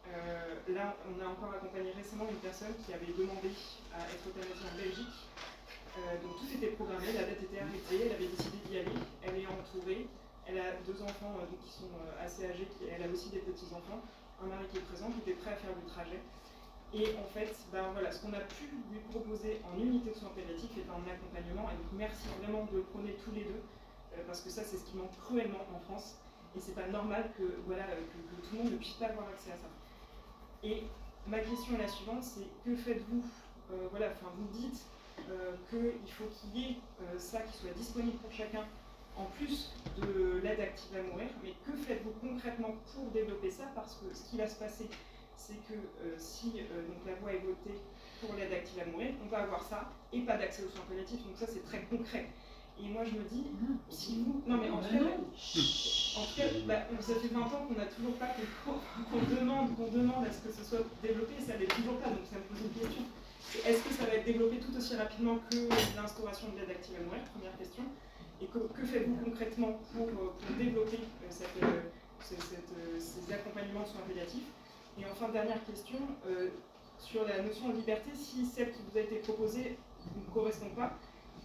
[0.08, 3.50] Euh, là, on a encore accompagné récemment une personne qui avait demandé
[3.92, 5.18] à être euthanasiée en Belgique.
[5.98, 9.38] Euh, donc tout était programmé, la date était arrêtée, elle avait décidé d'y aller, elle
[9.40, 10.06] est entourée,
[10.46, 11.90] elle a deux enfants qui sont
[12.22, 14.04] assez âgés, elle a aussi des petits-enfants
[14.44, 16.20] un mari qui est présent, qui était prêt à faire le trajet.
[16.94, 20.32] Et en fait, ben voilà, ce qu'on a pu lui proposer en unité de soins
[20.36, 21.68] palliatifs est un accompagnement.
[21.72, 23.62] Et donc merci vraiment de le prôner tous les deux,
[24.28, 26.16] parce que ça c'est ce qui manque cruellement en France.
[26.56, 29.52] Et c'est pas normal que, voilà, que, tout le monde ne puisse pas avoir accès
[29.52, 29.68] à ça.
[30.64, 30.84] Et
[31.28, 33.24] ma question est la suivante, c'est que faites-vous
[33.74, 34.86] euh, Voilà, vous dites
[35.30, 36.76] euh, qu'il faut qu'il y ait
[37.18, 38.64] ça qui soit disponible pour chacun
[39.18, 41.28] en plus de l'aide active à mourir.
[41.44, 43.64] Mais que faites-vous concrètement pour développer ça?
[43.76, 44.88] Parce que ce qui va se passer,
[45.38, 47.80] c'est que euh, si euh, donc la voie est votée
[48.22, 51.24] pour l'aide active à mourir, on va avoir ça et pas d'accès aux soins palliatifs.
[51.26, 52.28] Donc ça, c'est très concret.
[52.78, 53.46] Et moi, je me dis,
[53.90, 54.42] si vous.
[54.48, 57.86] Non, mais en tout cas, en tout cas bah, ça fait 20 ans qu'on n'a
[57.86, 58.28] toujours pas
[58.66, 62.10] qu'on demande, qu'on demande à ce que ce soit développé, ça n'est toujours pas.
[62.10, 63.04] Donc ça me pose une question
[63.64, 67.04] est-ce que ça va être développé tout aussi rapidement que l'instauration de l'aide active à
[67.04, 67.22] mourir?
[67.34, 67.84] Première question.
[68.42, 71.82] Et que, que faites-vous concrètement pour, euh, pour développer euh, cette, euh,
[72.20, 74.50] cette, euh, ces accompagnements de soins palliatifs?
[75.00, 76.00] Et enfin, dernière question,
[77.00, 79.78] sur la notion de liberté, si celle qui vous a été proposée
[80.16, 80.94] ne correspond pas,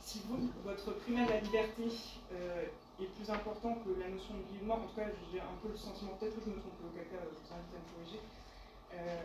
[0.02, 1.84] si vous, votre primaire de la liberté
[2.32, 2.64] euh,
[3.00, 5.68] est plus important que la notion de vie mort, en tout cas j'ai un peu
[5.68, 8.20] le sentiment, peut-être que je me trompe, auquel cas je vous invite à me corriger,
[8.92, 9.22] Euh,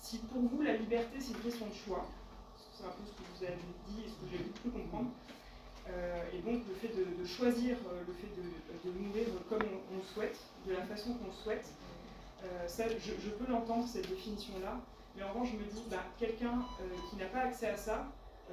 [0.00, 2.06] si pour vous la liberté c'est une question de choix,
[2.72, 5.10] c'est un peu ce que vous avez dit et ce que j'ai pu comprendre,
[5.90, 7.76] euh, et donc le fait de, choisir,
[8.08, 8.46] le fait de,
[8.84, 11.66] de mourir comme on, le souhaite, de la façon qu'on le souhaite,
[12.66, 14.80] ça, je, peux l'entendre, cette définition-là,
[15.14, 16.64] mais en revanche, je me dis, bah, quelqu'un
[17.10, 18.06] qui n'a pas accès à ça,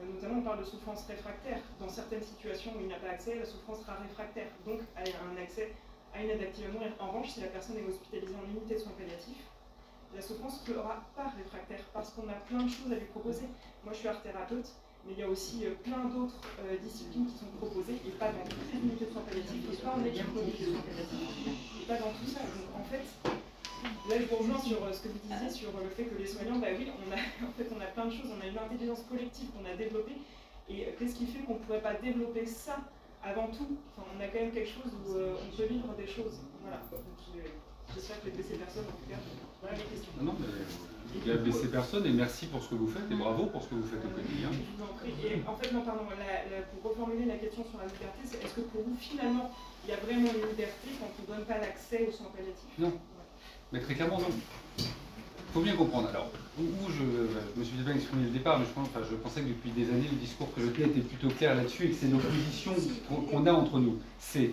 [0.06, 3.46] notamment on parle de souffrance réfractaire, dans certaines situations où il n'a pas accès, la
[3.46, 5.74] souffrance sera réfractaire, donc a un accès
[6.14, 6.92] à une aide active à mourir.
[7.00, 9.44] En revanche, si la personne est hospitalisée en unité de soins palliatifs,
[10.16, 13.46] la souffrance ne sera pas réfractaire, parce qu'on a plein de choses à lui proposer.
[13.84, 14.72] Moi, je suis art thérapeute,
[15.06, 18.32] mais il y a aussi euh, plein d'autres euh, disciplines qui sont proposées, et pas
[18.32, 21.86] dans toutes les unités de soins palliatifs, et pas en équipe de soins palliatifs, et
[21.86, 22.40] pas dans tout ça.
[22.40, 23.04] Donc en fait,
[24.10, 26.18] là je vous rejoins sur euh, ce que vous disiez sur euh, le fait que
[26.18, 27.16] les soignants, bah oui, on a,
[27.48, 30.18] en fait, on a plein de choses, on a une intelligence collective qu'on a développée,
[30.70, 32.78] et euh, qu'est-ce qui fait qu'on ne pourrait pas développer ça
[33.24, 33.78] avant tout?
[33.98, 36.40] Enfin, On a quand même quelque chose où euh, on peut vivre des choses.
[36.62, 36.80] Voilà.
[37.96, 39.18] J'espère que ces personnes, en tout cas,
[39.62, 40.12] voilà les questions.
[40.20, 43.16] Non, non, mais vous n'avez blessé personne et merci pour ce que vous faites et
[43.16, 44.50] bravo pour ce que vous faites au quotidien.
[44.52, 45.14] Je vous en prie.
[45.24, 48.44] Et en fait, non, pardon, la- la- pour reformuler la question sur la liberté, c'est
[48.44, 49.50] est-ce que pour vous, finalement,
[49.86, 52.76] il y a vraiment une liberté quand on ne donne pas l'accès aux soins palliatifs?
[52.78, 52.92] Non.
[53.72, 54.30] Mais très clairement, non.
[54.80, 56.10] Il faut bien comprendre.
[56.10, 56.30] Alors,
[56.60, 57.04] où, où je,
[57.56, 59.72] je me suis déjà exprimé au départ, mais je, pense, enfin, je pensais que depuis
[59.72, 62.74] des années, le discours que je tenais était plutôt clair là-dessus et que c'est l'opposition
[63.08, 64.00] qu'on qu'on a entre nous.
[64.20, 64.52] C'est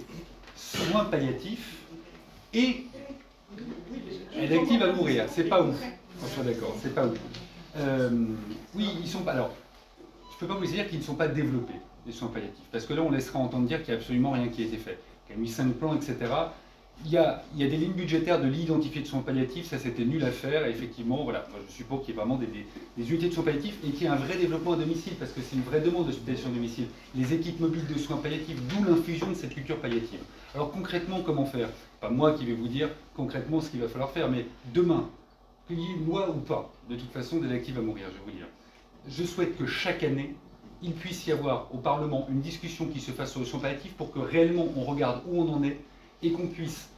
[0.56, 1.78] soins palliatifs
[2.52, 2.86] et
[4.36, 5.26] aide active à mourir.
[5.28, 5.76] C'est pas ouf.
[6.22, 7.18] On soit d'accord, c'est pas ouf.
[7.76, 8.10] Euh,
[8.74, 9.32] oui, ils sont pas.
[9.32, 9.52] Alors,
[10.32, 11.74] je peux pas vous dire qu'ils ne sont pas développés,
[12.06, 12.64] les soins palliatifs.
[12.70, 14.76] Parce que là, on laissera entendre dire qu'il n'y a absolument rien qui a été
[14.76, 14.98] fait.
[15.26, 16.16] Qu'il y a mis cinq plans, etc.
[17.06, 20.30] Il y, a, des lignes budgétaires de l'identifié de soins palliatifs, ça c'était nul à
[20.30, 23.34] faire, et effectivement, voilà, moi je suppose qu'il y ait vraiment des, des- unités de
[23.34, 25.62] soins palliatifs et qu'il y ait un vrai développement à domicile, parce que c'est une
[25.62, 26.86] vraie demande d'hospitalisation à domicile.
[27.14, 30.20] Les équipes mobiles de soins palliatifs, d'où l'infusion de cette culture palliative.
[30.54, 31.68] Alors concrètement, comment faire?
[32.00, 35.10] Pas moi qui vais vous dire concrètement ce qu'il va falloir faire, mais demain,
[35.66, 38.12] qu'il y ait une loi ou pas, de toute façon, des actifs à mourir, je
[38.12, 38.46] vais vous dire.
[39.08, 40.34] Je souhaite que chaque année,
[40.82, 43.92] il puisse y avoir au Parlement une discussion qui se fasse sur les soins palliatifs
[43.94, 45.78] pour que réellement on regarde où on en est
[46.24, 46.88] et qu'on puisse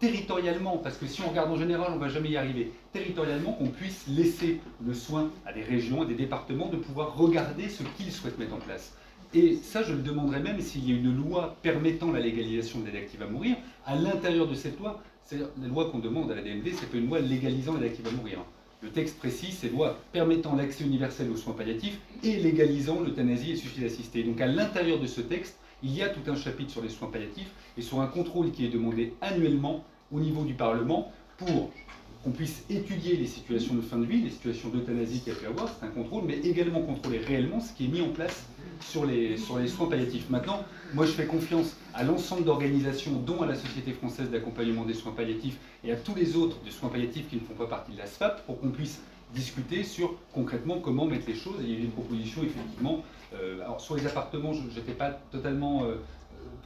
[0.00, 3.52] territorialement, parce que si on regarde en général, on ne va jamais y arriver, territorialement,
[3.52, 7.82] qu'on puisse laisser le soin à des régions, à des départements, de pouvoir regarder ce
[7.96, 8.94] qu'ils souhaitent mettre en place.
[9.32, 12.86] Et ça, je le demanderais même s'il y a une loi permettant la légalisation de
[12.86, 13.56] l'aide active à mourir.
[13.86, 16.98] À l'intérieur de cette loi, c'est la loi qu'on demande à la DMD, c'est pas
[16.98, 18.38] une loi légalisant l'aide active à mourir.
[18.82, 23.52] Le texte précise, c'est loi permettant l'accès universel aux soins palliatifs et légalisant l'euthanasie et
[23.54, 24.22] le suicide assisté.
[24.22, 27.08] Donc à l'intérieur de ce texte, il y a tout un chapitre sur les soins
[27.08, 31.70] palliatifs et sur un contrôle qui est demandé annuellement au niveau du Parlement pour
[32.24, 35.38] qu'on puisse étudier les situations de fin de vie, les situations d'euthanasie qu'il y a
[35.38, 38.46] pu avoir, c'est un contrôle, mais également contrôler réellement ce qui est mis en place
[38.80, 40.30] sur les, soins palliatifs.
[40.30, 40.64] Maintenant,
[40.94, 45.12] moi je fais confiance à l'ensemble d'organisations, dont à la Société française d'accompagnement des soins
[45.12, 47.98] palliatifs et à tous les autres des soins palliatifs qui ne font pas partie de
[47.98, 49.02] la SFAP, pour qu'on puisse
[49.34, 51.56] discuter sur concrètement comment mettre les choses.
[51.60, 53.02] Il y a eu des propositions effectivement.
[53.34, 55.96] euh, alors sur les appartements, je n'étais pas totalement euh,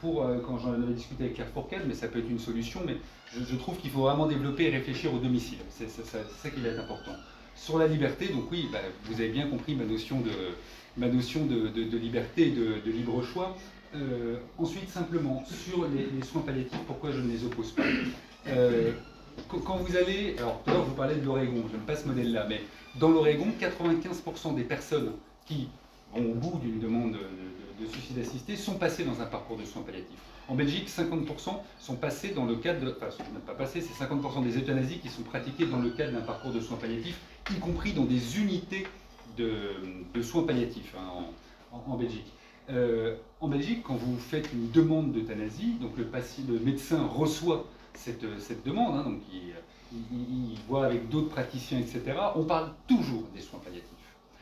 [0.00, 2.80] pour euh, quand j'en avais discuté avec Claire Fourcade, mais ça peut être une solution.
[2.86, 2.96] Mais
[3.34, 5.58] je, trouve qu'il faut vraiment développer et réfléchir au domicile.
[5.70, 7.12] C'est ça, qui va être important.
[7.54, 12.50] Sur la liberté, donc oui, bah, vous avez bien compris ma notion de, liberté et
[12.50, 13.56] de, libre choix.
[14.58, 17.82] Ensuite, simplement, sur les, soins palliatifs, pourquoi je ne les oppose pas?
[19.48, 21.96] Quand- vous allez, alors tout à l'heure je vous parlais de l'Oregon, je n'aime pas
[21.96, 22.60] ce modèle-là, mais
[22.96, 25.12] dans l'Oregon, 95% des personnes
[25.46, 25.68] qui
[26.14, 29.56] vont au bout d'une demande de, de- de suicide assisté sont passées dans un parcours
[29.56, 30.18] de soins palliatifs.
[30.48, 34.42] En Belgique, 50% sont passés dans le cadre, de, enfin, sont pas passés, c'est 50%
[34.42, 37.18] des euthanasies qui sont pratiquées dans le cadre d'un parcours de soins palliatifs,
[37.50, 38.86] y compris dans des unités
[39.36, 41.24] de, soins palliatifs hein,
[41.72, 42.26] en, Belgique.
[42.70, 47.66] Euh, en Belgique, quand vous faites une demande d'euthanasie, donc le médecin reçoit
[47.98, 52.02] cette, demande, hein, donc il, voit avec d'autres praticiens, etc.
[52.34, 53.88] On parle toujours des soins palliatifs.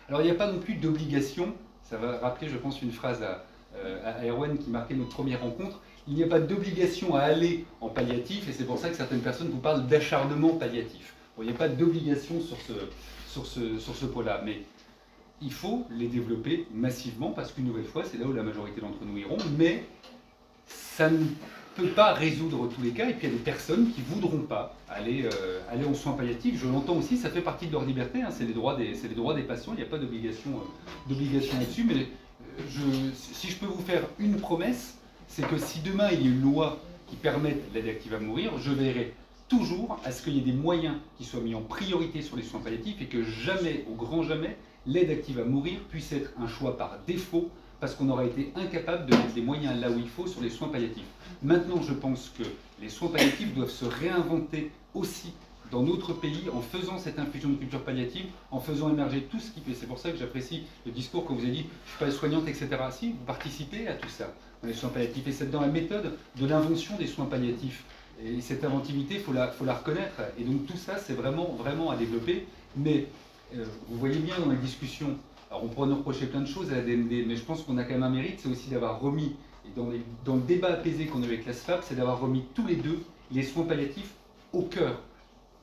[0.09, 1.52] Alors il n'y a pas non plus d'obligation,
[1.83, 3.44] ça va rappeler, je pense, une phrase à,
[3.76, 7.65] euh, à Erwan qui marquait notre première rencontre, il n'y a pas d'obligation à aller
[7.81, 11.15] en palliatif, et c'est pour ça que certaines personnes vous parlent d'acharnement palliatif.
[11.39, 12.73] Il n'y a pas d'obligation sur ce,
[13.28, 14.62] sur ce, sur ce point-là, mais
[15.43, 19.05] il faut les développer massivement, parce qu'une nouvelle fois, c'est là où la majorité d'entre
[19.05, 19.85] nous iront, mais
[20.67, 21.26] ça ne
[21.76, 24.40] peut pas résoudre tous les cas, et puis il y a des personnes qui voudront
[24.40, 26.58] pas aller, euh, aller en soins palliatifs.
[26.58, 29.14] Je l'entends aussi, ça fait partie de leur liberté, hein, c'est les, droits des- les
[29.14, 30.50] droits des patients, il n'y a pas d'obligation
[31.10, 32.80] euh, là-dessus, mais euh, je,
[33.14, 34.96] si je peux vous faire une promesse,
[35.28, 38.52] c'est que si demain il y a une loi qui permette l'aide active à mourir,
[38.58, 39.12] je verrai
[39.48, 42.42] toujours à ce qu'il y ait des moyens qui soient mis en priorité sur les
[42.42, 44.56] soins palliatifs et que jamais, au grand jamais,
[44.86, 49.06] l'aide active à mourir puisse être un choix par défaut parce qu'on aura été incapable
[49.06, 51.05] de mettre les moyens là où il faut sur les soins palliatifs.
[51.42, 52.44] Maintenant, je pense que
[52.81, 55.32] les soins palliatifs doivent se réinventer aussi
[55.70, 59.50] dans notre pays en faisant cette infusion de culture palliative, en faisant émerger tout ce
[59.50, 59.74] qui fait.
[59.74, 62.10] C'est pour ça que j'apprécie le discours que vous avez dit, je ne suis pas
[62.10, 62.68] soignante, etc.
[62.90, 64.32] Si, vous participez à tout ça,
[64.62, 65.26] dans les soins palliatifs.
[65.26, 67.84] Et c'est dans la méthode de l'invention des soins palliatifs.
[68.24, 70.23] Et cette inventivité, il faut la, la reconnaître.
[70.39, 72.47] Et donc tout ça, c'est vraiment, vraiment à développer.
[72.76, 73.08] Mais
[73.55, 75.16] euh, vous voyez bien dans les discussions,
[75.50, 77.78] alors on pourrait nous reprocher plein de choses à la DMD, mais je pense qu'on
[77.78, 79.36] a quand même un mérite, c'est aussi d'avoir remis,
[79.74, 82.76] dans, le débat apaisé qu'on a eu avec la SFAP, c'est d'avoir remis tous les
[82.76, 83.00] deux
[83.32, 84.12] les soins palliatifs
[84.52, 85.00] au cœur.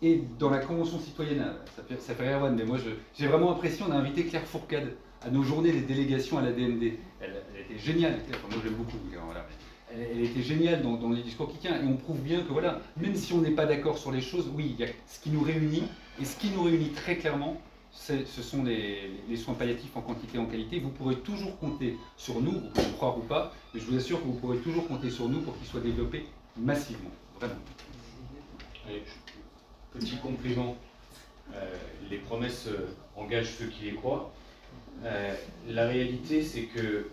[0.01, 2.77] Et dans la Convention citoyenne, ça fait, ça fait Erwan, mais moi
[3.15, 4.91] j'ai vraiment l'impression, invité Claire Fourcade
[5.25, 6.93] à nos journées des délégations à la DMD.
[7.21, 9.45] Elle, était géniale, enfin, moi je l'aime beaucoup, voilà.
[9.93, 12.81] Elle, elle était géniale dans, les discours qui tient, et on prouve bien que voilà,
[12.97, 15.29] même si on n'est pas d'accord sur les choses, oui, il y a ce qui
[15.29, 15.83] nous réunit,
[16.21, 17.61] et ce qui nous réunit très clairement,
[17.93, 20.79] ce sont les, soins palliatifs en quantité et en qualité.
[20.79, 24.19] Vous pourrez toujours compter sur nous, vous pouvez croire ou pas, mais je vous assure
[24.19, 26.25] que vous pourrez toujours compter sur nous pour qu'ils soient développés
[26.57, 27.55] massivement, vraiment.
[28.87, 29.03] Allez,
[29.93, 30.75] petit complément.
[31.53, 31.75] Euh,
[32.09, 34.33] les promesses euh, engagent ceux qui les croient.
[35.03, 35.35] Euh,
[35.67, 37.09] la réalité, c'est que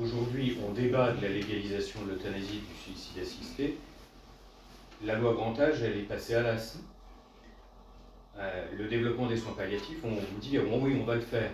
[0.00, 3.78] aujourd'hui, on débat de la légalisation de l'euthanasie du suicide assisté.
[5.04, 6.78] La loi grand âge, elle est passée à l'as.
[8.38, 11.50] Euh, le développement des soins palliatifs, on vous dit oh oui, on va le faire.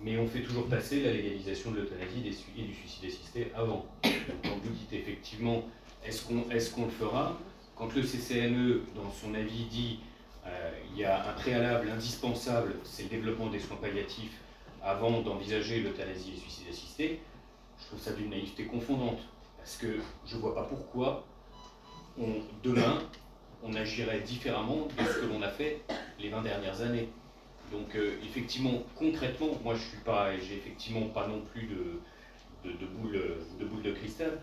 [0.00, 2.22] Mais on fait toujours passer la légalisation de l'euthanasie
[2.56, 3.86] et du suicide assisté avant.
[4.02, 4.12] Donc,
[4.42, 5.62] quand vous dites effectivement,
[6.04, 7.38] est-ce qu'on est qu'on le fera?
[7.76, 10.00] Quand le CCNE, dans son avis, dit
[10.46, 14.40] euh, il y a un préalable indispensable, c'est le développement des soins palliatifs
[14.82, 17.20] avant d'envisager l'euthanasie et le suicide assisté,
[17.78, 19.20] je trouve ça d'une naïveté confondante.
[19.56, 21.24] Parce que je ne vois pas pourquoi
[22.18, 22.98] on, demain,
[23.62, 25.80] on agirait différemment de ce que l'on a fait
[26.18, 27.08] les 20 dernières années.
[27.70, 32.00] Donc euh, effectivement, concrètement, moi je suis pas, j'ai effectivement pas non plus de,
[32.98, 34.40] boule, de cristal,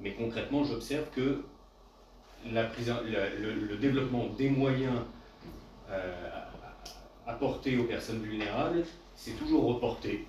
[0.00, 1.42] mais concrètement j'observe que
[2.46, 5.00] le, développement des moyens
[5.90, 6.30] euh,
[7.26, 8.84] apportés aux personnes vulnérables,
[9.16, 10.26] c'est toujours reporté.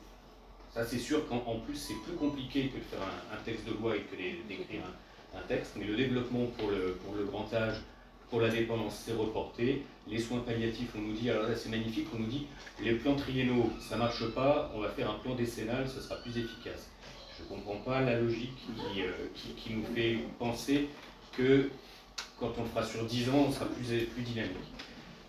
[0.71, 2.99] Ça c'est sûr qu'en en plus c'est plus compliqué que de faire
[3.31, 4.81] un, texte de loi et que d'écrire
[5.35, 7.75] un, texte, mais le développement pour le grand âge,
[8.29, 9.83] pour la dépendance, c'est reporté.
[10.07, 12.47] Les soins palliatifs, on nous dit, alors là c'est magnifique, on nous dit,
[12.81, 16.37] les plans triennaux, ça marche pas, on va faire un plan décennal, ce sera plus
[16.37, 16.89] efficace.
[17.37, 20.89] Je ne comprends pas la logique qui, euh, qui, qui nous fait penser
[21.31, 21.69] que
[22.39, 24.55] quand on fera sur 10 ans, on sera plus, plus dynamique.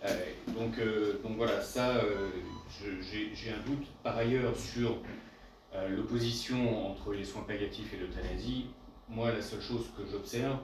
[0.04, 2.00] Euh, donc, euh, donc voilà, ça,
[2.82, 4.96] j'ai un doute par ailleurs sur
[5.88, 8.66] l'opposition entre les soins palliatifs et l'euthanasie.
[9.08, 10.58] Moi, la seule chose que j'observe,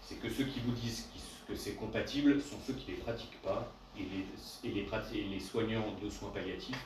[0.00, 3.02] c'est que ceux qui vous disent qui- que c'est compatible sont ceux qui ne les
[3.02, 4.04] pratiquent pas, et
[4.64, 6.84] les, soignants de soins palliatifs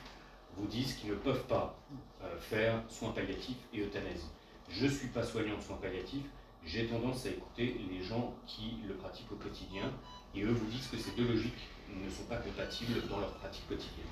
[0.55, 1.77] vous disent qu'ils ne peuvent pas
[2.23, 4.29] euh, faire soins palliatifs et euthanasie.
[4.69, 6.25] Je ne suis pas soignant de soins palliatifs,
[6.65, 9.91] j'ai tendance à écouter les gens qui le pratiquent au quotidien,
[10.33, 13.67] et eux vous disent que ces deux logiques ne sont pas compatibles dans leur pratique
[13.67, 14.07] quotidienne.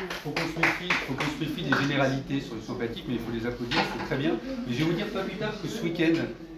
[0.00, 4.04] Il faut qu'on se des généralités sur soins palliatifs, mais il faut les applaudir, c'est
[4.06, 4.38] très bien.
[4.66, 6.14] Mais je vais vous dire pas plus tard que ce week-end,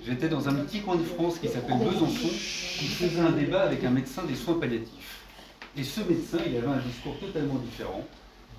[0.07, 3.84] j'étais dans un petit coin de France qui s'appelle Besançon, qui faisait un débat avec
[3.84, 5.20] un médecin des soins palliatifs.
[5.76, 8.07] Et ce médecin, il avait un discours totalement différent,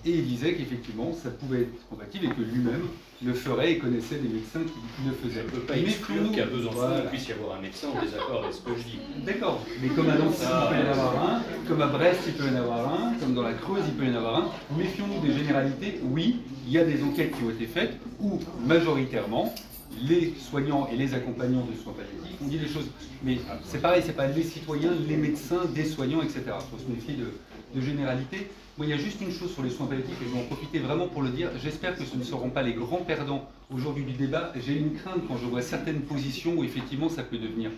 [0.06, 2.88] et il disait qu'effectivement, ça pouvait être compatible et que lui-même
[3.24, 5.42] le ferait et connaissait des médecins qui, le faisaient.
[5.42, 7.02] Je ne peux pas exclure qu'à Besançon, Voilà.
[7.04, 9.00] il puisse y avoir un médecin en désaccord avec ce que je dis.
[9.26, 12.34] D'accord, mais comme à Nancy, il peut y en avoir un, comme à Brest, il
[12.34, 14.50] peut y en avoir un, comme dans la Creuse, il peut y en avoir un.
[14.78, 16.00] Méfions-nous des généralités.
[16.04, 19.54] Oui, il y a des enquêtes qui ont été faites où, majoritairement,
[20.02, 22.90] les soignants et les accompagnants de soins palliatifs ont dit des choses.
[23.24, 26.42] Mais c'est pareil, c'est pas les citoyens, les médecins, des soignants, etc.
[26.48, 28.50] Il faut se méfier de, de généralités.
[28.78, 30.46] Moi, il y a juste une chose sur les soins palliatifs, et je vais en
[30.46, 31.50] profiter vraiment pour le dire.
[31.62, 34.52] J'espère que ce ne seront pas les grands perdants aujourd'hui du débat.
[34.56, 37.70] J'ai une crainte quand je vois certaines positions où effectivement ça peut devenir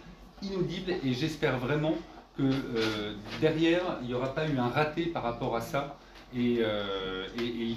[0.41, 1.95] inaudible, et j'espère vraiment
[2.37, 5.97] que euh, derrière, il n'y aura pas eu un raté par rapport à ça.
[6.35, 7.75] Et, euh, et- et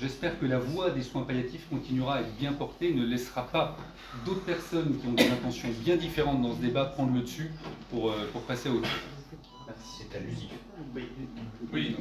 [0.00, 3.42] j'espère que la voix des soins palliatifs continuera à être bien portée, et ne laissera
[3.48, 3.76] pas
[4.24, 7.50] d'autres personnes qui ont des intentions bien différentes dans ce débat prendre le dessus
[7.90, 9.34] pour, euh, pour passer à autre chose.
[9.98, 10.50] C'est allusif.
[11.70, 11.96] Oui,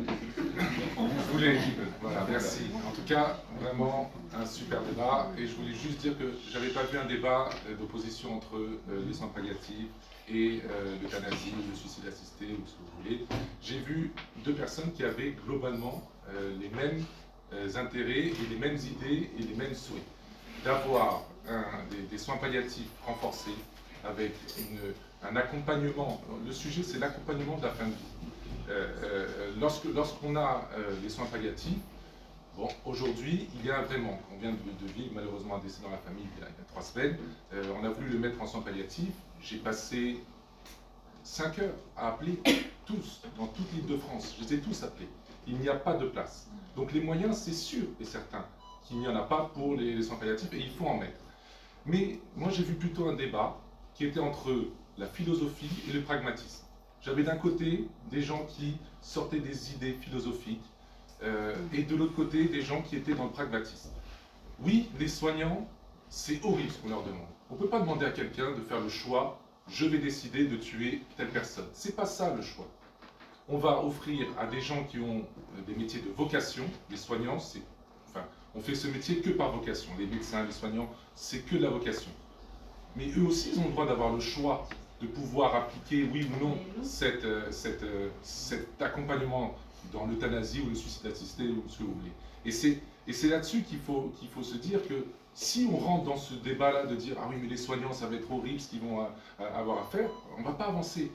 [1.35, 1.83] petit peu.
[2.01, 2.63] Voilà, merci.
[2.87, 5.29] En tout cas, vraiment, un super débat.
[5.37, 9.05] Et je voulais juste dire que j'avais pas vu un débat euh, d'opposition entre euh,
[9.07, 9.89] les soins palliatifs
[10.29, 13.25] et euh, l'euthanasie le suicide assisté ou ce que vous voulez.
[13.61, 14.11] J'ai vu
[14.43, 17.03] deux personnes qui avaient globalement euh, les mêmes
[17.75, 20.01] intérêts et les mêmes idées et les mêmes souhaits.
[20.63, 21.23] D'avoir
[22.09, 23.57] des, soins palliatifs renforcés
[24.05, 24.31] avec
[25.21, 26.21] un accompagnement.
[26.45, 27.97] Le sujet, c'est l'accompagnement de la fin de vie.
[28.69, 31.77] Euh, euh, lorsque Lorsqu'on a euh, les soins palliatifs,
[32.57, 34.19] Bon, aujourd'hui, il y a un vrai manque.
[34.33, 36.81] On vient de, de vivre malheureusement un décès dans la famille il y a, trois
[36.81, 37.17] semaines.
[37.53, 39.13] Euh, on a voulu le mettre en soins palliatifs.
[39.41, 40.17] J'ai passé
[41.23, 42.39] cinq heures à appeler
[42.85, 44.35] tous, dans toute l'île de France.
[44.37, 45.07] Je les ai tous appelés.
[45.47, 46.47] Il n'y a pas de place.
[46.75, 48.45] Donc les moyens, c'est sûr et certain
[48.83, 51.21] qu'il n'y en a pas pour les, les soins palliatifs et il faut en mettre.
[51.85, 53.57] Mais moi, j'ai vu plutôt un débat
[53.95, 54.51] qui était entre
[54.97, 56.60] la philosophie et le pragmatisme.
[57.01, 60.63] J'avais d'un côté des gens qui sortaient des idées philosophiques,
[61.23, 63.89] euh, et de l'autre côté, des gens qui étaient dans le pragmatisme.
[64.59, 65.67] Oui, les soignants,
[66.09, 67.27] c'est horrible ce qu'on leur demande.
[67.49, 70.57] On ne peut pas demander à quelqu'un de faire le choix, je vais décider de
[70.57, 71.67] tuer telle personne.
[71.73, 72.67] C'est pas ça le choix.
[73.49, 75.25] On va offrir à des gens qui ont
[75.57, 77.61] euh, des métiers de vocation, les soignants, c'est,
[78.09, 79.91] enfin, on fait ce métier que par vocation.
[79.97, 82.11] Les médecins, les soignants, c'est que de la vocation.
[82.95, 84.67] Mais eux aussi, ils ont le droit d'avoir le choix
[85.01, 89.55] de pouvoir appliquer, oui ou non, cette, euh, cette, euh, cet accompagnement
[89.91, 92.11] dans l'euthanasie ou le suicide assisté ou ce que vous voulez.
[92.45, 96.05] Et c'est, et c'est là-dessus qu'il faut, qu'il faut se dire que si on rentre
[96.05, 98.69] dans ce débat-là de dire ah oui mais les soignants ça va être horrible ce
[98.69, 99.07] qu'ils vont
[99.39, 101.11] avoir à faire, on va pas avancer.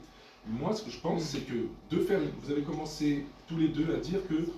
[0.47, 3.93] Moi ce que je pense c'est que de faire, vous avez commencé tous les deux
[3.95, 4.49] à dire que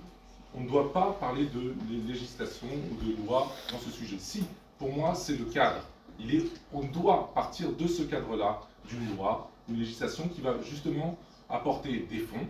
[0.56, 4.16] on ne doit pas parler de lé- législation ou de loi dans ce sujet.
[4.18, 4.42] Si,
[4.78, 5.82] pour moi c'est le cadre.
[6.18, 11.16] Il est, on doit partir de ce cadre-là, d'une loi, une législation qui va justement
[11.48, 12.46] apporter des fonds,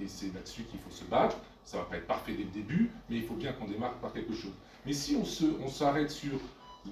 [0.00, 1.36] et c'est là-dessus qu'il faut se battre.
[1.64, 4.12] Ça va pas être parfait dès le début, mais il faut bien qu'on démarre par
[4.12, 4.52] quelque chose.
[4.84, 6.32] Mais si on se, on s'arrête sur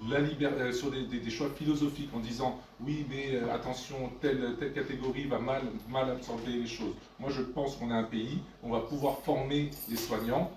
[0.09, 4.57] la euh, sur des, des- des choix philosophiques en disant oui mais euh, attention telle,
[4.59, 6.95] telle catégorie va mal, mal absorber les choses.
[7.21, 10.51] Moi je pense qu'on a un pays, on va pouvoir former les soignants,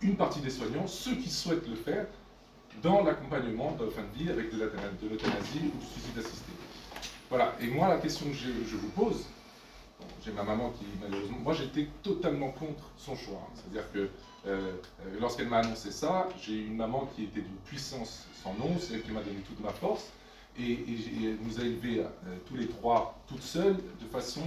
[0.00, 2.06] une partie des soignants, ceux qui souhaitent le faire,
[2.82, 6.52] dans l'accompagnement de fin de vie avec de l'euthanasie ou du suicide assisté.
[7.30, 9.24] Voilà, et moi la question que je, vous pose,
[10.20, 13.46] j'ai ma maman qui malheureusement, moi j'étais totalement contre son choix.
[13.46, 13.52] hein.
[13.54, 14.08] C'est-à-dire que euh,
[14.48, 14.72] euh,
[15.20, 19.02] lorsqu'elle m'a annoncé ça, j'ai une maman qui était d'une puissance sans nom, c'est elle
[19.02, 20.10] qui m'a donné toute ma force,
[20.58, 24.42] et, elle nous a élevés euh, tous les trois toutes seules de façon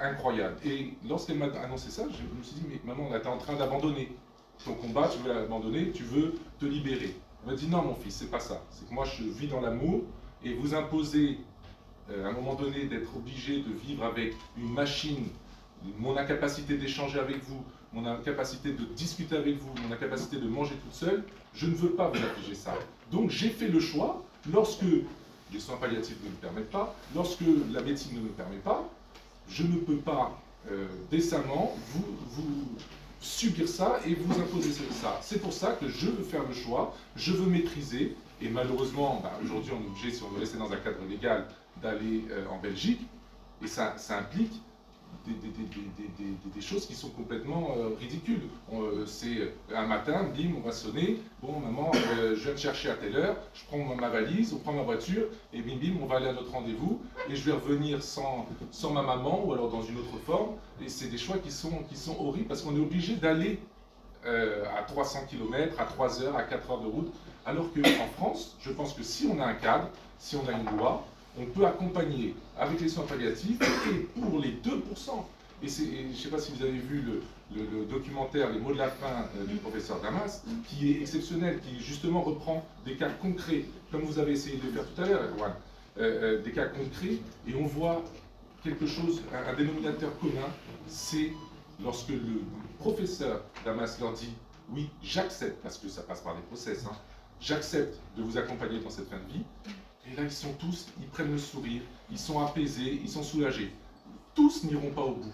[0.00, 0.54] incroyable.
[0.64, 3.56] Et lorsqu'elle m'a annoncé ça, je me suis dit, mais maman, là, t'es en train
[3.56, 4.16] d'abandonner
[4.64, 7.16] ton combat, tu veux l'abandonner, tu veux te libérer.
[7.42, 8.62] Elle m'a dit, non mon fils, c'est pas ça.
[8.70, 10.02] C'est que moi je vis dans l'amour,
[10.44, 11.51] et vous imposer euh,
[12.24, 15.26] à un moment donné d'être obligé de vivre avec une machine,
[15.98, 20.74] mon incapacité d'échanger avec vous, mon incapacité de discuter avec vous, mon incapacité de manger
[20.76, 21.24] toute seule,
[21.54, 22.74] je ne veux pas vous affliger ça.
[23.10, 24.84] Donc j'ai fait le choix, lorsque
[25.52, 27.42] les soins palliatifs ne me permettent pas, lorsque
[27.72, 28.88] la médecine ne me permet pas,
[29.48, 32.68] je ne peux pas euh, décemment vous, vous
[33.20, 35.18] subir ça et vous imposer ça.
[35.22, 39.38] C'est pour ça que je veux faire le choix, je veux maîtriser, et malheureusement, bah,
[39.44, 41.46] aujourd'hui on est obligé, si on veut rester dans un cadre légal,
[41.82, 43.00] d'aller euh, en Belgique,
[43.62, 44.60] et ça, implique
[45.26, 48.42] des, choses qui sont complètement euh, ridicules.
[48.72, 52.94] Euh, c'est un matin, bim, on va sonner, bon maman, je viens te chercher à
[52.94, 56.16] telle heure, je prends ma, valise, on prend ma voiture, et bim bim, on va
[56.16, 58.46] aller à notre rendez-vous, et je vais revenir sans,
[58.92, 60.54] ma maman, ou alors dans une autre forme,
[60.84, 63.60] et c'est des choix qui sont, qui sont horribles, parce qu'on est obligé d'aller
[64.24, 67.12] à 300 km, à 3 heures, à 4 heures de route,
[67.44, 69.88] alors qu'en France, je pense que si on a un cadre,
[70.18, 71.04] si on a une loi,
[71.38, 73.58] on peut accompagner avec les soins palliatifs
[73.90, 75.24] et pour les 2%.
[75.62, 77.22] Et, je ne sais pas si vous avez vu le,
[77.84, 82.22] documentaire Les mots de la fin euh, du professeur Damas, qui est exceptionnel, qui justement
[82.22, 85.28] reprend des cas concrets, comme vous avez essayé de le faire tout à l'heure,
[85.98, 88.02] euh, euh, des cas concrets, et on voit
[88.64, 90.48] quelque chose, un, un dénominateur commun,
[90.88, 91.32] c'est
[91.82, 92.42] lorsque le
[92.78, 94.32] professeur Damas leur dit
[94.72, 96.96] oui, j'accepte, parce que ça passe par des process, hein,
[97.40, 99.44] j'accepte de vous accompagner dans cette fin de vie.
[100.10, 103.72] Et là, ils sont tous, ils prennent le sourire, ils sont apaisés, ils sont soulagés.
[104.34, 105.32] Tous n'iront pas au bout,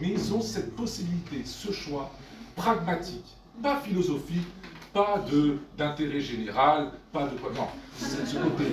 [0.00, 2.10] mais ils ont cette possibilité, ce choix
[2.54, 3.24] pragmatique,
[3.62, 4.46] pas philosophique,
[4.92, 5.24] pas
[5.76, 7.36] d'intérêt général, pas de.
[7.56, 8.64] Non, c'est ce côté,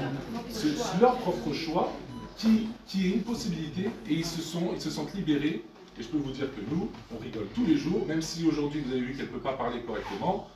[0.49, 1.91] c'est leur propre choix
[2.37, 5.63] qui, qui est une possibilité et ils se, sont, ils se sentent libérés.
[5.97, 8.81] Et je peux vous dire que nous, on rigole tous les jours, même si aujourd'hui
[8.81, 10.49] vous avez vu qu'elle ne peut pas parler correctement,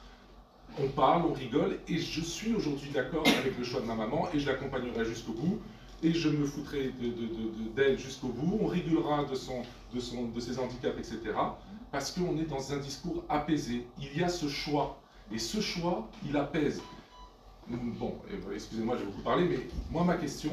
[0.78, 4.30] on parle, on rigole, et je suis aujourd'hui d'accord avec le choix de ma maman,
[4.34, 5.60] et je l'accompagnerai jusqu'au bout,
[6.04, 9.62] et je me foutrai de- de- de- de- d'elle jusqu'au bout, on rigolera de, son,
[9.94, 11.36] de, ses handicaps, etc.
[11.92, 13.86] Parce qu'on est dans un discours apaisé.
[14.00, 15.02] Il y a ce choix.
[15.32, 16.82] Et ce choix, il apaise.
[17.68, 18.16] Bon,
[18.54, 19.60] excusez-moi, j'ai beaucoup parlé, mais
[19.92, 20.52] moi, ma question,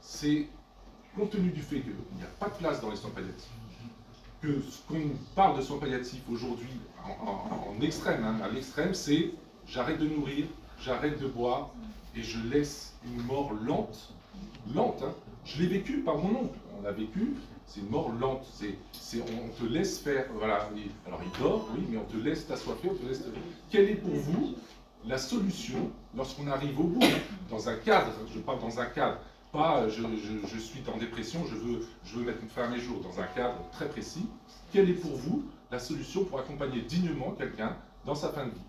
[0.00, 0.46] c'est,
[1.16, 3.50] compte tenu du fait qu'il n'y a pas de place dans les soins palliatifs,
[4.40, 6.70] que ce qu'on parle de soins palliatifs aujourd'hui,
[7.04, 9.32] en, extrême, hein, à l'extrême, c'est
[9.68, 10.46] j'arrête de nourrir,
[10.80, 11.70] j'arrête de boire,
[12.14, 14.12] et je laisse une mort lente,
[14.74, 15.14] lente, hein.
[15.44, 17.34] je l'ai vécu par mon oncle, on l'a vécu,
[17.66, 20.68] c'est une mort lente, c'est, on te laisse faire, voilà,
[21.06, 23.24] alors il dort, oui, mais on te laisse t'assoiffer, on te laisse...
[23.70, 24.54] Quelle est pour vous
[25.06, 27.06] la solution lorsqu'on arrive au bout,
[27.50, 29.18] dans un cadre, je parle dans un cadre,
[29.52, 30.02] pas je,
[30.52, 33.20] je, suis en dépression, je veux, je veux mettre une fin à mes jours, dans
[33.20, 34.26] un cadre très précis,
[34.72, 38.60] quelle est pour vous la solution pour accompagner dignement quelqu'un dans sa fin de vie?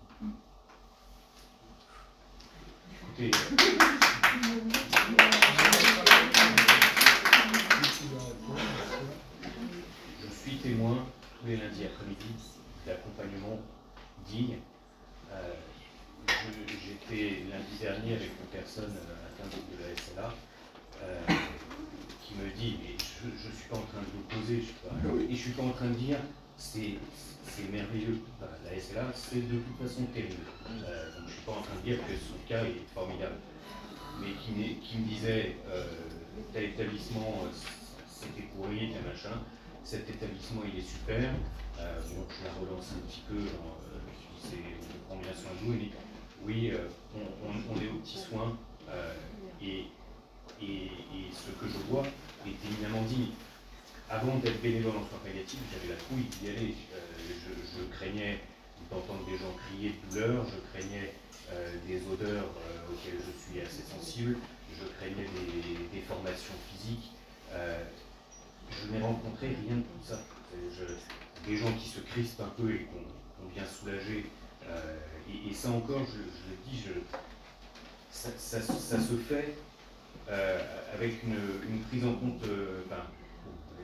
[3.18, 3.24] Je
[10.40, 11.04] suis témoin
[11.40, 12.26] tous les lundis après-midi
[12.86, 13.58] d'accompagnement
[14.24, 14.58] digne.
[15.32, 15.54] Euh,
[16.28, 20.32] j'étais lundi dernier avec une personne euh, atteinte de la SLA
[21.02, 21.20] euh,
[22.22, 25.26] qui me dit, mais je ne suis pas en train de l'opposer, je ah et
[25.26, 26.18] je ne suis pas en train de dire,
[26.56, 26.94] c'est
[27.70, 30.46] merveilleux, la SLA, c'est de toute façon terrible.
[30.84, 33.36] Euh, donc je ne suis pas en train de dire que son cas est formidable.
[34.20, 35.56] Mais qui, me disait,
[36.52, 37.44] tel établissement,
[38.08, 39.42] c'était pourri, tel machin,
[39.84, 41.30] cet établissement il est super.
[41.78, 43.38] bon, je la relance un petit peu,
[44.50, 45.78] on prend bien soin de nous,
[46.44, 48.56] oui, euh, on, est aux petits soins
[48.88, 49.14] euh,
[49.60, 49.86] et,
[50.62, 50.90] et,
[51.32, 52.04] ce que je vois
[52.46, 53.28] est éminemment digne.
[54.10, 56.74] Avant d'être bénévole en soins palliatifs, j'avais la trouille d'y aller.
[56.94, 58.40] Euh, je, craignais
[58.90, 61.12] d'entendre des gens crier de douleur, je craignais
[61.86, 62.44] des odeurs
[62.90, 64.36] auxquelles je suis assez sensible,
[64.78, 67.12] je craignais des déformations physiques.
[67.52, 70.20] je n'ai rencontré rien de tout ça.
[71.46, 74.26] des gens qui se crispent un peu et qu'on vient soulager
[75.28, 76.92] et, ça encore, je, le dis, je,
[78.10, 78.30] ça,
[78.60, 79.54] se fait
[80.30, 80.58] euh,
[80.94, 82.42] avec une, prise en compte.
[82.44, 82.82] Euh,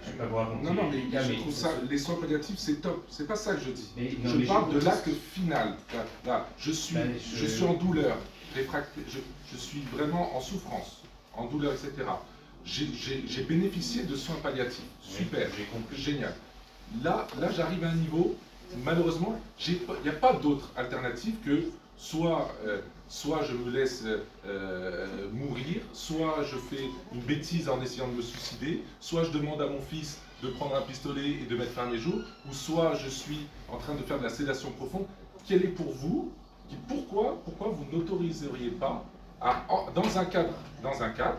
[0.06, 0.66] je.
[0.66, 3.04] Non, non, mais, je trouve ça, les soins palliatifs, c'est top.
[3.08, 3.90] C'est pas ça que je dis.
[4.24, 5.74] je parle de l'acte final.
[6.24, 7.46] Là, je, suis, ben, je...
[7.46, 8.16] suis en douleur,
[8.56, 11.02] je, je, suis vraiment en souffrance,
[11.34, 12.08] en douleur, etc.
[12.64, 14.84] J'ai bénéficié de soins palliatifs.
[15.02, 16.34] Super, j'ai compris, génial.
[17.02, 18.36] Là, là j'arrive à un niveau
[18.84, 21.64] malheureusement, il n'y a pas d'autre alternative que
[21.96, 24.04] soit, euh, soit je me laisse
[24.46, 29.60] euh, mourir, soit je fais une bêtise en essayant de me suicider, soit je demande
[29.62, 32.52] à mon fils de prendre un pistolet et de mettre fin à mes jours, ou
[32.52, 35.06] soit je suis en train de faire de la sédation profonde.
[35.46, 36.32] Quel est pour vous,
[36.88, 39.04] pourquoi, pourquoi vous n'autoriseriez pas,
[39.40, 39.64] à,
[39.94, 41.38] dans, un cadre, dans un cadre,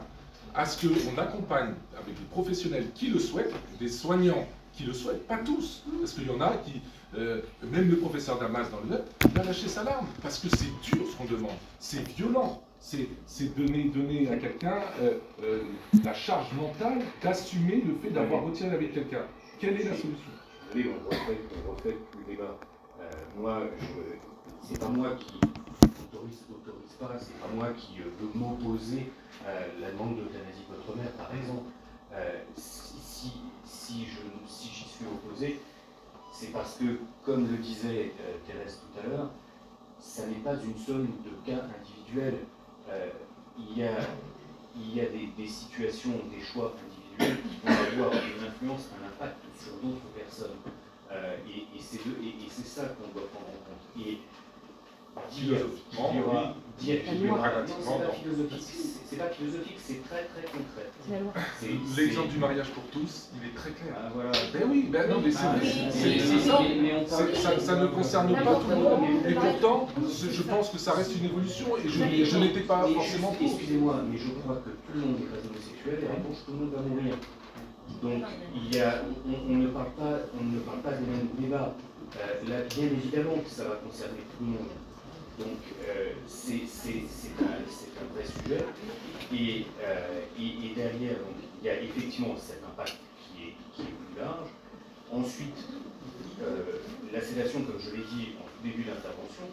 [0.53, 5.27] à ce qu'on accompagne avec des professionnels qui le souhaitent, des soignants qui le souhaitent,
[5.27, 6.81] pas tous, parce qu'il y en a qui,
[7.17, 10.49] euh, même le professeur Damas dans le web, il a lâché sa larme, parce que
[10.49, 15.63] c'est dur ce qu'on demande, c'est violent, c'est donner, donner à quelqu'un euh, euh,
[16.03, 19.25] la charge mentale d'assumer le fait d'avoir retiré avec quelqu'un.
[19.59, 20.31] Quelle est la solution?
[20.75, 22.57] Oui, on refait, on refait tout le débat.
[23.37, 23.63] moi,
[24.61, 29.11] c'est pas moi qui autorise, autorise pas, c'est pas moi qui veux m'opposer
[29.45, 31.69] à la demande d'euthanasie de votre mère, par exemple.
[32.57, 33.31] si,
[33.63, 35.59] si, je, si j'y suis opposé,
[36.37, 39.29] c'est parce que, comme le disait euh, Thérèse tout à l'heure,
[39.99, 42.39] ça n'est pas une somme de cas individuels.
[42.89, 43.09] Euh,
[43.57, 45.05] il y a,
[45.37, 50.57] des, situations, des choix individuels qui vont avoir une influence, un impact sur d'autres personnes.
[51.11, 54.19] Euh, et, c'est ça qu'on doit prendre en compte.
[55.31, 55.57] Dire
[55.97, 56.99] aura, dire
[59.07, 60.89] c'est pas philosophique, c'est très très concret.
[61.95, 63.93] L'exemple du mariage pour tous, il est très clair.
[63.95, 64.31] Ah, voilà.
[64.53, 66.19] Ben oui, ben non, mais c'est
[67.37, 69.03] ça, ça ne concerne pas tout le monde.
[69.27, 69.87] Et pourtant,
[70.31, 73.47] je pense que ça reste une évolution et je, n'étais pas forcément pour.
[73.47, 76.51] Excusez-moi, mais je crois que tout le monde n'est pas homosexuel et en revanche tout
[76.51, 77.15] le monde va mourir.
[78.01, 78.23] Donc,
[78.55, 81.73] il y a, on, ne parle pas, on ne parle pas des mêmes débats.
[82.17, 84.69] Euh, là, bien évidemment que ça va concerner tout le monde.
[85.37, 85.57] Donc
[85.87, 88.65] euh, c'est un, vrai sujet.
[89.33, 93.93] Et, euh, et, derrière, donc, il y a effectivement cet impact qui est, qui est
[93.93, 94.47] plus large.
[95.11, 95.57] Ensuite,
[96.41, 96.79] euh,
[97.11, 99.45] la sédation, comme je l'ai dit en tout début d'intervention,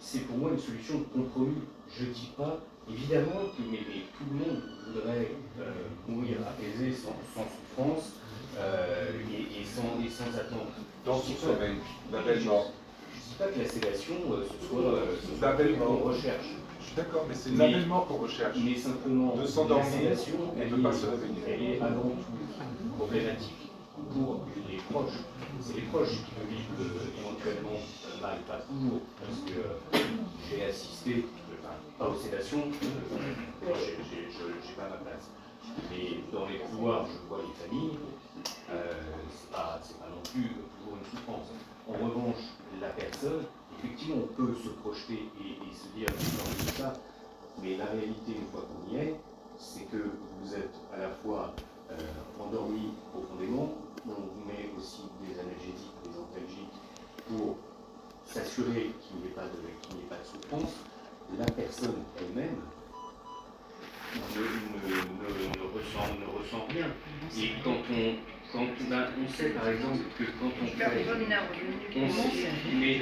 [0.00, 1.62] c'est pour moi une solution de compromis.
[1.96, 5.30] Je ne dis pas, évidemment, que mais, tout le monde voudrait
[6.08, 8.14] mourir apaisé, sans, souffrance
[8.58, 10.72] et, et, sans, et sans attente.
[11.04, 12.72] Dans belle mort
[13.38, 16.46] pas que la sédation, euh, ce soit euh, qu'on recherche.
[16.80, 18.56] Je suis d'accord, mais c'est l'avènement qu'on recherche.
[18.62, 21.42] Mais simplement, de s'endormir, la sédation, elle, ne pas se réveiller.
[21.46, 23.70] Elle est avant tout problématique
[24.12, 25.20] pour les proches.
[25.60, 27.78] C'est les proches qui me vivent euh, éventuellement
[28.22, 30.04] mal, pas toujours, parce que euh,
[30.48, 31.26] j'ai assisté,
[31.60, 35.30] enfin, pas aux sédations, euh, je n'ai pas ma place.
[35.90, 37.98] Mais dans les couloirs, je vois les familles,
[38.44, 40.48] c'est pas, pas non plus
[40.78, 41.48] toujours une souffrance.
[41.88, 42.42] En revanche,
[42.80, 43.44] la personne,
[43.78, 46.08] effectivement, on peut se projeter et, se dire,
[46.76, 46.92] ça,
[47.62, 49.14] mais la réalité, une fois qu'on y est,
[49.58, 49.96] c'est que
[50.40, 51.54] vous êtes à la fois
[51.90, 51.96] euh,
[52.38, 53.72] endormi profondément,
[54.06, 56.76] on vous met aussi des analgésiques, des antalgiques
[57.28, 57.56] pour
[58.24, 60.74] s'assurer qu'il n'y ait, pas de, pas de souffrance.
[61.38, 62.60] La personne elle-même
[64.14, 64.20] ne,
[65.74, 66.86] ressent, ne ressent rien.
[67.36, 68.66] Et quand on, quand,
[69.22, 70.86] on sait par exemple que quand on fait.
[71.96, 73.00] On sait, mais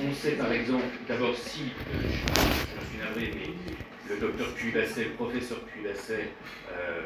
[0.00, 5.10] on sait par exemple, d'abord si, euh, je, suis navré, mais le docteur Puydasset, le
[5.10, 6.30] professeur Puydasset,
[6.72, 7.00] euh,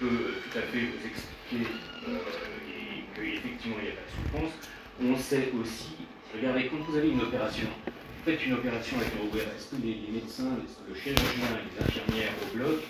[0.00, 1.70] peut tout à fait vous expliquer
[2.08, 2.18] euh,
[3.14, 4.52] qu'effectivement il n'y a pas de souffrance.
[5.02, 5.96] On sait aussi,
[6.34, 9.82] regardez, quand vous avez une opération, vous faites une opération avec un ouvert, est-ce que
[9.82, 10.56] les, médecins,
[10.88, 12.80] le chirurgien et les infirmières au bloc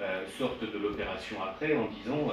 [0.00, 2.30] euh, sortent de l'opération après en disant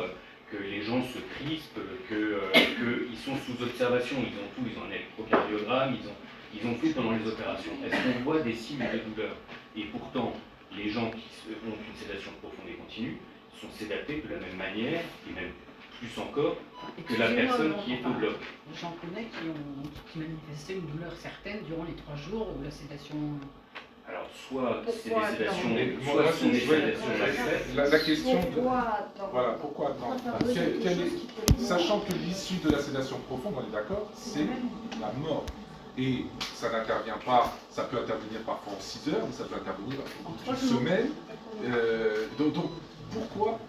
[0.52, 4.92] que les gens se crispent, qu'ils sont sous observation, ils ont tout, ils ont un
[4.92, 6.16] électrocardiogramme, ils ont,
[6.54, 7.72] ils ont tout pendant les opérations.
[7.86, 9.36] Est-ce qu'on voit des signes de douleur?
[9.76, 10.34] Et pourtant,
[10.76, 13.18] les gens qui ont une sédation profonde et continue
[13.60, 15.52] sont sédatés de la même manière, et même
[16.00, 16.58] plus encore,
[17.08, 18.36] que la personne qui est au bloc.
[18.80, 22.72] J'en connais qui ont qui manifestaient une douleur certaine durant les trois jours où la
[22.72, 23.16] sédation.
[24.16, 29.52] Alors, soit c'est des sédations, soit ce sont des sédations la, la question, de, voilà,
[29.60, 30.16] pourquoi attendre
[31.60, 34.48] Sachant que l'issue de la sédation profonde, on est d'accord, c'est
[35.02, 35.46] la mort.
[35.98, 39.98] Et ça n'intervient pas, ça peut intervenir parfois en 6 heures, mais ça peut intervenir
[40.26, 41.10] en une semaine.
[41.66, 42.54] Euh, donc,
[43.12, 43.60] pourquoi,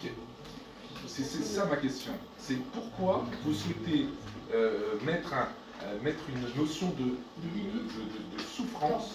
[1.06, 4.06] c'est ça ma question, c'est pourquoi vous souhaitez
[4.54, 5.48] euh, mettre, un,
[5.84, 9.14] euh, mettre une notion de, de, souffrance,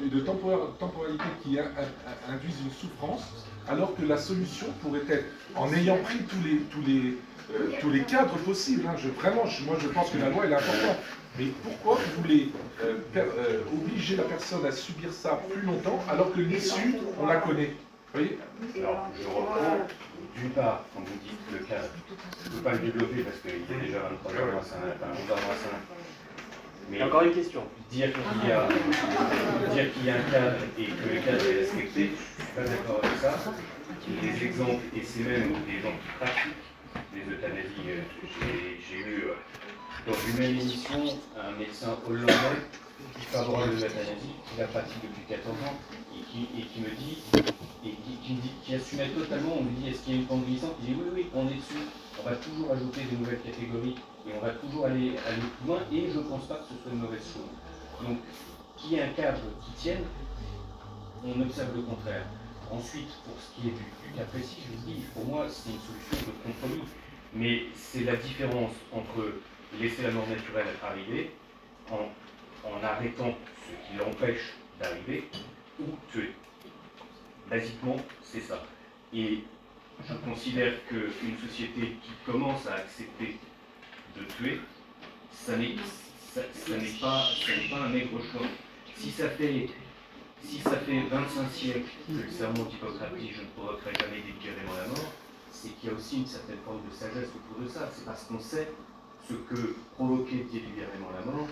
[0.00, 3.22] de temporalité qui induise une souffrance,
[3.68, 7.18] alors que la solution pourrait être, en ayant pris tous les, tous les,
[7.80, 10.96] tous les cadres possibles, hein, je, vraiment, moi je pense que la loi est importante,
[11.38, 12.50] mais pourquoi vous voulez
[12.82, 17.36] euh, euh, obliger la personne à subir ça plus longtemps alors que l'issue, on la
[17.36, 17.74] connaît?
[18.12, 18.38] Vous voyez?
[18.76, 19.86] Alors, je reprends.
[20.36, 21.88] D'une part, quand vous dites le cadre,
[22.44, 24.60] je ne peux pas le développer parce qu'il est déjà 23h
[26.90, 27.62] moins 5, enfin 11h Mais encore une question.
[27.90, 28.68] Dire qu'il y, a,
[29.74, 32.54] dire qu'il y a un cadre et que le cadre est respecté, je ne suis
[32.56, 33.52] pas d'accord avec ça.
[34.22, 36.56] Les exemples, et c'est même des gens qui pratiquent
[37.14, 38.00] les euthanasies, euh,
[38.90, 39.24] j'ai eu
[40.06, 42.66] dans une même émission, un médecin hollandais
[43.18, 45.78] qui favorable de l'euthanasie, qui la pratique depuis 14 ans,
[46.14, 47.18] et qui, et qui me dit,
[47.84, 50.26] et qui, qui, dit, qui assumait totalement, on lui dit est-ce qu'il y a une
[50.26, 50.74] pente glissante?
[50.80, 51.86] Il dit oui, oui, on est dessus,
[52.20, 55.12] on va toujours ajouter des nouvelles catégories, et on va toujours aller,
[55.58, 58.06] plus loin, et je ne pense pas que ce soit une mauvaise chose.
[58.06, 58.18] Donc,
[58.76, 60.04] qu'il y un cadre qui tienne,
[61.24, 62.26] on observe le contraire.
[62.70, 65.70] Ensuite, pour ce qui est du, du cas précis, je vous dis, pour moi, c'est
[65.70, 66.82] une solution de compromis.
[67.34, 69.34] Mais c'est la différence entre
[69.78, 71.32] laisser la mort naturelle arriver
[71.90, 72.08] en,
[72.68, 73.34] en arrêtant
[73.66, 75.28] ce qui l'empêche d'arriver
[75.80, 76.34] ou tuer.
[77.48, 78.62] Basiquement, c'est ça.
[79.12, 79.44] Et
[80.08, 83.38] je considère qu'une société qui commence à accepter
[84.16, 84.60] de tuer,
[85.32, 85.76] ça n'est
[87.00, 87.28] pas,
[87.84, 88.46] un maigre choix.
[88.96, 89.68] Si ça fait
[90.44, 94.88] si ça fait 25 siècles que le serment d'Hippocrate je ne provoquerai jamais délibérément la
[94.88, 95.12] mort,
[95.52, 97.88] c'est qu'il y a aussi une certaine forme de sagesse autour de ça.
[97.94, 98.68] C'est parce qu'on sait
[99.28, 101.46] ce que provoquer délibérément la mort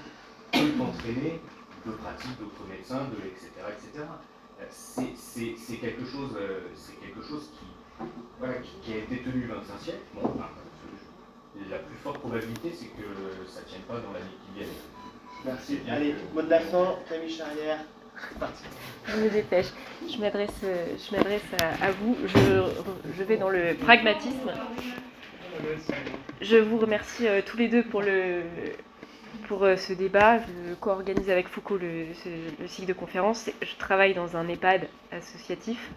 [0.52, 1.40] peut entraîner
[1.86, 3.48] de pratiques d'autres médecins, de, etc.
[3.70, 4.04] etc.
[4.70, 6.60] C'est quelque, chose, euh,
[7.00, 7.50] quelque chose
[8.42, 9.98] qui, a été tenu 25 siècles.
[11.70, 14.72] La plus forte probabilité, c'est que ça ne tienne pas dans l'année qui vient.
[15.44, 15.78] Merci.
[15.90, 17.78] Allez, mot de la fin, Camille Charrière.
[19.06, 19.68] Je me dépêche.
[20.08, 21.42] Je m'adresse, je m'adresse
[21.80, 22.16] à, vous.
[22.26, 22.62] Je,
[23.16, 24.52] je, vais dans le pragmatisme.
[26.40, 28.42] Je vous remercie euh, tous les deux pour, le,
[29.48, 30.38] pour euh, ce débat.
[30.38, 32.06] Je co-organise avec Foucault le,
[32.60, 33.50] le, cycle de conférences.
[33.62, 35.90] Je travaille dans un EHPAD associatif.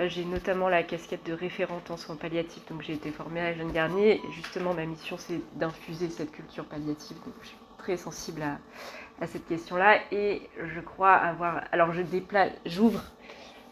[0.00, 3.54] Euh, j'ai notamment la casquette de référente en soins palliatifs, donc j'ai été formée à
[3.54, 4.20] Jeune Garnier.
[4.32, 7.16] Justement, ma mission, c'est d'infuser cette culture palliative.
[7.24, 9.98] Donc je suis très sensible à, cette question-là.
[10.12, 11.62] Et je crois avoir.
[11.72, 13.02] Alors, je déplace, j'ouvre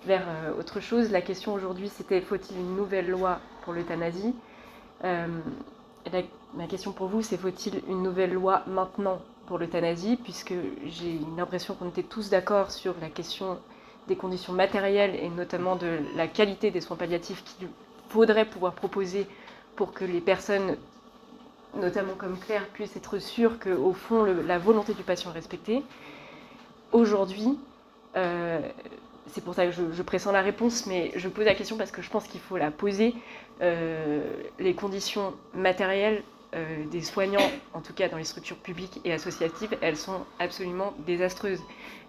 [0.06, 0.26] vers
[0.58, 1.10] autre chose.
[1.10, 4.34] La question aujourd'hui, c'était faut-il une nouvelle loi pour l'euthanasie?
[5.04, 5.26] Euh,
[6.54, 10.54] ma question pour vous, c'est faut-il une nouvelle loi maintenant pour l'euthanasie, puisque
[10.86, 13.58] j'ai l'impression qu'on était tous d'accord sur la question
[14.08, 17.68] des conditions matérielles et notamment de la qualité des soins palliatifs qu'il
[18.08, 19.26] faudrait pouvoir proposer
[19.76, 20.76] pour que les personnes
[21.74, 25.82] notamment comme Claire, puisse être sûre qu'au fond, le- la volonté du patient est respectée.
[26.92, 27.58] Aujourd'hui,
[28.16, 28.60] euh,
[29.26, 31.90] c'est pour ça que je, je pressens la réponse, mais je pose la question parce
[31.90, 33.14] que je pense qu'il faut la poser.
[33.62, 34.22] Euh,
[34.58, 36.22] les conditions matérielles
[36.54, 40.94] euh, des soignants, en tout cas dans les structures publiques et associatives, elles sont absolument
[40.98, 41.60] désastreuses.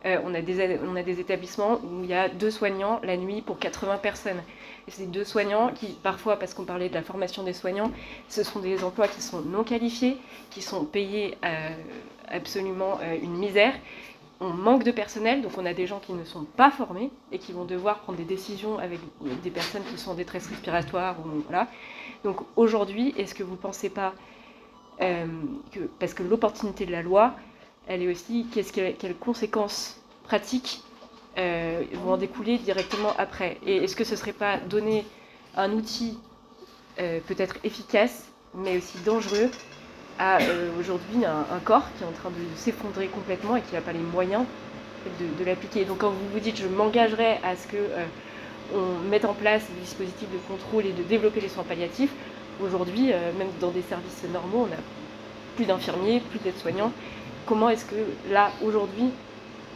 [0.06, 3.18] Euh, on, a des, on a des établissements où il y a deux soignants la
[3.18, 4.42] nuit pour 80 personnes.
[4.88, 7.92] Et c'est deux soignants qui, parfois, parce qu'on parlait de la formation des soignants,
[8.30, 10.18] ce sont des emplois qui sont non qualifiés,
[10.52, 11.70] qui sont payés euh,
[12.28, 13.74] absolument euh, une misère.
[14.40, 17.40] On manque de personnel, donc on a des gens qui ne sont pas formés et
[17.40, 19.00] qui vont devoir prendre des décisions avec
[19.44, 21.16] des personnes qui sont en détresse respiratoire.
[21.26, 21.68] Ou, voilà.
[22.24, 24.14] Donc aujourd'hui, est-ce que vous ne pensez pas
[25.02, 25.26] euh,
[25.72, 27.34] que, parce que l'opportunité de la loi,
[27.88, 30.82] elle est aussi qu'est-ce que- quelles conséquences pratiques
[31.38, 33.58] euh, vont en découler directement après.
[33.66, 35.06] Et est-ce que ce ne serait pas donner
[35.58, 36.18] un outil
[37.00, 39.50] euh, peut-être efficace, mais aussi dangereux
[40.18, 43.82] à euh, aujourd'hui un, corps qui est en train de s'effondrer complètement et qui n'a
[43.82, 44.46] pas les moyens
[45.20, 45.84] de, l'appliquer.
[45.84, 47.78] Donc quand vous vous dites je m'engagerai à ce que
[48.74, 52.12] on mette en place des dispositifs de contrôle et de développer les soins palliatifs,
[52.64, 53.08] aujourd'hui,
[53.38, 54.80] même dans des services normaux, on a
[55.58, 56.92] plus d'infirmiers, plus d'aides-soignants.
[57.46, 57.96] Comment est-ce que
[58.32, 59.12] là, aujourd'hui,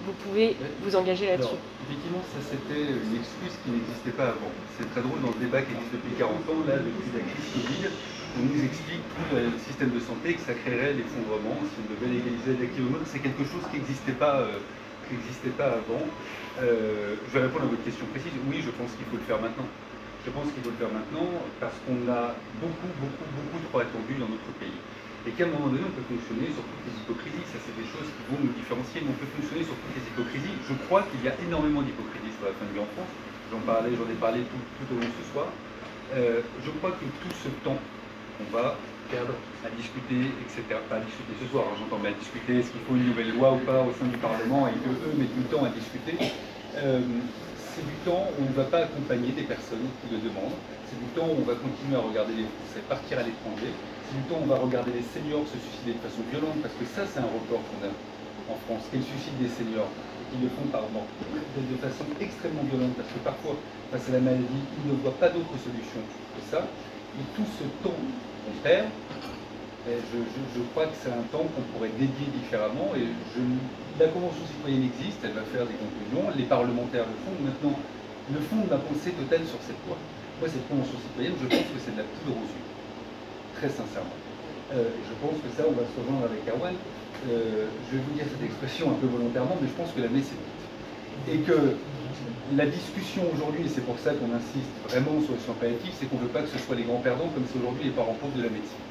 [0.06, 1.57] vous pouvez vous engager là-dessus
[1.89, 4.53] effectivement, ça c'était une excuse qui n'existait pas avant.
[4.77, 7.49] C'est très drôle dans le débat qui existe depuis 40 ans, là, depuis la crise
[7.49, 7.89] Covid,
[8.38, 12.14] on nous explique tout le système de santé, que ça créerait l'effondrement, si on devait
[12.14, 13.01] légaliser l'activement.
[13.09, 14.61] C'est quelque chose qui n'existait pas, euh,
[15.09, 16.06] qui n'existait pas avant.
[16.61, 18.38] Euh, je vais répondre à votre question précise.
[18.45, 19.65] Oui, je pense qu'il faut le faire maintenant.
[20.22, 21.25] Je pense qu'il faut le faire maintenant
[21.57, 24.77] parce qu'on a beaucoup, beaucoup, beaucoup trop attendu dans notre pays.
[25.27, 27.43] Et qu'à un moment donné, on peut fonctionner sur toutes les hypocrisies.
[27.51, 30.06] Ça, c'est des choses qui vont nous différencier, mais on peut fonctionner sur toutes les
[30.07, 30.56] hypocrisies.
[30.64, 33.11] Je crois qu'il y a énormément d'hypocrisie sur la fin de vie en France.
[33.51, 35.48] J'en parlais, j'en ai parlé tout, au long de ce soir.
[36.15, 37.77] Euh, je crois que tout ce temps
[38.38, 38.80] qu'on va
[39.11, 39.33] perdre
[39.65, 40.80] à discuter, etc.
[40.88, 43.53] Pas à discuter ce soir, hein, j'entends bien discuter, est-ce qu'il faut une nouvelle loi
[43.53, 46.15] ou pas au sein du Parlement et que eux mettent du temps à discuter.
[46.77, 47.01] Euh,
[47.73, 50.57] c'est du temps où on ne va pas accompagner des personnes qui le demandent.
[50.89, 53.73] C'est du temps où on va continuer à regarder les Français partir à l'étranger.
[54.10, 57.22] Où on va regarder les seniors se suicider de façon violente, parce que ça, c'est
[57.22, 57.94] un record qu'on a
[58.50, 62.10] en France, qu'est le suicide des seniors, et qui le font pardon, de, de façon
[62.18, 63.54] extrêmement violente, parce que parfois,
[63.94, 66.66] face à la maladie, ils ne voient pas d'autre solution que ça.
[66.66, 68.90] Et tout ce temps qu'on perd,
[69.88, 72.94] eh, je, crois que c'est un temps qu'on pourrait dédier différemment.
[72.98, 73.14] Et
[74.02, 77.38] la Convention citoyenne existe, elle va faire des conclusions, les parlementaires le font.
[77.42, 77.78] Maintenant,
[78.30, 79.98] le fond de ma pensée totale sur cette loi.
[80.42, 82.68] Moi, cette Convention citoyenne, je pense que c'est de la poudre aux yeux,
[83.60, 84.16] très sincèrement.
[84.72, 86.74] Euh, je pense que ça, on va se rejoindre avec Erwan.
[87.28, 90.08] Euh, je vais vous dire cette expression un peu volontairement, mais je pense que la
[90.08, 90.64] messe dite.
[91.28, 91.76] Et que
[92.56, 96.08] la discussion aujourd'hui, et c'est pour ça qu'on insiste vraiment sur les soins palliatifs, c'est
[96.08, 98.16] qu'on ne veut pas que ce soit les grands perdants comme c'est aujourd'hui les parents
[98.16, 98.82] pauvres de la médecine.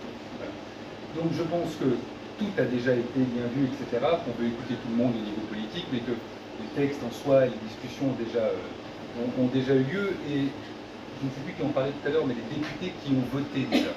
[1.17, 1.97] Donc je pense que
[2.39, 5.43] tout a déjà été bien vu, etc., qu'on veut écouter tout le monde au niveau
[5.49, 9.75] politique, mais que les textes en soi et les discussions ont déjà, euh, ont déjà
[9.75, 10.15] eu lieu.
[10.31, 13.11] Et je ne sais plus qui en parlait tout à l'heure, mais les députés qui
[13.17, 13.91] ont voté déjà,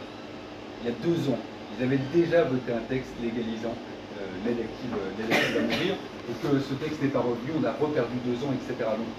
[0.82, 1.40] il y a deux ans,
[1.78, 3.76] ils avaient déjà voté un texte légalisant
[4.46, 8.38] l'aide active, à mourir, et que ce texte n'est pas revenu, on a reperdu deux
[8.46, 8.74] ans, etc.
[8.98, 9.10] Donc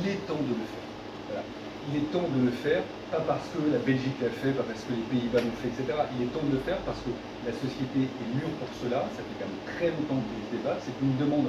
[0.00, 1.42] il est temps de le faire.
[1.88, 4.82] Il est temps de le faire, pas parce que la Belgique l'a fait, pas parce
[4.82, 5.86] que les Pays-Bas l'ont fait, etc.
[6.18, 7.12] Il est temps de le faire parce que
[7.46, 10.76] la société est mûre pour cela, ça fait quand même très longtemps que ce débat,
[10.82, 11.46] c'est une demande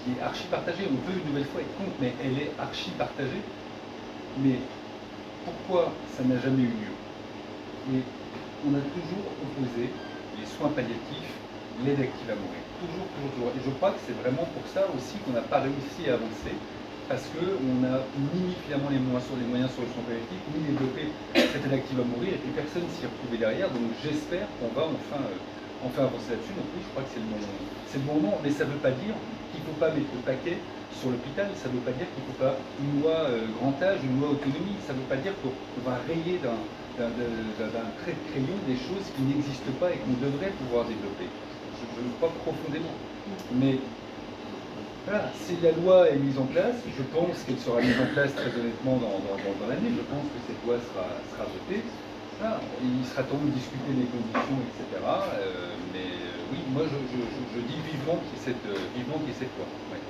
[0.00, 0.88] qui est archi partagée.
[0.88, 3.42] On peut une nouvelle fois être contre, mais elle est archi partagée.
[4.40, 4.56] Mais
[5.44, 8.02] pourquoi ça n'a jamais eu lieu?
[8.66, 9.90] On a toujours opposé
[10.38, 11.32] les soins palliatifs,
[11.82, 12.62] l'aide active à mourir.
[12.78, 13.50] Toujours, toujours, toujours.
[13.58, 16.54] Et je crois que c'est vraiment pour ça aussi qu'on n'a pas réussi à avancer,
[17.10, 20.42] parce qu'on a ni mis finalement les moyens sur les moyens sur les soins palliatifs,
[20.54, 23.68] ni développé cette aide active à mourir, et personne s'y retrouvé derrière.
[23.74, 26.54] Donc j'espère qu'on va enfin, euh, enfin avancer là-dessus.
[26.54, 27.58] Donc oui, je crois que c'est le moment.
[27.90, 29.14] C'est le moment, mais ça ne veut pas dire
[29.50, 30.56] qu'il ne faut pas mettre le paquet
[30.94, 33.74] sur l'hôpital, ça ne veut pas dire qu'il ne faut pas une loi euh, grand
[33.82, 36.56] âge, une loi autonomie, ça ne veut pas dire qu'on va rayer d'un
[36.98, 41.28] d'un- trait de crayon des choses qui n'existent pas et qu'on devrait pouvoir développer.
[41.28, 42.94] Je, le crois profondément.
[43.52, 43.78] Mais
[45.06, 48.34] voilà, si la loi est mise en place, je pense qu'elle sera mise en place
[48.34, 51.82] très honnêtement dans, dans- dans- dans l'année, je pense que cette loi sera, sera votée.
[52.38, 54.98] Voilà, il sera temps de discuter des conditions, etc.
[55.02, 58.66] Euh, mais euh, oui, moi je, je- je- je dis vivement qu'il y ait cette,
[58.66, 59.66] euh, vivement qu'il y ait cette loi.
[59.90, 60.02] Ouais.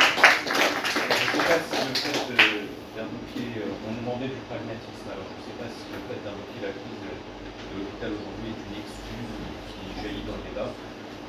[0.00, 5.26] Je ne sais pas si le fait de- d'invoquer, euh, on demandait du pragmatisme, alors
[5.26, 8.62] je ne sais pas si le fait d'invoquer la crise de, de l'hôpital aujourd'hui est
[8.66, 9.34] une excuse
[9.70, 10.70] qui jaillit dans le débat.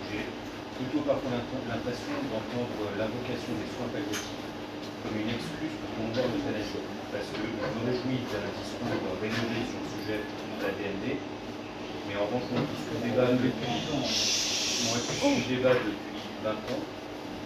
[0.09, 0.25] J'ai
[0.77, 4.51] plutôt parfois l'impression d'entendre l'invocation des soins palliatifs
[5.01, 6.85] comme une excuse pour promouvoir l'euthanasie.
[7.11, 8.87] Parce que je me réjouis d'un discours
[9.19, 11.19] rénové sur le sujet de la DMD,
[12.07, 13.83] mais en revanche, le débat depuis,
[15.51, 16.83] débat depuis 20 ans,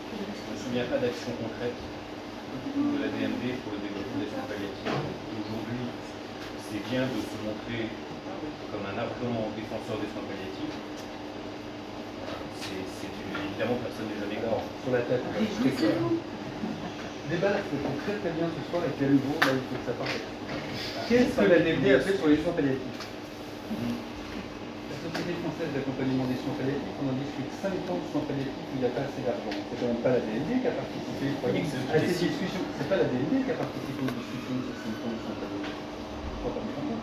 [0.06, 4.46] je ne me souviens pas d'action concrète de la DMD pour le développement des soins
[4.46, 5.02] palliatifs.
[5.34, 5.90] Aujourd'hui,
[6.62, 7.90] c'est bien de se montrer
[8.76, 10.76] comme un ardent défenseur des soins palliatifs.
[12.60, 14.68] C'est, évidemment, personne n'est jamais d'accord.
[14.84, 15.24] Sur la tête.
[15.24, 15.72] Le
[17.32, 20.20] débat, très très bien ce soir et quel nouveau, là, il faut que ça parte.
[21.08, 23.00] Qu'est-ce que la DMD a fait sur les soins palliatifs
[24.92, 28.60] La Société française d'accompagnement des soins palliatifs, on en discute 5 ans de soins palliatifs
[28.60, 29.56] où il n'y a pas assez d'argent.
[29.56, 32.28] C'est quand même pas la DMD qui a participé à ces possible.
[32.28, 32.66] discussions.
[32.76, 35.38] C'est pas la DMD qui a participé aux discussions de ces 5 ans de soins
[35.40, 35.80] palliatifs.
[35.80, 37.00] Je crois pas me tromper.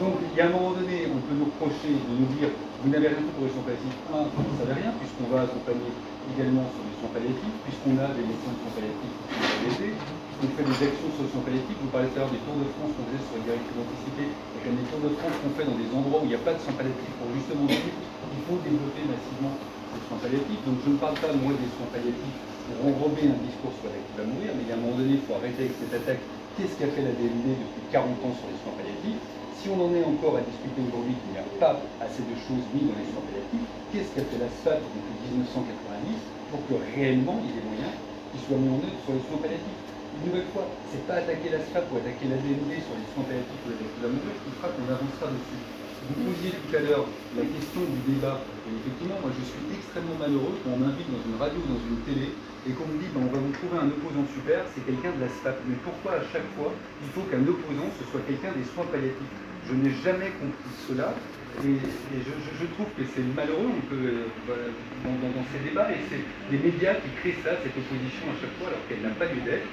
[0.00, 2.50] Donc, il y a un moment donné, on peut nous reprocher de nous dire
[2.82, 3.94] vous n'avez rien fait pour les soins palliatifs.
[4.10, 5.94] Un, vous ne savez rien, puisqu'on va accompagner
[6.34, 9.80] également sur les soins palliatifs, puisqu'on a des médecins de soins palliatifs qui sont AVP,
[9.94, 11.78] puisqu'on fait des actions sur les soins palliatifs.
[11.78, 14.30] Vous parlez tout à l'heure des tours de France qu'on faisait sur les directives anticipées,
[14.34, 16.42] et quand des tours de France qu'on fait dans des endroits où il n'y a
[16.42, 19.54] pas de soins palliatifs pour justement dire qu'il faut développer massivement
[19.94, 20.62] les soins palliatifs.
[20.66, 24.02] Donc, je ne parle pas, moi, des soins palliatifs pour enrober un discours sur la
[24.02, 25.94] qui va mourir, mais il y a un moment donné, il faut arrêter avec cette
[25.94, 26.18] attaque.
[26.58, 29.22] Qu'est-ce qu'a fait la DMD depuis 40 ans sur les soins palliatifs?
[29.62, 32.66] Si on en est encore à discuter aujourd'hui qu'il n'y a pas assez de choses
[32.74, 36.18] mises dans les soins palliatifs, qu'est-ce qu'a fait la SFAP depuis 1990
[36.50, 37.94] pour que réellement il y ait des moyens
[38.34, 39.82] qui soient mis en œuvre sur les soins palliatifs
[40.18, 43.22] Une nouvelle fois, c'est pas attaquer la SFAP ou attaquer la DMD sur les soins
[43.22, 43.70] palliatifs ou
[44.02, 45.62] la mourir qui fera qu'on avancera dessus.
[46.10, 47.06] Vous posiez tout à l'heure
[47.38, 48.42] la question du débat.
[48.66, 51.84] Et effectivement, moi je suis extrêmement malheureux quand on m'invite dans une radio ou dans
[51.86, 52.34] une télé
[52.66, 55.22] et qu'on me dit ben, on va vous trouver un opposant super, c'est quelqu'un de
[55.22, 55.62] la SFAP.
[55.70, 59.51] Mais pourquoi à chaque fois il faut qu'un opposant ce soit quelqu'un des soins palliatifs
[59.68, 61.14] Je n'ai jamais compris cela.
[61.60, 67.10] Et, je, trouve que c'est malheureux euh, dans, ces débats et c'est les médias qui
[67.20, 69.68] créent ça, cette opposition à chaque fois alors qu'elle n'a pas lieu d'être.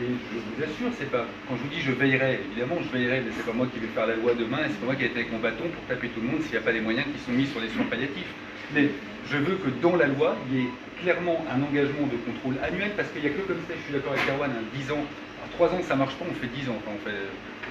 [0.00, 1.26] Et je vous assure, c'est pas.
[1.46, 3.92] Quand je vous dis je veillerai, évidemment je veillerai, mais c'est pas moi qui vais
[3.92, 5.84] faire la loi demain et c'est pas moi qui vais être avec mon bâton pour
[5.84, 7.68] taper tout le monde s'il n'y a pas les moyens qui sont mis sur les
[7.68, 8.32] soins palliatifs.
[8.72, 8.88] Mais
[9.28, 10.70] je veux que dans la loi, il y ait
[11.02, 13.92] clairement un engagement de contrôle annuel parce qu'il n'y a que comme ça, je suis
[13.92, 16.70] d'accord avec Erwan, hein, 10 ans, alors, 3 ans ça marche pas, on fait 10
[16.70, 17.12] ans, fait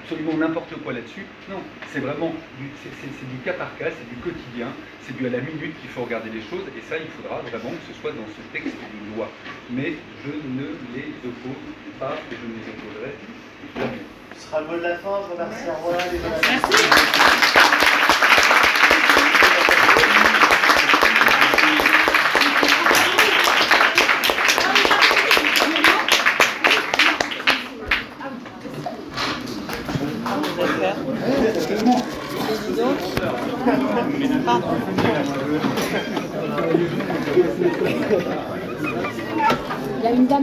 [0.08, 1.26] absolument n'importe quoi là-dessus.
[1.50, 1.60] Non,
[1.92, 4.68] c'est vraiment du, c'est, c'est- c'est du cas par cas, c'est du quotidien,
[5.02, 7.70] c'est du à la minute qu'il faut regarder les choses et ça il faudra vraiment
[7.76, 9.28] que ce soit dans ce texte d'une loi.
[9.70, 9.92] Mais
[10.24, 11.60] je ne les oppose
[12.00, 13.12] pas et je ne les opposerai
[13.76, 14.00] jamais.
[14.34, 15.20] Ce sera le mot de la fin.
[15.28, 16.20] Je remercie Erwan et
[39.98, 40.36] Il y a une dame